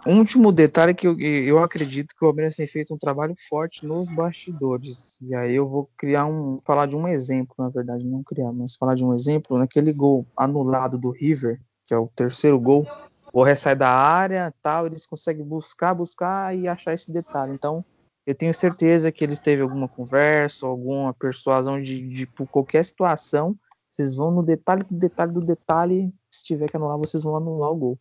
Um 0.05 0.17
último 0.17 0.51
detalhe 0.51 0.95
que 0.95 1.07
eu, 1.07 1.19
eu 1.19 1.59
acredito 1.59 2.15
que 2.15 2.25
o 2.25 2.27
Palmeiras 2.27 2.55
tem 2.55 2.65
feito 2.65 2.93
um 2.93 2.97
trabalho 2.97 3.35
forte 3.47 3.85
nos 3.85 4.09
bastidores. 4.09 5.17
E 5.21 5.35
aí 5.35 5.53
eu 5.53 5.67
vou 5.67 5.89
criar 5.95 6.25
um. 6.25 6.57
falar 6.65 6.87
de 6.87 6.95
um 6.95 7.07
exemplo, 7.07 7.53
na 7.59 7.69
verdade, 7.69 8.05
não 8.05 8.23
criar, 8.23 8.51
mas 8.51 8.75
falar 8.75 8.95
de 8.95 9.05
um 9.05 9.13
exemplo 9.13 9.59
naquele 9.59 9.93
gol 9.93 10.25
anulado 10.35 10.97
do 10.97 11.11
River, 11.11 11.61
que 11.85 11.93
é 11.93 11.97
o 11.97 12.07
terceiro 12.15 12.59
gol. 12.59 12.83
O 13.31 13.43
Ré 13.43 13.55
sai 13.55 13.75
da 13.75 13.89
área, 13.89 14.53
tal, 14.61 14.87
eles 14.87 15.05
conseguem 15.05 15.45
buscar, 15.45 15.93
buscar 15.93 16.55
e 16.55 16.67
achar 16.67 16.93
esse 16.93 17.11
detalhe. 17.11 17.53
Então, 17.53 17.85
eu 18.25 18.33
tenho 18.33 18.53
certeza 18.53 19.11
que 19.11 19.23
eles 19.23 19.39
teve 19.39 19.61
alguma 19.61 19.87
conversa, 19.87 20.65
alguma 20.65 21.13
persuasão 21.13 21.79
de, 21.79 22.01
de 22.09 22.25
por 22.25 22.47
qualquer 22.47 22.83
situação. 22.83 23.55
Vocês 23.91 24.15
vão 24.15 24.31
no 24.31 24.41
detalhe 24.41 24.83
do 24.83 24.95
detalhe 24.95 25.31
do 25.31 25.41
detalhe. 25.41 26.11
Se 26.31 26.43
tiver 26.43 26.69
que 26.69 26.75
anular, 26.75 26.97
vocês 26.97 27.23
vão 27.23 27.35
anular 27.35 27.71
o 27.71 27.75
gol. 27.75 27.99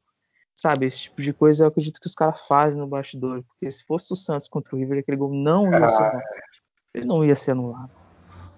Sabe, 0.60 0.84
esse 0.84 0.98
tipo 1.04 1.22
de 1.22 1.32
coisa 1.32 1.64
eu 1.64 1.68
acredito 1.68 1.98
que 1.98 2.06
os 2.06 2.14
caras 2.14 2.46
fazem 2.46 2.78
no 2.78 2.86
bastidor. 2.86 3.42
Porque 3.44 3.70
se 3.70 3.82
fosse 3.82 4.12
o 4.12 4.16
Santos 4.16 4.46
contra 4.46 4.76
o 4.76 4.78
River, 4.78 4.98
aquele 4.98 5.16
gol 5.16 5.32
não 5.32 5.72
ia 5.72 5.88
ser 5.88 6.02
anulado. 6.02 6.22
Ele 6.92 7.04
não 7.06 7.24
ia 7.24 7.34
ser 7.34 7.50
anulado. 7.52 7.90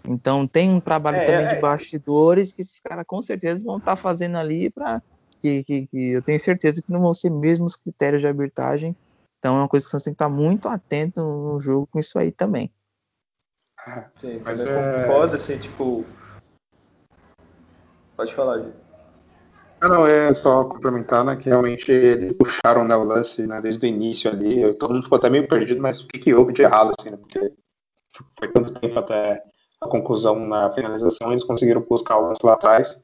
Então 0.05 0.45
tem 0.45 0.69
um 0.69 0.81
trabalho 0.81 1.19
é, 1.19 1.27
também 1.27 1.47
é, 1.47 1.55
de 1.55 1.61
bastidores 1.61 2.53
que 2.53 2.63
esses 2.63 2.81
caras 2.81 3.05
com 3.07 3.23
certeza 3.23 3.63
vão 3.65 3.77
estar 3.77 3.93
tá 3.93 3.97
fazendo 3.97 4.37
ali 4.37 4.69
para 4.69 5.01
que, 5.41 5.63
que, 5.63 5.87
que, 5.87 6.09
eu 6.09 6.23
tenho 6.23 6.41
certeza 6.41 6.83
que 6.83 6.91
não 6.91 7.03
vão 7.03 7.15
ser 7.15 7.31
mesmos 7.31 7.77
critérios 7.77 8.21
de 8.21 8.27
arbitragem 8.27 8.97
Então 9.39 9.55
é 9.55 9.59
uma 9.61 9.69
coisa 9.69 9.87
que 9.87 9.93
você 9.93 10.03
tem 10.03 10.13
que 10.13 10.17
estar 10.17 10.29
muito 10.29 10.69
atento 10.69 11.23
no 11.23 11.61
jogo 11.61 11.87
com 11.87 12.01
isso 12.01 12.19
aí 12.19 12.33
também. 12.33 12.69
Sim, 14.21 14.41
mas 14.45 14.67
é... 14.67 15.05
concordo, 15.05 15.37
assim, 15.37 15.57
tipo. 15.57 16.05
Pode 18.17 18.35
falar, 18.35 18.59
Gil. 18.59 18.92
Ah, 19.83 19.89
não, 19.89 20.07
é 20.07 20.33
só 20.33 20.63
complementar, 20.63 21.25
né, 21.25 21.35
que 21.35 21.49
realmente 21.49 21.91
eles 21.91 22.37
puxaram 22.37 22.85
né, 22.85 22.95
o 22.95 23.03
lance 23.03 23.45
né, 23.49 23.61
desde 23.61 23.85
o 23.85 23.89
início 23.89 24.31
ali, 24.31 24.73
todo 24.75 24.95
mundo 24.95 25.03
ficou 25.03 25.17
até 25.19 25.29
meio 25.29 25.49
perdido, 25.49 25.83
mas 25.83 25.99
o 26.01 26.07
que, 26.07 26.21
que 26.21 26.33
houve 26.33 26.53
de 26.53 26.63
errado, 26.63 26.93
assim, 26.97 27.11
né, 27.11 27.17
porque 27.17 27.53
foi 28.39 28.47
tanto 28.53 28.73
tempo 28.75 28.97
até 28.97 29.43
a 29.81 29.89
conclusão 29.89 30.39
na 30.39 30.73
finalização, 30.73 31.33
eles 31.33 31.43
conseguiram 31.43 31.81
buscar 31.81 32.17
o 32.17 32.29
lance 32.29 32.47
lá 32.47 32.53
atrás, 32.53 33.03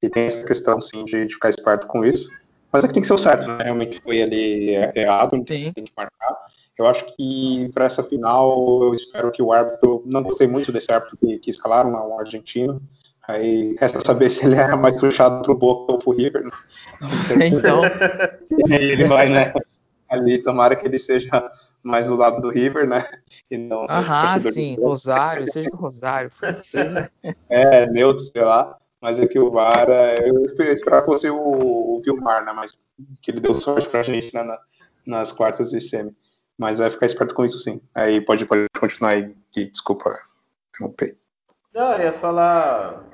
e 0.00 0.08
tem 0.08 0.26
essa 0.26 0.46
questão, 0.46 0.80
sim, 0.80 1.04
de, 1.04 1.26
de 1.26 1.34
ficar 1.34 1.48
esperto 1.48 1.88
com 1.88 2.04
isso, 2.04 2.30
mas 2.70 2.84
é 2.84 2.86
que 2.86 2.94
tem 2.94 3.00
que 3.00 3.08
ser 3.08 3.14
o 3.14 3.18
certo, 3.18 3.48
né, 3.48 3.64
realmente 3.64 4.00
foi 4.00 4.22
ali 4.22 4.76
errado, 4.94 5.30
tem 5.44 5.72
que 5.72 5.92
marcar, 5.96 6.46
eu 6.78 6.86
acho 6.86 7.06
que 7.16 7.68
para 7.74 7.86
essa 7.86 8.04
final, 8.04 8.84
eu 8.84 8.94
espero 8.94 9.32
que 9.32 9.42
o 9.42 9.52
árbitro, 9.52 10.04
não 10.06 10.22
gostei 10.22 10.46
muito 10.46 10.70
desse 10.70 10.92
árbitro 10.92 11.16
que, 11.16 11.40
que 11.40 11.50
escalaram, 11.50 11.90
um 11.90 12.20
argentino, 12.20 12.80
Aí 13.26 13.74
resta 13.80 14.00
saber 14.00 14.28
se 14.28 14.44
ele 14.44 14.56
era 14.56 14.76
mais 14.76 15.00
puxado 15.00 15.42
pro 15.42 15.56
Boca 15.56 15.92
ou 15.92 15.98
pro 15.98 16.12
River. 16.12 16.44
Né? 16.44 16.50
Então. 17.46 17.82
ele 18.68 19.04
vai, 19.04 19.28
né? 19.28 19.52
Ali, 20.08 20.40
tomara 20.40 20.76
que 20.76 20.86
ele 20.86 20.98
seja 20.98 21.50
mais 21.82 22.06
do 22.06 22.16
lado 22.16 22.40
do 22.40 22.50
River, 22.50 22.88
né? 22.88 23.04
E 23.50 23.56
não 23.56 23.86
Aham, 23.88 24.40
sim, 24.50 24.76
Rosário, 24.78 25.50
seja 25.50 25.70
do 25.70 25.76
Rosário. 25.76 26.30
Né? 26.72 27.08
é, 27.48 27.86
neutro, 27.86 28.24
sei 28.24 28.42
lá. 28.42 28.78
Mas 29.00 29.20
aqui 29.20 29.38
o 29.38 29.50
VAR, 29.50 29.90
é, 29.90 30.30
eu 30.30 30.44
esperava 30.72 31.02
que 31.02 31.10
fosse 31.10 31.28
o, 31.28 31.36
o 31.36 32.00
Vilmar, 32.02 32.44
né? 32.44 32.52
Mas 32.54 32.78
que 33.20 33.30
ele 33.30 33.40
deu 33.40 33.52
sorte 33.54 33.88
pra 33.88 34.02
gente 34.02 34.34
né, 34.34 34.42
na, 34.42 34.58
nas 35.06 35.30
quartas 35.30 35.74
e 35.74 35.80
semi. 35.80 36.16
Mas 36.56 36.78
vai 36.78 36.88
ficar 36.88 37.04
esperto 37.04 37.34
com 37.34 37.44
isso 37.44 37.58
sim. 37.58 37.82
Aí 37.94 38.20
pode, 38.20 38.46
pode 38.46 38.66
continuar 38.78 39.10
aí, 39.10 39.34
desculpa, 39.52 40.14
interromper. 40.70 41.18
Não, 41.74 41.92
eu 41.92 42.04
ia 42.04 42.12
falar 42.12 43.04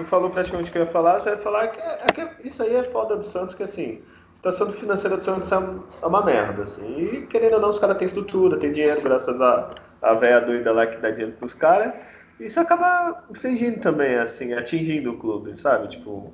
tu 0.00 0.08
falou 0.08 0.30
praticamente 0.30 0.70
o 0.70 0.72
que 0.72 0.78
eu 0.78 0.82
ia 0.82 0.90
falar, 0.90 1.20
você 1.20 1.30
ia 1.30 1.36
falar 1.38 1.68
que, 1.68 1.80
é, 1.80 2.00
é 2.02 2.06
que 2.12 2.48
isso 2.48 2.62
aí 2.62 2.74
é 2.74 2.82
foda 2.84 3.16
do 3.16 3.24
Santos, 3.24 3.54
que 3.54 3.62
assim, 3.62 4.00
a 4.32 4.36
situação 4.36 4.72
financeira 4.72 5.16
do 5.16 5.24
Santos 5.24 5.50
é, 5.52 5.56
é 5.56 6.06
uma 6.06 6.24
merda, 6.24 6.62
assim. 6.62 6.98
E 6.98 7.26
querendo 7.26 7.54
ou 7.54 7.60
não, 7.60 7.68
os 7.68 7.78
caras 7.78 7.96
têm 7.98 8.06
estrutura, 8.06 8.58
têm 8.58 8.72
dinheiro, 8.72 9.00
graças 9.02 9.40
a, 9.40 9.70
a 10.02 10.14
véia 10.14 10.40
doida 10.40 10.72
lá 10.72 10.86
que 10.86 10.96
dá 10.96 11.10
dinheiro 11.10 11.32
pros 11.32 11.54
caras. 11.54 11.92
Isso 12.38 12.58
acaba 12.58 13.24
infringindo 13.30 13.80
também, 13.80 14.16
assim, 14.16 14.54
atingindo 14.54 15.12
o 15.12 15.18
clube, 15.18 15.58
sabe? 15.58 15.88
Tipo, 15.88 16.32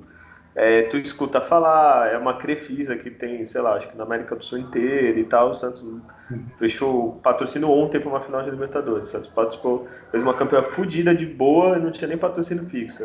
é, 0.57 0.81
tu 0.83 0.97
escuta 0.97 1.39
falar, 1.39 2.11
é 2.11 2.17
uma 2.17 2.37
Crefisa 2.37 2.95
que 2.95 3.11
tem, 3.11 3.45
sei 3.45 3.61
lá, 3.61 3.75
acho 3.75 3.89
que 3.89 3.95
na 3.95 4.05
América 4.05 4.35
do 4.35 4.43
Sul 4.43 4.57
inteira 4.57 5.19
e 5.19 5.23
tal. 5.23 5.51
O 5.51 5.55
Santos 5.55 5.85
fechou 6.57 7.19
patrocínio 7.21 7.69
ontem 7.69 7.99
para 7.99 8.09
uma 8.09 8.21
final 8.21 8.41
de 8.41 8.49
Libertadores. 8.49 9.09
O 9.09 9.11
Santos 9.11 9.29
participou, 9.29 9.87
fez 10.09 10.23
uma 10.23 10.33
campanha 10.33 10.63
fodida 10.63 11.13
de 11.13 11.27
boa 11.27 11.77
e 11.77 11.81
não 11.81 11.91
tinha 11.91 12.07
nem 12.07 12.17
patrocínio 12.17 12.65
fixo. 12.65 13.03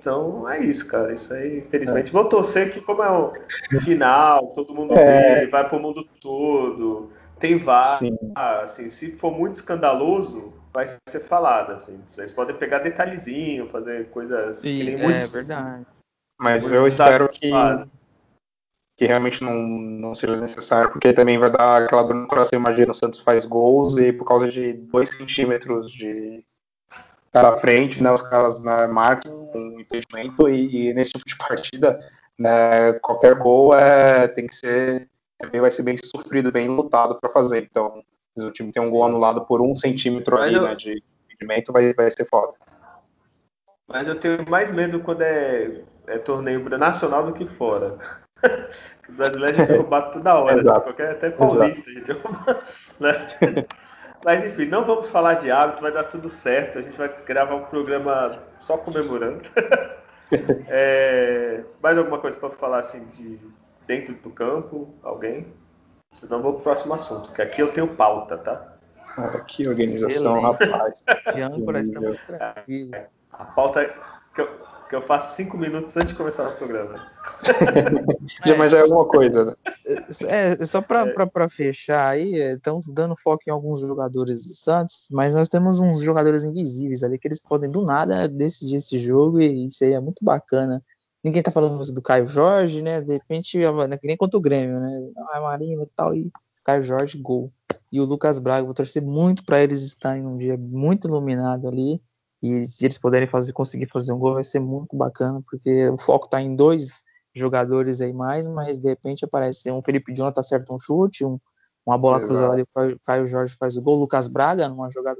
Então 0.00 0.48
é 0.48 0.58
isso, 0.58 0.86
cara. 0.86 1.12
Isso 1.12 1.32
aí, 1.32 1.58
infelizmente. 1.58 2.08
É. 2.08 2.12
Vou 2.12 2.24
torcer 2.24 2.72
que, 2.72 2.80
como 2.80 3.02
é 3.02 3.10
o 3.10 3.30
final, 3.84 4.48
todo 4.48 4.74
mundo 4.74 4.94
é. 4.94 5.40
vê, 5.40 5.46
vai 5.46 5.68
pro 5.68 5.78
mundo 5.78 6.02
todo, 6.20 7.10
tem 7.38 7.58
VAR. 7.58 8.00
Assim, 8.34 8.88
se 8.88 9.12
for 9.12 9.30
muito 9.30 9.56
escandaloso, 9.56 10.54
vai 10.72 10.86
ser 11.06 11.20
falado. 11.20 11.72
Assim. 11.72 12.00
Vocês 12.06 12.32
podem 12.32 12.56
pegar 12.56 12.78
detalhezinho, 12.78 13.68
fazer 13.68 14.08
coisas 14.08 14.58
Sim, 14.58 14.78
que 14.78 14.84
nem 14.84 14.94
é, 14.94 15.02
muitos. 15.02 15.22
É 15.22 15.26
verdade. 15.26 15.86
Mas 16.38 16.72
eu 16.72 16.86
espero 16.86 17.28
que, 17.28 17.50
que 18.96 19.04
realmente 19.04 19.44
não, 19.44 19.54
não 19.54 20.14
seja 20.14 20.34
necessário, 20.36 20.90
porque 20.90 21.12
também 21.12 21.38
vai 21.38 21.50
dar 21.50 21.82
aquela 21.82 22.04
dor 22.04 22.14
no 22.14 22.26
coração. 22.26 22.58
Imagina 22.58 22.92
o 22.92 22.94
Santos 22.94 23.20
faz 23.20 23.44
gols 23.44 23.98
e 23.98 24.10
por 24.10 24.24
causa 24.24 24.48
de 24.48 24.72
2 24.72 25.08
centímetros 25.10 25.90
de 25.90 26.42
cara 27.30 27.50
à 27.50 27.56
frente, 27.56 28.02
né, 28.02 28.10
os 28.10 28.22
caras 28.22 28.60
né, 28.60 28.86
marcam 28.86 29.39
um 29.58 29.80
impedimento 29.80 30.48
e, 30.48 30.88
e, 30.88 30.94
nesse 30.94 31.12
tipo 31.12 31.24
de 31.24 31.36
partida, 31.36 31.98
né, 32.38 32.92
qualquer 33.02 33.34
gol 33.34 33.74
é, 33.74 34.28
tem 34.28 34.46
que 34.46 34.54
ser 34.54 35.08
também 35.40 35.60
vai 35.60 35.70
ser 35.70 35.82
bem 35.82 35.96
sofrido, 35.96 36.52
bem 36.52 36.68
lutado 36.68 37.16
para 37.18 37.30
fazer. 37.30 37.66
Então, 37.70 38.02
se 38.36 38.44
o 38.44 38.50
time 38.50 38.70
tem 38.70 38.82
um 38.82 38.90
gol 38.90 39.04
anulado 39.04 39.46
por 39.46 39.62
um 39.62 39.74
centímetro 39.74 40.36
ali, 40.36 40.54
eu... 40.54 40.62
né, 40.62 40.74
de 40.74 41.02
impedimento, 41.24 41.72
vai, 41.72 41.94
vai 41.94 42.10
ser 42.10 42.26
foda. 42.26 42.52
Mas 43.88 44.06
eu 44.06 44.20
tenho 44.20 44.48
mais 44.48 44.70
medo 44.70 45.00
quando 45.00 45.22
é, 45.22 45.82
é 46.06 46.18
torneio 46.18 46.62
nacional 46.78 47.26
do 47.26 47.32
que 47.32 47.46
fora. 47.56 47.98
o 49.08 49.12
brasileiro 49.12 49.54
a 49.54 49.64
gente 49.64 49.76
roubar 49.76 50.10
toda 50.10 50.38
hora, 50.38 50.60
assim, 50.60 50.82
qualquer, 50.82 51.10
até 51.12 51.30
paulista 51.30 51.90
a 51.90 51.92
gente 51.92 52.12
rouba. 52.12 52.62
Mas 54.24 54.44
enfim, 54.44 54.66
não 54.66 54.84
vamos 54.84 55.08
falar 55.08 55.34
de 55.34 55.50
hábito, 55.50 55.82
vai 55.82 55.92
dar 55.92 56.04
tudo 56.04 56.28
certo. 56.28 56.78
A 56.78 56.82
gente 56.82 56.96
vai 56.96 57.10
gravar 57.24 57.54
um 57.54 57.64
programa 57.64 58.32
só 58.60 58.76
comemorando. 58.76 59.42
é, 60.68 61.64
mais 61.82 61.96
alguma 61.96 62.18
coisa 62.18 62.36
para 62.36 62.50
falar 62.50 62.80
assim 62.80 63.04
de 63.14 63.38
dentro 63.86 64.14
do 64.14 64.30
campo? 64.30 64.94
Alguém? 65.02 65.46
Senão 66.12 66.42
vou 66.42 66.54
pro 66.54 66.62
próximo 66.62 66.94
assunto, 66.94 67.32
que 67.32 67.40
aqui 67.40 67.62
eu 67.62 67.72
tenho 67.72 67.88
pauta, 67.88 68.36
tá? 68.36 68.74
Ah, 69.16 69.40
que 69.46 69.66
organização, 69.66 70.50
Excelente. 70.50 70.70
rapaz. 70.70 71.04
De 71.34 71.42
âncora, 71.42 71.80
estamos 71.80 72.20
tranquilos. 72.20 72.90
A 73.32 73.44
pauta 73.44 73.94
que 74.34 74.40
eu, 74.40 74.48
que 74.90 74.96
eu 74.96 75.00
faço 75.00 75.36
cinco 75.36 75.56
minutos 75.56 75.96
antes 75.96 76.08
de 76.08 76.16
começar 76.16 76.48
o 76.48 76.56
programa. 76.56 77.06
já, 78.44 78.56
mas 78.58 78.72
já 78.72 78.78
é 78.78 78.82
alguma 78.82 79.06
coisa, 79.06 79.44
né? 79.44 79.54
É, 80.26 80.64
só 80.64 80.82
para 80.82 81.06
é. 81.06 81.48
fechar 81.48 82.10
aí, 82.10 82.34
estão 82.34 82.80
dando 82.88 83.16
foco 83.16 83.44
em 83.46 83.52
alguns 83.52 83.80
jogadores 83.82 84.44
do 84.48 84.52
Santos, 84.52 85.06
mas 85.12 85.36
nós 85.36 85.48
temos 85.48 85.78
uns 85.78 86.02
jogadores 86.02 86.42
invisíveis 86.42 87.04
ali 87.04 87.20
que 87.20 87.28
eles 87.28 87.40
podem 87.40 87.70
do 87.70 87.84
nada 87.84 88.28
decidir 88.28 88.76
esse 88.76 88.98
jogo 88.98 89.40
e 89.40 89.68
isso 89.68 89.84
aí 89.84 89.92
é 89.92 90.00
muito 90.00 90.24
bacana. 90.24 90.82
Ninguém 91.22 91.42
tá 91.42 91.52
falando 91.52 91.80
do 91.92 92.02
Caio 92.02 92.26
Jorge, 92.26 92.82
né? 92.82 93.00
De 93.00 93.12
repente, 93.12 93.58
né, 93.58 93.98
nem 94.02 94.16
contra 94.16 94.38
o 94.38 94.42
Grêmio, 94.42 94.80
né? 94.80 95.08
Ah, 95.30 95.40
Marinho 95.40 95.84
e 95.84 95.86
tal, 95.94 96.12
e 96.16 96.32
Caio 96.64 96.82
Jorge, 96.82 97.16
gol. 97.16 97.52
E 97.92 98.00
o 98.00 98.04
Lucas 98.04 98.40
Braga, 98.40 98.64
vou 98.64 98.74
torcer 98.74 99.02
muito 99.02 99.44
para 99.44 99.62
eles 99.62 99.84
estarem 99.84 100.24
num 100.24 100.36
dia 100.36 100.56
muito 100.56 101.06
iluminado 101.06 101.68
ali 101.68 102.02
e 102.42 102.64
se 102.64 102.86
eles 102.86 102.98
puderem 102.98 103.28
fazer, 103.28 103.52
conseguir 103.52 103.86
fazer 103.86 104.12
um 104.12 104.18
gol, 104.18 104.34
vai 104.34 104.44
ser 104.44 104.60
muito 104.60 104.96
bacana, 104.96 105.42
porque 105.48 105.88
o 105.88 105.98
foco 105.98 106.24
está 106.24 106.40
em 106.40 106.54
dois 106.54 107.04
jogadores 107.34 108.00
aí 108.00 108.12
mais, 108.12 108.46
mas 108.46 108.78
de 108.78 108.88
repente 108.88 109.24
aparece 109.24 109.70
um 109.70 109.82
Felipe 109.82 110.12
Jonathan 110.12 110.40
acerta 110.40 110.74
um 110.74 110.78
chute, 110.78 111.24
um, 111.24 111.38
uma 111.86 111.98
bola 111.98 112.18
Exato. 112.18 112.28
cruzada 112.28 112.52
ali, 112.54 112.62
o 112.62 113.00
Caio 113.04 113.26
Jorge 113.26 113.54
faz 113.56 113.76
o 113.76 113.82
gol, 113.82 113.96
o 113.96 114.00
Lucas 114.00 114.26
Braga, 114.26 114.68
numa 114.68 114.90
jogada 114.90 115.18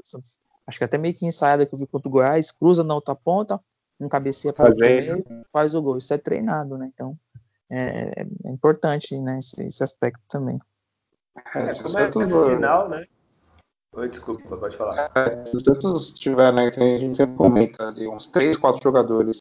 acho 0.67 0.77
que 0.77 0.83
até 0.83 0.97
meio 0.97 1.13
que 1.13 1.25
ensaiada 1.25 1.65
que 1.65 1.73
eu 1.73 1.79
vi 1.79 1.87
contra 1.87 2.07
o 2.07 2.11
Goiás, 2.11 2.51
cruza 2.51 2.83
na 2.83 2.95
outra 2.95 3.15
ponta, 3.15 3.59
um 3.99 4.09
cabeceia 4.09 4.53
para 4.53 4.73
o 4.73 4.77
meio, 4.77 5.23
faz 5.51 5.75
o 5.75 5.81
gol. 5.81 5.97
Isso 5.97 6.13
é 6.13 6.17
treinado, 6.17 6.77
né? 6.77 6.89
Então 6.93 7.17
é, 7.69 8.25
é 8.45 8.49
importante 8.49 9.17
né, 9.19 9.39
esse, 9.39 9.63
esse, 9.63 9.83
aspecto 9.83 10.21
também. 10.27 10.59
É, 11.55 11.71
como 11.81 11.99
é, 11.99 12.49
é 12.49 12.55
final, 12.55 12.89
né? 12.89 13.05
Oi, 13.93 14.07
desculpa, 14.07 14.55
pode 14.55 14.77
falar. 14.77 15.11
É, 15.15 15.45
se 15.45 15.57
o 15.57 15.59
Santos 15.59 16.13
tiver, 16.13 16.53
né, 16.53 16.71
que 16.71 16.79
a 16.79 16.97
gente 16.97 17.17
sempre 17.17 17.35
comenta 17.35 17.89
ali, 17.89 18.07
uns 18.07 18.27
3, 18.27 18.55
4 18.55 18.81
jogadores 18.81 19.37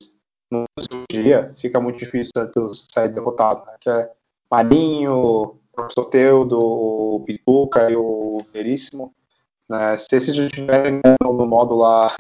no 0.51 0.64
dia, 1.09 1.55
fica 1.57 1.80
muito 1.80 1.98
difícil 1.98 2.32
o 2.34 2.40
Santos 2.40 2.86
sair 2.90 3.11
derrotado, 3.11 3.64
né? 3.64 3.76
Que 3.80 3.88
é 3.88 4.11
Marinho, 4.51 5.14
o 5.14 5.88
Soteudo, 5.90 6.59
o 6.59 7.22
Pituca 7.24 7.88
e 7.88 7.96
o 7.96 8.38
Veríssimo. 8.53 9.14
Né? 9.68 9.96
Se 9.96 10.16
esses 10.16 10.34
já 10.34 10.44
estiverem 10.44 10.94
né, 10.94 11.14
no 11.22 11.46
modo 11.46 11.76
lá 11.76 12.12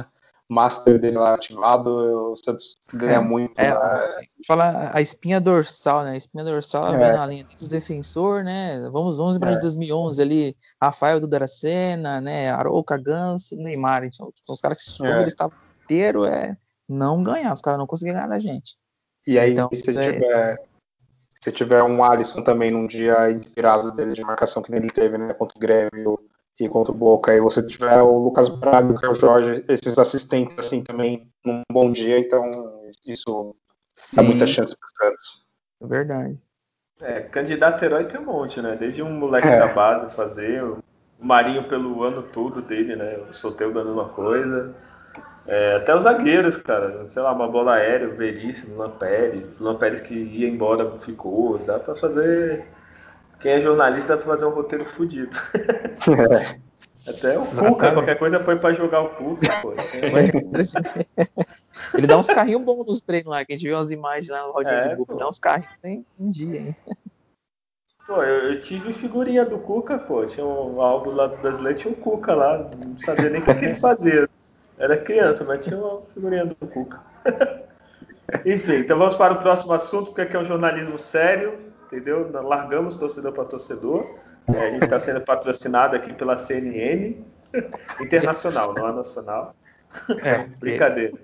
master 0.50 0.98
dele 0.98 1.16
lá 1.16 1.34
ativado, 1.34 1.90
o 2.32 2.36
Santos 2.36 2.74
ganha 2.92 3.18
é, 3.18 3.20
muito. 3.20 3.58
É, 3.58 3.70
né? 3.70 4.26
Fala 4.46 4.90
a 4.92 5.00
espinha 5.00 5.40
dorsal, 5.40 6.02
né? 6.02 6.10
A 6.10 6.16
espinha 6.16 6.44
dorsal 6.44 6.94
é. 6.94 6.98
vem 6.98 7.12
na 7.12 7.26
linha 7.26 7.44
dos 7.44 7.68
defensor, 7.68 8.42
né? 8.42 8.80
Vamos, 8.90 9.16
vamos 9.16 9.36
lembrar 9.36 9.52
é. 9.52 9.54
de 9.54 9.60
2011 9.60 10.20
ali, 10.20 10.56
Rafael 10.82 11.20
do 11.20 11.28
Daracena, 11.28 12.20
né? 12.20 12.50
Arouca, 12.50 12.98
Ganso, 12.98 13.56
Neymar. 13.56 14.04
Então, 14.04 14.32
os 14.48 14.60
caras 14.60 14.78
que 14.96 15.06
é. 15.06 15.20
eles 15.20 15.32
estavam 15.32 15.56
inteiro 15.84 16.24
é 16.24 16.56
não 16.88 17.22
ganhar, 17.22 17.52
os 17.52 17.60
caras 17.60 17.78
não 17.78 17.86
conseguiram 17.86 18.18
ganhar 18.18 18.28
da 18.28 18.38
gente. 18.40 18.74
E 19.26 19.38
aí, 19.38 19.52
então, 19.52 19.68
se 19.72 19.96
é... 19.96 20.12
tiver 20.12 20.70
se 21.40 21.50
tiver 21.50 21.82
um 21.82 22.04
Alisson 22.04 22.42
também 22.42 22.70
num 22.70 22.86
dia 22.86 23.30
inspirado 23.30 23.90
dele 23.92 24.12
de 24.12 24.20
marcação 24.20 24.62
que 24.62 24.74
ele 24.74 24.90
teve, 24.90 25.16
né, 25.16 25.32
contra 25.32 25.56
o 25.56 25.60
Grêmio, 25.60 26.20
e 26.64 26.68
contra 26.68 26.92
o 26.92 26.96
Boca. 26.96 27.34
E 27.34 27.40
você 27.40 27.64
tiver 27.66 28.00
o 28.02 28.18
Lucas 28.18 28.48
Braga, 28.48 28.94
o 29.08 29.14
Jorge, 29.14 29.64
esses 29.68 29.98
assistentes 29.98 30.58
assim 30.58 30.82
também 30.82 31.30
num 31.44 31.62
bom 31.70 31.90
dia, 31.90 32.18
então 32.18 32.80
isso 33.06 33.54
Sim. 33.94 34.16
dá 34.16 34.22
muita 34.22 34.46
chance 34.46 34.76
para 34.76 34.86
os 34.86 34.92
Santos. 35.10 35.44
É 35.82 35.86
verdade. 35.86 36.38
É, 37.02 37.20
candidato 37.20 37.84
herói 37.84 38.04
tem 38.04 38.20
um 38.20 38.26
monte, 38.26 38.60
né? 38.60 38.76
Desde 38.78 39.02
um 39.02 39.10
moleque 39.10 39.48
é. 39.48 39.58
da 39.58 39.72
base 39.72 40.14
fazer, 40.14 40.62
o 40.62 40.78
Marinho 41.18 41.68
pelo 41.68 42.02
ano 42.02 42.22
todo 42.24 42.60
dele, 42.60 42.96
né? 42.96 43.18
O 43.30 43.34
Soteu 43.34 43.72
dando 43.72 43.92
uma 43.92 44.10
coisa. 44.10 44.74
É, 45.46 45.76
até 45.76 45.96
os 45.96 46.04
zagueiros, 46.04 46.56
cara. 46.56 47.08
Sei 47.08 47.22
lá, 47.22 47.32
uma 47.32 47.48
bola 47.48 47.74
aérea, 47.74 48.08
o 48.08 48.16
Veríssimo, 48.16 48.76
Luan 48.76 48.90
Pérez. 48.90 49.58
Luan 49.58 49.76
Pérez 49.76 50.00
que 50.00 50.14
ia 50.14 50.48
embora 50.48 50.90
ficou. 51.00 51.58
Dá 51.58 51.78
pra 51.78 51.94
fazer 51.96 52.66
quem 53.40 53.52
é 53.52 53.60
jornalista 53.60 54.16
dá 54.16 54.22
pra 54.22 54.32
fazer 54.32 54.46
um 54.46 54.50
roteiro 54.50 54.84
fodido. 54.84 55.36
É. 55.56 56.60
Até 57.08 57.38
o 57.38 57.46
Cuca, 57.46 57.92
qualquer 57.92 58.18
coisa 58.18 58.38
põe 58.38 58.58
pra 58.58 58.74
jogar 58.74 59.00
o 59.00 59.08
Cuca, 59.10 59.48
pô. 59.62 59.72
Ele 61.96 62.06
dá 62.06 62.18
uns 62.18 62.26
carrinhos 62.26 62.62
bons 62.62 62.86
nos 62.86 63.00
treinos 63.00 63.30
lá, 63.30 63.42
que 63.44 63.54
a 63.54 63.56
gente 63.56 63.66
viu 63.66 63.76
umas 63.76 63.90
imagens 63.90 64.28
lá 64.28 64.46
no 64.46 64.52
Rodinho 64.52 64.74
é, 64.74 64.94
de 64.94 65.04
Dá 65.16 65.28
uns 65.28 65.38
carrinhos 65.38 65.72
tem 65.80 66.04
um 66.18 66.28
dia, 66.28 66.60
hein? 66.60 66.74
Pô, 68.06 68.22
eu, 68.22 68.52
eu, 68.52 68.60
tive 68.60 68.92
figurinha 68.92 69.46
do 69.46 69.58
Cuca, 69.58 69.98
pô. 69.98 70.22
Tinha 70.24 70.44
um 70.44 70.82
álbum 70.82 71.12
lá 71.12 71.28
do 71.28 71.38
brasileiro, 71.38 71.78
tinha 71.78 71.92
um 71.92 71.96
Cuca 71.96 72.34
lá. 72.34 72.70
Não 72.76 73.00
sabia 73.00 73.30
nem 73.30 73.40
o 73.40 73.44
que, 73.44 73.50
ele 73.52 73.74
fazia. 73.76 74.28
Era 74.76 74.98
criança, 74.98 75.42
mas 75.44 75.64
tinha 75.64 75.78
uma 75.78 76.02
figurinha 76.12 76.44
do 76.44 76.54
Cuca. 76.54 77.00
Enfim, 78.44 78.76
então 78.76 78.98
vamos 78.98 79.14
para 79.14 79.32
o 79.32 79.38
próximo 79.38 79.72
assunto, 79.72 80.12
que 80.12 80.20
é, 80.20 80.26
que 80.26 80.36
é 80.36 80.38
um 80.38 80.44
jornalismo 80.44 80.98
sério, 80.98 81.69
entendeu? 81.92 82.30
Largamos 82.42 82.96
torcedor 82.96 83.32
para 83.32 83.44
torcedor. 83.44 84.18
É, 84.48 84.68
a 84.68 84.70
gente 84.70 84.84
está 84.84 84.98
sendo 84.98 85.20
patrocinado 85.20 85.96
aqui 85.96 86.12
pela 86.12 86.36
CNN 86.36 87.16
internacional, 88.00 88.74
não 88.74 88.88
é 88.88 88.92
nacional. 88.92 89.54
É, 90.22 90.46
Brincadeira. 90.58 91.14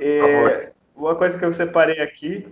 É, 0.00 0.72
uma 0.96 1.14
coisa 1.14 1.38
que 1.38 1.44
eu 1.44 1.52
separei 1.52 2.00
aqui 2.00 2.48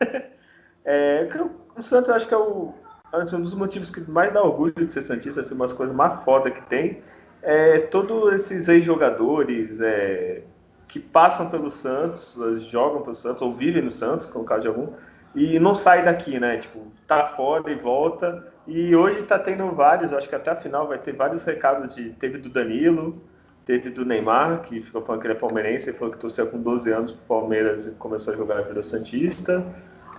é 0.84 1.28
que 1.30 1.38
o 1.78 1.82
Santos 1.82 2.10
acho 2.10 2.28
que 2.28 2.34
é 2.34 2.38
o, 2.38 2.74
um 3.12 3.40
dos 3.40 3.54
motivos 3.54 3.90
que 3.90 4.00
mais 4.10 4.32
dá 4.32 4.42
orgulho 4.42 4.74
de 4.74 4.92
ser 4.92 5.02
Santista, 5.02 5.40
assim, 5.40 5.54
umas 5.54 5.72
coisas 5.72 5.94
mais 5.94 6.22
foda 6.24 6.50
que 6.50 6.62
tem, 6.66 7.02
é 7.42 7.78
todos 7.78 8.34
esses 8.34 8.68
ex-jogadores 8.68 9.80
é, 9.80 10.42
que 10.86 11.00
passam 11.00 11.50
pelo 11.50 11.70
Santos, 11.70 12.36
jogam 12.70 13.02
pelo 13.02 13.14
Santos, 13.14 13.42
ou 13.42 13.54
vivem 13.54 13.82
no 13.82 13.90
Santos, 13.90 14.26
como 14.26 14.44
o 14.44 14.46
caso 14.46 14.62
de 14.62 14.68
algum, 14.68 14.88
e 15.34 15.58
não 15.58 15.74
sai 15.74 16.04
daqui, 16.04 16.38
né? 16.38 16.58
Tipo, 16.58 16.86
tá 17.06 17.28
fora 17.36 17.70
e 17.70 17.74
volta. 17.74 18.52
E 18.66 18.94
hoje 18.94 19.22
tá 19.22 19.38
tendo 19.38 19.70
vários, 19.72 20.12
acho 20.12 20.28
que 20.28 20.34
até 20.34 20.50
a 20.50 20.56
final 20.56 20.86
vai 20.86 20.98
ter 20.98 21.12
vários 21.12 21.42
recados 21.42 21.94
de. 21.94 22.10
Teve 22.10 22.38
do 22.38 22.48
Danilo, 22.48 23.20
teve 23.64 23.90
do 23.90 24.04
Neymar, 24.04 24.62
que 24.62 24.82
ficou 24.82 25.02
falando 25.02 25.20
que 25.20 25.26
ele 25.26 25.34
é 25.34 25.38
palmeirense, 25.38 25.90
e 25.90 25.92
falou 25.92 26.12
que 26.12 26.20
torceu 26.20 26.46
com 26.48 26.60
12 26.60 26.92
anos 26.92 27.12
pro 27.12 27.40
Palmeiras 27.40 27.86
e 27.86 27.92
começou 27.92 28.34
a 28.34 28.36
jogar 28.36 28.58
a 28.58 28.62
vida 28.62 28.82
Santista. 28.82 29.64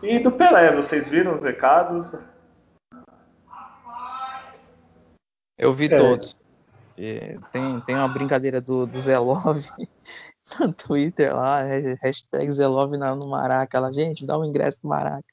E 0.02 0.20
do 0.20 0.32
Pelé, 0.32 0.76
vocês 0.76 1.08
viram 1.08 1.34
os 1.34 1.42
recados? 1.42 2.14
Eu 5.58 5.74
vi 5.74 5.86
é. 5.86 5.98
todos. 5.98 6.36
tem, 6.96 7.80
tem 7.82 7.96
uma 7.96 8.08
brincadeira 8.08 8.60
do, 8.60 8.86
do 8.86 9.00
Zé 9.00 9.18
Love 9.18 9.70
no 10.60 10.72
Twitter 10.74 11.36
lá, 11.36 11.64
hashtag 12.02 12.52
Zé 12.52 12.68
Love 12.68 12.98
no 12.98 13.28
Maraca. 13.28 13.78
Ela, 13.78 13.92
gente, 13.92 14.26
dá 14.26 14.38
um 14.38 14.46
ingresso 14.46 14.80
pro 14.82 14.90
Maraca. 14.90 15.26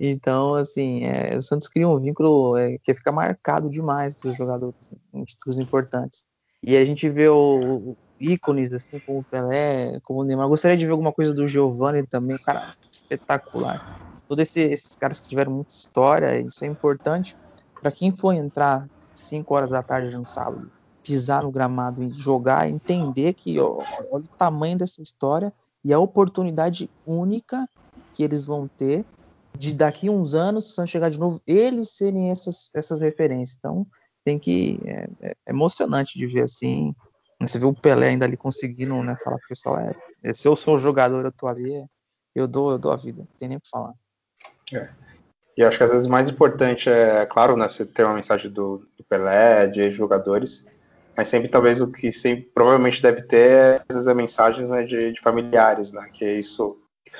Então, 0.00 0.54
assim, 0.54 1.04
é, 1.04 1.36
o 1.36 1.42
Santos 1.42 1.68
cria 1.68 1.88
um 1.88 1.98
vínculo 1.98 2.56
é, 2.56 2.78
que 2.78 2.94
fica 2.94 3.10
marcado 3.10 3.68
demais 3.68 4.14
para 4.14 4.30
os 4.30 4.36
jogadores 4.36 4.92
em 5.12 5.24
títulos 5.24 5.58
importantes. 5.58 6.24
E 6.62 6.76
a 6.76 6.84
gente 6.84 7.08
vê 7.08 7.28
o, 7.28 7.60
o, 7.90 7.96
ícones, 8.20 8.72
assim, 8.72 9.00
como 9.00 9.20
o 9.20 9.24
Pelé, 9.24 9.98
como 10.02 10.20
o 10.20 10.24
Neymar. 10.24 10.46
Eu 10.46 10.50
gostaria 10.50 10.76
de 10.76 10.86
ver 10.86 10.92
alguma 10.92 11.12
coisa 11.12 11.34
do 11.34 11.46
Giovanni 11.46 12.06
também, 12.06 12.38
cara, 12.38 12.74
espetacular. 12.90 14.20
Todos 14.28 14.42
esses, 14.42 14.72
esses 14.72 14.96
caras 14.96 15.20
que 15.20 15.28
tiveram 15.28 15.52
muita 15.52 15.72
história, 15.72 16.38
isso 16.40 16.64
é 16.64 16.68
importante 16.68 17.36
para 17.80 17.90
quem 17.90 18.14
for 18.14 18.32
entrar 18.32 18.88
5 19.14 19.54
horas 19.54 19.70
da 19.70 19.82
tarde 19.82 20.16
no 20.16 20.26
sábado, 20.26 20.70
pisar 21.08 21.42
no 21.42 21.50
gramado 21.50 22.02
e 22.02 22.10
jogar, 22.10 22.68
entender 22.68 23.32
que 23.32 23.58
ó, 23.58 23.82
olha 24.10 24.24
o 24.24 24.36
tamanho 24.36 24.76
dessa 24.76 25.00
história 25.00 25.50
e 25.82 25.90
a 25.90 25.98
oportunidade 25.98 26.90
única 27.06 27.66
que 28.12 28.22
eles 28.22 28.44
vão 28.44 28.68
ter 28.68 29.06
de 29.56 29.74
daqui 29.74 30.10
uns 30.10 30.34
anos, 30.34 30.74
se 30.74 30.86
chegar 30.86 31.08
de 31.08 31.18
novo, 31.18 31.40
eles 31.46 31.96
serem 31.96 32.30
essas, 32.30 32.70
essas 32.74 33.00
referências. 33.00 33.56
Então, 33.58 33.86
tem 34.22 34.38
que. 34.38 34.78
É, 34.84 35.08
é 35.22 35.34
emocionante 35.46 36.18
de 36.18 36.26
ver 36.26 36.42
assim. 36.42 36.94
Você 37.40 37.58
vê 37.58 37.64
o 37.64 37.72
Pelé 37.72 38.08
ainda 38.08 38.26
ali 38.26 38.36
conseguindo, 38.36 39.02
né? 39.02 39.16
Falar 39.16 39.38
pro 39.38 39.48
pessoal, 39.48 39.78
é, 39.78 40.32
se 40.34 40.46
eu 40.46 40.54
sou 40.54 40.74
o 40.74 40.78
jogador, 40.78 41.24
eu 41.24 41.32
tô 41.32 41.46
ali, 41.46 41.84
eu 42.34 42.46
dou, 42.46 42.70
eu 42.70 42.78
dou 42.78 42.92
a 42.92 42.96
vida, 42.96 43.20
não 43.20 43.38
tem 43.38 43.48
nem 43.48 43.56
o 43.56 43.60
que 43.60 43.70
falar. 43.70 43.94
É. 44.74 44.90
E 45.56 45.64
acho 45.64 45.78
que 45.78 45.84
às 45.84 45.90
vezes 45.90 46.06
mais 46.06 46.28
importante 46.28 46.90
é, 46.90 47.26
claro, 47.26 47.56
né, 47.56 47.68
você 47.68 47.86
ter 47.86 48.04
uma 48.04 48.14
mensagem 48.14 48.50
do, 48.50 48.86
do 48.96 49.04
Pelé, 49.08 49.66
de 49.66 49.90
jogadores, 49.90 50.66
mas 51.18 51.26
sempre 51.26 51.48
talvez 51.48 51.80
o 51.80 51.90
que 51.90 52.12
sempre, 52.12 52.44
provavelmente 52.54 53.02
deve 53.02 53.22
ter 53.22 53.82
às 53.88 53.96
vezes 53.96 54.06
é 54.06 54.14
mensagens 54.14 54.70
né, 54.70 54.84
de, 54.84 55.10
de, 55.10 55.20
familiares, 55.20 55.90
né, 55.90 56.08
que 56.12 56.24
isso 56.24 56.78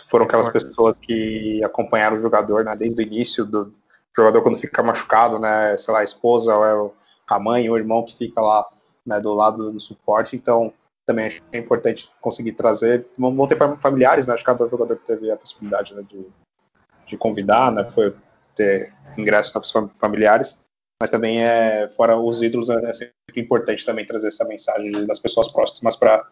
foram 0.08 0.24
aquelas 0.24 0.48
pessoas 0.48 0.96
que 1.00 1.60
acompanharam 1.64 2.14
o 2.14 2.20
jogador 2.20 2.64
né, 2.64 2.76
desde 2.76 3.02
o 3.02 3.04
início 3.04 3.44
do 3.44 3.72
jogador 4.16 4.40
quando 4.40 4.56
fica 4.56 4.84
machucado, 4.84 5.40
né, 5.40 5.76
sei 5.76 5.92
lá, 5.92 5.98
a 5.98 6.04
esposa 6.04 6.54
ou 6.54 6.64
é 6.64 6.92
a 7.26 7.40
mãe 7.40 7.68
ou 7.68 7.74
o 7.74 7.78
irmão 7.78 8.04
que 8.04 8.16
fica 8.16 8.40
lá 8.40 8.64
né, 9.04 9.18
do 9.18 9.34
lado 9.34 9.72
do 9.72 9.80
suporte, 9.80 10.36
então 10.36 10.72
também 11.04 11.26
acho 11.26 11.42
que 11.42 11.56
é 11.56 11.58
importante 11.58 12.08
conseguir 12.20 12.52
trazer, 12.52 13.04
vão 13.18 13.48
ter 13.48 13.58
familiares, 13.80 14.28
né, 14.28 14.34
acho 14.34 14.44
que 14.44 14.46
cada 14.46 14.68
jogador 14.68 14.96
teve 14.98 15.28
a 15.28 15.36
possibilidade 15.36 15.92
né, 15.92 16.04
de, 16.08 16.24
de 17.04 17.16
convidar, 17.16 17.72
né, 17.72 17.90
foi 17.90 18.14
ter 18.54 18.94
ingressos 19.16 19.72
familiares, 19.96 20.67
mas 21.00 21.10
também 21.10 21.42
é 21.42 21.88
fora 21.88 22.16
os 22.16 22.42
ídolos 22.42 22.68
é 22.68 22.92
sempre 22.92 23.14
importante 23.36 23.86
também 23.86 24.04
trazer 24.04 24.28
essa 24.28 24.44
mensagem 24.44 25.06
das 25.06 25.18
pessoas 25.18 25.50
próximas 25.52 25.96
para 25.96 26.26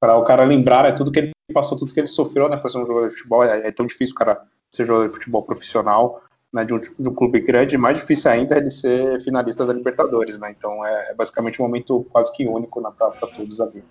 para 0.00 0.16
o 0.16 0.24
cara 0.24 0.44
lembrar 0.44 0.86
é 0.86 0.92
tudo 0.92 1.12
que 1.12 1.18
ele 1.18 1.32
passou, 1.52 1.76
tudo 1.76 1.92
que 1.92 2.00
ele 2.00 2.06
sofreu, 2.06 2.48
né, 2.48 2.56
para 2.56 2.70
ser 2.70 2.78
um 2.78 2.86
jogador 2.86 3.08
de 3.08 3.14
futebol. 3.14 3.44
É, 3.44 3.68
é, 3.68 3.70
tão 3.70 3.84
difícil 3.84 4.14
o 4.14 4.18
cara 4.18 4.42
ser 4.70 4.86
jogador 4.86 5.08
de 5.08 5.12
futebol 5.12 5.42
profissional, 5.42 6.22
né, 6.50 6.64
de 6.64 6.72
um, 6.72 6.78
de 6.78 7.08
um 7.08 7.14
clube 7.14 7.40
grande, 7.40 7.76
mais 7.76 7.98
difícil 7.98 8.30
ainda 8.30 8.54
é 8.54 8.58
ele 8.58 8.70
ser 8.70 9.20
finalista 9.20 9.66
da 9.66 9.74
Libertadores, 9.74 10.38
né? 10.38 10.54
Então 10.56 10.84
é, 10.86 11.10
é 11.10 11.14
basicamente 11.14 11.60
um 11.60 11.66
momento 11.66 12.06
quase 12.10 12.34
que 12.34 12.48
único 12.48 12.80
né, 12.80 12.90
para 12.96 13.10
todos 13.10 13.60
ali. 13.60 13.84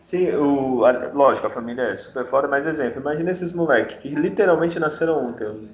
Sim, 0.00 0.32
o, 0.32 0.84
a, 0.84 0.90
lógico, 1.14 1.46
a 1.46 1.50
família 1.50 1.82
é 1.82 1.96
super 1.96 2.26
foda, 2.26 2.46
mas 2.46 2.66
exemplo, 2.66 3.00
imagina 3.00 3.30
esses 3.30 3.52
moleques 3.52 3.96
que 3.98 4.08
literalmente 4.08 4.78
nasceram 4.78 5.28
ontem. 5.28 5.70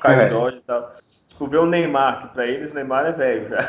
Caio 0.00 0.20
é. 0.20 0.30
Jorge 0.30 0.58
e 0.58 0.62
tal. 0.62 0.92
Tipo, 1.40 1.48
ver 1.48 1.58
o 1.58 1.66
Neymar, 1.66 2.20
que 2.20 2.28
pra 2.34 2.46
eles 2.46 2.74
Neymar 2.74 3.06
é 3.06 3.12
velho 3.12 3.48
já. 3.48 3.60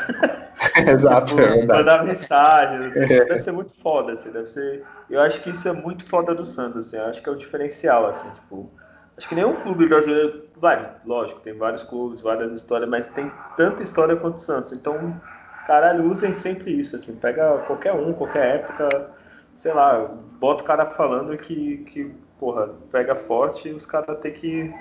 Exato, 0.92 1.34
tipo, 1.34 1.40
é 1.40 1.64
mandar 1.64 2.04
mensagem. 2.04 2.92
É. 2.94 3.24
Deve 3.24 3.38
ser 3.38 3.52
muito 3.52 3.74
foda, 3.80 4.12
assim. 4.12 4.30
Deve 4.30 4.46
ser. 4.46 4.84
Eu 5.08 5.22
acho 5.22 5.40
que 5.40 5.48
isso 5.50 5.66
é 5.66 5.72
muito 5.72 6.06
foda 6.06 6.34
do 6.34 6.44
Santos, 6.44 6.86
assim. 6.86 6.98
Eu 6.98 7.06
acho 7.06 7.22
que 7.22 7.28
é 7.30 7.32
o 7.32 7.36
diferencial, 7.36 8.08
assim, 8.08 8.28
tipo. 8.34 8.70
Acho 9.16 9.26
que 9.26 9.34
nenhum 9.34 9.54
clube 9.54 9.88
brasileiro. 9.88 10.44
Vai, 10.56 10.86
lógico, 11.06 11.40
tem 11.40 11.56
vários 11.56 11.82
clubes, 11.82 12.20
várias 12.20 12.52
histórias, 12.52 12.90
mas 12.90 13.08
tem 13.08 13.32
tanta 13.56 13.82
história 13.82 14.16
quanto 14.16 14.36
o 14.36 14.40
Santos. 14.40 14.72
Então, 14.74 15.18
caralho, 15.66 16.10
usem 16.10 16.34
sempre 16.34 16.78
isso, 16.78 16.96
assim. 16.96 17.14
Pega 17.14 17.56
qualquer 17.66 17.94
um, 17.94 18.12
qualquer 18.12 18.56
época, 18.56 19.10
sei 19.54 19.72
lá, 19.72 20.10
bota 20.38 20.62
o 20.62 20.66
cara 20.66 20.84
falando 20.90 21.34
que, 21.38 21.78
que 21.88 22.14
porra, 22.38 22.68
pega 22.90 23.14
forte 23.14 23.70
e 23.70 23.72
os 23.72 23.86
caras 23.86 24.18
têm 24.18 24.32
que 24.34 24.74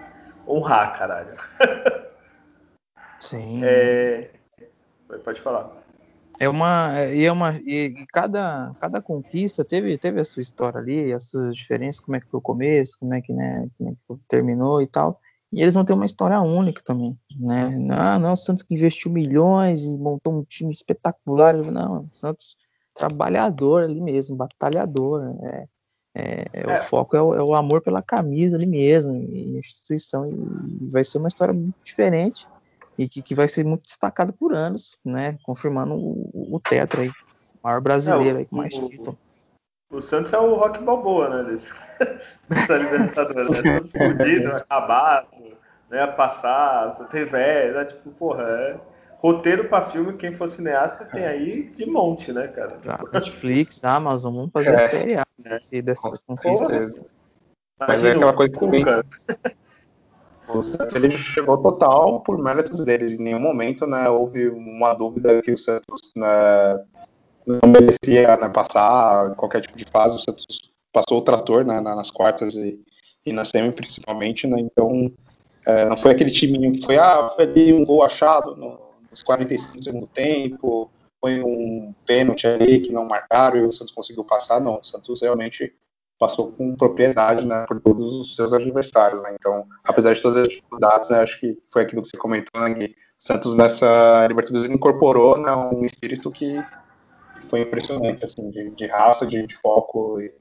honrar, 0.45 0.97
caralho. 0.97 1.35
Sim. 3.21 3.61
É... 3.63 4.29
Pode 5.23 5.41
falar. 5.41 5.81
É 6.39 6.49
uma, 6.49 7.05
e 7.05 7.23
é 7.23 7.31
uma, 7.31 7.55
e 7.57 8.05
cada, 8.11 8.73
cada 8.79 8.99
conquista 8.99 9.63
teve, 9.63 9.95
teve 9.97 10.19
a 10.19 10.23
sua 10.23 10.41
história 10.41 10.79
ali, 10.79 11.13
as 11.13 11.25
suas 11.25 11.55
diferenças, 11.55 11.99
como 11.99 12.15
é 12.17 12.19
que 12.19 12.25
foi 12.25 12.39
o 12.39 12.41
começo, 12.41 12.97
como 12.99 13.13
é 13.13 13.21
que, 13.21 13.31
né, 13.31 13.67
como 13.77 13.91
é 13.91 13.93
que 13.93 14.23
terminou 14.27 14.81
e 14.81 14.87
tal. 14.87 15.19
E 15.53 15.61
eles 15.61 15.75
vão 15.75 15.85
ter 15.85 15.93
uma 15.93 16.05
história 16.05 16.41
única 16.41 16.81
também, 16.83 17.15
né? 17.37 17.69
Não, 17.69 18.19
não, 18.19 18.33
o 18.33 18.37
Santos 18.37 18.63
que 18.63 18.73
investiu 18.73 19.11
milhões 19.11 19.85
e 19.85 19.95
montou 19.97 20.33
um 20.33 20.43
time 20.43 20.71
espetacular. 20.71 21.53
Não, 21.57 22.09
o 22.11 22.15
Santos 22.15 22.55
trabalhador 22.95 23.83
ali 23.83 24.01
mesmo, 24.01 24.35
batalhador. 24.35 25.35
É, 25.43 25.67
é, 26.15 26.45
é, 26.53 26.67
o 26.67 26.71
é. 26.71 26.81
foco 26.81 27.15
é 27.15 27.21
o, 27.21 27.35
é 27.35 27.43
o, 27.43 27.53
amor 27.53 27.81
pela 27.81 28.01
camisa 28.01 28.55
ali 28.55 28.65
mesmo, 28.65 29.13
e 29.13 29.59
instituição, 29.59 30.25
e 30.25 30.89
vai 30.89 31.03
ser 31.03 31.19
uma 31.19 31.27
história 31.27 31.53
muito 31.53 31.75
diferente 31.83 32.47
e 33.03 33.09
que, 33.09 33.21
que 33.21 33.33
vai 33.33 33.47
ser 33.47 33.65
muito 33.65 33.83
destacada 33.83 34.31
por 34.31 34.53
anos, 34.53 34.99
né? 35.03 35.37
Confirmando 35.43 35.95
o, 35.95 36.55
o 36.55 36.59
Tetra 36.59 37.01
aí, 37.01 37.09
o 37.09 37.13
maior 37.63 37.81
brasileiro 37.81 38.37
aí 38.37 38.45
com 38.45 38.57
mais 38.57 38.73
título. 38.73 39.17
O, 39.91 39.97
o 39.97 40.01
Santos 40.01 40.31
é 40.33 40.39
o 40.39 40.55
Rock 40.55 40.83
Balboa, 40.83 41.29
né? 41.29 41.49
Desse, 41.49 41.69
dessa 42.47 42.77
Libertadores, 42.77 43.61
né? 43.61 43.79
Todo 43.79 43.89
fudido, 43.97 44.51
acabado, 44.51 45.27
né? 45.89 46.05
Passar, 46.07 46.93
só 46.93 47.05
tem 47.05 47.25
velho, 47.25 47.75
né? 47.75 47.85
Tipo, 47.85 48.11
porra, 48.11 48.43
é 48.43 48.79
roteiro 49.17 49.67
para 49.67 49.83
filme, 49.89 50.13
quem 50.13 50.33
for 50.33 50.47
cineasta 50.47 51.05
tem 51.05 51.25
aí 51.25 51.69
de 51.69 51.85
monte, 51.85 52.31
né, 52.31 52.47
cara? 52.47 52.79
Netflix, 53.11 53.83
Amazon, 53.83 54.33
vamos 54.33 54.51
fazer 54.51 54.71
é, 54.71 54.75
a 54.75 54.89
série 54.89 55.15
A 55.15 55.25
é. 55.45 55.81
dessas 55.81 56.23
conquistas. 56.23 56.99
Mas 57.79 58.03
é 58.03 58.11
aquela 58.11 58.33
coisa 58.33 58.51
que 58.51 58.67
bem... 58.67 58.83
O 60.47 60.61
Santos 60.61 60.95
ele 60.95 61.17
chegou 61.17 61.57
total 61.57 62.21
por 62.21 62.37
méritos 62.37 62.83
dele. 62.83 63.15
Em 63.15 63.23
nenhum 63.23 63.39
momento 63.39 63.87
né, 63.87 64.09
houve 64.09 64.49
uma 64.49 64.93
dúvida 64.93 65.41
que 65.41 65.51
o 65.51 65.57
Santos 65.57 66.11
né, 66.15 66.83
não 67.45 67.69
merecia 67.69 68.35
né, 68.37 68.49
passar 68.49 69.35
qualquer 69.35 69.61
tipo 69.61 69.77
de 69.77 69.85
fase. 69.85 70.17
O 70.17 70.19
Santos 70.19 70.45
passou 70.91 71.19
o 71.19 71.21
trator 71.21 71.63
né, 71.65 71.79
nas 71.79 72.11
quartas 72.11 72.55
e, 72.55 72.79
e 73.25 73.31
na 73.31 73.45
semi 73.45 73.71
principalmente. 73.71 74.47
Né, 74.47 74.59
então 74.59 75.11
É, 75.63 75.85
não 75.85 75.95
foi 75.95 76.11
aquele 76.11 76.31
timinho 76.31 76.71
que 76.73 76.83
foi, 76.83 76.97
ah, 76.97 77.29
foi 77.35 77.45
ali 77.45 77.71
um 77.71 77.85
gol 77.85 78.01
achado 78.03 78.55
no, 78.55 78.79
nos 79.11 79.21
45 79.21 79.77
do 79.77 79.83
segundo 79.83 80.07
tempo, 80.07 80.89
foi 81.19 81.43
um 81.43 81.93
pênalti 82.03 82.47
ali 82.47 82.79
que 82.79 82.91
não 82.91 83.05
marcaram 83.05 83.59
e 83.59 83.65
o 83.65 83.71
Santos 83.71 83.93
conseguiu 83.93 84.23
passar. 84.23 84.59
Não, 84.59 84.79
o 84.79 84.83
Santos 84.83 85.21
realmente 85.21 85.71
passou 86.21 86.51
com 86.51 86.75
propriedade 86.75 87.47
né, 87.47 87.65
por 87.67 87.81
todos 87.81 88.13
os 88.13 88.35
seus 88.35 88.53
adversários. 88.53 89.23
Né? 89.23 89.33
Então, 89.33 89.65
apesar 89.83 90.13
de 90.13 90.21
todas 90.21 90.37
as 90.37 90.49
dificuldades, 90.49 91.09
né, 91.09 91.19
acho 91.19 91.39
que 91.39 91.57
foi 91.73 91.81
aquilo 91.81 92.03
que 92.03 92.09
você 92.09 92.17
comentou, 92.17 92.61
né, 92.61 92.75
que 92.75 92.95
Santos 93.17 93.55
nessa 93.55 94.27
Libertadores 94.27 94.69
incorporou 94.69 95.35
né, 95.39 95.51
um 95.51 95.83
espírito 95.83 96.29
que 96.29 96.63
foi 97.49 97.61
impressionante, 97.61 98.23
assim, 98.23 98.51
de, 98.51 98.69
de 98.69 98.85
raça, 98.85 99.25
de, 99.25 99.47
de, 99.47 99.57
foco 99.57 100.21
e, 100.21 100.31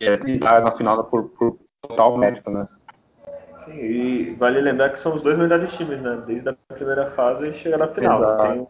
e 0.00 0.38
tá 0.38 0.60
na 0.62 0.70
final 0.70 1.04
por, 1.04 1.24
por 1.28 1.58
total 1.82 2.16
mérito, 2.16 2.50
né? 2.50 2.66
Sim, 3.64 3.78
e 3.78 4.34
vale 4.34 4.60
lembrar 4.60 4.90
que 4.90 5.00
são 5.00 5.14
os 5.14 5.22
dois 5.22 5.38
melhores 5.38 5.72
times, 5.72 6.00
né? 6.00 6.22
Desde 6.26 6.48
a 6.48 6.54
primeira 6.74 7.10
fase 7.10 7.48
e 7.48 7.52
chega 7.52 7.78
na 7.78 7.88
final. 7.88 8.38
Tem, 8.38 8.66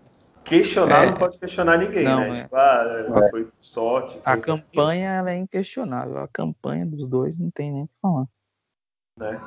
questionar 0.47 1.05
é. 1.05 1.07
não 1.11 1.15
pode 1.15 1.39
questionar 1.39 1.77
ninguém, 1.77 2.05
não, 2.05 2.21
né? 2.21 2.29
É. 2.29 2.43
Tipo, 2.43 2.57
ah, 2.57 3.21
é. 3.25 3.31
foi 3.31 3.49
sorte. 3.61 4.19
A 4.25 4.37
campanha 4.37 5.11
ela 5.11 5.31
é 5.33 5.37
inquestionável. 5.37 6.19
A 6.19 6.29
campanha 6.29 6.87
dos 6.87 7.07
dois 7.07 7.39
não 7.39 7.51
tem 7.51 7.73
nem 7.73 7.83
o 7.83 7.87
que 7.89 7.95
falar. 8.01 8.27
Né? 9.19 9.41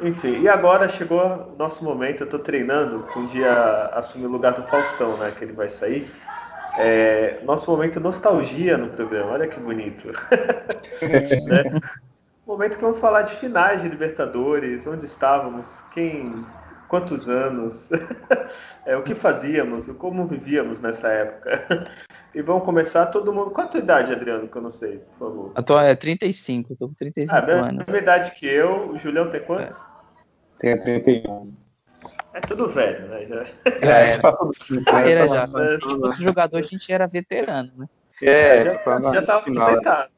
Enfim, 0.00 0.40
e 0.40 0.48
agora 0.48 0.88
chegou 0.88 1.20
o 1.20 1.56
nosso 1.56 1.84
momento. 1.84 2.24
Eu 2.24 2.28
tô 2.28 2.38
treinando 2.38 3.06
com 3.12 3.20
um 3.20 3.26
dia 3.26 3.86
assumir 3.92 4.26
o 4.26 4.30
lugar 4.30 4.54
do 4.54 4.64
Faustão, 4.64 5.16
né? 5.18 5.30
Que 5.30 5.44
ele 5.44 5.52
vai 5.52 5.68
sair. 5.68 6.10
É, 6.76 7.40
nosso 7.44 7.70
momento 7.70 8.00
nostalgia 8.00 8.76
no 8.76 8.88
programa, 8.88 9.32
olha 9.32 9.46
que 9.46 9.60
bonito. 9.60 10.08
né? 11.46 11.80
Momento 12.44 12.76
que 12.76 12.82
vamos 12.82 12.98
falar 12.98 13.22
de 13.22 13.34
finais 13.36 13.80
de 13.80 13.88
Libertadores, 13.88 14.86
onde 14.86 15.04
estávamos, 15.04 15.82
quem, 15.92 16.44
quantos 16.88 17.28
anos, 17.28 17.90
é, 18.86 18.96
o 18.96 19.02
que 19.02 19.14
fazíamos, 19.14 19.86
como 19.98 20.26
vivíamos 20.26 20.80
nessa 20.80 21.08
época. 21.08 21.90
E 22.34 22.42
vamos 22.42 22.64
começar 22.64 23.06
todo 23.06 23.32
mundo. 23.32 23.52
Quanto 23.52 23.78
idade, 23.78 24.12
Adriano, 24.12 24.48
que 24.48 24.56
eu 24.56 24.62
não 24.62 24.70
sei, 24.70 24.98
por 24.98 25.28
favor? 25.28 25.52
Atual 25.54 25.82
é 25.82 25.94
35, 25.94 26.72
estou 26.72 26.88
com 26.88 26.94
35 26.94 27.32
ah, 27.32 27.52
anos. 27.52 27.86
Mesma 27.86 27.98
idade 27.98 28.32
que 28.32 28.44
eu, 28.44 28.90
o 28.90 28.98
Julião 28.98 29.30
tem 29.30 29.40
quantos? 29.40 29.76
É. 29.76 29.80
Tenho 30.58 30.80
31. 30.80 31.54
É 32.32 32.40
tudo 32.40 32.68
velho, 32.68 33.06
né? 33.06 33.24
Já. 33.26 33.44
É, 33.66 34.14
é, 34.14 34.84
carreira 34.84 35.28
já. 35.28 35.46
Se 35.46 35.56
a 35.56 35.72
gente 35.74 36.00
fosse 36.00 36.24
jogador, 36.24 36.58
a 36.58 36.62
gente 36.62 36.92
era 36.92 37.06
veterano, 37.06 37.70
né? 37.76 37.86
É, 38.20 38.64
já, 38.64 38.82
já, 38.82 39.10
já 39.10 39.22
tava 39.22 39.38
aposentado. 39.38 40.10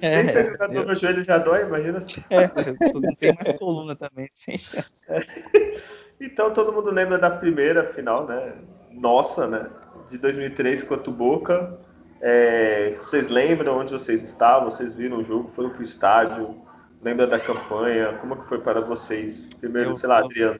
É, 0.00 0.22
sem 0.22 0.32
ser 0.32 0.50
jogador, 0.52 0.74
eu... 0.74 0.86
meu 0.86 0.94
joelho 0.94 1.22
já 1.22 1.38
dói, 1.38 1.62
imagina 1.62 1.98
assim. 1.98 2.22
É, 2.30 2.46
não 2.92 3.14
tem 3.16 3.34
mais 3.34 3.52
coluna 3.58 3.96
também, 3.96 4.28
sem 4.34 4.58
chance. 4.58 5.10
É. 5.10 5.20
Então 6.20 6.52
todo 6.52 6.72
mundo 6.72 6.90
lembra 6.90 7.18
da 7.18 7.30
primeira 7.30 7.84
final, 7.84 8.26
né? 8.26 8.54
Nossa, 8.92 9.46
né? 9.46 9.70
De 10.10 10.18
2003 10.18 10.82
contra 10.82 11.10
o 11.10 11.12
Boca. 11.12 11.78
É, 12.20 12.96
vocês 12.98 13.28
lembram 13.28 13.78
onde 13.78 13.92
vocês 13.92 14.22
estavam? 14.22 14.70
Vocês 14.70 14.94
viram 14.94 15.18
o 15.18 15.24
jogo? 15.24 15.50
Foram 15.54 15.70
pro 15.70 15.82
estádio? 15.82 16.62
Lembra 17.02 17.26
da 17.26 17.38
campanha? 17.38 18.14
Como 18.18 18.36
que 18.36 18.48
foi 18.48 18.60
para 18.60 18.80
vocês? 18.80 19.48
Primeiro, 19.60 19.90
eu, 19.90 19.94
sei 19.94 20.08
lá, 20.08 20.18
Adriano. 20.18 20.58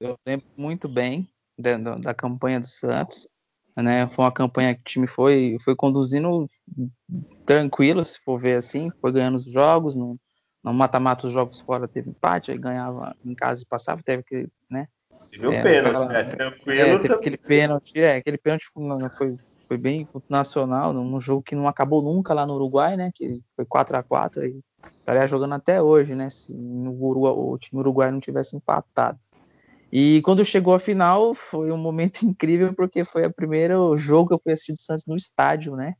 Eu 0.00 0.16
lembro 0.26 0.46
muito 0.56 0.88
bem 0.88 1.28
da, 1.58 1.76
da 1.76 2.14
campanha 2.14 2.60
do 2.60 2.66
Santos. 2.66 3.28
Né? 3.76 4.08
Foi 4.08 4.24
uma 4.24 4.32
campanha 4.32 4.74
que 4.74 4.80
o 4.80 4.84
time 4.84 5.06
foi, 5.06 5.56
foi 5.64 5.74
conduzindo 5.74 6.46
tranquilo, 7.44 8.04
se 8.04 8.20
for 8.20 8.38
ver 8.38 8.56
assim, 8.56 8.90
foi 9.00 9.10
ganhando 9.10 9.36
os 9.36 9.50
jogos, 9.50 9.96
no, 9.96 10.16
no 10.64 10.72
mata-mata 10.72 11.26
os 11.26 11.32
jogos 11.32 11.60
fora 11.60 11.86
teve 11.86 12.08
empate, 12.08 12.50
aí 12.50 12.56
ganhava 12.56 13.14
em 13.22 13.34
casa 13.34 13.62
e 13.62 13.66
passava, 13.66 14.02
teve 14.02 14.22
que, 14.22 14.48
né? 14.70 14.88
Teve 15.30 15.46
o 15.46 15.52
é, 15.52 15.62
pênalti, 15.62 15.88
aquela, 15.88 16.06
né? 16.06 16.24
Tranquilo. 16.24 16.80
É, 16.80 16.98
teve 16.98 17.14
aquele 17.14 17.36
pênalti, 17.36 18.00
é, 18.00 18.16
aquele 18.16 18.38
pênalti 18.38 18.70
foi, 19.16 19.36
foi 19.68 19.76
bem 19.76 20.08
nacional, 20.28 20.92
num 20.92 21.20
jogo 21.20 21.42
que 21.42 21.54
não 21.54 21.68
acabou 21.68 22.00
nunca 22.00 22.32
lá 22.32 22.46
no 22.46 22.54
Uruguai, 22.54 22.96
né? 22.96 23.10
Que 23.14 23.42
foi 23.54 23.66
4 23.66 23.98
a 23.98 24.02
4 24.02 24.46
e 24.46 24.60
estaria 24.96 25.26
jogando 25.26 25.54
até 25.54 25.82
hoje, 25.82 26.14
né? 26.14 26.30
Se 26.30 26.56
no 26.56 26.92
Uruguai, 26.92 27.32
o 27.32 27.58
time 27.58 27.80
uruguai 27.80 28.10
não 28.10 28.20
tivesse 28.20 28.56
empatado. 28.56 29.18
E 29.92 30.22
quando 30.22 30.44
chegou 30.44 30.74
a 30.74 30.78
final, 30.78 31.34
foi 31.34 31.70
um 31.70 31.76
momento 31.76 32.22
incrível, 32.24 32.72
porque 32.72 33.04
foi 33.04 33.26
o 33.26 33.32
primeiro 33.32 33.96
jogo 33.96 34.28
que 34.28 34.34
eu 34.34 34.40
fui 34.42 34.52
assistir 34.52 34.72
do 34.72 34.80
Santos 34.80 35.04
no 35.06 35.16
estádio, 35.16 35.76
né? 35.76 35.94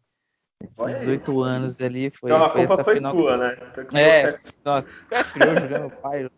Com 0.77 0.87
18 0.87 1.43
anos 1.43 1.81
ali. 1.81 2.11
Foi, 2.11 2.31
então 2.31 2.45
a 2.45 2.51
foi 2.51 2.67
culpa 2.67 2.85
foi 2.85 2.95
final... 2.97 3.15
tua, 3.15 3.37
né? 3.37 3.57
É, 3.93 4.39
não, 4.65 4.79
é 4.79 5.25
criou 5.33 5.61
jogando 5.61 5.91
pai. 6.01 6.31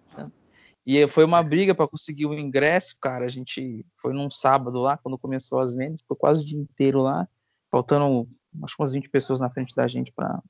E 0.86 1.04
foi 1.08 1.24
uma 1.24 1.42
briga 1.42 1.74
para 1.74 1.88
conseguir 1.88 2.26
o 2.26 2.34
ingresso, 2.34 2.96
cara. 3.00 3.24
A 3.24 3.28
gente 3.28 3.84
foi 4.00 4.12
num 4.12 4.30
sábado 4.30 4.78
lá, 4.78 4.96
quando 4.96 5.18
começou 5.18 5.58
as 5.58 5.74
vendas, 5.74 6.04
foi 6.06 6.16
quase 6.16 6.42
o 6.42 6.44
dia 6.44 6.58
inteiro 6.58 7.02
lá, 7.02 7.26
faltando 7.70 8.28
acho 8.62 8.76
que 8.76 8.82
umas 8.82 8.92
20 8.92 9.10
pessoas 9.10 9.40
na 9.40 9.50
frente 9.50 9.74
da 9.74 9.86
gente 9.88 10.12
para 10.12 10.40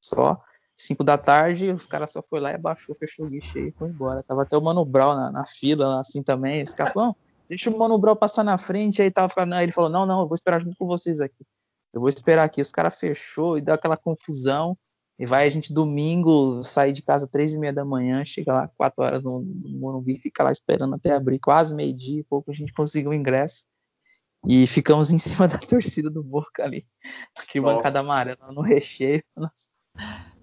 só. 0.00 0.40
5 0.76 1.04
da 1.04 1.18
tarde, 1.18 1.70
os 1.70 1.84
caras 1.84 2.10
só 2.10 2.22
foi 2.22 2.40
lá 2.40 2.52
e 2.52 2.54
abaixou, 2.54 2.94
fechou 2.94 3.26
o 3.26 3.28
guichê 3.28 3.68
e 3.68 3.72
foi 3.72 3.88
embora. 3.88 4.22
Tava 4.22 4.42
até 4.42 4.56
o 4.56 4.62
Mano 4.62 4.82
Brown 4.82 5.14
na, 5.14 5.30
na 5.30 5.44
fila, 5.44 6.00
assim 6.00 6.22
também. 6.22 6.62
Os 6.62 6.72
caras 6.72 6.94
falaram, 6.94 7.14
deixa 7.46 7.68
o 7.68 7.78
Mano 7.78 7.98
Brown 7.98 8.16
passar 8.16 8.44
na 8.44 8.56
frente. 8.56 9.02
Aí, 9.02 9.10
tava, 9.10 9.30
aí 9.36 9.64
ele 9.64 9.72
falou, 9.72 9.90
não, 9.90 10.06
não, 10.06 10.20
eu 10.22 10.26
vou 10.26 10.34
esperar 10.34 10.58
junto 10.58 10.76
com 10.78 10.86
vocês 10.86 11.20
aqui. 11.20 11.44
Eu 11.92 12.00
vou 12.00 12.08
esperar 12.08 12.44
aqui. 12.44 12.60
Os 12.60 12.70
caras 12.70 12.98
fechou 12.98 13.58
e 13.58 13.60
deu 13.60 13.74
aquela 13.74 13.96
confusão. 13.96 14.76
E 15.18 15.26
vai 15.26 15.46
a 15.46 15.50
gente 15.50 15.72
domingo 15.72 16.62
sair 16.62 16.92
de 16.92 17.02
casa 17.02 17.28
três 17.28 17.52
e 17.52 17.58
meia 17.58 17.74
da 17.74 17.84
manhã, 17.84 18.24
chega 18.24 18.54
lá 18.54 18.68
quatro 18.68 19.04
horas 19.04 19.22
no, 19.22 19.40
no 19.40 19.78
Morumbi, 19.78 20.18
fica 20.18 20.42
lá 20.42 20.50
esperando 20.50 20.94
até 20.94 21.12
abrir, 21.12 21.38
quase 21.38 21.74
meio 21.74 21.94
dia, 21.94 22.24
pouco 22.26 22.50
a 22.50 22.54
gente 22.54 22.72
conseguiu 22.72 23.10
o 23.10 23.14
ingresso. 23.14 23.62
E 24.46 24.66
ficamos 24.66 25.10
em 25.10 25.18
cima 25.18 25.46
da 25.46 25.58
torcida 25.58 26.08
do 26.08 26.22
Boca 26.22 26.64
ali, 26.64 26.86
que 27.48 27.60
bancada 27.60 28.00
amarela 28.00 28.50
no 28.50 28.62
recheio. 28.62 29.22
Nossa 29.36 29.68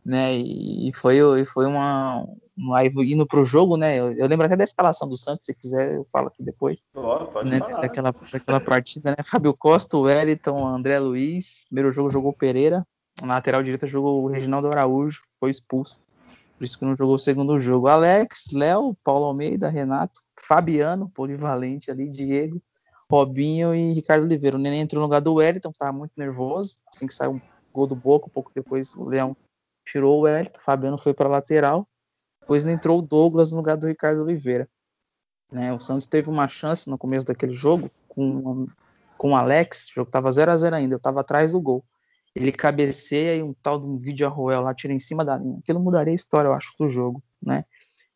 né? 0.07 0.35
E 0.35 0.89
foi, 0.93 1.19
foi 1.43 1.65
uma, 1.67 2.25
uma 2.57 2.85
indo 2.85 3.27
pro 3.27 3.43
jogo, 3.43 3.75
né? 3.75 3.99
Eu, 3.99 4.13
eu, 4.13 4.25
lembro 4.25 4.45
até 4.45 4.55
da 4.55 4.63
escalação 4.63 5.07
do 5.07 5.17
Santos, 5.17 5.45
se 5.45 5.53
quiser 5.53 5.95
eu 5.95 6.07
falo 6.09 6.27
aqui 6.27 6.41
depois. 6.41 6.81
Oh, 6.95 7.43
né? 7.43 7.59
Daquela, 7.59 8.15
daquela 8.31 8.59
partida, 8.61 9.11
né? 9.11 9.17
Fábio 9.29 9.53
Costa, 9.53 9.97
o 9.97 10.03
Wellington, 10.03 10.65
André 10.65 10.97
Luiz. 10.97 11.65
Primeiro 11.65 11.91
jogo 11.91 12.09
jogou 12.09 12.31
Pereira, 12.31 12.87
na 13.21 13.35
lateral 13.35 13.61
direita 13.61 13.85
jogou 13.85 14.23
o 14.23 14.27
Reginaldo 14.27 14.69
Araújo, 14.69 15.23
foi 15.41 15.49
expulso. 15.49 16.01
Por 16.57 16.63
isso 16.63 16.79
que 16.79 16.85
não 16.85 16.95
jogou 16.95 17.15
o 17.15 17.19
segundo 17.19 17.59
jogo. 17.59 17.89
Alex, 17.89 18.47
Léo, 18.53 18.95
Paulo 19.03 19.25
Almeida, 19.25 19.67
Renato, 19.67 20.21
Fabiano, 20.39 21.11
polivalente 21.13 21.91
ali, 21.91 22.09
Diego, 22.09 22.61
Robinho 23.11 23.75
e 23.75 23.91
Ricardo 23.91 24.23
Oliveira. 24.23 24.55
O 24.55 24.59
Nenê 24.59 24.77
entrou 24.77 25.01
no 25.01 25.05
lugar 25.05 25.19
do 25.19 25.33
Wellington, 25.33 25.71
que 25.71 25.77
tava 25.77 25.91
muito 25.91 26.13
nervoso. 26.15 26.77
Assim 26.87 27.05
que 27.05 27.13
saiu 27.13 27.33
um 27.33 27.41
gol 27.73 27.85
do 27.85 27.95
Boca, 27.95 28.27
um 28.27 28.29
pouco 28.29 28.51
depois 28.55 28.95
o 28.95 29.03
Leão 29.03 29.35
tirou 29.87 30.19
o 30.19 30.21
Wellington, 30.21 30.59
Fabiano 30.59 30.97
foi 30.97 31.13
para 31.13 31.29
lateral, 31.29 31.87
depois 32.41 32.65
entrou 32.65 32.99
o 32.99 33.01
Douglas 33.01 33.51
no 33.51 33.57
lugar 33.57 33.77
do 33.77 33.87
Ricardo 33.87 34.21
Oliveira. 34.21 34.69
Né, 35.51 35.73
o 35.73 35.79
Santos 35.79 36.05
teve 36.05 36.29
uma 36.29 36.47
chance 36.47 36.89
no 36.89 36.97
começo 36.97 37.25
daquele 37.25 37.53
jogo 37.53 37.89
com, 38.09 38.67
com 39.17 39.31
o 39.31 39.35
Alex, 39.35 39.89
o 39.89 39.95
jogo 39.95 40.09
estava 40.09 40.31
0 40.31 40.51
a 40.51 40.57
0 40.57 40.75
ainda, 40.75 40.93
eu 40.95 40.97
estava 40.97 41.21
atrás 41.21 41.51
do 41.51 41.61
gol. 41.61 41.83
Ele 42.35 42.51
cabeceia 42.51 43.35
e 43.35 43.41
um 43.41 43.53
tal 43.53 43.79
de 43.79 43.87
um 43.87 43.95
vídeo 43.95 44.27
Arruel 44.27 44.61
lá 44.61 44.73
tira 44.73 44.93
em 44.93 44.99
cima 44.99 45.25
da 45.25 45.37
linha. 45.37 45.57
Aquilo 45.59 45.79
mudaria 45.79 46.11
a 46.11 46.15
história, 46.15 46.49
eu 46.49 46.53
acho, 46.53 46.73
do 46.77 46.87
jogo, 46.87 47.23
né? 47.41 47.65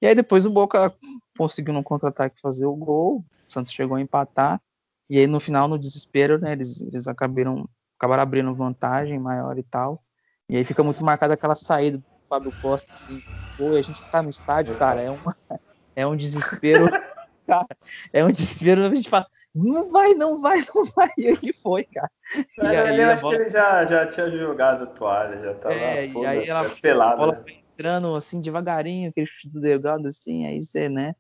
E 0.01 0.07
aí 0.07 0.13
depois 0.13 0.45
o 0.45 0.51
Boca 0.51 0.93
conseguiu 1.38 1.74
no 1.74 1.84
contra-ataque 1.84 2.39
fazer 2.39 2.65
o 2.65 2.76
gol, 2.76 3.26
o 3.47 3.51
Santos 3.51 3.72
chegou 3.72 3.95
a 3.95 4.01
empatar, 4.01 4.61
e 5.09 5.17
aí 5.17 5.28
no 5.28 5.39
final, 5.39 5.67
no 5.67 5.78
desespero, 5.78 6.39
né, 6.39 6.53
eles, 6.53 6.82
eles 6.82 7.07
acabaram, 7.07 7.67
acabaram 7.97 8.24
abrindo 8.24 8.55
vantagem 8.55 9.19
maior 9.19 9.57
e 9.57 9.63
tal. 9.63 10.03
E 10.52 10.58
aí 10.58 10.66
fica 10.66 10.84
muito 10.84 11.02
marcada 11.06 11.34
aquela 11.34 11.56
saída 11.56 11.97
do 11.97 12.04
Fábio 12.28 12.54
Costa, 12.62 12.91
assim, 12.91 13.24
pô, 13.56 13.74
a 13.74 13.82
gente 13.82 14.02
tá 14.10 14.22
no 14.22 14.30
estádio, 14.30 14.78
cara, 14.78 15.02
é, 15.02 15.10
uma, 15.10 15.24
é 15.95 16.06
um 16.06 16.14
desespero, 16.14 16.88
cara, 17.47 17.66
é 18.12 18.26
um 18.26 18.30
desespero, 18.30 18.84
a 18.84 18.93
gente 18.93 19.10
fala, 19.10 19.26
não 19.56 19.89
vai, 19.89 20.14
não 20.14 20.41
vai, 20.41 20.58
não 20.58 20.84
vai, 20.93 21.08
e 21.18 21.30
aí 21.30 21.52
foi, 21.64 21.86
cara. 21.86 22.12
E 22.36 22.66
aí, 22.66 22.99
eu 22.99 23.10
acho 23.12 23.22
bola... 23.22 23.38
que 23.38 23.41
ele 23.43 23.49
já, 23.49 23.86
já 23.86 24.06
tinha 24.08 24.30
jogado 24.30 24.84
a 24.84 24.88
toalha, 24.88 25.41
já 25.41 25.54
tava, 25.54 25.74
é, 25.74 26.08
e 26.08 26.26
aí 26.26 26.49
ela, 26.49 26.70
pelado, 26.70 27.14
a 27.14 27.16
bola 27.16 27.43
né? 27.47 27.54
entrando, 27.72 28.14
assim, 28.14 28.41
devagarinho, 28.41 29.10
aquele 29.10 29.26
chute 29.26 29.49
do 29.49 29.62
delegado, 29.62 30.06
assim, 30.06 30.45
aí 30.45 30.62
você, 30.62 30.89
né, 30.89 31.16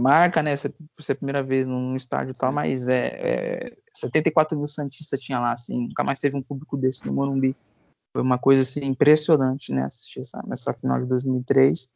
marca, 0.00 0.42
né, 0.42 0.54
por 0.96 1.04
ser 1.04 1.12
a 1.12 1.16
primeira 1.16 1.40
vez 1.40 1.68
num 1.68 1.94
estádio 1.94 2.32
e 2.32 2.36
tal, 2.36 2.50
mas 2.50 2.88
é, 2.88 3.06
é 3.06 3.72
74 3.96 4.58
mil 4.58 4.66
Santistas 4.66 5.20
tinha 5.20 5.38
lá, 5.38 5.52
assim, 5.52 5.82
nunca 5.82 6.02
mais 6.02 6.18
teve 6.18 6.36
um 6.36 6.42
público 6.42 6.76
desse 6.76 7.06
no 7.06 7.12
Morumbi. 7.12 7.56
Foi 8.12 8.22
uma 8.22 8.38
coisa 8.38 8.62
assim, 8.62 8.84
impressionante, 8.84 9.72
né? 9.72 9.84
Assistir 9.84 10.20
essa, 10.20 10.42
nessa 10.46 10.72
final 10.74 11.00
de 11.00 11.06
2003, 11.06 11.88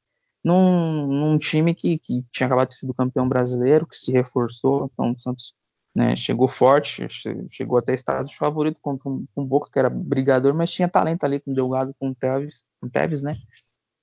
num, 0.43 1.07
num 1.07 1.39
time 1.39 1.75
que, 1.75 1.99
que 1.99 2.25
tinha 2.33 2.47
acabado 2.47 2.69
de 2.69 2.77
ser 2.77 2.93
campeão 2.95 3.29
brasileiro, 3.29 3.87
que 3.87 3.97
se 3.97 4.13
reforçou. 4.13 4.91
Então, 4.93 5.13
o 5.13 5.21
Santos 5.21 5.55
né, 5.95 6.15
chegou 6.17 6.49
forte, 6.49 7.07
chegou 7.51 7.79
até 7.79 7.95
estado 7.95 8.29
de 8.29 8.37
favorito 8.37 8.79
contra 8.81 9.09
um, 9.09 9.27
um 9.37 9.45
Boca 9.45 9.71
que 9.73 9.79
era 9.79 9.91
brigador, 9.91 10.55
mas 10.55 10.71
tinha 10.71 10.89
talento 10.89 11.25
ali 11.25 11.41
com 11.41 11.51
o 11.51 11.55
Delgado, 11.55 11.95
com 11.99 12.11
o 12.11 12.15
com 12.15 12.87
o 12.87 12.91
Tevez 12.91 13.23
né? 13.23 13.35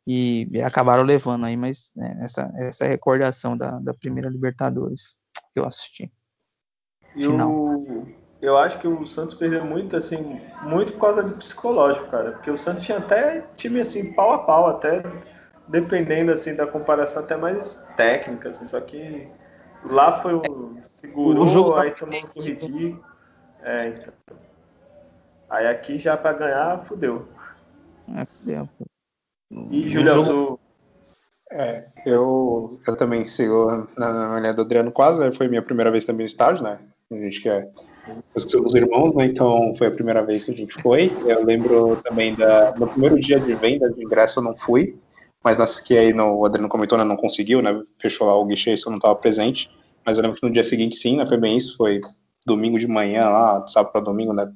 e, 0.05 0.47
e 0.51 0.61
acabaram 0.61 1.03
levando 1.03 1.45
aí, 1.45 1.55
mas 1.55 1.91
né, 1.95 2.18
essa, 2.22 2.51
essa 2.57 2.86
recordação 2.86 3.57
da, 3.57 3.80
da 3.80 3.93
primeira 3.93 4.30
Libertadores 4.30 5.16
que 5.53 5.59
eu 5.59 5.66
assisti. 5.66 6.11
E 7.16 7.28
o, 7.28 8.05
eu 8.44 8.58
acho 8.58 8.78
que 8.80 8.88
o 8.88 9.08
Santos 9.08 9.36
perdeu 9.36 9.64
muito, 9.64 9.96
assim, 9.96 10.39
muito 10.64 10.91
por 10.94 11.00
causa 11.00 11.24
do 11.24 11.38
psicológico, 11.38 12.08
cara. 12.08 12.34
Porque 12.34 12.52
o 12.52 12.58
Santos 12.58 12.84
tinha 12.84 12.98
até 12.98 13.41
time 13.56 13.80
assim, 13.80 14.12
pau 14.12 14.34
a 14.34 14.39
pau, 14.39 14.68
até 14.68 15.02
dependendo 15.68 16.30
assim 16.30 16.54
da 16.54 16.68
comparação, 16.68 17.24
até 17.24 17.38
mais 17.38 17.80
técnica, 17.96 18.50
assim, 18.50 18.68
só 18.68 18.82
que 18.82 19.26
lá 19.86 20.20
foi 20.20 20.34
o. 20.34 20.78
segurou, 20.84 21.44
o 21.44 21.46
jogo 21.48 21.76
aí 21.76 21.91
tomou 21.91 22.20
um 22.20 22.28
corridinho. 22.28 23.04
É, 23.62 23.88
então. 23.88 24.14
Aí 25.50 25.68
aqui 25.68 25.98
já 25.98 26.18
para 26.18 26.34
ganhar, 26.34 26.84
fudeu. 26.84 27.26
É, 28.14 28.26
fudeu. 28.26 28.68
E, 29.72 29.89
Julião, 29.89 30.16
jogo... 30.16 30.30
tu, 30.30 30.60
é, 31.50 31.86
eu, 32.06 32.78
eu 32.86 32.98
também 32.98 33.24
sigo 33.24 33.88
na, 33.98 34.38
linha 34.39 34.54
do 34.54 34.64
Adriano 34.64 34.91
quase, 34.91 35.22
né? 35.22 35.32
foi 35.32 35.48
minha 35.48 35.62
primeira 35.62 35.91
vez 35.91 36.04
também 36.04 36.26
no 36.26 36.28
estádio, 36.28 36.64
né? 36.64 36.80
A 37.10 37.16
gente 37.16 37.39
que 37.39 37.48
é. 37.48 37.72
Nós 38.08 38.49
somos 38.49 38.74
irmãos, 38.76 39.16
né? 39.16 39.26
Então 39.26 39.74
foi 39.76 39.88
a 39.88 39.91
primeira 39.91 40.24
vez 40.24 40.45
que 40.45 40.51
a 40.51 40.56
gente 40.56 40.82
foi. 40.82 41.12
Eu 41.26 41.43
lembro 41.43 41.97
também 42.04 42.36
da, 42.36 42.74
no 42.78 42.88
primeiro 42.88 43.20
dia 43.20 43.39
de 43.39 43.54
venda 43.56 43.91
de 43.91 44.04
ingresso 44.04 44.39
eu 44.39 44.43
não 44.43 44.58
fui, 44.58 44.97
mas 45.43 45.58
nas 45.58 45.80
que 45.80 45.97
aí 45.97 46.14
no, 46.14 46.39
o 46.39 46.45
Adriano 46.45 46.70
comentou, 46.70 46.97
né? 46.97 47.04
Não 47.04 47.16
conseguiu, 47.16 47.62
né? 47.62 47.82
Fechou 47.99 48.28
lá 48.28 48.36
o 48.36 48.45
guichê, 48.45 48.74
isso 48.74 48.88
eu 48.88 48.91
não 48.91 48.97
estava 48.97 49.16
presente. 49.16 49.70
Mas 50.06 50.18
eu 50.18 50.24
lembro 50.24 50.39
que 50.39 50.45
no 50.45 50.54
dia 50.54 50.64
seguinte 50.64 50.95
sim, 50.95 51.18
né? 51.18 51.26
Foi 51.26 51.38
bem 51.38 51.58
isso, 51.58 51.78
foi 51.78 52.01
domingo 52.45 52.78
de 52.78 52.88
manhã 52.88 53.30
lá, 53.30 53.68
sábado 53.68 53.91
para 53.91 54.01
domingo, 54.01 54.34
né? 54.34 54.51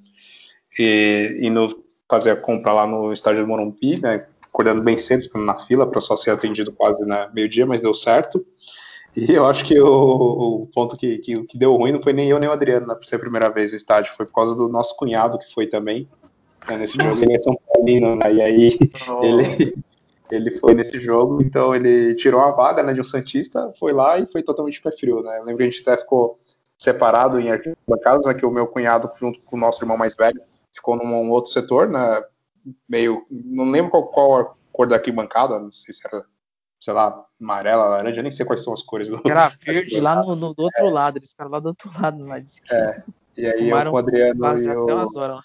E, 0.77 1.49
no, 1.49 1.69
fazer 2.09 2.31
a 2.31 2.35
compra 2.35 2.73
lá 2.73 2.87
no 2.87 3.11
estádio 3.11 3.43
do 3.43 3.47
Morumbi, 3.47 3.99
né? 4.01 4.25
acordando 4.57 4.81
bem 4.81 4.97
cedo, 4.97 5.23
ficando 5.23 5.45
na 5.45 5.55
fila 5.55 5.87
para 5.87 6.01
só 6.01 6.15
ser 6.15 6.31
atendido 6.31 6.71
quase 6.71 7.05
na 7.05 7.29
meio-dia, 7.29 7.65
mas 7.65 7.81
deu 7.81 7.93
certo. 7.93 8.43
E 9.15 9.33
eu 9.33 9.45
acho 9.45 9.65
que 9.65 9.79
o, 9.79 10.61
o 10.61 10.67
ponto 10.67 10.95
que, 10.95 11.17
que, 11.17 11.43
que, 11.43 11.57
deu 11.57 11.75
ruim 11.75 11.91
não 11.91 12.01
foi 12.01 12.13
nem 12.13 12.29
eu 12.29 12.39
nem 12.39 12.47
o 12.47 12.51
Adriano, 12.51 12.85
né, 12.85 12.93
por 12.93 13.03
ser 13.03 13.15
a 13.15 13.19
primeira 13.19 13.49
vez 13.49 13.71
no 13.71 13.77
estádio, 13.77 14.13
foi 14.15 14.25
por 14.25 14.33
causa 14.33 14.55
do 14.55 14.67
nosso 14.69 14.95
cunhado 14.95 15.39
que 15.39 15.51
foi 15.51 15.67
também 15.67 16.07
né, 16.67 16.77
nesse 16.77 16.97
jogo. 17.01 17.21
Ele 17.21 17.33
é 17.33 17.39
São 17.39 17.55
Paulino, 17.67 18.15
né, 18.15 18.33
e 18.33 18.41
aí 18.41 18.77
oh. 19.09 19.23
ele, 19.25 19.75
ele 20.29 20.51
foi 20.51 20.75
nesse 20.75 20.99
jogo, 20.99 21.41
então 21.41 21.73
ele 21.73 22.13
tirou 22.15 22.41
a 22.41 22.51
vaga 22.51 22.83
né, 22.83 22.93
de 22.93 23.01
um 23.01 23.03
Santista, 23.03 23.71
foi 23.79 23.91
lá 23.91 24.19
e 24.19 24.27
foi 24.27 24.43
totalmente 24.43 24.81
pé 24.81 24.91
frio. 24.91 25.23
Né. 25.23 25.39
Eu 25.39 25.45
lembro 25.45 25.57
que 25.57 25.63
a 25.63 25.69
gente 25.69 25.81
até 25.81 25.97
ficou 25.97 26.37
separado 26.77 27.39
em 27.39 27.49
arquibancadas, 27.49 28.27
né, 28.27 28.33
que 28.35 28.45
o 28.45 28.51
meu 28.51 28.67
cunhado, 28.67 29.09
junto 29.19 29.41
com 29.41 29.57
o 29.57 29.59
nosso 29.59 29.83
irmão 29.83 29.97
mais 29.97 30.15
velho, 30.15 30.41
ficou 30.71 30.95
num 30.95 31.31
outro 31.31 31.51
setor, 31.51 31.89
né, 31.89 32.21
meio. 32.87 33.25
Não 33.29 33.69
lembro 33.69 33.89
qual, 33.89 34.07
qual 34.07 34.39
a 34.39 34.53
cor 34.71 34.87
da 34.87 34.95
arquibancada, 34.97 35.59
não 35.59 35.71
sei 35.71 35.93
se 35.93 36.01
era, 36.05 36.23
sei 36.79 36.93
lá, 36.93 37.25
amarela, 37.39 37.85
laranja, 37.85 38.21
nem 38.21 38.31
sei 38.31 38.45
quais 38.45 38.63
são 38.63 38.73
as 38.73 38.81
cores 38.81 39.09
do. 39.09 39.21
Era 39.25 39.49
verde 39.63 39.99
lá 39.99 40.15
no, 40.23 40.35
no, 40.35 40.53
do 40.53 40.63
outro 40.63 40.87
é. 40.87 40.89
lado, 40.89 41.17
eles 41.17 41.31
ficaram 41.31 41.51
lá 41.51 41.59
do 41.59 41.69
outro 41.69 41.89
lado, 42.01 42.25
lá 42.25 42.39
de 42.39 42.51
É. 42.71 43.03
E 43.37 43.45
aí 43.45 43.69
eu 43.69 43.91
com 43.91 43.95
o 43.95 43.97
Adriano 43.97 44.59
e 44.59 44.67
o, 44.69 45.39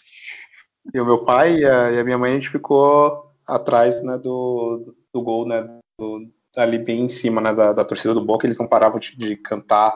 e 0.94 1.00
o 1.00 1.04
meu 1.04 1.24
pai 1.24 1.58
e 1.58 1.66
a, 1.66 1.90
e 1.90 1.98
a, 1.98 2.04
minha 2.04 2.16
mãe, 2.16 2.32
a 2.32 2.34
gente 2.34 2.48
ficou 2.48 3.30
atrás 3.46 4.02
né, 4.02 4.16
do, 4.16 4.94
do 5.12 5.22
gol, 5.22 5.46
né? 5.46 5.62
Do, 5.98 6.26
ali 6.56 6.78
bem 6.78 7.02
em 7.02 7.08
cima 7.08 7.40
né, 7.40 7.52
da, 7.54 7.72
da 7.72 7.84
torcida 7.84 8.14
do 8.14 8.24
Boca, 8.24 8.46
eles 8.46 8.58
não 8.58 8.66
paravam 8.66 8.98
de, 8.98 9.16
de 9.16 9.36
cantar 9.36 9.92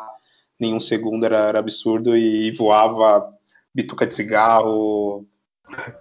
nenhum 0.59 0.81
segundo, 0.81 1.25
era, 1.25 1.39
era 1.39 1.59
absurdo, 1.59 2.17
e 2.17 2.51
voava 2.53 3.31
bituca 3.75 4.07
de 4.07 4.15
cigarro, 4.15 5.27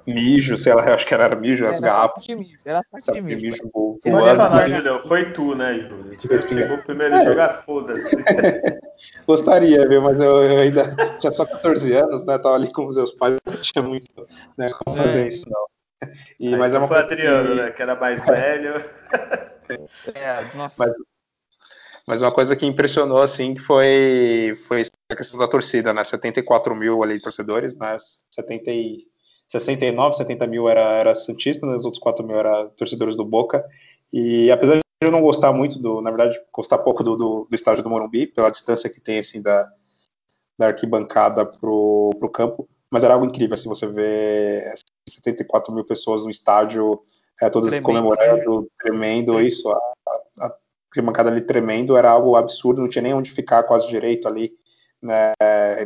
mijo, 0.06 0.58
sei 0.58 0.74
lá, 0.74 0.94
acho 0.94 1.06
que 1.06 1.14
era, 1.14 1.36
mijo, 1.36 1.66
as 1.66 1.80
garrafas. 1.80 2.24
Saco 2.24 2.28
de 2.28 2.36
mijo, 2.36 2.58
era 2.66 2.82
saco 2.84 3.14
de 3.14 3.22
mijo. 3.22 3.42
mijo 3.42 3.72
Pode 3.72 4.38
falar, 4.38 4.68
Julião, 4.68 5.02
foi 5.08 5.32
tu, 5.32 5.56
né, 5.56 5.80
Júlio? 5.80 6.16
Você 6.16 6.42
chegou 6.48 6.78
primeiro 6.80 7.16
a 7.16 7.24
jogar, 7.26 7.64
foda-se. 7.66 8.16
Gostaria, 9.28 9.88
viu, 9.88 10.02
mas 10.02 10.20
eu, 10.20 10.44
eu, 10.44 10.60
ainda 10.60 10.96
tinha 11.20 11.32
só 11.32 11.46
14 11.46 11.94
anos, 11.94 12.26
né, 12.26 12.38
tava 12.38 12.56
ali 12.56 12.72
com 12.72 12.86
os 12.86 12.96
meus 12.96 13.12
pais, 13.12 13.38
não 13.46 13.62
tinha 13.62 13.82
muito 13.82 14.28
né, 14.58 14.72
como 14.72 14.96
fazer 14.96 15.24
é. 15.24 15.28
isso, 15.28 15.46
não. 15.50 15.66
E, 16.40 16.50
Aí 16.50 16.56
mas 16.56 16.74
é 16.74 16.78
uma 16.78 16.88
foi 16.88 16.98
Adriano, 16.98 17.50
que... 17.50 17.56
né, 17.56 17.72
que 17.72 17.82
era 17.82 17.96
mais 17.96 18.22
velho. 18.26 18.86
É, 20.14 20.56
nossa. 20.56 20.86
Mas, 20.86 20.92
mas 22.08 22.22
uma 22.22 22.32
coisa 22.32 22.56
que 22.56 22.66
impressionou, 22.66 23.22
assim, 23.22 23.56
que 23.56 23.62
foi, 23.62 24.54
foi 24.68 24.84
a 25.12 25.16
questão 25.16 25.40
da 25.40 25.48
torcida, 25.48 25.94
né, 25.94 26.04
74 26.04 26.76
mil 26.76 27.02
ali 27.02 27.20
torcedores, 27.20 27.76
né, 27.76 27.98
70 28.30 28.72
e 28.72 28.98
69, 29.48 30.16
70 30.16 30.48
mil 30.48 30.68
era, 30.68 30.98
era 30.98 31.16
Santista, 31.16 31.66
né, 31.66 31.76
os 31.76 31.86
outros 31.86 32.02
4 32.02 32.26
mil 32.26 32.38
eram 32.38 32.70
torcedores 32.70 33.16
do 33.16 33.26
Boca. 33.26 33.64
E 34.12 34.50
apesar 34.52 34.76
de 34.76 34.82
eu 35.02 35.12
não 35.12 35.22
gostar 35.22 35.52
muito 35.54 35.80
do, 35.80 36.02
na 36.02 36.10
verdade, 36.10 36.40
gostar 36.52 36.80
pouco 36.80 37.04
do, 37.04 37.16
do, 37.16 37.48
do 37.50 37.56
estádio 37.56 37.84
do 37.84 37.90
Morumbi, 37.90 38.28
pela 38.28 38.50
distância 38.50 38.90
que 38.90 39.00
tem, 39.00 39.20
assim, 39.20 39.42
da, 39.42 39.70
da 40.58 40.68
arquibancada 40.68 41.46
pro, 41.46 42.12
pro 42.18 42.30
campo, 42.30 42.68
mas 42.90 43.04
era 43.04 43.14
algo 43.14 43.26
incrível, 43.26 43.54
assim, 43.54 43.70
você 43.70 43.88
vê 43.88 44.62
74 45.10 45.74
mil 45.74 45.84
pessoas 45.84 46.24
no 46.24 46.30
estádio, 46.30 47.02
é, 47.42 47.50
todas 47.50 47.70
tremendo. 47.70 47.86
comemorando, 47.86 48.72
tremendo, 48.80 49.42
isso, 49.42 49.70
a, 49.70 49.80
a, 50.42 50.56
arquibancada 50.90 51.30
ali 51.30 51.42
tremendo, 51.42 51.98
era 51.98 52.10
algo 52.10 52.36
absurdo, 52.36 52.82
não 52.82 52.90
tinha 52.90 53.02
nem 53.02 53.14
onde 53.14 53.32
ficar 53.32 53.64
quase 53.64 53.88
direito 53.88 54.28
ali, 54.28 54.54
né, 55.02 55.34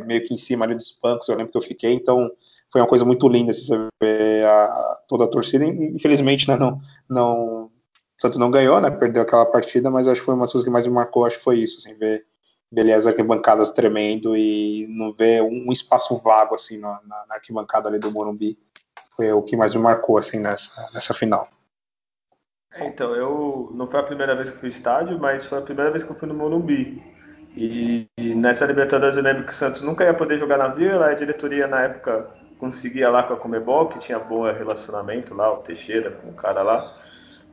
meio 0.06 0.22
que 0.22 0.32
em 0.32 0.38
cima 0.38 0.64
ali 0.64 0.74
dos 0.74 0.96
bancos, 1.02 1.28
eu 1.28 1.36
lembro 1.36 1.52
que 1.52 1.58
eu 1.58 1.62
fiquei, 1.62 1.92
então 1.92 2.30
foi 2.72 2.80
uma 2.80 2.86
coisa 2.86 3.04
muito 3.04 3.28
linda 3.28 3.50
assim, 3.50 3.66
você 3.66 3.88
ver 4.00 4.46
a, 4.46 5.02
toda 5.08 5.24
a 5.24 5.28
torcida. 5.28 5.64
Infelizmente, 5.64 6.48
né, 6.48 6.56
não, 6.56 6.78
não, 7.08 7.64
o 7.64 7.70
Santos 8.18 8.38
não 8.38 8.50
ganhou, 8.50 8.80
né, 8.80 8.90
perdeu 8.90 9.22
aquela 9.22 9.46
partida, 9.46 9.90
mas 9.90 10.08
acho 10.08 10.20
que 10.20 10.26
foi 10.26 10.34
uma 10.34 10.42
das 10.42 10.52
coisas 10.52 10.64
que 10.64 10.72
mais 10.72 10.86
me 10.86 10.92
marcou, 10.92 11.24
acho 11.24 11.38
que 11.38 11.44
foi 11.44 11.58
isso, 11.58 11.78
assim, 11.78 11.96
ver 11.98 12.24
beleza 12.72 13.10
arquibancadas 13.10 13.72
tremendo 13.72 14.36
e 14.36 14.86
não 14.88 15.12
ver 15.12 15.42
um, 15.42 15.72
espaço 15.72 16.16
vago 16.22 16.54
assim 16.54 16.78
na, 16.78 17.00
na, 17.04 17.26
na, 17.26 17.34
arquibancada 17.34 17.88
ali 17.88 17.98
do 17.98 18.12
Morumbi 18.12 18.56
foi 19.16 19.32
o 19.32 19.42
que 19.42 19.56
mais 19.56 19.74
me 19.74 19.80
marcou 19.80 20.16
assim 20.16 20.38
nessa, 20.38 20.88
nessa 20.94 21.12
final. 21.12 21.48
É, 22.72 22.86
então, 22.86 23.14
eu 23.16 23.70
não 23.74 23.88
foi 23.88 23.98
a 23.98 24.04
primeira 24.04 24.36
vez 24.36 24.50
que 24.50 24.58
fui 24.58 24.68
estádio, 24.68 25.18
mas 25.18 25.44
foi 25.44 25.58
a 25.58 25.62
primeira 25.62 25.90
vez 25.90 26.04
que 26.04 26.10
eu 26.10 26.16
fui 26.16 26.28
no 26.28 26.34
Morumbi. 26.34 27.02
E, 27.56 28.06
e 28.16 28.34
nessa 28.36 28.64
Libertadores 28.64 29.16
eu 29.16 29.24
lembro 29.24 29.44
que 29.44 29.52
o 29.52 29.54
Santos 29.54 29.82
nunca 29.82 30.04
ia 30.04 30.14
poder 30.14 30.38
jogar 30.38 30.56
na 30.56 30.68
Vila, 30.68 31.08
a 31.08 31.14
diretoria 31.14 31.66
na 31.66 31.82
época 31.82 32.30
conseguia 32.60 33.08
lá 33.08 33.22
com 33.22 33.32
a 33.32 33.36
Comebol, 33.36 33.88
que 33.88 33.98
tinha 33.98 34.18
bom 34.18 34.44
relacionamento 34.52 35.34
lá, 35.34 35.50
o 35.50 35.56
Teixeira 35.56 36.10
com 36.10 36.28
o 36.28 36.34
cara 36.34 36.62
lá. 36.62 36.94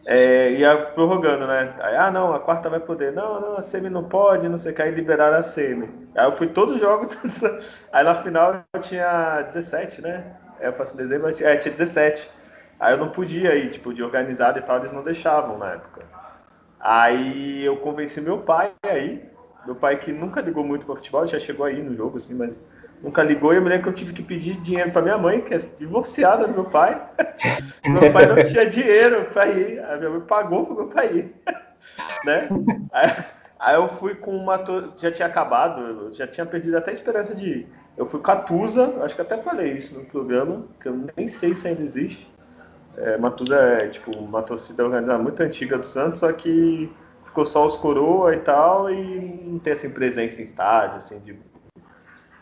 É, 0.05 0.51
ia 0.51 0.77
prorrogando, 0.77 1.47
né? 1.47 1.73
Aí, 1.79 1.95
ah, 1.95 2.11
não, 2.11 2.33
a 2.33 2.39
quarta 2.39 2.69
vai 2.69 2.79
poder. 2.79 3.11
Não, 3.13 3.41
não, 3.41 3.57
a 3.57 3.61
semi 3.61 3.89
não 3.89 4.03
pode, 4.03 4.47
não 4.47 4.57
sei 4.57 4.71
o 4.71 4.75
que, 4.75 4.81
aí 4.81 4.91
liberaram 4.91 5.37
a 5.37 5.43
semi. 5.43 5.89
Aí 6.15 6.25
eu 6.25 6.35
fui 6.37 6.47
todos 6.47 6.75
os 6.75 6.81
jogos, 6.81 7.17
aí 7.91 8.03
na 8.03 8.15
final 8.15 8.63
eu 8.73 8.79
tinha 8.79 9.41
17, 9.41 10.01
né? 10.01 10.35
É, 10.59 10.67
eu 10.67 10.73
faço 10.73 10.95
dezembro, 10.95 11.29
é, 11.29 11.57
tinha 11.57 11.73
17. 11.73 12.29
Aí 12.79 12.93
eu 12.93 12.97
não 12.97 13.09
podia 13.09 13.55
ir, 13.55 13.69
tipo, 13.69 13.93
de 13.93 14.03
organizado 14.03 14.59
e 14.59 14.61
tal, 14.61 14.77
eles 14.77 14.93
não 14.93 15.03
deixavam 15.03 15.57
na 15.57 15.73
época. 15.73 16.05
Aí 16.79 17.65
eu 17.65 17.77
convenci 17.77 18.21
meu 18.21 18.39
pai 18.39 18.71
aí, 18.83 19.27
meu 19.65 19.75
pai 19.75 19.97
que 19.97 20.11
nunca 20.11 20.41
ligou 20.41 20.63
muito 20.63 20.85
para 20.85 20.95
futebol, 20.95 21.25
já 21.25 21.39
chegou 21.39 21.65
aí 21.65 21.81
no 21.81 21.95
jogo, 21.95 22.17
assim, 22.17 22.33
mas 22.33 22.57
nunca 23.01 23.23
ligou. 23.23 23.53
E 23.53 23.57
eu 23.57 23.61
me 23.61 23.69
lembro 23.69 23.83
que 23.83 23.89
eu 23.89 23.93
tive 23.93 24.13
que 24.13 24.23
pedir 24.23 24.59
dinheiro 24.61 24.91
para 24.91 25.01
minha 25.01 25.17
mãe, 25.17 25.41
que 25.41 25.53
é 25.53 25.57
divorciada 25.79 26.47
do 26.47 26.53
meu 26.53 26.65
pai. 26.65 27.01
meu 27.87 28.11
pai 28.11 28.25
não 28.25 28.35
tinha 28.43 28.65
dinheiro 28.65 29.25
para 29.31 29.47
ir. 29.47 29.79
A 29.83 29.97
minha 29.97 30.09
mãe 30.09 30.21
pagou 30.21 30.65
para 30.65 30.75
meu 30.75 30.87
pai 30.87 31.07
ir. 31.07 31.35
né? 32.25 32.49
Aí, 32.91 33.13
aí, 33.59 33.75
eu 33.75 33.87
fui 33.89 34.15
com 34.15 34.35
uma. 34.35 34.63
Já 34.97 35.11
tinha 35.11 35.27
acabado, 35.27 36.13
já 36.13 36.27
tinha 36.27 36.45
perdido 36.45 36.77
até 36.77 36.91
a 36.91 36.93
esperança 36.93 37.33
de 37.33 37.49
ir. 37.49 37.67
Eu 37.97 38.05
fui 38.05 38.19
com 38.19 38.31
a 38.31 38.35
Tusa, 38.35 39.03
acho 39.03 39.15
que 39.15 39.21
até 39.21 39.37
falei 39.37 39.71
isso 39.71 39.97
no 39.97 40.05
programa, 40.05 40.65
que 40.79 40.87
eu 40.87 41.07
nem 41.15 41.27
sei 41.27 41.55
se 41.55 41.67
ainda 41.67 41.81
existe. 41.81 42.31
É, 42.95 43.17
Matusa 43.17 43.55
é 43.55 43.89
tipo 43.89 44.15
uma 44.17 44.41
torcida 44.41 44.83
organizada 44.83 45.21
muito 45.21 45.41
antiga 45.41 45.77
do 45.77 45.85
Santos, 45.85 46.19
só 46.19 46.31
que 46.31 46.91
ficou 47.25 47.45
só 47.45 47.65
os 47.65 47.75
coroa 47.75 48.33
e 48.35 48.39
tal, 48.39 48.89
e 48.89 49.43
não 49.45 49.59
tem 49.59 49.73
assim 49.73 49.89
presença 49.89 50.41
em 50.41 50.43
estádio, 50.43 50.97
assim, 50.97 51.19
de 51.19 51.39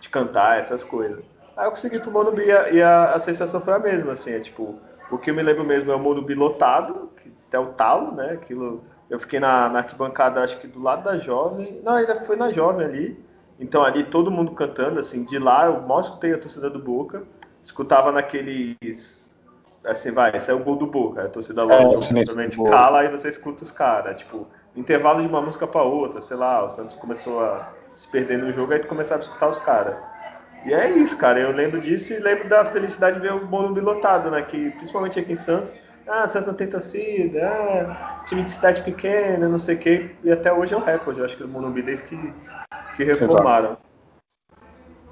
de 0.05 0.09
cantar, 0.09 0.59
essas 0.59 0.83
coisas. 0.83 1.23
Aí 1.57 1.65
eu 1.65 1.71
consegui 1.71 1.97
ir 1.97 2.01
pro 2.01 2.11
Morumbi 2.11 2.43
e 2.45 2.81
a, 2.81 3.13
a, 3.13 3.19
sensação 3.19 3.61
foi 3.61 3.73
a 3.73 3.79
mesma, 3.79 4.11
assim, 4.11 4.31
é 4.31 4.39
tipo, 4.39 4.75
o 5.09 5.17
que 5.17 5.29
eu 5.29 5.35
me 5.35 5.41
lembro 5.41 5.63
mesmo 5.63 5.91
é 5.91 5.95
o 5.95 5.99
Morumbi 5.99 6.35
lotado, 6.35 7.09
que 7.21 7.31
até 7.47 7.57
o 7.57 7.67
talo, 7.67 8.11
né, 8.11 8.31
aquilo, 8.33 8.83
eu 9.09 9.19
fiquei 9.19 9.39
na, 9.39 9.69
na 9.69 9.79
arquibancada, 9.79 10.41
acho 10.41 10.59
que 10.59 10.67
do 10.67 10.81
lado 10.81 11.03
da 11.03 11.17
Jovem, 11.17 11.81
não, 11.83 11.93
ainda 11.93 12.21
foi 12.21 12.35
na 12.35 12.51
Jovem 12.51 12.85
ali, 12.85 13.25
então 13.59 13.83
ali 13.83 14.03
todo 14.03 14.29
mundo 14.29 14.51
cantando, 14.51 14.99
assim, 14.99 15.23
de 15.23 15.39
lá 15.39 15.65
eu 15.65 15.81
mal 15.81 16.01
escutei 16.01 16.33
a 16.33 16.37
torcida 16.37 16.69
do 16.69 16.79
Boca, 16.79 17.23
escutava 17.63 18.11
naqueles, 18.11 19.33
assim, 19.85 20.11
vai, 20.11 20.35
esse 20.35 20.51
é 20.51 20.53
o 20.53 20.59
gol 20.59 20.75
do 20.75 20.87
Boca, 20.87 21.23
a 21.23 21.29
torcida 21.29 21.63
logo, 21.63 22.01
simplesmente 22.01 22.61
cala 22.63 23.05
e 23.05 23.09
você 23.09 23.29
escuta 23.29 23.63
os 23.63 23.71
caras, 23.71 24.19
tipo, 24.19 24.45
intervalo 24.75 25.21
de 25.21 25.27
uma 25.27 25.41
música 25.41 25.65
para 25.65 25.83
outra, 25.83 26.19
sei 26.19 26.35
lá, 26.35 26.65
o 26.65 26.69
Santos 26.69 26.97
começou 26.97 27.41
a 27.41 27.73
se 27.95 28.07
perder 28.07 28.37
no 28.37 28.51
jogo, 28.51 28.73
aí 28.73 28.79
tu 28.79 28.87
começava 28.87 29.21
a 29.21 29.25
escutar 29.25 29.47
os 29.47 29.59
caras. 29.59 29.95
E 30.65 30.73
é 30.73 30.89
isso, 30.89 31.17
cara. 31.17 31.39
Eu 31.39 31.51
lembro 31.51 31.79
disso 31.79 32.13
e 32.13 32.19
lembro 32.19 32.49
da 32.49 32.65
felicidade 32.65 33.17
de 33.17 33.21
ver 33.21 33.33
o 33.33 33.45
Morumbi 33.45 33.79
lotado, 33.79 34.29
né? 34.29 34.41
Que 34.41 34.71
principalmente 34.71 35.19
aqui 35.19 35.33
em 35.33 35.35
Santos, 35.35 35.77
Ah, 36.07 36.27
Santos 36.27 36.47
não 36.47 36.53
tem 36.53 36.67
torcida, 36.67 37.47
ah, 37.47 38.23
time 38.25 38.43
de 38.43 38.51
cidade 38.51 38.81
pequena, 38.81 39.47
não 39.47 39.57
sei 39.57 39.75
o 39.75 39.79
quê. 39.79 40.15
E 40.23 40.31
até 40.31 40.51
hoje 40.53 40.73
é 40.73 40.77
um 40.77 40.83
recorde, 40.83 41.19
eu 41.19 41.25
acho 41.25 41.37
que 41.37 41.43
o 41.43 41.47
Morumbi 41.47 41.81
desde 41.81 42.05
que, 42.05 42.33
que 42.95 43.03
reformaram. 43.03 43.77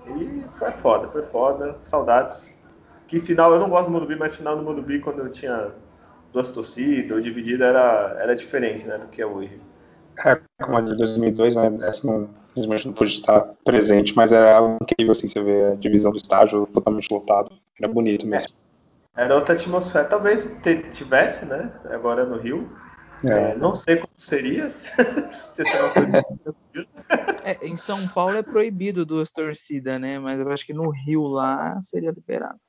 Exato. 0.05 0.23
E 0.23 0.45
foi 0.57 0.71
foda, 0.71 1.07
foi 1.07 1.23
foda. 1.23 1.77
Saudades. 1.81 2.57
Que 3.07 3.19
final, 3.19 3.53
eu 3.53 3.59
não 3.59 3.69
gosto 3.69 3.85
do 3.85 3.91
Morumbi, 3.91 4.15
mas 4.15 4.35
final 4.35 4.57
do 4.57 4.63
Morumbi, 4.63 4.99
quando 4.99 5.19
eu 5.19 5.31
tinha 5.31 5.71
duas 6.31 6.49
torcidas, 6.49 7.11
ou 7.11 7.21
dividida, 7.21 7.65
era, 7.65 8.17
era 8.19 8.35
diferente 8.35 8.85
né, 8.85 8.97
do 8.97 9.07
que 9.07 9.21
é 9.21 9.25
hoje. 9.25 9.59
É, 10.25 10.39
como 10.61 10.77
a 10.77 10.81
de 10.81 10.95
2002, 10.95 11.55
né? 11.55 11.77
Essa 11.81 12.07
não, 12.07 12.29
infelizmente 12.53 12.87
não 12.87 12.93
pôde 12.93 13.11
estar 13.11 13.41
presente, 13.65 14.15
mas 14.15 14.31
era 14.31 14.77
incrível 14.81 15.11
assim, 15.11 15.27
você 15.27 15.41
ver 15.41 15.73
a 15.73 15.75
divisão 15.75 16.11
do 16.11 16.17
estádio 16.17 16.67
totalmente 16.67 17.11
lotado. 17.11 17.51
Era 17.79 17.91
bonito 17.91 18.25
mesmo. 18.27 18.53
É, 19.15 19.23
era 19.23 19.35
outra 19.35 19.55
atmosfera. 19.55 20.05
Talvez 20.05 20.57
tivesse, 20.91 21.45
né? 21.45 21.71
Agora 21.85 22.25
no 22.25 22.37
Rio. 22.37 22.69
É. 23.25 23.51
É, 23.51 23.55
não 23.55 23.73
sei 23.73 23.97
como 23.97 24.11
seria 24.17 24.69
se 24.69 24.89
você 25.49 25.63
não 25.63 26.23
é, 27.43 27.65
Em 27.65 27.77
São 27.77 28.07
Paulo 28.07 28.37
é 28.37 28.43
proibido 28.43 29.05
duas 29.05 29.31
torcidas, 29.31 29.99
né? 29.99 30.19
Mas 30.19 30.39
eu 30.39 30.51
acho 30.51 30.65
que 30.65 30.73
no 30.73 30.89
Rio 30.89 31.23
lá 31.23 31.79
seria 31.81 32.11
liberado. 32.11 32.59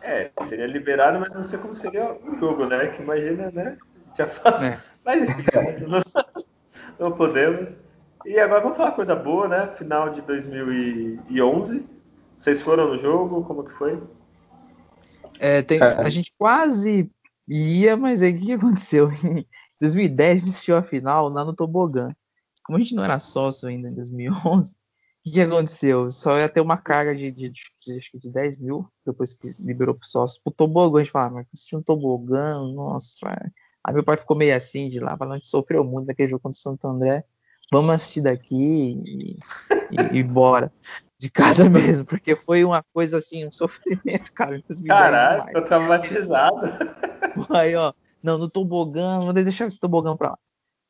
É, 0.00 0.30
seria 0.46 0.66
liberado, 0.66 1.18
mas 1.18 1.32
não 1.32 1.42
sei 1.42 1.58
como 1.58 1.74
seria 1.74 2.12
o 2.12 2.38
jogo, 2.38 2.66
né? 2.66 2.88
Que 2.88 3.02
imagina, 3.02 3.50
né? 3.50 3.78
Já 4.16 4.26
fala. 4.26 4.66
É. 4.66 4.78
Mas 5.04 5.22
enfim, 5.22 5.86
não, 5.86 6.02
não 6.98 7.12
podemos. 7.12 7.70
E 8.24 8.38
agora 8.40 8.62
vamos 8.62 8.78
falar 8.78 8.92
coisa 8.92 9.14
boa, 9.14 9.46
né? 9.46 9.66
Final 9.76 10.08
de 10.08 10.22
2011. 10.22 11.84
Vocês 12.38 12.62
foram 12.62 12.94
no 12.94 12.98
jogo? 12.98 13.44
Como 13.44 13.64
que 13.64 13.72
foi? 13.72 14.02
É, 15.38 15.60
tem, 15.60 15.78
é. 15.78 15.84
a 15.84 16.08
gente 16.08 16.32
quase 16.38 17.10
ia, 17.46 17.98
mas 17.98 18.22
aí 18.22 18.34
o 18.34 18.40
que 18.40 18.52
aconteceu? 18.54 19.10
Em 19.22 19.46
2010 19.78 20.42
iniciou 20.44 20.78
a 20.78 20.82
final 20.82 21.28
lá 21.28 21.44
no 21.44 21.54
Tobogã. 21.54 22.14
Como 22.64 22.78
a 22.78 22.80
gente 22.80 22.94
não 22.94 23.04
era 23.04 23.18
sócio 23.18 23.68
ainda 23.68 23.90
em 23.90 23.94
2011, 23.94 24.72
o 24.72 24.76
que, 25.22 25.32
que 25.32 25.40
aconteceu? 25.42 26.08
Só 26.08 26.38
ia 26.38 26.48
ter 26.48 26.62
uma 26.62 26.78
carga 26.78 27.14
de, 27.14 27.30
de, 27.30 27.50
de, 27.50 27.98
acho 27.98 28.10
que 28.12 28.18
de 28.18 28.32
10 28.32 28.58
mil, 28.58 28.88
depois 29.04 29.34
que 29.34 29.48
liberou 29.60 29.94
pro 29.94 30.06
sócio. 30.06 30.40
Pro 30.42 30.50
Tobogã, 30.50 31.00
a 31.00 31.02
gente 31.02 31.12
falava, 31.12 31.34
mas 31.34 31.46
assistir 31.52 31.76
um 31.76 31.82
Tobogã, 31.82 32.54
nossa. 32.72 33.18
Aí 33.84 33.92
meu 33.92 34.02
pai 34.02 34.16
ficou 34.16 34.34
meio 34.34 34.56
assim 34.56 34.88
de 34.88 34.98
lá, 34.98 35.14
falando 35.14 35.42
que 35.42 35.46
sofreu 35.46 35.84
muito 35.84 36.06
naquele 36.06 36.28
jogo 36.28 36.42
contra 36.42 36.56
o 36.56 36.58
Santo 36.58 36.88
André 36.88 37.22
vamos 37.72 37.94
assistir 37.94 38.22
daqui 38.22 39.02
e, 39.04 39.36
e, 39.90 40.18
e, 40.18 40.22
bora. 40.22 40.72
De 41.18 41.30
casa 41.30 41.68
mesmo, 41.70 42.04
porque 42.04 42.36
foi 42.36 42.64
uma 42.64 42.84
coisa 42.92 43.18
assim, 43.18 43.46
um 43.46 43.52
sofrimento, 43.52 44.32
cara. 44.32 44.62
Caralho, 44.86 45.52
tô 45.52 45.62
traumatizado. 45.62 46.56
Aí, 47.50 47.74
ó, 47.74 47.92
não, 48.22 48.38
no 48.38 48.48
tobogã, 48.48 49.20
vou 49.20 49.32
deixar 49.32 49.66
esse 49.66 49.78
tobogã 49.78 50.16
pra 50.16 50.30
lá. 50.30 50.38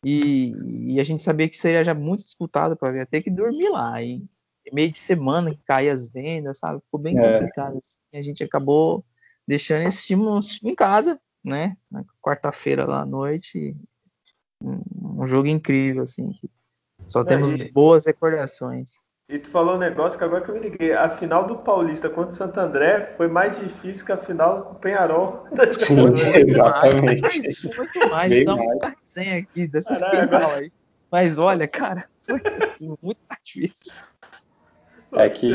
E, 0.04 0.52
e, 0.94 1.00
a 1.00 1.02
gente 1.02 1.22
sabia 1.22 1.48
que 1.48 1.56
seria 1.56 1.82
já 1.82 1.94
muito 1.94 2.24
disputado 2.24 2.76
para 2.76 2.96
ia 2.96 3.06
ter 3.06 3.22
que 3.22 3.30
dormir 3.30 3.70
lá. 3.70 4.02
E 4.02 4.22
meio 4.72 4.90
de 4.90 4.98
semana 4.98 5.50
que 5.50 5.62
caía 5.64 5.92
as 5.92 6.08
vendas, 6.08 6.58
sabe? 6.58 6.80
Ficou 6.80 7.00
bem 7.00 7.18
é. 7.18 7.38
complicado. 7.38 7.78
Assim. 7.78 7.98
A 8.12 8.22
gente 8.22 8.44
acabou 8.44 9.04
deixando 9.46 9.86
esse 9.86 10.06
time 10.06 10.24
em 10.62 10.74
casa, 10.74 11.18
né? 11.42 11.76
Na 11.90 12.04
quarta-feira 12.22 12.86
lá 12.86 13.02
à 13.02 13.06
noite. 13.06 13.76
Um, 14.62 15.22
um 15.22 15.26
jogo 15.26 15.48
incrível, 15.48 16.02
assim, 16.02 16.30
que 16.30 16.50
só 17.08 17.20
Não, 17.20 17.26
temos 17.26 17.52
e, 17.52 17.70
boas 17.70 18.06
recordações. 18.06 18.94
E 19.28 19.38
tu 19.38 19.50
falou 19.50 19.76
um 19.76 19.78
negócio 19.78 20.18
que 20.18 20.24
agora 20.24 20.42
que 20.42 20.50
eu 20.50 20.54
me 20.54 20.60
liguei. 20.60 20.92
A 20.92 21.08
final 21.08 21.46
do 21.46 21.56
Paulista 21.56 22.10
contra 22.10 22.30
o 22.30 22.34
Santo 22.34 22.60
André 22.60 23.14
foi 23.16 23.26
mais 23.26 23.58
difícil 23.58 24.04
que 24.04 24.12
a 24.12 24.18
final 24.18 24.64
com 24.64 24.72
o 24.74 24.78
Penharol. 24.78 25.46
Sim, 25.72 26.12
exatamente. 26.46 27.22
Mais, 27.22 27.76
muito 27.76 28.10
mais. 28.10 28.30
Bem 28.30 28.44
Dá 28.44 28.94
resenha 29.02 29.38
aqui 29.38 29.66
dessas 29.66 30.00
Caralho, 30.00 30.28
final 30.28 30.50
aí. 30.50 30.70
Mas 31.10 31.38
olha, 31.38 31.66
cara, 31.66 32.04
foi 32.20 32.40
assim, 32.62 32.94
muito 33.02 33.20
mais 33.28 33.40
difícil. 33.42 33.92
É 35.12 35.30
que. 35.30 35.52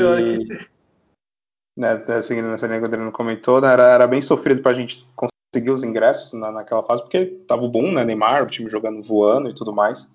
Né, 1.76 2.22
seguindo 2.22 2.48
nessa 2.48 2.66
linha 2.66 2.78
que 2.78 2.84
o 2.84 2.88
Adriano 2.88 3.12
comentou, 3.12 3.60
né, 3.60 3.72
era, 3.72 3.88
era 3.88 4.06
bem 4.06 4.20
sofrido 4.20 4.60
pra 4.60 4.72
gente 4.72 5.08
conseguir 5.14 5.70
os 5.70 5.84
ingressos 5.84 6.32
na, 6.32 6.50
naquela 6.50 6.82
fase, 6.82 7.02
porque 7.02 7.26
tava 7.46 7.62
o 7.62 7.68
boom, 7.68 7.92
né? 7.92 8.04
Neymar, 8.04 8.42
o 8.42 8.46
time 8.46 8.68
jogando 8.68 9.02
voando 9.02 9.48
e 9.48 9.54
tudo 9.54 9.72
mais. 9.72 10.10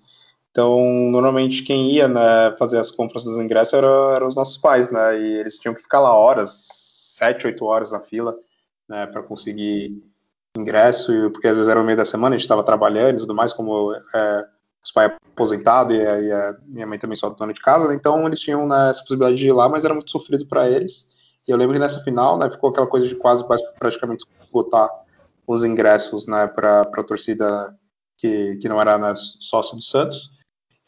Então, 0.56 0.80
normalmente 1.10 1.62
quem 1.62 1.90
ia 1.92 2.08
né, 2.08 2.56
fazer 2.58 2.78
as 2.78 2.90
compras 2.90 3.24
dos 3.24 3.38
ingressos 3.38 3.74
eram 3.74 4.10
era 4.14 4.26
os 4.26 4.34
nossos 4.34 4.56
pais, 4.56 4.88
né? 4.88 5.20
E 5.20 5.34
eles 5.34 5.58
tinham 5.58 5.74
que 5.74 5.82
ficar 5.82 6.00
lá 6.00 6.16
horas, 6.16 6.66
sete, 7.18 7.46
oito 7.46 7.62
horas 7.66 7.92
na 7.92 8.00
fila, 8.00 8.34
né, 8.88 9.04
para 9.04 9.22
conseguir 9.22 10.02
ingresso, 10.56 11.30
porque 11.30 11.48
às 11.48 11.56
vezes 11.56 11.70
era 11.70 11.78
o 11.78 11.84
meio 11.84 11.98
da 11.98 12.06
semana, 12.06 12.34
a 12.34 12.38
gente 12.38 12.46
estava 12.46 12.64
trabalhando 12.64 13.16
e 13.16 13.18
tudo 13.18 13.34
mais, 13.34 13.52
como 13.52 13.92
é, 14.14 14.44
os 14.82 14.90
pais 14.90 15.12
aposentados 15.30 15.94
e, 15.94 16.00
a, 16.00 16.20
e 16.22 16.32
a 16.32 16.56
minha 16.66 16.86
mãe 16.86 16.98
também 16.98 17.16
só 17.16 17.28
dona 17.28 17.52
de 17.52 17.60
casa, 17.60 17.86
né, 17.86 17.94
então 17.94 18.26
eles 18.26 18.40
tinham 18.40 18.66
né, 18.66 18.88
essa 18.88 19.00
possibilidade 19.00 19.36
de 19.36 19.48
ir 19.48 19.52
lá, 19.52 19.68
mas 19.68 19.84
era 19.84 19.92
muito 19.92 20.10
sofrido 20.10 20.46
para 20.46 20.70
eles. 20.70 21.06
E 21.46 21.50
eu 21.50 21.58
lembro 21.58 21.74
que 21.74 21.80
nessa 21.80 22.00
final, 22.00 22.38
né, 22.38 22.48
ficou 22.48 22.70
aquela 22.70 22.86
coisa 22.86 23.06
de 23.06 23.14
quase 23.14 23.44
praticamente 23.78 24.24
botar 24.50 24.88
os 25.46 25.64
ingressos, 25.64 26.26
né, 26.26 26.46
para 26.46 26.80
a 26.80 27.04
torcida 27.04 27.76
que, 28.16 28.56
que 28.56 28.70
não 28.70 28.80
era 28.80 28.96
né, 28.96 29.12
sócio 29.14 29.76
do 29.76 29.82
Santos. 29.82 30.34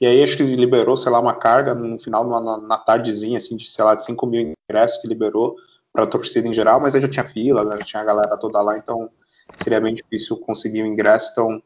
E 0.00 0.06
aí 0.06 0.22
acho 0.22 0.36
que 0.36 0.42
liberou, 0.42 0.96
sei 0.96 1.10
lá, 1.10 1.18
uma 1.18 1.34
carga 1.34 1.74
no 1.74 1.98
final, 1.98 2.28
na, 2.28 2.58
na 2.58 2.78
tardezinha, 2.78 3.38
assim, 3.38 3.56
de, 3.56 3.68
sei 3.68 3.84
lá, 3.84 3.94
de 3.94 4.04
5 4.04 4.26
mil 4.26 4.54
ingressos 4.70 5.00
que 5.00 5.08
liberou 5.08 5.56
para 5.92 6.04
a 6.04 6.06
torcida 6.06 6.46
em 6.46 6.54
geral, 6.54 6.80
mas 6.80 6.94
aí 6.94 7.00
já 7.00 7.08
tinha 7.08 7.24
fila, 7.24 7.64
né, 7.64 7.76
já 7.78 7.84
tinha 7.84 8.02
a 8.02 8.04
galera 8.04 8.36
toda 8.36 8.60
lá, 8.60 8.78
então 8.78 9.10
seria 9.56 9.80
bem 9.80 9.94
difícil 9.94 10.36
conseguir 10.38 10.82
o 10.82 10.86
ingresso. 10.86 11.30
Então 11.32 11.62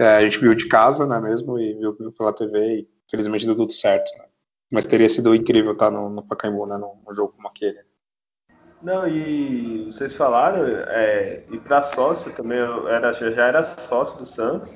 é, 0.00 0.16
a 0.16 0.20
gente 0.22 0.38
viu 0.38 0.54
de 0.54 0.66
casa, 0.66 1.06
né, 1.06 1.20
mesmo, 1.20 1.58
e 1.58 1.74
viu, 1.74 1.96
viu 1.96 2.12
pela 2.12 2.32
TV, 2.32 2.80
e 2.80 2.88
felizmente 3.08 3.46
deu 3.46 3.54
tudo 3.54 3.72
certo. 3.72 4.10
Né? 4.18 4.24
Mas 4.72 4.86
teria 4.86 5.08
sido 5.08 5.34
incrível 5.34 5.72
estar 5.72 5.90
no, 5.90 6.08
no 6.08 6.26
Pacaembu, 6.26 6.66
né, 6.66 6.76
num, 6.76 7.00
num 7.06 7.14
jogo 7.14 7.32
como 7.36 7.46
aquele. 7.46 7.78
Não, 8.82 9.06
e 9.08 9.86
vocês 9.92 10.14
falaram, 10.14 10.64
é, 10.66 11.44
e 11.50 11.58
para 11.58 11.82
sócio 11.82 12.32
também, 12.34 12.58
eu 12.58 12.88
era, 12.88 13.12
já 13.12 13.46
era 13.46 13.64
sócio 13.64 14.18
do 14.18 14.26
Santos, 14.26 14.72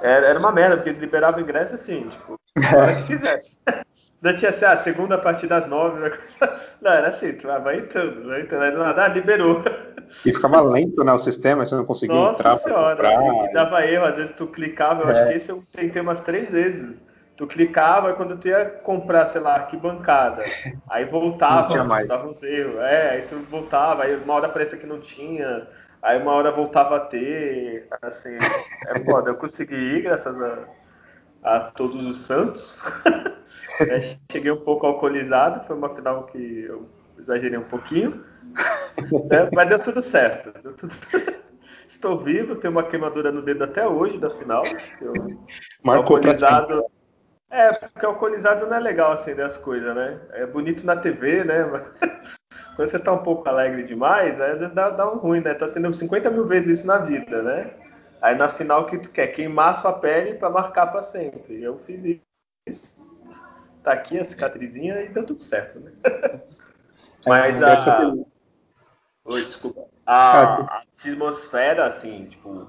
era, 0.00 0.26
era 0.26 0.38
uma 0.38 0.52
merda, 0.52 0.76
porque 0.76 0.90
eles 0.90 1.00
liberavam 1.00 1.40
ingresso 1.40 1.74
assim, 1.74 2.08
tipo, 2.08 2.38
a 2.56 2.76
hora 2.76 2.94
que 2.96 3.04
quisesse. 3.04 3.56
Não 4.20 4.34
tinha 4.34 4.50
assim, 4.50 4.64
ah, 4.64 4.76
segunda 4.76 5.14
a 5.14 5.18
partir 5.18 5.46
das 5.46 5.68
nove. 5.68 6.00
Não, 6.82 6.90
era 6.90 7.08
assim, 7.08 7.34
tu 7.34 7.46
vai 7.46 7.78
entrando, 7.78 8.26
vai 8.26 8.40
entrando, 8.40 8.62
aí 8.64 8.72
do 8.72 8.78
nada, 8.78 9.04
ah, 9.04 9.08
liberou. 9.08 9.62
E 10.24 10.32
ficava 10.32 10.62
lento, 10.62 11.04
né, 11.04 11.12
o 11.12 11.18
sistema, 11.18 11.66
você 11.66 11.74
não 11.74 11.84
conseguia 11.84 12.16
Nossa 12.16 12.40
entrar 12.40 12.56
senhora, 12.56 12.96
comprar. 12.96 13.44
E 13.44 13.52
dava 13.52 13.84
erro, 13.84 14.06
às 14.06 14.16
vezes 14.16 14.34
tu 14.34 14.46
clicava, 14.46 15.02
eu 15.02 15.08
é. 15.10 15.12
acho 15.12 15.28
que 15.28 15.34
esse 15.34 15.50
eu 15.50 15.62
tentei 15.70 16.00
umas 16.00 16.22
três 16.22 16.50
vezes. 16.50 16.98
Tu 17.36 17.46
clicava 17.46 18.14
quando 18.14 18.38
tu 18.38 18.48
ia 18.48 18.64
comprar, 18.64 19.26
sei 19.26 19.40
lá, 19.40 19.56
arquibancada. 19.56 20.44
Aí 20.88 21.04
voltava, 21.04 22.04
dava 22.06 22.26
uns 22.26 22.42
erros. 22.42 22.80
É, 22.80 23.10
aí 23.10 23.22
tu 23.22 23.36
voltava, 23.50 24.04
aí 24.04 24.16
uma 24.16 24.32
hora 24.32 24.48
parecia 24.48 24.78
que 24.78 24.86
não 24.86 24.98
tinha. 24.98 25.68
Aí 26.02 26.20
uma 26.20 26.32
hora 26.32 26.52
voltava 26.52 26.96
a 26.96 27.00
ter, 27.00 27.88
assim, 28.02 28.36
é 28.86 29.04
foda. 29.04 29.30
Eu 29.30 29.36
consegui 29.36 29.74
ir, 29.74 30.02
graças 30.02 30.36
a, 30.40 30.64
a 31.42 31.60
todos 31.72 32.04
os 32.04 32.18
santos. 32.18 32.78
é, 33.80 34.16
cheguei 34.30 34.50
um 34.50 34.60
pouco 34.60 34.86
alcoolizado, 34.86 35.66
foi 35.66 35.76
uma 35.76 35.94
final 35.94 36.24
que 36.24 36.64
eu 36.64 36.88
exagerei 37.18 37.58
um 37.58 37.64
pouquinho. 37.64 38.24
É, 39.30 39.48
mas 39.54 39.68
deu 39.68 39.78
tudo 39.78 40.02
certo. 40.02 40.52
Deu 40.60 40.74
tudo... 40.74 40.92
Estou 41.86 42.18
vivo, 42.18 42.56
tenho 42.56 42.72
uma 42.72 42.82
queimadura 42.82 43.30
no 43.30 43.40
dedo 43.40 43.62
até 43.62 43.86
hoje 43.86 44.18
da 44.18 44.28
final. 44.28 44.62
Eu, 45.00 45.12
Marcou 45.84 46.16
alcoolizado. 46.16 46.84
É, 47.48 47.72
porque 47.72 48.04
alcoolizado 48.04 48.66
não 48.66 48.76
é 48.76 48.80
legal 48.80 49.12
assim 49.12 49.34
das 49.34 49.56
coisas, 49.56 49.94
né? 49.94 50.20
É 50.32 50.46
bonito 50.46 50.84
na 50.84 50.96
TV, 50.96 51.44
né? 51.44 51.64
Quando 52.78 52.90
você 52.90 52.98
tá 53.00 53.12
um 53.12 53.24
pouco 53.24 53.48
alegre 53.48 53.82
demais, 53.82 54.40
às 54.40 54.60
vezes 54.60 54.72
dá, 54.72 54.88
dá 54.88 55.12
um 55.12 55.16
ruim, 55.16 55.40
né? 55.40 55.52
Tá 55.52 55.66
sendo 55.66 55.92
50 55.92 56.30
mil 56.30 56.46
vezes 56.46 56.78
isso 56.78 56.86
na 56.86 56.98
vida, 56.98 57.42
né? 57.42 57.74
Aí 58.22 58.36
na 58.36 58.48
final 58.48 58.86
que 58.86 58.96
tu 58.98 59.10
quer 59.10 59.26
queimar 59.26 59.74
sua 59.76 59.94
pele 59.94 60.34
para 60.34 60.48
marcar 60.48 60.86
para 60.86 61.02
sempre. 61.02 61.60
Eu 61.60 61.80
fiz 61.80 62.20
isso. 62.68 62.96
Tá 63.82 63.94
aqui 63.94 64.16
a 64.16 64.24
cicatrizinha 64.24 65.02
e 65.02 65.08
deu 65.08 65.26
tudo 65.26 65.42
certo, 65.42 65.80
né? 65.80 65.90
Mas 67.26 67.60
a. 67.60 68.14
Oi, 69.24 69.40
desculpa. 69.42 69.84
A, 70.06 70.76
a 70.76 70.82
atmosfera, 70.94 71.84
assim, 71.84 72.26
tipo, 72.26 72.64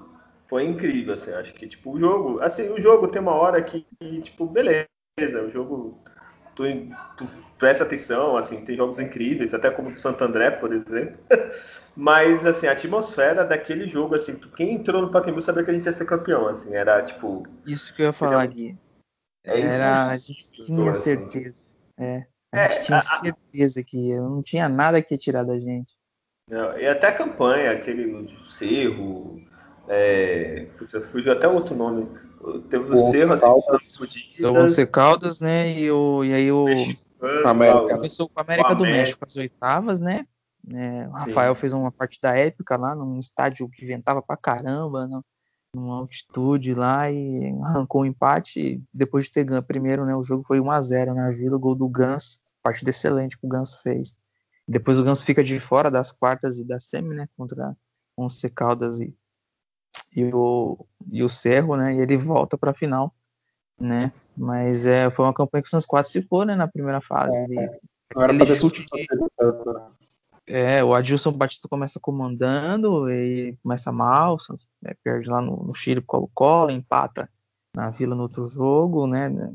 foi 0.48 0.64
incrível, 0.64 1.14
assim. 1.14 1.30
Acho 1.30 1.54
que, 1.54 1.68
tipo, 1.68 1.92
o 1.92 2.00
jogo. 2.00 2.40
Assim, 2.40 2.68
o 2.68 2.80
jogo 2.80 3.06
tem 3.06 3.22
uma 3.22 3.34
hora 3.34 3.62
que, 3.62 3.86
tipo, 4.22 4.44
beleza, 4.44 4.88
o 5.46 5.50
jogo 5.52 6.02
tu, 6.54 6.64
tu 7.16 7.28
presta 7.58 7.84
atenção, 7.84 8.36
assim, 8.36 8.64
tem 8.64 8.76
jogos 8.76 8.98
incríveis, 8.98 9.52
até 9.52 9.70
como 9.70 9.90
o 9.90 9.98
Santo 9.98 10.24
André, 10.24 10.50
por 10.50 10.72
exemplo. 10.72 11.18
Mas, 11.96 12.46
assim, 12.46 12.66
a 12.66 12.72
atmosfera 12.72 13.44
daquele 13.44 13.86
jogo, 13.86 14.14
assim, 14.14 14.34
quem 14.56 14.74
entrou 14.74 15.02
no 15.02 15.10
Pacaembu 15.10 15.42
sabia 15.42 15.64
que 15.64 15.70
a 15.70 15.74
gente 15.74 15.86
ia 15.86 15.92
ser 15.92 16.06
campeão, 16.06 16.48
assim, 16.48 16.74
era 16.74 17.02
tipo... 17.02 17.46
Isso 17.66 17.94
que 17.94 18.02
eu 18.02 18.06
ia 18.06 18.12
falar 18.12 18.42
aqui. 18.42 18.76
É 19.44 19.60
era, 19.60 20.08
a 20.08 20.16
gente 20.16 20.52
tinha 20.64 20.90
assim. 20.90 21.02
certeza. 21.02 21.64
É, 21.98 22.26
a 22.52 22.58
gente 22.68 22.78
é, 22.78 22.80
tinha 22.82 22.98
a, 22.98 23.00
certeza 23.00 23.82
que 23.82 24.16
não 24.16 24.42
tinha 24.42 24.68
nada 24.68 25.02
que 25.02 25.16
tirar 25.16 25.44
da 25.44 25.58
gente. 25.58 25.96
Não, 26.48 26.78
e 26.78 26.86
até 26.86 27.08
a 27.08 27.16
campanha, 27.16 27.72
aquele 27.72 28.28
Cerro, 28.48 29.40
É, 29.88 30.66
fugiu 31.10 31.32
até 31.32 31.48
outro 31.48 31.74
nome. 31.74 32.08
Teve 32.70 32.94
o, 32.94 32.94
o 32.94 33.10
Cerro, 33.10 33.34
assim, 33.34 34.44
o 34.44 34.52
Once 34.52 34.86
Caldas, 34.86 35.40
né? 35.40 35.78
E, 35.78 35.90
o, 35.90 36.24
e 36.24 36.32
aí 36.32 36.50
o. 36.50 36.64
América. 37.44 37.96
Começou 37.96 38.28
com 38.28 38.40
a 38.40 38.42
América 38.42 38.74
do 38.74 38.84
América. 38.84 38.98
México, 38.98 39.24
as 39.26 39.36
oitavas, 39.36 40.00
né? 40.00 40.26
É, 40.72 41.08
o 41.08 41.10
Rafael 41.10 41.54
Sim. 41.54 41.60
fez 41.60 41.72
uma 41.72 41.92
partida 41.92 42.36
épica 42.36 42.76
lá 42.76 42.94
num 42.94 43.18
estádio 43.18 43.68
que 43.68 43.84
ventava 43.84 44.22
pra 44.22 44.36
caramba, 44.36 45.06
não, 45.06 45.24
numa 45.74 45.96
altitude 45.98 46.74
lá 46.74 47.10
e 47.10 47.54
arrancou 47.62 48.02
um 48.02 48.06
empate. 48.06 48.82
Depois 48.92 49.26
de 49.26 49.32
ter 49.32 49.44
ganho 49.44 49.62
primeiro, 49.62 50.06
né? 50.06 50.14
O 50.14 50.22
jogo 50.22 50.44
foi 50.46 50.60
1 50.60 50.70
a 50.70 50.80
0 50.80 51.14
na 51.14 51.30
Vila, 51.30 51.58
gol 51.58 51.74
do 51.74 51.88
Ganso, 51.88 52.40
partida 52.62 52.90
excelente 52.90 53.38
que 53.38 53.46
o 53.46 53.48
Ganso 53.48 53.80
fez. 53.82 54.18
Depois 54.66 54.98
o 54.98 55.04
Ganso 55.04 55.24
fica 55.24 55.42
de 55.42 55.58
fora 55.60 55.90
das 55.90 56.12
quartas 56.12 56.58
e 56.58 56.64
da 56.64 56.80
semi, 56.80 57.14
né? 57.14 57.28
Contra 57.36 57.76
Once 58.16 58.48
Caldas 58.50 59.00
e, 59.00 59.14
e, 60.14 60.24
o, 60.24 60.86
e 61.10 61.22
o 61.22 61.28
Cerro, 61.28 61.76
né? 61.76 61.94
E 61.94 62.00
ele 62.00 62.16
volta 62.16 62.58
para 62.58 62.70
a 62.70 62.74
final, 62.74 63.14
né? 63.78 64.12
Mas 64.36 64.86
é, 64.86 65.10
foi 65.10 65.24
uma 65.24 65.34
campanha 65.34 65.62
que 65.62 65.68
o 65.68 65.70
Santos 65.70 65.86
quase 65.86 66.12
ficou, 66.12 66.44
né? 66.44 66.54
Na 66.54 66.68
primeira 66.68 67.00
fase. 67.00 67.36
É, 67.58 67.80
aquele 68.16 68.46
chute 68.46 68.84
de, 68.84 69.06
é, 70.50 70.82
o 70.82 70.94
Adilson 70.94 71.32
Batista 71.32 71.68
começa 71.68 72.00
comandando 72.00 73.08
e 73.08 73.56
começa 73.62 73.92
mal, 73.92 74.36
né, 74.82 74.94
perde 75.02 75.30
lá 75.30 75.40
no, 75.40 75.62
no 75.62 75.72
Chile 75.72 76.00
pro 76.00 76.08
Colo-Colo, 76.08 76.72
empata 76.72 77.30
na 77.72 77.90
Vila 77.90 78.16
no 78.16 78.22
outro 78.22 78.44
jogo, 78.46 79.06
né, 79.06 79.28
né, 79.28 79.52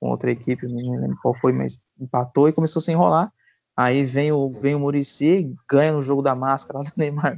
com 0.00 0.08
outra 0.08 0.30
equipe, 0.30 0.66
não 0.66 1.00
lembro 1.00 1.18
qual 1.20 1.34
foi, 1.34 1.52
mas 1.52 1.78
empatou 2.00 2.48
e 2.48 2.52
começou 2.52 2.80
a 2.80 2.82
se 2.82 2.92
enrolar. 2.92 3.32
Aí 3.78 4.02
vem 4.02 4.32
o, 4.32 4.50
vem 4.60 4.74
o 4.74 4.80
Murici, 4.80 5.54
ganha 5.70 5.92
no 5.92 6.02
jogo 6.02 6.20
da 6.20 6.34
máscara 6.34 6.80
do 6.80 6.90
Neymar 6.96 7.36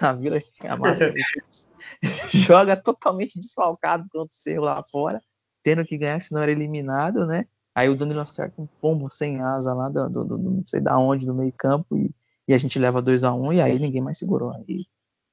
na 0.00 0.12
Vila, 0.12 0.38
a 0.60 0.76
máscara 0.76 1.12
joga 2.32 2.76
totalmente 2.76 3.38
desfalcado 3.38 4.04
contra 4.04 4.20
o 4.22 4.28
Cerro 4.30 4.64
lá 4.64 4.82
fora, 4.90 5.20
tendo 5.62 5.84
que 5.84 5.98
ganhar, 5.98 6.20
senão 6.20 6.42
era 6.42 6.50
eliminado, 6.50 7.26
né? 7.26 7.46
Aí 7.74 7.88
o 7.88 7.96
Danilo 7.96 8.20
acerta 8.20 8.60
um 8.60 8.68
pombo 8.80 9.08
sem 9.08 9.40
asa 9.40 9.74
lá 9.74 9.88
do, 9.88 10.08
do, 10.08 10.24
do 10.24 10.38
não 10.38 10.66
sei 10.66 10.80
da 10.80 10.98
onde, 10.98 11.26
do 11.26 11.34
meio 11.34 11.52
campo 11.52 11.96
e 11.96 12.10
e 12.46 12.54
a 12.54 12.58
gente 12.58 12.78
leva 12.78 13.00
2 13.00 13.24
a 13.24 13.32
1 13.32 13.46
um, 13.46 13.52
e 13.52 13.60
aí 13.60 13.78
ninguém 13.78 14.02
mais 14.02 14.18
segurou. 14.18 14.52
Aí 14.52 14.84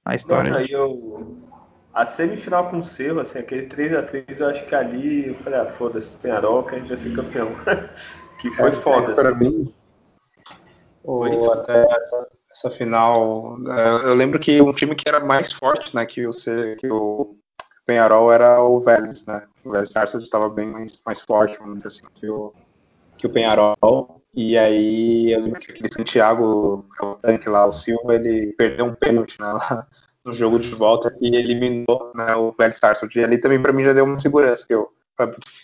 a 0.05 0.15
história. 0.15 0.51
Mano, 0.51 0.63
aí 0.63 0.71
eu, 0.71 1.37
a 1.93 2.05
semifinal 2.05 2.69
com 2.69 2.79
o 2.79 2.85
Cerro, 2.85 3.19
assim, 3.19 3.39
aquele 3.39 3.67
3x3, 3.67 4.39
eu 4.39 4.47
acho 4.47 4.65
que 4.65 4.75
ali 4.75 5.27
eu 5.27 5.35
falei, 5.35 5.59
ah, 5.59 5.65
foda-se, 5.65 6.09
Penharol, 6.21 6.63
que 6.63 6.75
a 6.75 6.79
gente 6.79 6.87
vai 6.87 6.97
ser 6.97 7.15
campeão. 7.15 7.49
que 8.39 8.51
foi 8.51 8.69
é, 8.69 8.71
foda. 8.71 9.13
Para 9.13 9.35
assim. 9.35 9.49
mim, 9.49 9.73
ou 11.09 11.53
até 11.53 11.81
essa, 11.81 12.27
essa, 12.51 12.71
final, 12.71 13.57
é, 13.67 14.09
eu 14.09 14.13
lembro 14.13 14.39
que 14.39 14.61
um 14.61 14.71
time 14.71 14.95
que 14.95 15.07
era 15.07 15.19
mais 15.19 15.51
forte, 15.51 15.95
né, 15.95 16.05
que 16.05 16.27
o, 16.27 16.31
que 16.77 16.91
o 16.91 17.35
Penharol 17.85 18.31
era 18.31 18.61
o 18.61 18.79
Vélez, 18.79 19.25
né? 19.25 19.43
O 19.65 19.71
Vélez 19.71 19.89
Sarsfield 19.89 20.23
estava 20.23 20.47
bem 20.47 20.67
mais, 20.67 21.01
mais 21.03 21.21
forte, 21.21 21.57
vamos 21.57 21.83
assim, 21.83 22.03
que 22.13 22.29
o, 22.29 22.53
que 23.17 23.25
o 23.25 23.31
Penharol. 23.31 24.21
E 24.35 24.55
aí 24.55 25.31
eu 25.31 25.41
lembro 25.41 25.59
que 25.59 25.71
aquele 25.71 25.91
Santiago, 25.91 26.85
o 27.01 27.15
tanque 27.15 27.49
lá, 27.49 27.65
o 27.65 27.71
Silva, 27.71 28.13
ele 28.13 28.53
perdeu 28.53 28.85
um 28.85 28.93
pênalti 28.93 29.41
né, 29.41 29.47
lá 29.47 29.87
no 30.23 30.31
jogo 30.33 30.59
de 30.59 30.69
volta 30.75 31.15
e 31.19 31.35
eliminou 31.35 32.11
né, 32.13 32.35
o 32.35 32.51
Vélez 32.51 32.77
Sarsfield. 32.77 33.19
E 33.19 33.23
ali 33.23 33.39
também 33.39 33.59
para 33.59 33.73
mim 33.73 33.83
já 33.83 33.93
deu 33.93 34.05
uma 34.05 34.19
segurança, 34.19 34.67
que 34.67 34.75
eu 34.75 34.91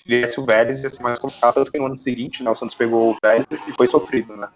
viesse 0.06 0.40
o 0.40 0.46
Vélez 0.46 0.84
ia 0.84 0.90
ser 0.90 1.04
mais 1.04 1.20
complicado, 1.20 1.54
tanto 1.54 1.72
que 1.72 1.78
no 1.78 1.86
ano 1.86 2.02
seguinte 2.02 2.44
né, 2.44 2.50
o 2.50 2.56
Santos 2.56 2.76
pegou 2.76 3.12
o 3.12 3.18
Vélez 3.24 3.46
e 3.68 3.74
foi 3.74 3.86
sofrido, 3.86 4.36
né? 4.36 4.50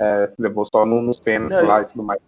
É, 0.00 0.32
levou 0.38 0.64
só 0.64 0.84
no, 0.84 1.00
nos 1.00 1.20
pênaltis 1.20 1.62
lá 1.62 1.82
e 1.82 1.86
tudo 1.86 2.02
mais. 2.02 2.20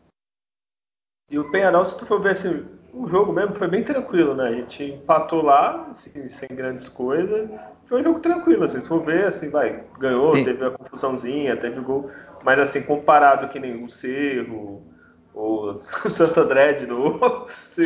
E 1.28 1.38
o 1.38 1.50
Penharol, 1.50 1.84
se 1.84 1.98
tu 1.98 2.06
for 2.06 2.20
ver 2.20 2.30
assim, 2.30 2.64
o 2.92 3.08
jogo 3.08 3.32
mesmo 3.32 3.54
foi 3.54 3.66
bem 3.66 3.82
tranquilo, 3.82 4.34
né? 4.34 4.48
A 4.48 4.52
gente 4.52 4.84
empatou 4.84 5.42
lá, 5.42 5.88
assim, 5.90 6.28
sem 6.28 6.48
grandes 6.52 6.88
coisas. 6.88 7.50
Foi 7.86 8.00
um 8.00 8.04
jogo 8.04 8.20
tranquilo, 8.20 8.64
assim, 8.64 8.80
se 8.80 8.86
for 8.86 9.04
ver, 9.04 9.26
assim, 9.26 9.50
vai, 9.50 9.84
ganhou, 9.98 10.32
Sim. 10.32 10.44
teve 10.44 10.64
a 10.64 10.70
confusãozinha, 10.70 11.56
teve 11.56 11.80
gol. 11.80 12.10
Mas 12.44 12.58
assim, 12.60 12.82
comparado 12.82 13.48
que 13.48 13.58
nem 13.58 13.84
o 13.84 13.90
Cerro, 13.90 14.82
o, 15.34 15.80
o 16.04 16.10
Santo 16.10 16.40
André 16.40 16.74
de 16.74 16.86
novo, 16.86 17.46
assim, 17.70 17.84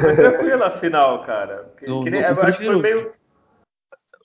foi 0.00 0.16
tranquilo 0.16 0.64
a 0.64 0.70
final, 0.70 1.24
cara. 1.24 1.70
Que, 1.78 1.86
no, 1.86 2.02
que 2.02 2.10
nem, 2.10 2.22
eu 2.22 2.42
acho 2.42 2.58
que 2.58 2.66
foi 2.66 2.80
meio. 2.80 3.12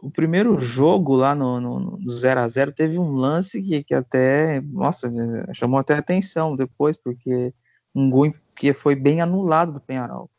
O 0.03 0.11
primeiro 0.11 0.59
jogo 0.59 1.15
lá 1.15 1.33
no, 1.33 1.61
no, 1.61 1.97
0x0 1.99 2.73
teve 2.73 2.99
um 2.99 3.13
lance 3.13 3.61
que, 3.61 3.81
que 3.85 3.95
até, 3.95 4.59
nossa, 4.59 5.09
chamou 5.53 5.79
até 5.79 5.93
atenção 5.93 6.57
depois, 6.57 6.97
porque 6.97 7.53
um 7.95 8.09
gol 8.09 8.33
que 8.53 8.73
foi 8.73 8.95
bem 8.95 9.21
anulado 9.21 9.71
do 9.71 9.79
Penharol. 9.79 10.29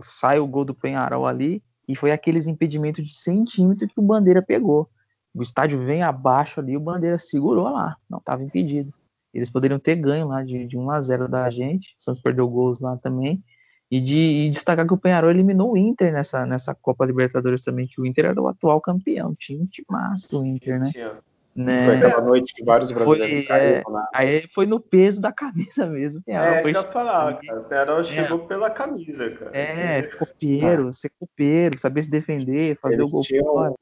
Sai 0.00 0.38
o 0.38 0.46
gol 0.46 0.64
do 0.64 0.76
Penharol 0.76 1.26
ali 1.26 1.60
e 1.88 1.96
foi 1.96 2.12
aqueles 2.12 2.46
impedimentos 2.46 3.02
de 3.02 3.12
centímetro 3.12 3.88
que 3.88 3.98
o 3.98 4.02
Bandeira 4.02 4.40
pegou. 4.40 4.88
O 5.34 5.42
estádio 5.42 5.84
vem 5.84 6.04
abaixo 6.04 6.60
ali, 6.60 6.76
o 6.76 6.80
Bandeira 6.80 7.18
segurou 7.18 7.64
lá, 7.64 7.96
não 8.08 8.18
estava 8.18 8.44
impedido. 8.44 8.94
Eles 9.34 9.50
poderiam 9.50 9.80
ter 9.80 9.96
ganho 9.96 10.28
lá 10.28 10.44
de, 10.44 10.68
de 10.68 10.78
1 10.78 10.88
a 10.88 11.00
0 11.00 11.28
da 11.28 11.50
gente, 11.50 11.96
Santos 11.98 12.22
perdeu 12.22 12.48
gols 12.48 12.78
lá 12.78 12.96
também. 12.96 13.42
E 13.90 14.00
de 14.00 14.18
e 14.18 14.50
destacar 14.50 14.86
que 14.86 14.94
o 14.94 14.98
Penharol 14.98 15.30
eliminou 15.30 15.72
o 15.72 15.76
Inter 15.76 16.12
nessa, 16.12 16.46
nessa 16.46 16.74
Copa 16.74 17.04
Libertadores 17.04 17.64
também, 17.64 17.88
que 17.88 18.00
o 18.00 18.06
Inter 18.06 18.26
era 18.26 18.40
o 18.40 18.46
atual 18.46 18.80
campeão. 18.80 19.34
Tinha 19.34 19.60
um 19.60 19.66
timaço 19.66 20.40
o 20.40 20.46
Inter, 20.46 20.78
né? 20.78 20.90
Tinha. 20.92 21.12
Né? 21.54 21.84
Foi 21.84 21.96
aquela 21.96 22.20
noite 22.20 22.54
que 22.54 22.64
vários 22.64 22.92
brasileiros 22.92 23.38
foi, 23.38 23.46
caíram 23.46 23.82
é, 23.86 23.90
lá. 23.90 24.08
Aí 24.14 24.48
foi 24.54 24.66
no 24.66 24.78
peso 24.78 25.20
da 25.20 25.32
camisa 25.32 25.84
mesmo. 25.86 26.22
É, 26.26 26.34
é 26.34 26.62
eu 26.62 26.68
ia 26.68 26.82
falar, 26.84 27.40
cara. 27.40 27.60
O 27.60 27.64
Penharol 27.64 28.00
é. 28.00 28.04
chegou 28.04 28.38
pela 28.40 28.70
camisa, 28.70 29.30
cara. 29.30 29.50
É, 29.52 30.02
copeiro, 30.02 30.88
ah. 30.88 30.92
ser 30.92 31.10
copeiro, 31.18 31.78
saber 31.78 32.02
se 32.02 32.10
defender, 32.10 32.78
fazer 32.80 33.02
Eles 33.02 33.10
o 33.10 33.12
gol 33.12 33.24
fora. 33.24 33.74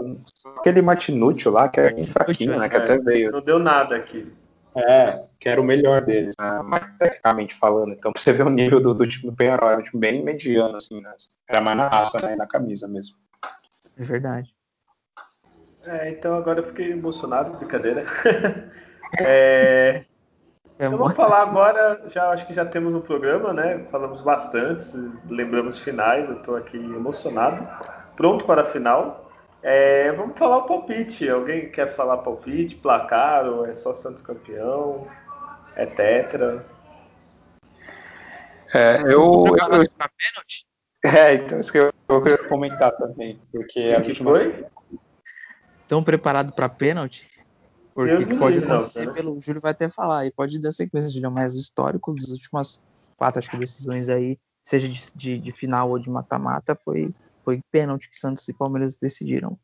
Aquele 0.59 0.81
Martinútil 0.81 1.53
lá, 1.53 1.69
que 1.69 1.91
bem 1.91 2.07
fraquinho, 2.07 2.59
né? 2.59 2.69
Que 2.71 2.77
até 2.77 2.97
veio. 2.99 3.31
Não 3.31 3.43
deu 3.43 3.59
nada 3.59 3.97
aqui. 3.97 4.27
É, 4.79 5.25
que 5.41 5.49
era 5.49 5.61
o 5.61 5.65
melhor 5.65 6.05
deles, 6.05 6.37
né? 6.39 6.61
Mas 6.65 6.87
tecnicamente 6.99 7.55
falando. 7.55 7.93
Então, 7.93 8.13
pra 8.13 8.23
você 8.23 8.33
ver 8.33 8.47
o 8.47 8.51
nível 8.51 8.81
do, 8.81 8.95
do 8.95 9.09
time 9.09 9.29
do 9.29 9.37
Penharol, 9.37 9.71
era 9.71 9.81
um 9.81 9.83
time 9.83 10.01
bem 10.01 10.23
mediano, 10.23 10.77
assim, 10.77 11.01
né? 11.01 11.13
Era 11.49 11.61
mais 11.61 11.77
na 11.77 11.89
raça, 11.89 12.21
né? 12.21 12.37
Na 12.37 12.47
camisa 12.47 12.87
mesmo. 12.87 13.17
É 13.97 14.03
verdade. 14.03 14.55
É, 15.87 16.11
então 16.11 16.37
agora 16.37 16.61
eu 16.61 16.67
fiquei 16.67 16.93
emocionado, 16.93 17.57
brincadeira. 17.57 18.05
é, 19.21 20.05
é 20.79 20.87
então 20.87 20.97
vamos 20.97 21.15
falar 21.15 21.43
agora, 21.43 22.03
já 22.09 22.31
acho 22.31 22.47
que 22.47 22.55
já 22.55 22.65
temos 22.65 22.95
um 22.95 23.01
programa, 23.01 23.53
né? 23.53 23.85
Falamos 23.91 24.21
bastante, 24.21 24.85
lembramos 25.29 25.79
finais, 25.81 26.29
eu 26.29 26.37
estou 26.37 26.57
aqui 26.57 26.77
emocionado, 26.77 27.67
pronto 28.17 28.45
para 28.45 28.63
a 28.63 28.67
final. 28.67 29.28
É, 29.63 30.13
vamos 30.13 30.39
falar 30.39 30.59
o 30.59 30.67
palpite. 30.67 31.29
Alguém 31.29 31.71
quer 31.71 31.95
falar 31.97 32.19
palpite, 32.19 32.77
placar, 32.77 33.47
ou 33.47 33.67
é 33.67 33.73
só 33.73 33.93
Santos 33.93 34.23
campeão? 34.23 35.07
É 35.75 35.87
tetra? 35.87 36.65
É, 38.75 39.01
eu. 39.03 39.47
eu, 39.47 39.83
eu... 39.83 39.85
É, 41.05 41.35
então 41.35 41.61
isso 41.61 41.71
que 41.71 41.79
eu, 41.79 41.93
queria 42.23 42.49
comentar 42.49 42.91
também, 42.97 43.41
porque 43.53 43.95
a 43.97 44.01
última. 44.01 44.35
Foi? 44.35 44.67
tão 45.89 46.05
preparado 46.05 46.53
para 46.53 46.69
pênalti? 46.69 47.29
Porque 47.95 48.27
que 48.27 48.37
pode 48.37 48.61
acontecer, 48.61 49.07
não, 49.07 49.15
pelo 49.15 49.37
o 49.37 49.41
Júlio 49.41 49.61
vai 49.61 49.73
até 49.73 49.89
falar, 49.89 50.25
e 50.27 50.31
pode 50.31 50.61
dar 50.61 50.71
sequência, 50.71 51.11
Júlio, 51.11 51.33
mas 51.33 51.57
o 51.57 51.59
histórico 51.59 52.15
das 52.15 52.29
últimas 52.29 52.81
quatro 53.17 53.41
acho 53.41 53.51
que 53.51 53.57
decisões 53.57 54.09
aí, 54.09 54.39
seja 54.63 54.87
de, 54.87 55.01
de, 55.17 55.39
de 55.39 55.53
final 55.53 55.91
ou 55.91 55.99
de 55.99 56.09
mata-mata, 56.09 56.77
foi, 56.77 57.13
foi 57.49 57.63
pênalti 57.73 58.11
que 58.11 58.17
Santos 58.19 58.47
e 58.47 58.53
Palmeiras 58.53 58.99
decidiram. 58.99 59.59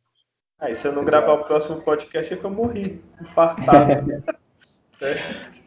Aí 0.58 0.72
ah, 0.72 0.74
se 0.74 0.88
eu 0.88 0.92
não 0.94 1.04
gravar 1.04 1.34
o 1.34 1.44
próximo 1.44 1.82
podcast 1.82 2.32
é 2.32 2.36
que 2.38 2.44
eu 2.44 2.50
morri, 2.50 3.02
infartado. 3.20 4.24
é. 5.02 5.16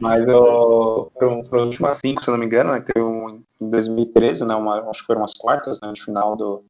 Mas 0.00 0.26
eu, 0.26 1.12
foram 1.14 1.38
as 1.38 1.52
últimas 1.52 1.98
cinco, 1.98 2.24
se 2.24 2.28
eu 2.28 2.32
não 2.32 2.40
me 2.40 2.46
engano, 2.46 2.72
né, 2.72 2.80
teve 2.80 3.00
um 3.00 3.44
em 3.60 3.70
2013, 3.70 4.44
né, 4.44 4.56
uma, 4.56 4.90
acho 4.90 5.00
que 5.00 5.06
foram 5.06 5.22
as 5.22 5.32
quartas, 5.34 5.80
né, 5.80 5.92
de 5.92 6.02
final 6.02 6.34
do 6.34 6.64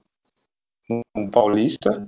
um 1.17 1.31
Paulista, 1.31 2.07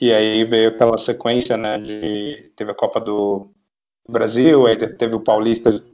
e 0.00 0.10
aí 0.10 0.42
veio 0.44 0.70
aquela 0.70 0.96
sequência, 0.96 1.58
né, 1.58 1.76
de 1.76 2.50
teve 2.56 2.70
a 2.70 2.74
Copa 2.74 2.98
do 2.98 3.50
Brasil, 4.08 4.66
aí 4.66 4.76
teve 4.76 5.14
o 5.14 5.20
Paulista, 5.20 5.84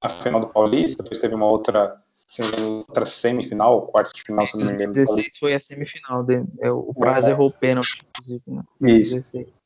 a 0.00 0.08
final 0.08 0.40
do 0.40 0.48
Paulista, 0.48 1.02
depois 1.02 1.20
teve 1.20 1.34
uma 1.34 1.46
outra, 1.46 2.01
assim, 2.40 2.64
outra 2.64 3.04
semifinal, 3.04 3.82
quarto 3.86 4.14
de 4.14 4.22
final, 4.22 4.46
se 4.46 4.56
não 4.56 4.66
me 4.66 4.72
engano. 4.72 4.92
2016 4.92 5.38
foi 5.38 5.54
a 5.54 5.60
semifinal, 5.60 6.22
de, 6.22 6.42
é, 6.60 6.70
o 6.70 6.92
Braz 6.96 7.26
é. 7.26 7.30
errou 7.30 7.48
o 7.48 7.52
pênalti, 7.52 8.02
inclusive, 8.08 8.42
né? 8.46 8.62
Isso. 8.80 9.16
16. 9.16 9.62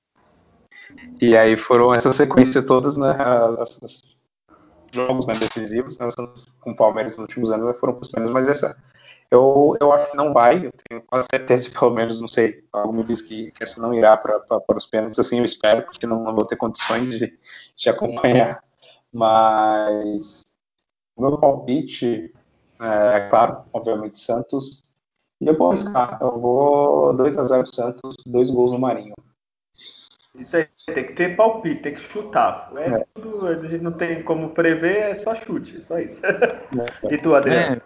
E 1.20 1.36
aí 1.36 1.56
foram 1.56 1.92
essa 1.92 2.12
sequência 2.12 2.62
todas, 2.62 2.96
né, 2.96 3.10
as, 3.10 3.82
as 3.82 4.00
jogos 4.92 5.26
né, 5.26 5.34
decisivos, 5.34 5.98
né, 5.98 6.08
com 6.60 6.70
o 6.70 6.76
Palmeiras 6.76 7.12
nos 7.12 7.28
últimos 7.28 7.50
anos 7.50 7.78
foram 7.78 7.94
para 7.94 8.02
os 8.02 8.08
pênaltis, 8.08 8.32
mas 8.32 8.48
essa 8.48 8.76
eu, 9.30 9.72
eu 9.80 9.92
acho 9.92 10.10
que 10.10 10.16
não 10.16 10.32
vai, 10.32 10.66
eu 10.66 10.72
tenho 10.88 11.02
quase 11.02 11.26
certeza, 11.30 11.70
pelo 11.78 11.90
menos, 11.92 12.20
não 12.20 12.28
sei, 12.28 12.64
algo 12.72 12.92
me 12.92 13.04
diz 13.04 13.20
que, 13.20 13.50
que 13.52 13.62
essa 13.62 13.80
não 13.80 13.92
irá 13.92 14.16
para 14.16 14.40
os 14.74 14.86
pênaltis, 14.86 15.18
assim 15.18 15.38
eu 15.38 15.44
espero, 15.44 15.82
porque 15.82 16.06
não, 16.06 16.22
não 16.22 16.34
vou 16.34 16.44
ter 16.44 16.56
condições 16.56 17.10
de, 17.10 17.38
de 17.76 17.88
acompanhar. 17.88 18.62
Mas 19.12 20.44
o 21.16 21.22
meu 21.22 21.38
palpite, 21.38 22.32
é, 22.80 23.16
é 23.16 23.28
claro, 23.28 23.64
obviamente 23.72 24.18
Santos, 24.18 24.84
E 25.40 25.46
eu 25.46 25.56
vou 25.56 25.72
arriscar. 25.72 26.18
Eu 26.20 26.38
vou 26.38 27.14
2x0 27.14 27.66
Santos, 27.66 28.16
dois 28.26 28.50
gols 28.50 28.72
no 28.72 28.78
Marinho. 28.78 29.14
Isso 30.34 30.56
aí, 30.56 30.68
tem 30.86 31.06
que 31.06 31.12
ter 31.14 31.36
palpite, 31.36 31.80
tem 31.80 31.94
que 31.94 32.00
chutar. 32.00 32.70
É, 32.76 32.88
é. 32.88 33.06
Tudo, 33.14 33.46
a 33.46 33.66
gente 33.66 33.82
não 33.82 33.92
tem 33.92 34.22
como 34.22 34.50
prever, 34.50 35.10
é 35.10 35.14
só 35.14 35.34
chute, 35.34 35.78
é 35.78 35.82
só 35.82 35.98
isso. 35.98 36.20
É. 36.24 37.14
e 37.14 37.18
tu, 37.18 37.34
Adriano? 37.34 37.80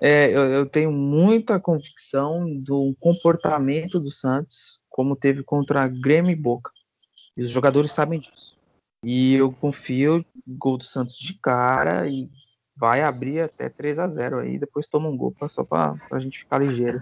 É, 0.00 0.26
é, 0.26 0.30
eu, 0.30 0.46
eu, 0.50 0.66
tenho 0.66 0.90
muita 0.90 1.60
convicção 1.60 2.46
do 2.60 2.94
comportamento 2.98 4.00
do 4.00 4.10
Santos, 4.10 4.80
como 4.88 5.16
teve 5.16 5.42
contra 5.42 5.88
Grêmio 5.88 6.30
e 6.30 6.36
Boca. 6.36 6.70
E 7.36 7.42
os 7.42 7.50
jogadores 7.50 7.92
sabem 7.92 8.20
disso. 8.20 8.56
E 9.02 9.34
eu 9.34 9.52
confio 9.52 10.24
gol 10.46 10.78
do 10.78 10.84
Santos 10.84 11.16
de 11.16 11.34
cara 11.34 12.08
e 12.08 12.30
vai 12.76 13.02
abrir 13.02 13.40
até 13.40 13.68
3 13.68 13.98
a 14.00 14.08
0 14.08 14.40
aí, 14.40 14.58
depois 14.58 14.88
toma 14.88 15.08
um 15.08 15.16
gol 15.16 15.32
pra, 15.32 15.48
só 15.48 15.64
para 15.64 15.96
a 16.10 16.18
gente 16.18 16.40
ficar 16.40 16.58
ligeiro. 16.58 16.98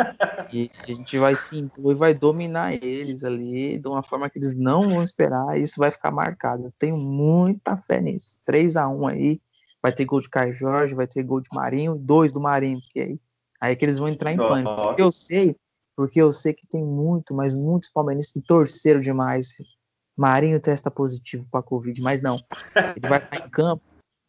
E 0.53 0.71
a 0.83 0.87
gente 0.87 1.19
vai 1.19 1.35
sim, 1.35 1.71
e 1.79 1.95
vai 1.95 2.13
dominar 2.13 2.75
eles 2.75 3.25
ali 3.25 3.79
de 3.79 3.89
uma 3.89 4.03
forma 4.03 4.29
que 4.29 4.39
eles 4.39 4.55
não 4.55 4.83
vão 4.83 5.03
esperar, 5.03 5.59
e 5.59 5.63
isso 5.63 5.79
vai 5.79 5.91
ficar 5.91 6.11
marcado. 6.11 6.67
Eu 6.67 6.73
tenho 6.79 6.97
muita 6.97 7.77
fé 7.77 8.01
nisso. 8.01 8.39
3 8.45 8.77
a 8.77 8.89
1 8.89 9.07
aí, 9.07 9.41
vai 9.83 9.93
ter 9.93 10.05
gol 10.05 10.21
de 10.21 10.29
Caio 10.29 10.55
Jorge, 10.55 10.95
vai 10.95 11.07
ter 11.07 11.23
gol 11.23 11.41
de 11.41 11.49
Marinho, 11.53 11.97
dois 11.97 12.33
do 12.33 12.41
Marinho, 12.41 12.81
porque 12.81 13.01
aí, 13.01 13.21
aí 13.61 13.73
é 13.73 13.77
que 13.77 13.85
eles 13.85 13.99
vão 13.99 14.09
entrar 14.09 14.33
em 14.33 14.37
pânico. 14.37 14.95
Eu 14.99 15.11
sei, 15.11 15.57
porque 15.97 16.21
eu 16.21 16.33
sei 16.33 16.53
que 16.53 16.67
tem 16.67 16.85
muito, 16.85 17.35
mas 17.35 17.55
muitos 17.55 17.89
palmeirenses 17.89 18.31
que 18.31 18.43
torceram 18.43 19.01
demais. 19.01 19.55
Marinho 20.15 20.61
testa 20.61 20.91
positivo 20.91 21.47
para 21.51 21.63
Covid, 21.63 21.99
mas 22.03 22.21
não. 22.21 22.37
Ele 22.95 23.09
vai 23.09 23.19
estar 23.19 23.39
em 23.39 23.49
campo 23.49 23.83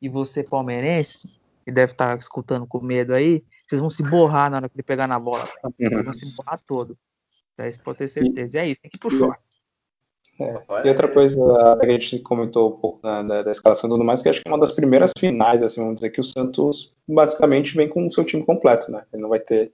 e 0.04 0.10
você 0.10 0.44
palmeirense, 0.44 1.40
que 1.64 1.72
deve 1.72 1.94
estar 1.94 2.18
escutando 2.20 2.68
com 2.68 2.82
medo 2.82 3.14
aí, 3.14 3.42
vocês 3.66 3.80
vão 3.80 3.90
se 3.90 4.04
borrar 4.04 4.52
na 4.52 4.58
hora 4.58 4.68
que 4.68 4.76
ele 4.76 4.84
pegar 4.84 5.08
na 5.08 5.18
bola. 5.18 5.48
Vocês 5.80 6.04
vão 6.04 6.14
se 6.14 6.36
borrar 6.36 6.62
todo. 6.68 6.98
Isso 7.58 7.80
pode 7.82 8.00
ter 8.00 8.10
certeza. 8.10 8.58
E 8.58 8.62
é 8.62 8.68
isso, 8.68 8.82
tem 8.82 8.92
que 8.92 8.98
ir 8.98 9.00
pro 9.00 9.10
short. 9.10 9.42
É. 10.42 10.86
E 10.86 10.90
outra 10.90 11.08
coisa 11.08 11.40
que 11.80 11.86
a 11.86 11.90
gente 11.90 12.20
comentou 12.20 12.74
um 12.74 12.78
pouco 12.78 13.00
na, 13.02 13.24
da, 13.24 13.44
da 13.44 13.52
escalação 13.52 13.90
e 13.90 13.94
tudo 13.94 14.04
mais, 14.04 14.22
que 14.22 14.28
acho 14.28 14.42
que 14.42 14.50
é 14.50 14.52
uma 14.52 14.60
das 14.60 14.74
primeiras 14.74 15.12
finais, 15.18 15.64
assim, 15.64 15.80
vamos 15.80 15.96
dizer, 15.96 16.10
que 16.10 16.20
o 16.20 16.24
Santos 16.24 16.94
basicamente 17.08 17.74
vem 17.74 17.88
com 17.88 18.06
o 18.06 18.12
seu 18.12 18.26
time 18.26 18.44
completo, 18.44 18.92
né? 18.92 19.06
Ele 19.14 19.22
não 19.22 19.30
vai 19.30 19.40
ter 19.40 19.72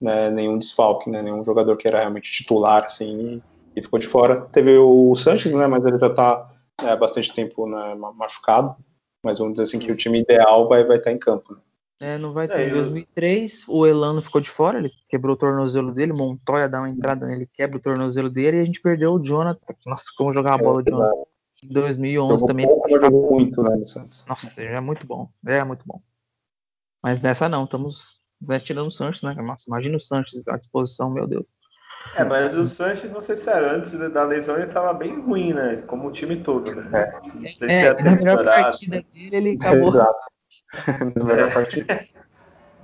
né, 0.00 0.30
nenhum 0.30 0.56
desfalque, 0.56 1.10
né? 1.10 1.20
Nenhum 1.20 1.44
jogador 1.44 1.76
que 1.76 1.86
era 1.86 1.98
realmente 1.98 2.32
titular, 2.32 2.84
assim, 2.84 3.42
e, 3.76 3.82
ficou 3.82 3.98
de 3.98 4.06
fora. 4.06 4.48
Teve 4.50 4.78
o 4.78 5.14
Sanches, 5.14 5.52
né? 5.52 5.66
Mas 5.66 5.84
ele 5.84 5.98
já 5.98 6.08
tá 6.08 6.50
é, 6.82 6.96
bastante 6.96 7.34
tempo 7.34 7.66
né, 7.66 7.94
machucado 8.14 8.74
mas 9.22 9.38
vamos 9.38 9.54
dizer 9.54 9.64
assim 9.64 9.78
que 9.78 9.92
o 9.92 9.96
time 9.96 10.20
ideal 10.20 10.68
vai, 10.68 10.84
vai 10.84 10.98
estar 10.98 11.12
em 11.12 11.18
campo. 11.18 11.54
Né? 11.54 11.60
É, 12.00 12.18
não 12.18 12.32
vai 12.32 12.46
ter. 12.46 12.60
É, 12.60 12.68
em 12.68 12.72
2003, 12.72 13.66
eu... 13.66 13.74
o 13.74 13.86
Elano 13.86 14.22
ficou 14.22 14.40
de 14.40 14.50
fora, 14.50 14.78
ele 14.78 14.90
quebrou 15.08 15.34
o 15.34 15.38
tornozelo 15.38 15.92
dele, 15.92 16.12
Montoya 16.12 16.68
dá 16.68 16.78
uma 16.78 16.88
entrada 16.88 17.26
nele, 17.26 17.48
quebra 17.52 17.76
o 17.76 17.80
tornozelo 17.80 18.30
dele 18.30 18.58
e 18.58 18.60
a 18.60 18.64
gente 18.64 18.80
perdeu 18.80 19.14
o 19.14 19.22
Jonathan. 19.22 19.74
Nossa, 19.86 20.04
como 20.16 20.32
jogar 20.32 20.54
a 20.54 20.58
bola, 20.58 20.82
é, 20.82 20.90
Jonathan. 20.90 21.22
Em 21.62 21.68
2011 21.68 22.30
jogou 22.30 22.46
também. 22.46 22.68
Pouco, 22.68 22.88
jogou 22.88 23.30
muito, 23.30 23.62
né, 23.62 23.76
no 23.76 23.86
Santos. 23.86 24.24
Nossa, 24.26 24.62
é 24.62 24.80
muito 24.80 25.04
bom. 25.04 25.28
É 25.44 25.64
muito 25.64 25.84
bom. 25.84 26.00
Mas 27.02 27.20
nessa 27.20 27.48
não, 27.48 27.64
estamos 27.64 28.20
tirando 28.62 28.86
o 28.86 28.92
Santos, 28.92 29.22
né? 29.22 29.34
Nossa, 29.34 29.64
imagina 29.66 29.96
o 29.96 30.00
Santos 30.00 30.46
à 30.46 30.56
disposição, 30.56 31.10
meu 31.10 31.26
Deus. 31.26 31.46
É, 32.14 32.24
mas 32.24 32.54
o 32.54 32.66
Sanches, 32.66 33.10
não 33.12 33.20
sei 33.20 33.36
se 33.36 33.48
era 33.48 33.74
antes 33.74 33.92
da 33.92 34.24
lesão, 34.24 34.56
ele 34.56 34.66
estava 34.66 34.92
bem 34.92 35.20
ruim, 35.20 35.52
né? 35.52 35.82
Como 35.86 36.08
o 36.08 36.12
time 36.12 36.42
todo, 36.42 36.74
né? 36.74 37.00
É. 37.00 37.20
Não 37.34 37.48
sei 37.48 37.68
é, 37.68 37.72
se 37.72 37.86
é, 37.86 38.02
na 38.02 38.10
melhor 38.12 38.44
partida 38.44 39.02
dele, 39.12 39.36
ele 39.36 39.58
acabou. 39.60 39.92
na 41.16 41.24
melhor 41.24 41.52
partida. 41.52 42.00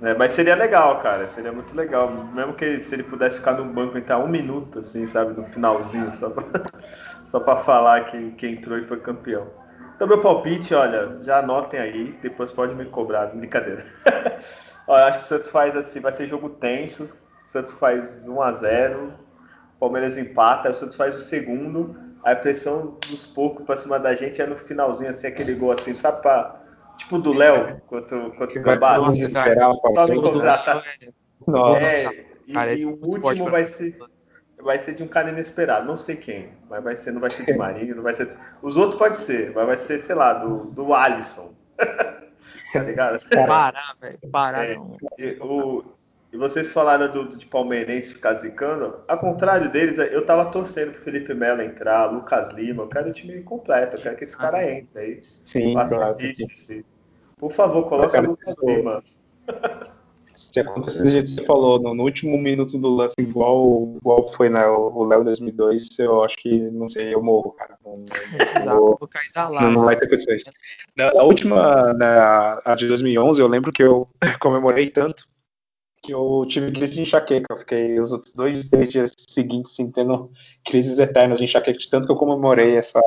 É, 0.01 0.13
mas 0.13 0.33
seria 0.33 0.55
legal, 0.55 1.01
cara. 1.01 1.27
Seria 1.27 1.51
muito 1.51 1.75
legal. 1.75 2.11
Mesmo 2.11 2.53
que 2.53 2.81
se 2.81 2.95
ele 2.95 3.03
pudesse 3.03 3.37
ficar 3.37 3.53
no 3.53 3.65
banco 3.65 3.97
entrar 3.97 4.19
um 4.19 4.27
minuto, 4.27 4.79
assim, 4.79 5.05
sabe? 5.05 5.33
No 5.33 5.45
finalzinho, 5.47 6.11
só 6.13 6.29
pra, 6.29 6.43
só 7.25 7.39
pra 7.39 7.57
falar 7.57 8.05
que, 8.05 8.31
que 8.31 8.47
entrou 8.47 8.77
e 8.77 8.85
foi 8.85 8.99
campeão. 8.99 9.47
Então, 9.95 10.07
meu 10.07 10.19
palpite, 10.19 10.73
olha, 10.73 11.17
já 11.21 11.39
anotem 11.39 11.79
aí, 11.79 12.11
depois 12.21 12.51
pode 12.51 12.75
me 12.75 12.85
cobrar, 12.85 13.27
brincadeira. 13.27 13.85
olha, 14.85 15.05
acho 15.05 15.19
que 15.19 15.25
o 15.25 15.27
Santos 15.27 15.49
faz 15.49 15.75
assim, 15.75 16.01
vai 16.01 16.11
ser 16.11 16.27
jogo 16.27 16.49
tenso, 16.49 17.15
Santos 17.55 17.71
faz 17.73 18.27
1 18.27 18.41
a 18.41 18.51
0 18.51 19.13
Palmeiras 19.79 20.17
empata, 20.17 20.69
o 20.69 20.73
Santos 20.73 20.97
faz 20.97 21.15
o 21.15 21.19
segundo, 21.19 21.95
aí 22.23 22.33
a 22.33 22.35
pressão 22.35 22.97
dos 23.09 23.25
poucos 23.27 23.65
pra 23.65 23.77
cima 23.77 23.97
da 23.97 24.13
gente 24.13 24.41
é 24.41 24.45
no 24.45 24.55
finalzinho, 24.55 25.09
assim, 25.09 25.27
aquele 25.27 25.53
gol 25.53 25.71
assim, 25.71 25.93
sabe 25.93 26.21
pra. 26.21 26.61
Tipo 26.97 27.19
do 27.19 27.33
Léo, 27.33 27.81
contra, 27.87 28.29
contra 28.29 28.59
o 28.59 28.63
Gambá. 28.63 28.95
Assim, 28.95 29.25
só 29.25 30.07
no 30.07 30.21
contra-ataque. 30.21 31.13
É, 31.77 32.25
e, 32.47 32.81
e 32.81 32.85
o 32.85 32.97
último 33.03 33.51
vai 33.51 33.65
ser, 33.65 33.97
vai 34.61 34.79
ser 34.79 34.93
de 34.93 35.03
um 35.03 35.07
cara 35.07 35.29
inesperado, 35.29 35.85
não 35.85 35.97
sei 35.97 36.15
quem, 36.15 36.49
mas 36.69 36.81
vai 36.81 36.95
ser, 36.95 37.11
não 37.11 37.19
vai 37.19 37.29
ser 37.29 37.45
de 37.45 37.57
Marinho, 37.57 37.97
não 37.97 38.03
vai 38.03 38.13
ser. 38.13 38.29
Os 38.61 38.77
outros 38.77 38.97
pode 38.97 39.17
ser, 39.17 39.51
mas 39.53 39.65
vai 39.65 39.75
ser, 39.75 39.99
sei 39.99 40.15
lá, 40.15 40.35
do, 40.35 40.65
do 40.71 40.93
Alisson. 40.93 41.53
tá 42.71 42.79
ligado? 42.79 43.19
Parar, 43.45 43.95
velho. 43.99 44.19
Parar 44.31 44.65
é, 44.65 44.75
não. 44.75 44.91
O, 45.41 45.83
e 46.35 46.37
vocês 46.37 46.69
falaram 46.69 47.09
do, 47.11 47.37
de 47.37 47.45
palmeirense 47.45 48.13
ficar 48.13 48.33
zicando. 48.33 48.97
Ao 49.07 49.17
contrário 49.17 49.71
deles, 49.71 49.97
eu 49.97 50.25
tava 50.25 50.51
torcendo 50.51 50.91
pro 50.91 51.01
Felipe 51.01 51.33
Melo 51.33 51.61
entrar, 51.61 52.11
Lucas 52.11 52.49
Lima. 52.49 52.83
Eu 52.83 52.89
quero 52.89 53.09
o 53.09 53.13
time 53.13 53.41
completo, 53.41 53.95
eu 53.95 54.01
quero 54.01 54.17
que 54.17 54.25
esse 54.25 54.35
cara 54.35 54.57
ah. 54.57 54.69
entre 54.69 54.99
aí. 54.99 55.19
Sim, 55.23 55.71
claro. 55.71 56.17
Por 57.37 57.51
favor, 57.53 57.85
coloca 57.85 58.19
o 58.19 58.25
Lucas 58.25 58.55
Lima. 58.61 59.01
Se 60.35 60.59
acontecer 60.59 61.03
do 61.03 61.09
jeito 61.09 61.29
que 61.29 61.35
você 61.35 61.45
falou, 61.45 61.81
no, 61.81 61.95
no, 61.95 62.03
último 62.03 62.37
minuto 62.37 62.77
do 62.77 62.89
lance, 62.89 63.15
igual, 63.17 63.93
igual 63.95 64.27
foi 64.33 64.49
né, 64.49 64.67
o 64.67 65.05
Léo 65.05 65.23
2002, 65.23 65.97
eu 65.99 66.21
acho 66.21 66.35
que, 66.35 66.69
não 66.71 66.89
sei, 66.89 67.13
eu 67.13 67.23
morro, 67.23 67.51
cara. 67.51 67.77
Não, 67.85 68.05
não, 68.65 68.75
vou, 68.75 68.97
vou 68.99 69.07
cair 69.07 69.31
da 69.33 69.49
não, 69.49 69.71
não 69.71 69.85
vai 69.85 69.95
ter 69.95 70.09
condições. 70.09 70.43
Na, 70.97 71.11
a 71.11 71.23
última, 71.23 71.93
né, 71.93 72.05
a 72.65 72.75
de 72.75 72.85
2011, 72.85 73.39
eu 73.39 73.47
lembro 73.47 73.71
que 73.71 73.81
eu 73.81 74.05
comemorei 74.41 74.89
tanto 74.89 75.25
que 76.05 76.11
eu 76.11 76.45
tive 76.47 76.71
crise 76.71 76.93
de 76.93 77.01
enxaqueca. 77.01 77.47
Eu 77.49 77.57
fiquei 77.57 77.99
os 77.99 78.11
outros 78.11 78.33
dois, 78.33 78.69
três 78.69 78.89
dias 78.89 79.11
seguintes 79.29 79.71
assim, 79.71 79.89
tendo 79.89 80.31
crises 80.63 80.99
eternas 80.99 81.39
de 81.39 81.45
enxaqueca, 81.45 81.77
de 81.77 81.89
tanto 81.89 82.05
que 82.05 82.11
eu 82.11 82.17
comemorei 82.17 82.77
essa. 82.77 83.01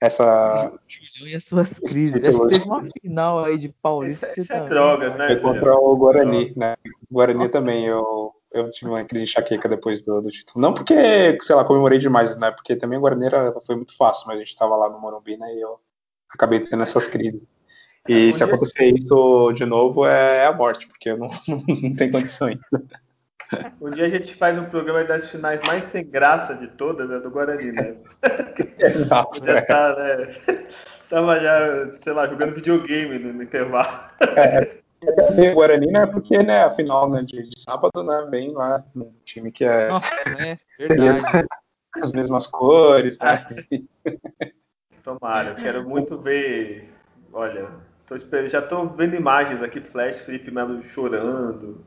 essa... 0.00 0.72
Julião 0.88 1.28
e 1.28 1.34
as 1.34 1.44
suas 1.44 1.78
crises. 1.80 2.26
Acho 2.26 2.40
que 2.40 2.48
teve 2.48 2.64
uma 2.64 2.82
final 2.84 3.44
aí 3.44 3.56
de 3.56 3.68
Paulista. 3.68 4.26
Isso, 4.26 4.40
isso 4.40 4.52
é 4.52 4.68
drogas, 4.68 5.14
né? 5.14 5.26
Foi 5.28 5.40
contra 5.40 5.74
o 5.74 5.96
Guarani, 5.96 6.52
né? 6.56 6.74
O 7.08 7.14
Guarani 7.14 7.38
Nossa. 7.38 7.50
também, 7.50 7.84
eu, 7.84 8.32
eu 8.52 8.68
tive 8.70 8.90
uma 8.90 9.04
crise 9.04 9.24
de 9.24 9.30
enxaqueca 9.30 9.68
depois 9.68 10.00
do, 10.00 10.20
do, 10.20 10.28
título. 10.28 10.60
Não 10.60 10.74
porque, 10.74 11.38
sei 11.40 11.54
lá, 11.54 11.64
comemorei 11.64 11.98
demais, 11.98 12.36
né? 12.36 12.50
Porque 12.50 12.74
também 12.74 12.98
o 12.98 13.02
Guarani 13.02 13.26
era, 13.26 13.54
foi 13.64 13.76
muito 13.76 13.96
fácil, 13.96 14.26
mas 14.26 14.36
a 14.36 14.44
gente 14.44 14.56
tava 14.56 14.74
lá 14.74 14.88
no 14.88 15.00
Morumbi, 15.00 15.36
né? 15.36 15.54
E 15.54 15.60
eu 15.60 15.78
acabei 16.28 16.58
tendo 16.58 16.82
essas 16.82 17.06
crises. 17.06 17.46
E 18.08 18.32
se 18.32 18.44
acontecer 18.44 18.94
isso 18.94 19.52
de 19.52 19.64
novo, 19.64 20.06
é 20.06 20.46
a 20.46 20.52
morte, 20.52 20.86
porque 20.88 21.14
não, 21.14 21.28
não 21.82 21.96
tenho 21.96 22.12
condições. 22.12 22.58
Um 23.80 23.90
dia 23.90 24.06
a 24.06 24.08
gente 24.08 24.34
faz 24.34 24.58
um 24.58 24.64
programa 24.64 25.04
das 25.04 25.30
finais 25.30 25.60
mais 25.62 25.84
sem 25.84 26.04
graça 26.04 26.54
de 26.54 26.66
todas, 26.68 27.08
né, 27.08 27.18
do 27.18 27.30
Guarani, 27.30 27.72
né? 27.72 27.94
Exato. 28.78 29.44
já 29.44 29.58
é. 29.58 29.60
tá, 29.62 29.94
né? 29.96 30.34
Tava 31.08 31.38
já, 31.38 31.92
sei 32.00 32.12
lá, 32.12 32.26
jogando 32.26 32.54
videogame 32.54 33.18
no, 33.18 33.40
intervalo. 33.40 34.00
É, 34.36 34.80
é, 35.02 35.50
o 35.52 35.54
Guarani, 35.54 35.86
né? 35.86 36.04
Porque, 36.06 36.36
né, 36.42 36.64
a 36.64 36.70
final 36.70 37.08
né, 37.08 37.22
de, 37.22 37.48
de 37.48 37.60
sábado, 37.60 38.02
né, 38.02 38.26
vem 38.28 38.50
lá 38.52 38.84
um 38.96 39.12
time 39.24 39.52
que 39.52 39.64
é. 39.64 39.88
Nossa, 39.88 40.10
é 40.30 40.58
verdade. 40.76 41.46
As 42.02 42.12
mesmas 42.12 42.46
cores, 42.48 43.18
né? 43.20 43.46
Tomara, 45.04 45.50
eu 45.50 45.54
quero 45.54 45.88
muito 45.88 46.18
ver. 46.18 46.92
Olha, 47.32 47.68
Tô 48.06 48.14
esperando, 48.14 48.48
já 48.48 48.62
tô 48.62 48.86
vendo 48.86 49.16
imagens 49.16 49.60
aqui, 49.60 49.80
Flash, 49.80 50.20
Felipe 50.20 50.52
Melo 50.52 50.80
chorando, 50.84 51.84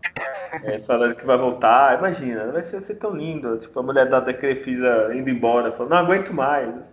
é, 0.64 0.80
falando 0.80 1.16
que 1.16 1.26
vai 1.26 1.38
voltar. 1.38 1.98
Imagina, 1.98 2.52
vai 2.52 2.62
ser, 2.62 2.84
ser 2.84 2.96
tão 2.96 3.16
lindo. 3.16 3.58
Tipo, 3.58 3.80
a 3.80 3.84
mulher 3.84 4.10
da 4.10 4.22
Crefisa 4.34 5.14
indo 5.16 5.30
embora, 5.30 5.72
falando, 5.72 5.92
não 5.92 5.98
aguento 5.98 6.34
mais. 6.34 6.92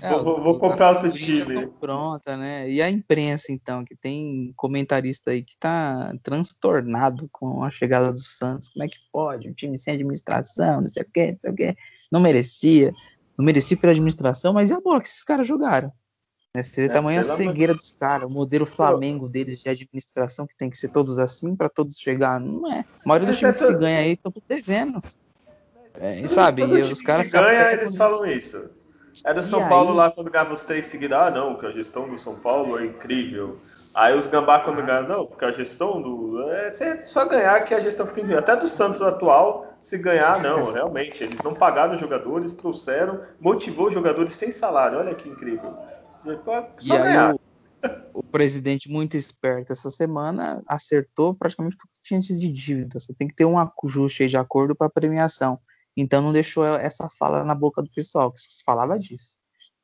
É, 0.00 0.10
vou, 0.10 0.38
os, 0.38 0.44
vou 0.44 0.58
comprar 0.60 0.90
outro 0.92 1.10
time. 1.10 1.66
Pronta, 1.80 2.36
né? 2.36 2.70
E 2.70 2.80
a 2.80 2.88
imprensa, 2.88 3.50
então, 3.50 3.84
que 3.84 3.96
tem 3.96 4.52
comentarista 4.56 5.32
aí 5.32 5.42
que 5.42 5.56
tá 5.56 6.14
transtornado 6.22 7.28
com 7.32 7.64
a 7.64 7.70
chegada 7.70 8.12
do 8.12 8.20
Santos. 8.20 8.68
Como 8.68 8.84
é 8.84 8.88
que 8.88 8.96
pode? 9.12 9.48
Um 9.48 9.52
time 9.52 9.76
sem 9.76 9.94
administração, 9.94 10.82
não 10.82 10.88
sei 10.88 11.02
o 11.02 11.10
quê, 11.12 11.32
não 11.32 11.38
sei 11.40 11.50
o 11.50 11.54
quê. 11.54 11.76
Não 12.12 12.20
merecia. 12.20 12.92
Não 13.36 13.44
merecia 13.44 13.76
pela 13.76 13.90
administração, 13.90 14.52
mas 14.52 14.70
e 14.70 14.74
a 14.74 14.80
bola 14.80 15.00
que 15.00 15.08
esses 15.08 15.24
caras 15.24 15.48
jogaram? 15.48 15.92
Né? 16.54 16.62
Seria 16.62 16.90
é, 16.90 16.92
tamanha 16.92 17.22
cegueira 17.22 17.74
dos 17.74 17.92
caras, 17.92 18.30
o 18.30 18.32
modelo 18.32 18.66
Flamengo 18.66 19.28
deles 19.28 19.60
de 19.60 19.68
administração, 19.68 20.46
que 20.46 20.56
tem 20.56 20.68
que 20.68 20.76
ser 20.76 20.88
todos 20.88 21.18
assim 21.18 21.54
para 21.54 21.68
todos 21.68 21.98
chegar. 21.98 22.40
Não 22.40 22.70
é. 22.72 22.80
A 22.80 23.08
maioria 23.08 23.28
dos 23.28 23.38
times 23.38 23.56
que 23.56 23.66
se 23.66 23.74
ganha 23.74 24.00
aí 24.00 24.12
estão 24.12 24.32
devendo. 24.48 25.02
É, 25.94 26.26
sabe? 26.26 26.62
Todo 26.62 26.78
e 26.78 26.80
os 26.80 27.02
caras. 27.02 27.30
Ganha, 27.32 27.72
eles 27.72 27.96
falam 27.96 28.26
isso. 28.26 28.70
É 29.24 29.34
do 29.34 29.42
São 29.42 29.66
e 29.66 29.68
Paulo 29.68 29.90
aí... 29.90 29.96
lá 29.96 30.10
quando 30.10 30.30
ganhava 30.30 30.54
os 30.54 30.64
três 30.64 30.86
seguidos. 30.86 31.16
Ah, 31.16 31.30
não, 31.30 31.56
que 31.56 31.66
a 31.66 31.70
gestão 31.70 32.08
do 32.08 32.18
São 32.18 32.36
Paulo 32.36 32.78
é 32.78 32.86
incrível. 32.86 33.58
Aí 33.92 34.16
os 34.16 34.26
gambá 34.26 34.60
quando 34.60 34.84
ganham, 34.84 35.08
não, 35.08 35.26
porque 35.26 35.44
a 35.44 35.50
gestão 35.50 36.00
do. 36.00 36.48
É 36.50 36.72
só 37.06 37.26
ganhar 37.26 37.64
que 37.64 37.74
a 37.74 37.80
gestão 37.80 38.06
fica 38.06 38.20
em 38.20 38.34
Até 38.34 38.56
do 38.56 38.68
Santos 38.68 39.02
atual, 39.02 39.74
se 39.80 39.98
ganhar, 39.98 40.40
não, 40.42 40.70
realmente. 40.72 41.24
Eles 41.24 41.42
não 41.42 41.54
pagaram 41.54 41.94
os 41.94 42.00
jogadores, 42.00 42.52
trouxeram, 42.52 43.20
motivou 43.40 43.88
os 43.88 43.94
jogadores 43.94 44.34
sem 44.34 44.52
salário. 44.52 44.98
Olha 44.98 45.14
que 45.14 45.28
incrível. 45.28 45.76
E 46.82 46.88
ganhar. 46.88 47.34
O, 47.34 48.20
o, 48.20 48.22
presidente, 48.22 48.90
muito 48.90 49.16
esperto 49.16 49.72
essa 49.72 49.90
semana, 49.90 50.62
acertou 50.66 51.34
praticamente 51.34 51.78
tudo 51.78 51.90
que 51.94 52.02
tinha 52.02 52.20
de 52.20 52.52
dívida. 52.52 53.00
Você 53.00 53.14
tem 53.14 53.26
que 53.26 53.34
ter 53.34 53.44
um 53.44 53.56
ajuste 53.58 54.26
de 54.26 54.36
acordo 54.36 54.74
para 54.74 54.86
a 54.86 54.90
premiação. 54.90 55.58
Então 55.96 56.22
não 56.22 56.32
deixou 56.32 56.64
essa 56.64 57.08
fala 57.10 57.44
na 57.44 57.54
boca 57.54 57.82
do 57.82 57.90
pessoal, 57.90 58.32
que 58.32 58.40
se 58.40 58.62
falava 58.64 58.98
disso. 58.98 59.36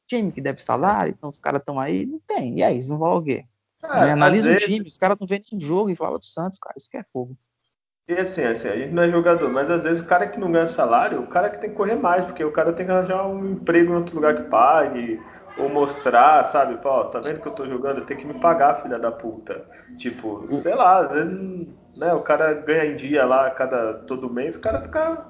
Time 0.07 0.31
que 0.31 0.41
deve 0.41 0.63
salário, 0.63 1.15
então 1.17 1.29
os 1.29 1.41
caras 1.41 1.61
estão 1.61 1.81
aí, 1.81 2.07
não 2.07 2.21
tem. 2.27 2.59
E 2.59 2.63
aí, 2.63 2.75
eles 2.75 2.89
não 2.89 2.99
vão 2.99 3.17
o 3.17 3.23
quê? 3.23 3.45
É, 3.83 4.13
analisa 4.13 4.53
o 4.53 4.57
time, 4.57 4.89
os 4.89 4.97
caras 4.97 5.19
não 5.19 5.27
vêem 5.27 5.43
nem 5.51 5.61
jogo 5.61 5.91
e 5.91 5.97
fala 5.97 6.19
do 6.19 6.25
Santos, 6.25 6.59
cara, 6.59 6.75
isso 6.77 6.91
que 6.91 6.97
é 6.97 7.05
fogo. 7.13 7.37
E 8.09 8.15
assim, 8.15 8.43
assim, 8.43 8.69
a 8.69 8.77
gente 8.77 8.93
não 8.93 9.03
é 9.03 9.11
jogador, 9.11 9.51
mas 9.51 9.69
às 9.69 9.83
vezes 9.83 10.01
o 10.01 10.07
cara 10.07 10.29
que 10.29 10.39
não 10.39 10.51
ganha 10.51 10.69
salário, 10.69 11.21
o 11.21 11.27
cara 11.27 11.51
que 11.51 11.61
tem 11.61 11.71
que 11.71 11.77
correr 11.77 11.97
mais, 11.97 12.25
porque 12.25 12.45
o 12.45 12.53
cara 12.53 12.73
tem 12.73 12.87
que 12.87 12.93
arranjar 12.93 13.27
um 13.27 13.51
emprego 13.51 13.93
em 13.93 13.97
outro 13.97 14.15
lugar 14.15 14.37
que 14.37 14.49
pague, 14.49 15.21
ou 15.59 15.69
mostrar, 15.69 16.45
sabe, 16.45 16.77
pô, 16.77 17.05
tá 17.05 17.21
vendo 17.21 17.41
que 17.41 17.49
eu 17.49 17.53
tô 17.53 17.67
jogando, 17.67 18.05
tem 18.05 18.17
que 18.17 18.27
me 18.27 18.35
pagar, 18.35 18.83
filha 18.83 18.99
da 18.99 19.11
puta. 19.11 19.65
Tipo, 19.97 20.47
sei 20.63 20.75
lá, 20.75 21.05
às 21.05 21.11
vezes, 21.11 21.69
né, 21.97 22.13
o 22.13 22.21
cara 22.21 22.53
ganha 22.55 22.87
em 22.87 22.97
dia 22.97 23.25
lá 23.25 23.51
cada 23.51 23.95
todo 24.07 24.31
mês, 24.31 24.57
o 24.57 24.61
cara 24.61 24.83
fica 24.83 25.27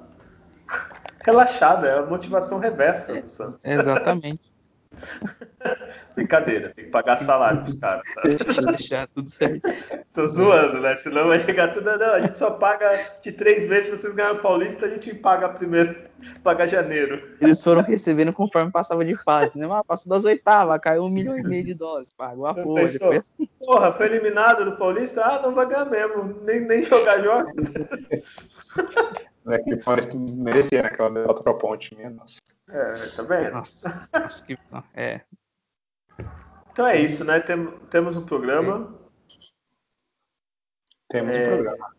relaxado, 1.25 1.85
é 1.85 1.97
a 1.97 2.05
motivação 2.05 2.59
reversa 2.59 3.21
do 3.21 3.29
Santos. 3.29 3.65
Exatamente. 3.65 4.56
Brincadeira, 6.15 6.73
tem 6.75 6.85
que 6.85 6.91
pagar 6.91 7.17
salário 7.17 7.61
pros 7.61 7.79
caras. 7.79 8.01
Tá? 8.13 8.21
Deixa 8.23 8.61
deixar 8.63 9.07
tudo 9.07 9.29
certo. 9.29 9.61
Tô 10.13 10.27
zoando, 10.27 10.79
né? 10.81 10.95
Senão 10.95 11.27
vai 11.27 11.39
chegar 11.39 11.71
tudo. 11.71 11.95
Não, 11.97 12.13
a 12.13 12.19
gente 12.19 12.39
só 12.39 12.51
paga 12.51 12.89
de 13.21 13.31
três 13.31 13.67
meses. 13.67 13.85
Se 13.85 13.91
vocês 13.91 14.13
ganham 14.13 14.35
o 14.35 14.41
Paulista, 14.41 14.85
a 14.85 14.89
gente 14.89 15.13
paga 15.13 15.49
primeiro, 15.49 15.95
paga 16.43 16.67
janeiro. 16.67 17.35
Eles 17.39 17.63
foram 17.63 17.83
recebendo 17.83 18.33
conforme 18.33 18.71
passava 18.71 19.05
de 19.05 19.15
fase, 19.15 19.57
né? 19.57 19.67
Mas 19.67 19.85
passou 19.85 20.09
das 20.09 20.25
oitavas, 20.25 20.79
caiu 20.81 21.03
um 21.03 21.09
milhão 21.09 21.37
e 21.37 21.43
meio 21.43 21.63
de 21.63 21.73
dólares. 21.73 22.11
Pagou 22.11 22.47
a 22.47 22.53
porra. 22.55 22.85
Depois... 22.85 23.33
Porra, 23.63 23.93
foi 23.93 24.07
eliminado 24.07 24.65
no 24.65 24.75
Paulista? 24.77 25.23
Ah, 25.23 25.41
não 25.41 25.53
vai 25.53 25.67
ganhar 25.67 25.85
mesmo. 25.85 26.41
Nem, 26.43 26.61
nem 26.61 26.81
jogar 26.81 27.23
joga. 27.23 27.51
É 29.49 29.59
que 29.59 29.73
o 29.73 29.83
Paulista 29.83 30.17
merecia 30.17 30.81
aquela 30.81 31.09
derrota 31.09 31.43
pra 31.43 31.53
ponte, 31.53 31.95
minha 31.95 32.09
nossa. 32.09 32.39
É, 32.69 32.89
tá 33.15 33.23
vendo? 33.23 33.53
Nossa, 33.53 34.09
nossa 34.13 34.45
que... 34.45 34.57
é. 34.93 35.21
Então 36.71 36.85
é 36.85 36.99
isso, 36.99 37.23
né? 37.23 37.39
Tem, 37.39 37.65
temos 37.89 38.15
um 38.15 38.25
programa. 38.25 38.93
Temos 41.09 41.35
é... 41.35 41.43
um 41.43 41.55
programa. 41.55 41.95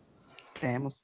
Temos. 0.59 0.95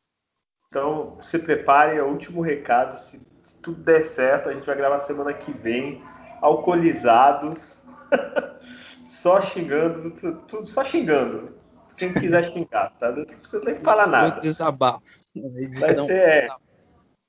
Então 0.67 1.17
se 1.23 1.39
preparem, 1.39 1.97
é 1.97 2.03
o 2.03 2.09
último 2.09 2.41
recado. 2.41 2.97
Se, 2.97 3.19
se 3.43 3.57
tudo 3.59 3.81
der 3.81 4.03
certo, 4.03 4.49
a 4.49 4.53
gente 4.53 4.65
vai 4.65 4.75
gravar 4.75 4.99
semana 4.99 5.33
que 5.33 5.51
vem, 5.51 6.03
alcoolizados, 6.41 7.81
só 9.05 9.41
xingando, 9.41 10.11
tudo, 10.11 10.41
tudo, 10.41 10.67
só 10.67 10.83
xingando. 10.83 11.55
Quem 11.97 12.13
quiser 12.13 12.43
xingar, 12.43 12.91
tá? 12.99 13.11
Você 13.11 13.57
não 13.57 13.63
tem 13.63 13.75
que 13.75 13.81
falar 13.81 14.05
nada. 14.05 14.41
Desabafo. 14.41 15.01
Vai 15.79 15.95
ser, 15.95 16.11
é, 16.11 16.47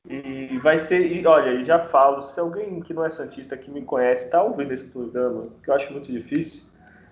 e 0.09 0.59
vai 0.59 0.78
ser, 0.78 1.01
e 1.01 1.27
olha, 1.27 1.51
e 1.51 1.65
já 1.65 1.81
falo, 1.81 2.23
se 2.23 2.39
alguém 2.39 2.81
que 2.81 2.95
não 2.95 3.05
é 3.05 3.11
Santista, 3.11 3.57
que 3.57 3.70
me 3.70 3.83
conhece, 3.83 4.31
tá 4.31 4.41
ouvindo 4.41 4.73
esse 4.73 4.85
programa, 4.85 5.49
que 5.62 5.69
eu 5.69 5.74
acho 5.74 5.93
muito 5.93 6.12
difícil, 6.12 6.65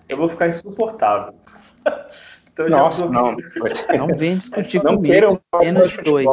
eu 0.09 0.17
vou 0.17 0.29
ficar 0.29 0.47
insuportável. 0.47 1.35
então, 2.53 2.69
Nossa, 2.69 3.07
não. 3.07 3.37
Não 3.99 4.07
vem 4.07 4.39
discutir 4.39 4.83
não 4.83 4.95
comigo. 4.95 5.13
Queiram 5.13 5.41
menos 5.61 5.91
de 5.91 6.03
dois. 6.03 6.27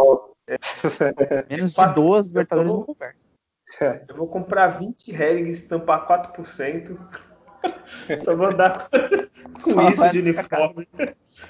Menos 1.50 1.74
de 1.74 1.94
duas 1.94 2.28
Libertadores 2.28 2.74
não 2.74 2.84
conversa. 2.84 4.06
Eu 4.08 4.16
vou 4.16 4.28
comprar 4.28 4.68
20 4.68 5.12
Hellings, 5.12 5.66
tampar 5.66 6.08
4%. 6.08 6.98
Só 8.20 8.36
vou 8.36 8.48
andar 8.48 8.90
com 8.90 9.60
Só 9.60 9.90
isso 9.90 10.10
de 10.10 10.20
uniforme. 10.20 10.88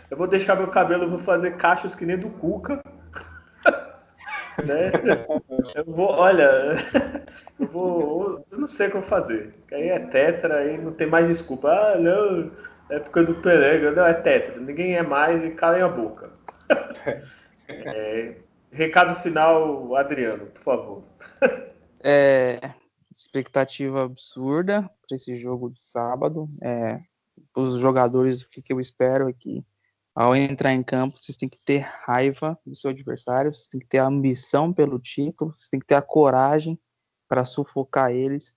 Eu 0.10 0.18
vou 0.18 0.28
deixar 0.28 0.56
meu 0.56 0.68
cabelo, 0.68 1.10
vou 1.10 1.20
fazer 1.20 1.58
cachos 1.58 1.96
que 1.96 2.06
nem 2.06 2.18
do 2.18 2.30
Cuca. 2.30 2.82
Né? 4.66 4.92
Eu 5.76 5.86
vou, 5.86 6.10
olha, 6.10 6.76
eu 7.60 7.68
vou, 7.68 8.46
eu 8.52 8.60
não 8.60 8.68
sei 8.68 8.88
o 8.88 8.92
que 8.92 8.98
eu 8.98 9.02
vou 9.02 9.10
fazer. 9.10 9.54
Aí 9.72 9.90
é 9.90 10.00
tetra, 10.00 10.58
aí 10.58 10.78
não 10.78 10.92
tem 10.94 11.08
mais 11.08 11.28
desculpa. 11.28 11.70
Ah, 11.70 11.98
não, 11.98 12.52
é 12.90 12.96
época 12.96 13.24
do 13.24 13.36
Pelega, 13.36 13.92
não, 13.92 14.06
é 14.06 14.14
tetra, 14.14 14.60
ninguém 14.60 14.96
é 14.96 15.04
mais 15.04 15.44
e 15.44 15.52
calem 15.52 15.82
a 15.82 15.88
boca. 15.88 16.30
É, 17.74 18.36
recado 18.70 19.16
final, 19.22 19.96
Adriano, 19.96 20.48
por 20.48 20.62
favor. 20.62 21.04
É, 22.04 22.60
expectativa 23.16 24.04
absurda 24.04 24.90
para 25.08 25.16
esse 25.16 25.38
jogo 25.38 25.70
de 25.70 25.80
sábado. 25.80 26.50
É, 26.62 27.00
os 27.56 27.78
jogadores, 27.78 28.42
o 28.42 28.50
que, 28.50 28.62
que 28.62 28.74
eu 28.74 28.80
espero 28.82 29.30
é 29.30 29.34
que 29.34 29.64
ao 30.14 30.36
entrar 30.36 30.74
em 30.74 30.84
campo, 30.84 31.18
vocês 31.18 31.38
têm 31.38 31.48
que 31.48 31.64
ter 31.64 31.80
raiva 32.06 32.60
do 32.66 32.76
seu 32.76 32.90
adversário, 32.92 33.54
vocês 33.54 33.68
têm 33.68 33.80
que 33.80 33.88
ter 33.88 34.00
a 34.00 34.08
ambição 34.08 34.74
pelo 34.74 35.00
título, 35.00 35.56
vocês 35.56 35.70
têm 35.70 35.80
que 35.80 35.86
ter 35.86 35.96
a 35.96 36.02
coragem 36.02 36.80
para 37.28 37.46
sufocar 37.46 38.12
eles, 38.12 38.56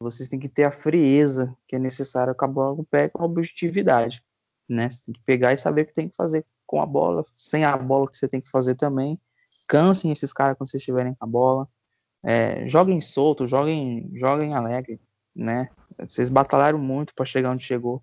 vocês 0.00 0.28
têm 0.28 0.38
que 0.38 0.48
ter 0.48 0.64
a 0.64 0.70
frieza 0.70 1.56
que 1.68 1.76
é 1.76 1.78
necessária 1.78 2.34
com 2.34 2.44
a 2.44 2.48
bola 2.48 2.76
no 2.76 2.84
pé, 2.84 3.08
com 3.08 3.22
a 3.22 3.26
objetividade, 3.26 4.22
né? 4.68 4.90
Você 4.90 5.04
tem 5.04 5.14
que 5.14 5.22
pegar 5.22 5.52
e 5.52 5.58
saber 5.58 5.82
o 5.82 5.86
que 5.86 5.94
tem 5.94 6.08
que 6.08 6.16
fazer 6.16 6.44
com 6.66 6.80
a 6.82 6.86
bola, 6.86 7.22
sem 7.36 7.64
a 7.64 7.76
bola 7.76 8.08
que 8.08 8.18
você 8.18 8.26
tem 8.26 8.40
que 8.40 8.50
fazer 8.50 8.74
também. 8.74 9.18
Cansem 9.68 10.10
esses 10.10 10.32
caras 10.32 10.58
quando 10.58 10.68
vocês 10.68 10.80
estiverem 10.80 11.14
com 11.14 11.24
a 11.24 11.28
bola. 11.28 11.68
É, 12.24 12.66
joguem 12.68 13.00
solto, 13.00 13.46
joguem, 13.46 14.10
joguem 14.14 14.54
alegre, 14.54 15.00
né? 15.34 15.70
Vocês 15.98 16.28
batalharam 16.28 16.78
muito 16.78 17.14
para 17.14 17.24
chegar 17.24 17.52
onde 17.52 17.62
chegou 17.62 18.02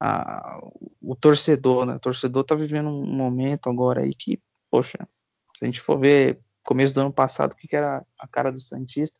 a, 0.00 0.60
o 1.02 1.16
torcedor, 1.16 1.84
né? 1.84 1.94
O 1.94 2.00
torcedor 2.00 2.44
tá 2.44 2.54
vivendo 2.54 2.88
um 2.88 3.06
momento 3.06 3.68
agora 3.68 4.02
aí 4.02 4.14
que, 4.14 4.40
poxa, 4.70 4.98
se 5.56 5.64
a 5.64 5.66
gente 5.66 5.80
for 5.80 5.98
ver 5.98 6.40
começo 6.64 6.94
do 6.94 7.00
ano 7.00 7.12
passado, 7.12 7.52
o 7.52 7.56
que, 7.56 7.66
que 7.66 7.76
era 7.76 8.04
a 8.18 8.28
cara 8.28 8.52
do 8.52 8.60
Santista, 8.60 9.18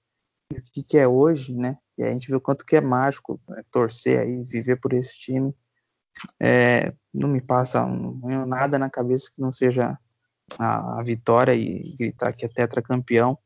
o 0.52 0.60
que, 0.72 0.82
que 0.82 0.98
é 0.98 1.09
hoje, 1.09 1.55
né? 1.55 1.78
E 1.96 2.02
a 2.02 2.10
gente 2.10 2.32
o 2.34 2.40
quanto 2.40 2.64
que 2.64 2.76
é 2.76 2.80
mágico 2.80 3.40
né? 3.48 3.62
torcer 3.70 4.20
aí, 4.20 4.42
viver 4.42 4.76
por 4.76 4.92
esse 4.92 5.18
time. 5.18 5.55
É, 6.40 6.92
não 7.12 7.28
me 7.28 7.40
passa 7.40 7.84
não, 7.86 8.46
nada 8.46 8.78
na 8.78 8.90
cabeça 8.90 9.30
que 9.34 9.40
não 9.40 9.52
seja 9.52 9.98
a, 10.59 10.98
a 10.98 11.02
vitória 11.02 11.55
e 11.55 11.80
gritar 11.96 12.32
que 12.32 12.44
é 12.44 12.48
tetracampeão. 12.48 13.38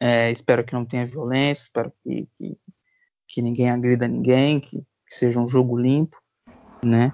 É, 0.00 0.30
espero 0.30 0.64
que 0.64 0.74
não 0.74 0.84
tenha 0.84 1.04
violência, 1.04 1.64
espero 1.64 1.92
que, 2.02 2.28
que, 2.36 2.58
que 3.28 3.42
ninguém 3.42 3.70
agrida 3.70 4.06
ninguém, 4.06 4.60
que, 4.60 4.80
que 4.80 5.14
seja 5.14 5.40
um 5.40 5.48
jogo 5.48 5.76
limpo 5.76 6.18
né? 6.82 7.12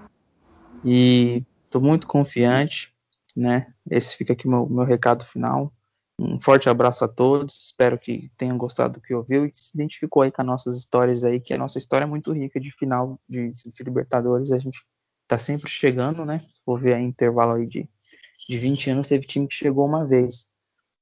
E 0.85 1.43
estou 1.65 1.81
muito 1.81 2.07
confiante, 2.07 2.95
né? 3.35 3.73
Esse 3.91 4.17
fica 4.17 4.33
aqui 4.33 4.47
meu, 4.47 4.69
meu 4.69 4.85
recado 4.85 5.25
final. 5.25 5.73
Um 6.19 6.41
forte 6.41 6.69
abraço 6.69 7.05
a 7.05 7.09
todos, 7.09 7.67
espero 7.67 7.99
que 7.99 8.31
tenham 8.37 8.57
gostado 8.57 8.95
do 8.95 9.01
que 9.01 9.13
ouviu 9.13 9.45
e 9.45 9.51
que 9.51 9.59
se 9.59 9.73
identificou 9.75 10.23
aí 10.23 10.31
com 10.31 10.43
as 10.43 10.47
nossas 10.47 10.77
histórias 10.77 11.25
aí, 11.25 11.41
que 11.41 11.53
a 11.53 11.59
nossa 11.59 11.77
história 11.77 12.05
é 12.05 12.07
muito 12.07 12.33
rica 12.33 12.61
de 12.61 12.71
final 12.71 13.19
de, 13.29 13.51
de 13.51 13.83
Libertadores, 13.83 14.53
a 14.53 14.59
gente 14.59 14.85
tá 15.27 15.37
sempre 15.37 15.69
chegando, 15.69 16.25
né? 16.25 16.41
For 16.65 16.79
ver 16.79 16.95
aí 16.95 17.03
intervalo 17.03 17.55
aí 17.55 17.67
de, 17.67 17.89
de 18.49 18.59
20 18.59 18.91
anos, 18.91 19.09
teve 19.09 19.27
time 19.27 19.49
que 19.49 19.55
chegou 19.55 19.85
uma 19.87 20.07
vez, 20.07 20.49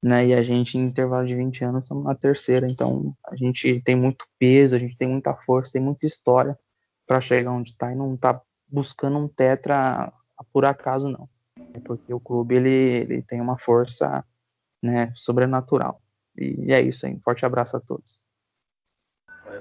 né? 0.03 0.29
E 0.29 0.35
a 0.35 0.41
gente, 0.41 0.79
em 0.79 0.85
intervalo 0.85 1.27
de 1.27 1.35
20 1.35 1.63
anos, 1.65 1.83
estamos 1.83 2.05
na 2.05 2.15
terceira, 2.15 2.67
então 2.67 3.15
a 3.27 3.37
gente 3.37 3.83
tem 3.83 3.95
muito 3.95 4.25
peso, 4.39 4.75
a 4.75 4.79
gente 4.79 4.97
tem 4.97 5.09
muita 5.09 5.35
força, 5.35 5.73
tem 5.73 5.83
muita 5.83 6.07
história 6.07 6.59
para 7.07 7.21
chegar 7.21 7.53
onde 7.53 7.73
está 7.73 7.93
e 7.93 7.95
não 7.95 8.17
tá 8.17 8.41
buscando 8.73 9.19
um 9.19 9.29
tetra 9.29 10.13
por 10.53 10.65
acaso 10.65 11.09
não. 11.09 11.29
É 11.75 11.81
porque 11.81 12.13
o 12.13 12.21
clube 12.21 12.57
ele, 12.57 12.71
ele 12.71 13.23
tem 13.23 13.41
uma 13.41 13.59
força 13.59 14.25
né, 14.83 15.13
sobrenatural. 15.15 16.01
E 16.37 16.73
é 16.73 16.81
isso 16.81 17.07
aí. 17.07 17.15
Um 17.15 17.21
forte 17.21 17.45
abraço 17.45 17.77
a 17.77 17.81
todos. 17.81 18.23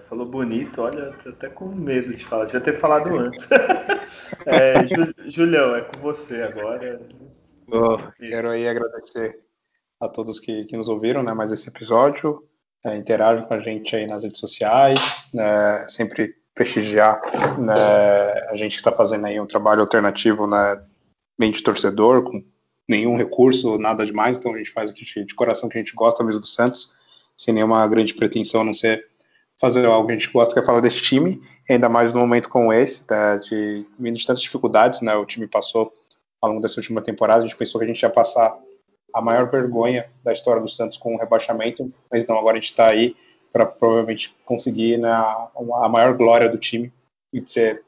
Falou 0.08 0.26
bonito, 0.26 0.82
olha, 0.82 1.12
tô 1.18 1.30
até 1.30 1.50
com 1.50 1.68
medo 1.68 2.16
de 2.16 2.26
falar, 2.26 2.46
devia 2.46 2.62
ter 2.62 2.80
falado 2.80 3.10
antes. 3.18 3.48
é, 4.46 4.86
Ju, 4.86 5.14
Julião, 5.30 5.76
é 5.76 5.82
com 5.82 6.00
você 6.00 6.42
agora. 6.42 7.02
Oh, 7.68 7.98
quero 8.18 8.50
aí 8.50 8.68
agradecer 8.68 9.44
a 10.00 10.08
todos 10.08 10.40
que, 10.40 10.66
que 10.66 10.78
nos 10.78 10.88
ouviram, 10.88 11.24
né, 11.24 11.34
mais 11.34 11.52
esse 11.52 11.70
episódio. 11.70 12.48
É, 12.86 12.96
interajam 12.96 13.46
com 13.46 13.54
a 13.54 13.60
gente 13.60 13.96
aí 13.96 14.08
nas 14.08 14.24
redes 14.24 14.40
sociais, 14.40 15.30
né, 15.34 15.86
sempre 15.88 16.36
prestigiar 16.62 17.20
né, 17.58 17.74
a 18.50 18.56
gente 18.56 18.74
que 18.74 18.82
está 18.82 18.92
fazendo 18.92 19.26
aí 19.26 19.40
um 19.40 19.48
trabalho 19.48 19.82
alternativo 19.82 20.46
né, 20.46 20.80
bem 21.38 21.50
de 21.50 21.62
torcedor, 21.64 22.24
com 22.24 22.42
nenhum 22.88 23.18
recurso, 23.18 23.80
nada 23.80 24.06
demais, 24.06 24.38
então 24.38 24.54
a 24.54 24.58
gente 24.58 24.72
faz 24.72 24.92
aqui 24.92 25.04
de 25.26 25.34
coração 25.34 25.68
que 25.68 25.78
a 25.78 25.82
gente 25.82 25.96
gosta 25.96 26.24
mesmo 26.24 26.42
do 26.42 26.48
Santos, 26.48 26.94
sem 27.36 27.54
nenhuma 27.54 27.88
grande 27.88 28.14
pretensão, 28.14 28.62
a 28.62 28.64
não 28.64 28.74
ser 28.74 29.08
fazer 29.60 29.86
algo 29.86 30.08
que 30.08 30.14
a 30.14 30.18
gente 30.18 30.32
gosta, 30.32 30.54
que 30.54 30.60
é 30.60 30.64
falar 30.64 30.82
desse 30.82 31.02
time, 31.02 31.42
ainda 31.68 31.90
mais 31.90 32.14
num 32.14 32.22
momento 32.22 32.48
como 32.48 32.72
esse, 32.72 33.08
tá, 33.08 33.38
de 33.38 33.86
de 34.00 34.26
tantas 34.26 34.42
dificuldades, 34.42 35.02
né? 35.02 35.16
O 35.16 35.26
time 35.26 35.48
passou 35.48 35.92
ao 36.42 36.50
longo 36.50 36.62
dessa 36.62 36.80
última 36.80 37.02
temporada, 37.02 37.40
a 37.40 37.48
gente 37.48 37.56
pensou 37.56 37.80
que 37.80 37.86
a 37.86 37.88
gente 37.88 38.02
ia 38.02 38.10
passar 38.10 38.56
a 39.14 39.22
maior 39.22 39.50
vergonha 39.50 40.10
da 40.24 40.32
história 40.32 40.62
do 40.62 40.70
Santos 40.70 40.98
com 40.98 41.16
o 41.16 41.18
rebaixamento, 41.18 41.94
mas 42.12 42.26
não, 42.28 42.38
agora 42.38 42.58
a 42.58 42.60
gente 42.60 42.72
está 42.72 42.88
aí 42.88 43.16
para 43.52 43.65
provavelmente 43.65 44.36
conseguir 44.45 44.98
né, 44.98 45.11
a 45.11 45.90
maior 45.90 46.15
glória 46.15 46.49
do 46.49 46.57
time 46.57 46.91
e 47.34 47.45
ser 47.45 47.84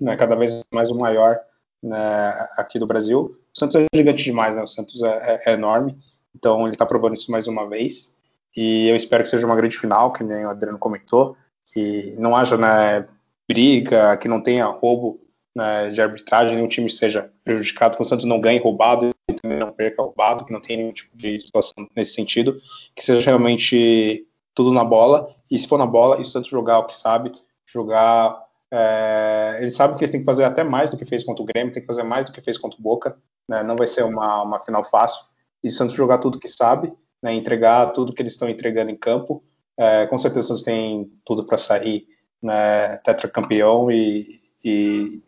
né, 0.00 0.16
cada 0.16 0.34
vez 0.34 0.62
mais 0.72 0.90
o 0.90 0.98
maior 0.98 1.40
né, 1.82 2.48
aqui 2.56 2.78
do 2.78 2.86
Brasil. 2.86 3.36
O 3.54 3.58
Santos 3.58 3.76
é 3.76 3.86
gigante 3.94 4.24
demais, 4.24 4.56
né? 4.56 4.62
O 4.62 4.66
Santos 4.66 5.02
é, 5.02 5.42
é, 5.46 5.50
é 5.50 5.52
enorme, 5.52 5.96
então 6.34 6.62
ele 6.62 6.74
está 6.74 6.86
provando 6.86 7.14
isso 7.14 7.30
mais 7.30 7.46
uma 7.46 7.68
vez. 7.68 8.14
E 8.56 8.88
eu 8.88 8.96
espero 8.96 9.22
que 9.22 9.28
seja 9.28 9.46
uma 9.46 9.56
grande 9.56 9.76
final, 9.76 10.12
que 10.12 10.22
nem 10.22 10.46
o 10.46 10.50
Adriano 10.50 10.78
comentou, 10.78 11.36
que 11.72 12.14
não 12.18 12.36
haja 12.36 12.56
né, 12.56 13.06
briga, 13.48 14.16
que 14.16 14.28
não 14.28 14.40
tenha 14.40 14.66
roubo 14.66 15.20
né, 15.54 15.90
de 15.90 16.00
arbitragem, 16.00 16.56
nenhum 16.56 16.68
time 16.68 16.90
seja 16.90 17.30
prejudicado, 17.44 17.96
que 17.96 18.02
o 18.02 18.06
Santos 18.06 18.24
não 18.24 18.40
ganhe 18.40 18.58
roubado 18.58 19.10
e 19.28 19.34
também 19.34 19.58
não 19.58 19.72
perca 19.72 20.02
roubado, 20.02 20.44
que 20.44 20.52
não 20.52 20.60
tenha 20.60 20.78
nenhum 20.78 20.92
tipo 20.92 21.16
de 21.16 21.38
situação 21.40 21.88
nesse 21.94 22.14
sentido, 22.14 22.60
que 22.94 23.04
seja 23.04 23.20
realmente 23.30 24.26
tudo 24.54 24.72
na 24.72 24.84
bola, 24.84 25.34
e 25.50 25.58
se 25.58 25.66
for 25.66 25.78
na 25.78 25.86
bola, 25.86 26.18
e 26.18 26.22
o 26.22 26.24
Santos 26.24 26.48
jogar 26.48 26.78
o 26.78 26.86
que 26.86 26.94
sabe, 26.94 27.32
jogar. 27.66 28.42
É, 28.72 29.58
eles 29.60 29.76
sabem 29.76 29.96
que 29.96 30.02
eles 30.02 30.10
têm 30.10 30.20
que 30.20 30.26
fazer 30.26 30.44
até 30.44 30.64
mais 30.64 30.90
do 30.90 30.96
que 30.96 31.04
fez 31.04 31.22
contra 31.22 31.42
o 31.42 31.46
Grêmio, 31.46 31.72
tem 31.72 31.82
que 31.82 31.86
fazer 31.86 32.02
mais 32.02 32.24
do 32.24 32.32
que 32.32 32.40
fez 32.40 32.58
contra 32.58 32.78
o 32.78 32.82
Boca, 32.82 33.16
né, 33.48 33.62
não 33.62 33.76
vai 33.76 33.86
ser 33.86 34.02
uma, 34.04 34.42
uma 34.42 34.58
final 34.58 34.82
fácil, 34.82 35.24
e 35.62 35.68
o 35.68 35.70
Santos 35.70 35.94
jogar 35.94 36.18
tudo 36.18 36.40
que 36.40 36.48
sabe, 36.48 36.92
né, 37.22 37.32
entregar 37.34 37.92
tudo 37.92 38.12
que 38.12 38.20
eles 38.20 38.32
estão 38.32 38.48
entregando 38.48 38.90
em 38.90 38.96
campo, 38.96 39.44
é, 39.76 40.06
com 40.06 40.18
certeza 40.18 40.40
o 40.40 40.48
Santos 40.48 40.62
tem 40.64 41.10
tudo 41.24 41.44
para 41.44 41.58
sair 41.58 42.06
né, 42.42 42.96
tetracampeão 42.98 43.90
e, 43.90 44.40
e, 44.64 45.22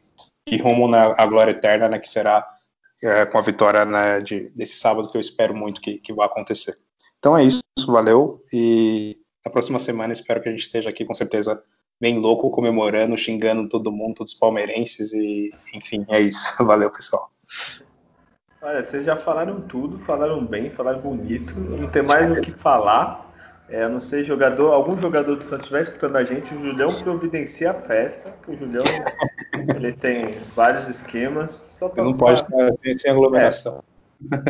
e 0.47 0.57
rumo 0.57 0.89
na 0.89 1.15
a 1.17 1.27
glória 1.27 1.53
eterna, 1.53 1.89
né, 1.89 1.99
que 1.99 2.09
será 2.09 2.47
é, 3.03 3.27
com 3.27 3.39
a 3.39 3.43
vitória 3.43 3.85
né, 3.85 4.21
de, 4.21 4.51
desse 4.51 4.77
sábado, 4.77 5.09
que 5.09 5.17
eu 5.17 5.21
espero 5.21 5.55
muito 5.55 5.81
que, 5.81 5.99
que 5.99 6.13
vá 6.13 6.27
acontecer. 6.27 6.75
Então 7.19 7.37
é 7.37 7.45
isso, 7.45 7.63
valeu, 7.87 8.39
e 8.53 9.19
na 9.45 9.51
próxima 9.51 9.79
semana 9.79 10.13
espero 10.13 10.41
que 10.41 10.49
a 10.49 10.53
gente 10.53 10.63
esteja 10.63 10.91
aqui 10.91 11.05
com 11.05 11.15
certeza 11.15 11.63
bem 12.01 12.19
louco, 12.19 12.51
comemorando, 12.51 13.17
xingando 13.17 13.69
todo 13.69 13.93
mundo, 13.93 14.17
todos 14.17 14.33
os 14.33 14.39
palmeirenses, 14.39 15.13
e 15.13 15.53
enfim, 15.75 16.05
é 16.09 16.21
isso. 16.21 16.55
Valeu, 16.65 16.91
pessoal. 16.91 17.31
Olha, 18.61 18.83
vocês 18.83 19.07
já 19.07 19.17
falaram 19.17 19.61
tudo, 19.63 19.99
falaram 20.01 20.45
bem, 20.45 20.71
falaram 20.71 21.01
bonito, 21.01 21.59
não 21.59 21.89
tem 21.89 22.03
mais 22.03 22.31
o 22.31 22.41
que 22.41 22.53
falar. 22.53 23.25
É, 23.69 23.89
não 23.89 23.99
sei, 23.99 24.23
jogador, 24.23 24.73
algum 24.73 24.97
jogador 24.97 25.37
do 25.37 25.43
Santos 25.43 25.65
estiver 25.65 25.81
escutando 25.81 26.17
a 26.17 26.23
gente, 26.23 26.55
o 26.55 26.63
Julião 26.63 26.89
providencia 27.03 27.73
a 27.73 27.75
festa, 27.75 28.33
o 28.47 28.57
Julião 28.57 28.85
ele 29.75 29.93
tem 29.93 30.39
vários 30.55 30.89
esquemas. 30.89 31.53
Só 31.53 31.93
não 31.97 32.17
pode 32.17 32.43
estar 32.43 32.73
sem, 32.83 32.97
sem 32.97 33.11
aglomeração. 33.11 33.79
É, 33.79 33.96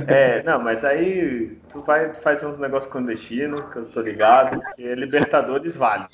é, 0.06 0.42
não, 0.42 0.60
mas 0.60 0.84
aí 0.84 1.58
tu 1.68 1.82
vai 1.82 2.14
fazer 2.14 2.46
uns 2.46 2.58
negócios 2.58 2.90
clandestinos, 2.90 3.60
que 3.72 3.76
eu 3.76 3.86
tô 3.86 4.00
ligado, 4.00 4.60
que 4.74 4.94
Libertadores 4.94 5.76
vale. 5.76 6.06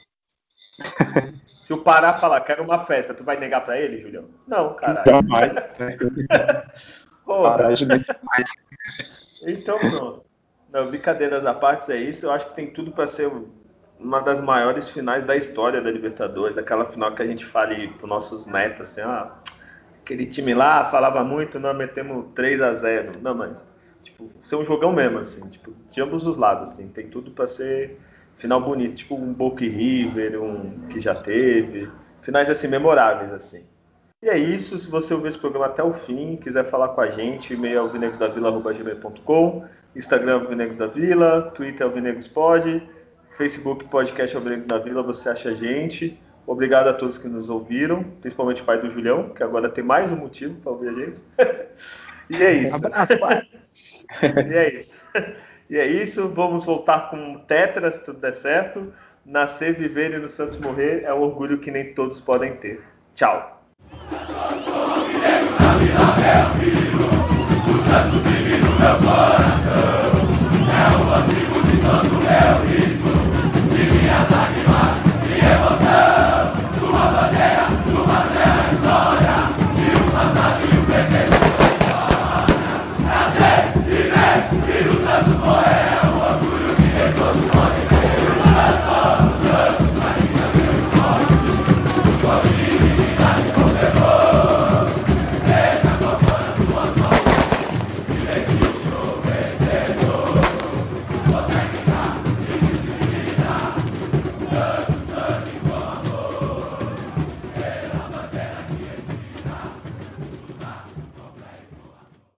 Se 1.60 1.72
o 1.72 1.78
Pará 1.78 2.14
falar, 2.14 2.40
quero 2.40 2.64
uma 2.64 2.84
festa, 2.84 3.14
tu 3.14 3.22
vai 3.22 3.38
negar 3.38 3.64
pra 3.64 3.78
ele, 3.78 4.00
Julião? 4.00 4.24
Não, 4.48 4.74
cara. 4.74 5.04
Jamais. 5.06 5.54
Pará 7.24 7.70
é 7.70 8.16
mais. 8.24 8.52
Então, 9.46 9.78
pronto. 9.78 10.24
Não, 10.72 10.88
brincadeiras 10.88 11.44
à 11.46 11.54
parte 11.54 11.92
é 11.92 11.96
isso. 11.96 12.26
Eu 12.26 12.32
acho 12.32 12.46
que 12.46 12.56
tem 12.56 12.72
tudo 12.72 12.90
para 12.90 13.06
ser 13.06 13.30
uma 13.98 14.20
das 14.20 14.40
maiores 14.40 14.88
finais 14.88 15.24
da 15.24 15.36
história 15.36 15.80
da 15.80 15.90
Libertadores. 15.90 16.58
Aquela 16.58 16.84
final 16.84 17.14
que 17.14 17.22
a 17.22 17.26
gente 17.26 17.44
fale 17.44 17.88
para 17.92 18.08
nossos 18.08 18.46
netos 18.46 18.80
assim, 18.80 19.02
ah, 19.02 19.34
aquele 20.02 20.26
time 20.26 20.54
lá 20.54 20.84
falava 20.84 21.24
muito, 21.24 21.58
nós 21.58 21.76
metemos 21.76 22.26
3 22.34 22.60
a 22.60 22.74
0 22.74 23.20
Não, 23.22 23.34
mas 23.34 23.64
tipo, 24.02 24.30
ser 24.42 24.56
um 24.56 24.64
jogão 24.64 24.92
mesmo, 24.92 25.18
assim, 25.18 25.40
tipo, 25.48 25.72
de 25.90 26.00
ambos 26.00 26.26
os 26.26 26.36
lados, 26.36 26.70
assim. 26.70 26.88
Tem 26.88 27.08
tudo 27.08 27.30
para 27.30 27.46
ser 27.46 27.98
final 28.36 28.60
bonito, 28.60 28.96
tipo 28.96 29.14
um 29.14 29.32
Boca 29.32 29.64
River, 29.64 30.42
um 30.42 30.86
que 30.88 31.00
já 31.00 31.14
teve. 31.14 31.88
Finais 32.22 32.50
assim 32.50 32.68
memoráveis, 32.68 33.32
assim. 33.32 33.64
E 34.22 34.28
é 34.28 34.38
isso. 34.38 34.78
Se 34.78 34.88
você 34.88 35.14
ouvir 35.14 35.28
esse 35.28 35.38
programa 35.38 35.66
até 35.66 35.82
o 35.82 35.92
fim, 35.92 36.36
quiser 36.36 36.64
falar 36.64 36.88
com 36.88 37.00
a 37.00 37.10
gente, 37.10 37.54
e-mail 37.54 37.76
é 37.76 37.78
alvinegosdavila.gmail.com 37.78 39.64
Instagram 39.94 40.40
Alvinegos 40.40 40.76
da 40.76 40.86
Vila, 40.86 41.50
Twitter 41.54 41.86
Alvinegos 41.86 42.26
Pod, 42.26 42.88
Facebook 43.36 43.84
Podcast 43.88 44.34
Alvinegos 44.36 44.66
da 44.66 44.78
Vila, 44.78 45.02
você 45.02 45.28
acha 45.28 45.50
a 45.50 45.54
gente. 45.54 46.18
Obrigado 46.47 46.89
a 46.89 46.93
todos 46.93 47.19
que 47.19 47.28
nos 47.28 47.48
ouviram, 47.48 48.02
principalmente 48.20 48.62
o 48.62 48.64
pai 48.64 48.81
do 48.81 48.90
Julião, 48.90 49.31
que 49.31 49.43
agora 49.43 49.69
tem 49.69 49.85
mais 49.85 50.10
um 50.10 50.16
motivo 50.16 50.55
para 50.60 50.73
ouvir 50.73 50.89
a 50.89 50.93
gente. 50.93 51.20
e 52.31 52.43
é 52.43 52.52
isso. 52.55 52.74
Um 52.74 52.77
abraço, 52.77 53.19
pai. 53.19 53.43
e 54.51 54.55
é 54.55 54.74
isso. 54.74 54.94
E 55.70 55.78
é 55.78 55.86
isso. 55.86 56.28
Vamos 56.28 56.64
voltar 56.64 57.10
com 57.10 57.39
Tetra, 57.47 57.90
se 57.90 58.05
tudo 58.05 58.19
der 58.19 58.32
certo. 58.32 58.93
Nascer, 59.24 59.74
viver 59.74 60.12
e 60.12 60.19
no 60.19 60.28
Santos 60.28 60.59
morrer 60.59 61.05
é 61.05 61.14
um 61.14 61.20
orgulho 61.20 61.59
que 61.59 61.70
nem 61.70 61.94
todos 61.94 62.20
podem 62.20 62.56
ter. 62.56 62.82
Tchau. 63.14 63.62
Santos 68.82 69.61